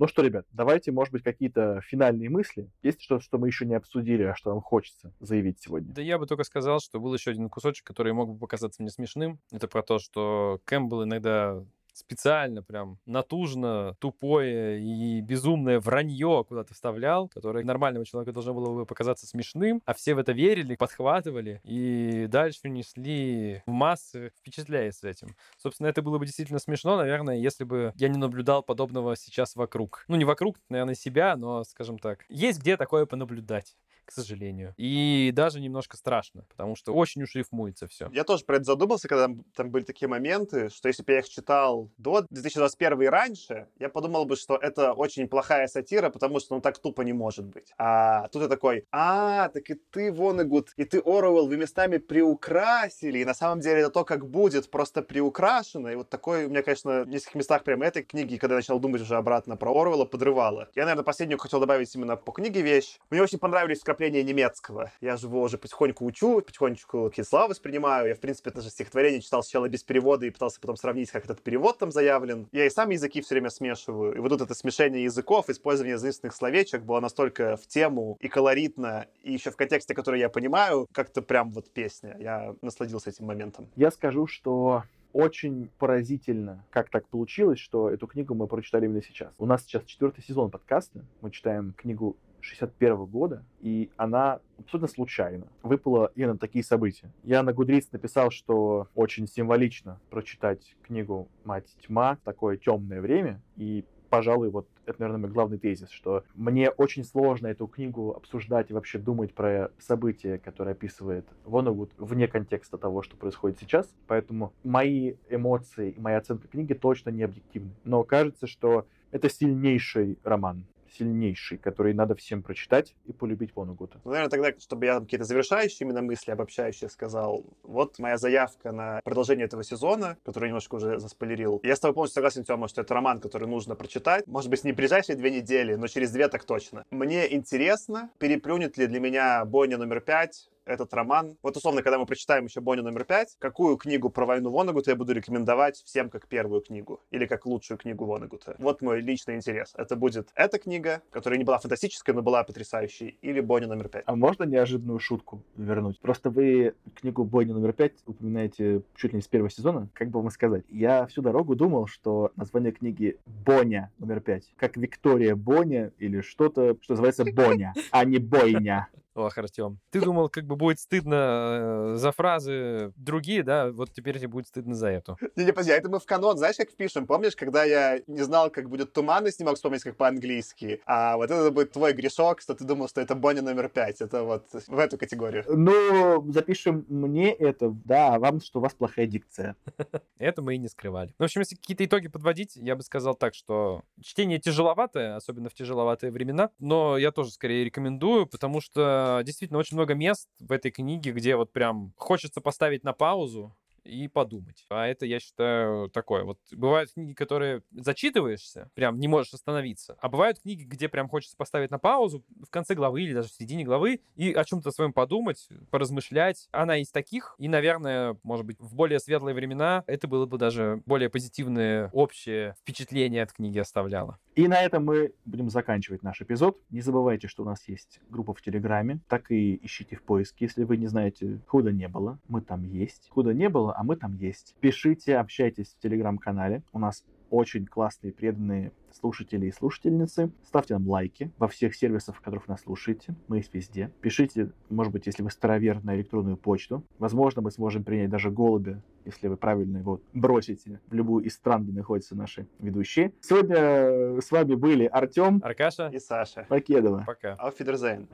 Ну 0.00 0.08
что, 0.08 0.22
ребят, 0.22 0.44
давайте, 0.50 0.90
может 0.90 1.12
быть, 1.12 1.22
какие-то 1.22 1.80
финальные 1.82 2.28
мысли. 2.28 2.68
Есть 2.82 3.00
что-то, 3.00 3.22
что 3.22 3.38
мы 3.38 3.46
еще 3.46 3.64
не 3.64 3.74
обсудили, 3.74 4.24
а 4.24 4.34
что 4.34 4.50
вам 4.50 4.60
хочется 4.60 5.12
заявить 5.20 5.60
сегодня? 5.60 5.92
Да 5.94 6.02
я 6.02 6.18
бы 6.18 6.26
только 6.26 6.42
сказал, 6.42 6.80
что 6.80 6.98
был 6.98 7.14
еще 7.14 7.30
один 7.30 7.48
кусочек, 7.48 7.86
который 7.86 8.12
мог 8.12 8.30
бы 8.30 8.38
показаться 8.38 8.82
мне 8.82 8.90
смешным. 8.90 9.38
Это 9.52 9.68
про 9.68 9.84
то, 9.84 10.00
что 10.00 10.60
Кэмпбелл 10.64 11.04
иногда 11.04 11.64
специально 11.94 12.62
прям 12.62 12.98
натужно, 13.06 13.96
тупое 14.00 14.80
и 14.80 15.20
безумное 15.20 15.80
вранье 15.80 16.44
куда-то 16.46 16.74
вставлял, 16.74 17.28
которое 17.28 17.64
нормальному 17.64 18.04
человеку 18.04 18.32
должно 18.32 18.52
было 18.52 18.74
бы 18.74 18.86
показаться 18.86 19.26
смешным, 19.26 19.80
а 19.86 19.94
все 19.94 20.14
в 20.14 20.18
это 20.18 20.32
верили, 20.32 20.76
подхватывали 20.76 21.60
и 21.64 22.26
дальше 22.28 22.68
несли 22.68 23.62
в 23.66 23.70
массы, 23.70 24.32
впечатляясь 24.38 25.02
этим. 25.02 25.36
Собственно, 25.56 25.86
это 25.86 26.02
было 26.02 26.18
бы 26.18 26.26
действительно 26.26 26.58
смешно, 26.58 26.96
наверное, 26.96 27.36
если 27.36 27.64
бы 27.64 27.92
я 27.96 28.08
не 28.08 28.18
наблюдал 28.18 28.62
подобного 28.62 29.16
сейчас 29.16 29.56
вокруг. 29.56 30.04
Ну, 30.08 30.16
не 30.16 30.24
вокруг, 30.24 30.56
наверное, 30.68 30.94
себя, 30.94 31.36
но, 31.36 31.64
скажем 31.64 31.98
так, 31.98 32.24
есть 32.28 32.60
где 32.60 32.76
такое 32.76 33.06
понаблюдать 33.06 33.76
к 34.04 34.12
сожалению. 34.12 34.74
И 34.76 35.30
даже 35.34 35.60
немножко 35.60 35.96
страшно, 35.96 36.44
потому 36.48 36.76
что 36.76 36.92
очень 36.92 37.22
уж 37.22 37.34
рифмуется 37.34 37.86
все. 37.86 38.10
Я 38.12 38.24
тоже 38.24 38.44
про 38.44 38.56
это 38.56 38.64
задумался, 38.64 39.08
когда 39.08 39.28
там 39.54 39.70
были 39.70 39.84
такие 39.84 40.08
моменты, 40.08 40.68
что 40.68 40.88
если 40.88 41.02
бы 41.02 41.12
я 41.12 41.18
их 41.20 41.28
читал 41.28 41.90
до 41.98 42.26
2021 42.30 43.02
и 43.02 43.06
раньше, 43.06 43.68
я 43.78 43.88
подумал 43.88 44.24
бы, 44.24 44.36
что 44.36 44.56
это 44.56 44.92
очень 44.92 45.28
плохая 45.28 45.66
сатира, 45.66 46.10
потому 46.10 46.40
что 46.40 46.54
ну 46.54 46.60
так 46.60 46.78
тупо 46.78 47.02
не 47.02 47.12
может 47.12 47.46
быть. 47.46 47.72
А 47.78 48.28
тут 48.28 48.42
я 48.42 48.48
такой, 48.48 48.86
а, 48.90 49.48
так 49.48 49.68
и 49.70 49.74
ты, 49.74 50.12
Вонегуд, 50.12 50.70
и 50.76 50.84
ты, 50.84 51.00
Оруэлл, 51.04 51.48
вы 51.48 51.56
местами 51.56 51.98
приукрасили, 51.98 53.18
и 53.18 53.24
на 53.24 53.34
самом 53.34 53.60
деле 53.60 53.80
это 53.80 53.90
то, 53.90 54.04
как 54.04 54.28
будет, 54.28 54.70
просто 54.70 55.02
приукрашено. 55.02 55.88
И 55.88 55.96
вот 55.96 56.10
такой 56.10 56.46
у 56.46 56.50
меня, 56.50 56.62
конечно, 56.62 57.02
в 57.02 57.08
нескольких 57.08 57.34
местах 57.36 57.64
прямо 57.64 57.86
этой 57.86 58.02
книги, 58.02 58.36
когда 58.36 58.54
я 58.54 58.58
начал 58.58 58.78
думать 58.78 59.02
уже 59.02 59.16
обратно 59.16 59.56
про 59.56 59.70
Оруэлла, 59.70 60.04
подрывало. 60.04 60.68
Я, 60.74 60.84
наверное, 60.84 61.04
последнюю 61.04 61.38
хотел 61.38 61.60
добавить 61.60 61.94
именно 61.94 62.16
по 62.16 62.32
книге 62.32 62.62
вещь. 62.62 62.98
Мне 63.10 63.22
очень 63.22 63.38
понравились 63.38 63.80
вкрапления 63.94 64.24
немецкого. 64.24 64.90
Я 65.00 65.16
же 65.16 65.28
его 65.28 65.42
уже 65.42 65.56
потихоньку 65.56 66.04
учу, 66.04 66.40
потихонечку 66.40 67.10
какие 67.10 67.24
слова 67.24 67.48
воспринимаю. 67.48 68.08
Я, 68.08 68.14
в 68.16 68.20
принципе, 68.20 68.50
это 68.50 68.60
же 68.60 68.68
стихотворение 68.70 69.20
читал 69.20 69.42
сначала 69.42 69.68
без 69.68 69.84
перевода 69.84 70.26
и 70.26 70.30
пытался 70.30 70.60
потом 70.60 70.76
сравнить, 70.76 71.10
как 71.10 71.24
этот 71.24 71.42
перевод 71.42 71.78
там 71.78 71.92
заявлен. 71.92 72.48
Я 72.50 72.66
и 72.66 72.70
сам 72.70 72.90
языки 72.90 73.22
все 73.22 73.36
время 73.36 73.50
смешиваю. 73.50 74.14
И 74.16 74.18
вот 74.18 74.30
тут 74.30 74.40
это 74.40 74.54
смешение 74.54 75.04
языков, 75.04 75.48
использование 75.48 75.96
заимственных 75.96 76.34
словечек 76.34 76.82
было 76.82 76.98
настолько 76.98 77.56
в 77.56 77.66
тему 77.68 78.16
и 78.20 78.28
колоритно, 78.28 79.06
и 79.22 79.32
еще 79.32 79.50
в 79.50 79.56
контексте, 79.56 79.94
который 79.94 80.18
я 80.18 80.28
понимаю, 80.28 80.88
как-то 80.92 81.22
прям 81.22 81.52
вот 81.52 81.70
песня. 81.70 82.16
Я 82.18 82.56
насладился 82.62 83.10
этим 83.10 83.26
моментом. 83.26 83.68
Я 83.76 83.92
скажу, 83.92 84.26
что 84.26 84.82
очень 85.12 85.70
поразительно, 85.78 86.64
как 86.70 86.90
так 86.90 87.06
получилось, 87.06 87.60
что 87.60 87.88
эту 87.88 88.08
книгу 88.08 88.34
мы 88.34 88.48
прочитали 88.48 88.86
именно 88.86 89.02
сейчас. 89.02 89.32
У 89.38 89.46
нас 89.46 89.62
сейчас 89.62 89.84
четвертый 89.84 90.24
сезон 90.24 90.50
подкаста. 90.50 91.04
Мы 91.20 91.30
читаем 91.30 91.72
книгу 91.76 92.16
61 92.44 93.04
года, 93.06 93.44
и 93.60 93.90
она 93.96 94.40
абсолютно 94.58 94.88
случайно 94.88 95.46
выпала 95.62 96.12
именно 96.14 96.38
такие 96.38 96.64
события. 96.64 97.10
Я 97.22 97.42
на 97.42 97.52
Гудриц 97.52 97.90
написал, 97.92 98.30
что 98.30 98.88
очень 98.94 99.26
символично 99.26 100.00
прочитать 100.10 100.76
книгу 100.82 101.28
«Мать 101.44 101.74
тьма» 101.84 102.16
в 102.16 102.20
такое 102.20 102.56
темное 102.56 103.00
время, 103.00 103.40
и 103.56 103.84
пожалуй, 104.14 104.50
вот 104.50 104.68
это, 104.86 105.00
наверное, 105.00 105.22
мой 105.22 105.30
главный 105.30 105.58
тезис, 105.58 105.90
что 105.90 106.22
мне 106.34 106.70
очень 106.70 107.02
сложно 107.02 107.48
эту 107.48 107.66
книгу 107.66 108.12
обсуждать 108.12 108.70
и 108.70 108.74
вообще 108.74 108.98
думать 108.98 109.34
про 109.34 109.72
события, 109.80 110.38
которые 110.38 110.72
описывает 110.72 111.26
Воногуд 111.44 111.90
вне 111.98 112.28
контекста 112.28 112.78
того, 112.78 113.02
что 113.02 113.16
происходит 113.16 113.58
сейчас. 113.58 113.92
Поэтому 114.06 114.52
мои 114.62 115.14
эмоции 115.28 115.90
и 115.90 116.00
моя 116.00 116.18
оценка 116.18 116.46
книги 116.46 116.74
точно 116.74 117.10
не 117.10 117.24
объективны. 117.24 117.72
Но 117.82 118.04
кажется, 118.04 118.46
что 118.46 118.86
это 119.10 119.28
сильнейший 119.28 120.18
роман 120.22 120.64
сильнейший, 120.94 121.58
который 121.58 121.94
надо 121.94 122.14
всем 122.14 122.42
прочитать 122.42 122.94
и 123.06 123.12
полюбить 123.12 123.54
Вонагута. 123.54 124.00
Ну, 124.04 124.10
наверное, 124.10 124.30
тогда, 124.30 124.52
чтобы 124.58 124.86
я 124.86 125.00
какие-то 125.00 125.24
завершающие 125.24 125.86
именно 125.86 126.02
мысли, 126.02 126.30
обобщающие 126.30 126.88
сказал, 126.90 127.44
вот 127.62 127.98
моя 127.98 128.16
заявка 128.18 128.72
на 128.72 129.00
продолжение 129.04 129.46
этого 129.46 129.64
сезона, 129.64 130.16
который 130.24 130.48
немножко 130.48 130.76
уже 130.76 130.98
заспойлерил. 130.98 131.60
Я 131.62 131.76
с 131.76 131.80
тобой 131.80 131.94
полностью 131.94 132.14
согласен, 132.14 132.44
Тёма, 132.44 132.68
что 132.68 132.82
это 132.82 132.94
роман, 132.94 133.20
который 133.20 133.48
нужно 133.48 133.74
прочитать. 133.74 134.26
Может 134.26 134.50
быть, 134.50 134.64
не 134.64 134.72
в 134.72 134.76
ближайшие 134.76 135.16
две 135.16 135.30
недели, 135.30 135.74
но 135.74 135.86
через 135.86 136.10
две 136.10 136.28
так 136.28 136.44
точно. 136.44 136.84
Мне 136.90 137.32
интересно, 137.34 138.10
переплюнет 138.18 138.78
ли 138.78 138.86
для 138.86 139.00
меня 139.00 139.44
бойня 139.44 139.78
номер 139.78 140.00
пять 140.00 140.48
этот 140.64 140.92
роман. 140.94 141.36
Вот 141.42 141.56
условно, 141.56 141.82
когда 141.82 141.98
мы 141.98 142.06
прочитаем 142.06 142.44
еще 142.46 142.60
Бонни 142.60 142.80
номер 142.80 143.04
пять, 143.04 143.36
какую 143.38 143.76
книгу 143.76 144.10
про 144.10 144.26
войну 144.26 144.50
Вонагута 144.50 144.90
я 144.90 144.96
буду 144.96 145.12
рекомендовать 145.12 145.76
всем 145.84 146.10
как 146.10 146.26
первую 146.28 146.60
книгу 146.60 147.00
или 147.10 147.26
как 147.26 147.46
лучшую 147.46 147.78
книгу 147.78 148.04
Вонагута. 148.04 148.56
Вот 148.58 148.82
мой 148.82 149.00
личный 149.00 149.36
интерес. 149.36 149.72
Это 149.76 149.96
будет 149.96 150.30
эта 150.34 150.58
книга, 150.58 151.02
которая 151.10 151.38
не 151.38 151.44
была 151.44 151.58
фантастической, 151.58 152.14
но 152.14 152.22
была 152.22 152.44
потрясающей, 152.44 153.18
или 153.22 153.40
Бонни 153.40 153.66
номер 153.66 153.88
пять. 153.88 154.04
А 154.06 154.16
можно 154.16 154.44
неожиданную 154.44 154.98
шутку 154.98 155.42
вернуть? 155.56 156.00
Просто 156.00 156.30
вы 156.30 156.74
книгу 156.94 157.24
Бонни 157.24 157.52
номер 157.52 157.72
пять 157.72 157.94
упоминаете 158.06 158.82
чуть 158.96 159.12
ли 159.12 159.16
не 159.16 159.22
с 159.22 159.28
первого 159.28 159.50
сезона. 159.50 159.88
Как 159.92 160.08
бы 160.08 160.20
вам 160.20 160.30
сказать? 160.30 160.64
Я 160.68 161.06
всю 161.06 161.22
дорогу 161.22 161.54
думал, 161.54 161.86
что 161.86 162.32
название 162.36 162.72
книги 162.72 163.18
Боня 163.26 163.90
номер 163.98 164.20
пять, 164.20 164.52
как 164.56 164.76
Виктория 164.76 165.34
Боня 165.36 165.90
или 165.98 166.20
что-то, 166.20 166.76
что 166.80 166.92
называется 166.92 167.24
Боня, 167.24 167.74
а 167.90 168.04
не 168.04 168.18
Бойня. 168.18 168.88
Ох, 169.14 169.38
Артем. 169.38 169.78
Ты 169.90 170.00
думал, 170.00 170.28
как 170.28 170.44
бы 170.44 170.56
будет 170.56 170.80
стыдно 170.80 171.14
э, 171.14 171.94
за 171.96 172.10
фразы 172.10 172.92
другие, 172.96 173.44
да? 173.44 173.70
Вот 173.70 173.92
теперь 173.92 174.18
тебе 174.18 174.26
будет 174.26 174.48
стыдно 174.48 174.74
за 174.74 174.88
эту. 174.88 175.16
Не, 175.36 175.44
не, 175.44 175.52
подожди, 175.52 175.70
а 175.70 175.76
это 175.76 175.88
мы 175.88 176.00
в 176.00 176.04
канон, 176.04 176.36
знаешь, 176.36 176.56
как 176.56 176.70
впишем? 176.70 177.06
Помнишь, 177.06 177.36
когда 177.36 177.62
я 177.62 178.00
не 178.08 178.22
знал, 178.22 178.50
как 178.50 178.68
будет 178.68 178.92
туман, 178.92 179.26
и 179.26 179.30
не 179.38 179.44
мог 179.44 179.54
вспомнить, 179.54 179.84
как 179.84 179.96
по-английски? 179.96 180.80
А 180.84 181.16
вот 181.16 181.30
это 181.30 181.50
будет 181.52 181.70
твой 181.70 181.92
грешок, 181.92 182.40
что 182.40 182.54
ты 182.54 182.64
думал, 182.64 182.88
что 182.88 183.00
это 183.00 183.14
Бонни 183.14 183.40
номер 183.40 183.68
пять. 183.68 184.00
Это 184.00 184.24
вот 184.24 184.46
в 184.52 184.78
эту 184.78 184.98
категорию. 184.98 185.44
Ну, 185.46 186.32
запишем 186.32 186.84
мне 186.88 187.32
это, 187.32 187.70
да, 187.70 188.14
а 188.14 188.18
вам, 188.18 188.40
что 188.40 188.58
у 188.58 188.62
вас 188.62 188.74
плохая 188.74 189.06
дикция. 189.06 189.56
Это 190.18 190.42
мы 190.42 190.54
и 190.54 190.58
не 190.58 190.68
скрывали. 190.68 191.14
В 191.18 191.22
общем, 191.22 191.40
если 191.40 191.54
какие-то 191.54 191.84
итоги 191.84 192.08
подводить, 192.08 192.56
я 192.56 192.76
бы 192.76 192.82
сказал 192.82 193.14
так, 193.14 193.34
что 193.34 193.82
чтение 194.00 194.38
тяжеловатое, 194.38 195.16
особенно 195.16 195.48
в 195.48 195.54
тяжеловатые 195.54 196.10
времена, 196.10 196.50
но 196.58 196.96
я 196.96 197.12
тоже 197.12 197.30
скорее 197.30 197.64
рекомендую, 197.64 198.26
потому 198.26 198.60
что 198.60 199.03
действительно 199.24 199.58
очень 199.58 199.76
много 199.76 199.94
мест 199.94 200.28
в 200.40 200.52
этой 200.52 200.70
книге, 200.70 201.12
где 201.12 201.36
вот 201.36 201.52
прям 201.52 201.92
хочется 201.96 202.40
поставить 202.40 202.84
на 202.84 202.92
паузу, 202.92 203.56
и 203.84 204.08
подумать. 204.08 204.64
А 204.70 204.86
это, 204.86 205.06
я 205.06 205.20
считаю, 205.20 205.88
такое. 205.90 206.24
Вот 206.24 206.38
бывают 206.52 206.92
книги, 206.92 207.12
которые 207.12 207.62
зачитываешься, 207.72 208.70
прям 208.74 208.98
не 208.98 209.08
можешь 209.08 209.34
остановиться. 209.34 209.96
А 210.00 210.08
бывают 210.08 210.40
книги, 210.40 210.64
где 210.64 210.88
прям 210.88 211.08
хочется 211.08 211.36
поставить 211.36 211.70
на 211.70 211.78
паузу 211.78 212.24
в 212.42 212.50
конце 212.50 212.74
главы 212.74 213.02
или 213.02 213.14
даже 213.14 213.28
в 213.28 213.32
середине 213.32 213.64
главы 213.64 214.00
и 214.16 214.32
о 214.32 214.44
чем-то 214.44 214.70
своем 214.70 214.92
подумать, 214.92 215.48
поразмышлять. 215.70 216.48
Она 216.52 216.78
из 216.78 216.90
таких. 216.90 217.34
И, 217.38 217.48
наверное, 217.48 218.18
может 218.22 218.46
быть, 218.46 218.58
в 218.58 218.74
более 218.74 218.98
светлые 218.98 219.34
времена 219.34 219.84
это 219.86 220.08
было 220.08 220.26
бы 220.26 220.38
даже 220.38 220.82
более 220.86 221.08
позитивное 221.08 221.90
общее 221.92 222.54
впечатление 222.60 223.22
от 223.22 223.32
книги 223.32 223.58
оставляло. 223.58 224.18
И 224.34 224.48
на 224.48 224.62
этом 224.62 224.84
мы 224.84 225.12
будем 225.24 225.48
заканчивать 225.50 226.02
наш 226.02 226.20
эпизод. 226.20 226.58
Не 226.70 226.80
забывайте, 226.80 227.28
что 227.28 227.42
у 227.42 227.46
нас 227.46 227.68
есть 227.68 228.00
группа 228.08 228.34
в 228.34 228.42
Телеграме. 228.42 229.00
Так 229.08 229.30
и 229.30 229.60
ищите 229.62 229.96
в 229.96 230.02
поиске, 230.02 230.46
если 230.46 230.64
вы 230.64 230.76
не 230.76 230.86
знаете, 230.86 231.40
худо 231.46 231.70
не 231.72 231.88
было. 231.88 232.18
Мы 232.28 232.40
там 232.40 232.64
есть. 232.64 233.08
Худо 233.10 233.32
не 233.32 233.48
было, 233.48 233.73
а 233.74 233.84
мы 233.84 233.96
там 233.96 234.14
есть. 234.14 234.54
Пишите, 234.60 235.16
общайтесь 235.16 235.74
в 235.74 235.82
телеграм-канале. 235.82 236.62
У 236.72 236.78
нас 236.78 237.04
очень 237.30 237.66
классные, 237.66 238.12
преданные 238.12 238.72
слушатели 238.92 239.46
и 239.46 239.52
слушательницы. 239.52 240.30
Ставьте 240.44 240.74
нам 240.74 240.88
лайки 240.88 241.32
во 241.38 241.48
всех 241.48 241.74
сервисах, 241.74 242.16
в 242.16 242.20
которых 242.20 242.46
нас 242.46 242.62
слушаете. 242.62 243.16
Мы 243.26 243.38
есть 243.38 243.52
везде. 243.52 243.90
Пишите, 244.00 244.52
может 244.70 244.92
быть, 244.92 245.06
если 245.06 245.22
вы 245.22 245.30
старовер, 245.30 245.82
на 245.82 245.96
электронную 245.96 246.36
почту. 246.36 246.84
Возможно, 246.98 247.42
мы 247.42 247.50
сможем 247.50 247.82
принять 247.82 248.10
даже 248.10 248.30
голубя, 248.30 248.80
если 249.04 249.28
вы 249.28 249.36
правильно 249.36 249.78
его 249.78 250.00
бросите 250.12 250.80
в 250.86 250.94
любую 250.94 251.24
из 251.24 251.34
стран, 251.34 251.64
где 251.64 251.72
находятся 251.72 252.14
наши 252.14 252.46
ведущие. 252.60 253.12
Сегодня 253.20 254.20
с 254.20 254.30
вами 254.30 254.54
были 254.54 254.86
Артем, 254.86 255.40
Аркаша 255.42 255.88
И 255.88 255.98
Саша. 255.98 256.46
Покедова. 256.48 257.04
Пока. 257.06 257.34
Auf 257.34 257.58
Wiedersehen. 257.58 258.06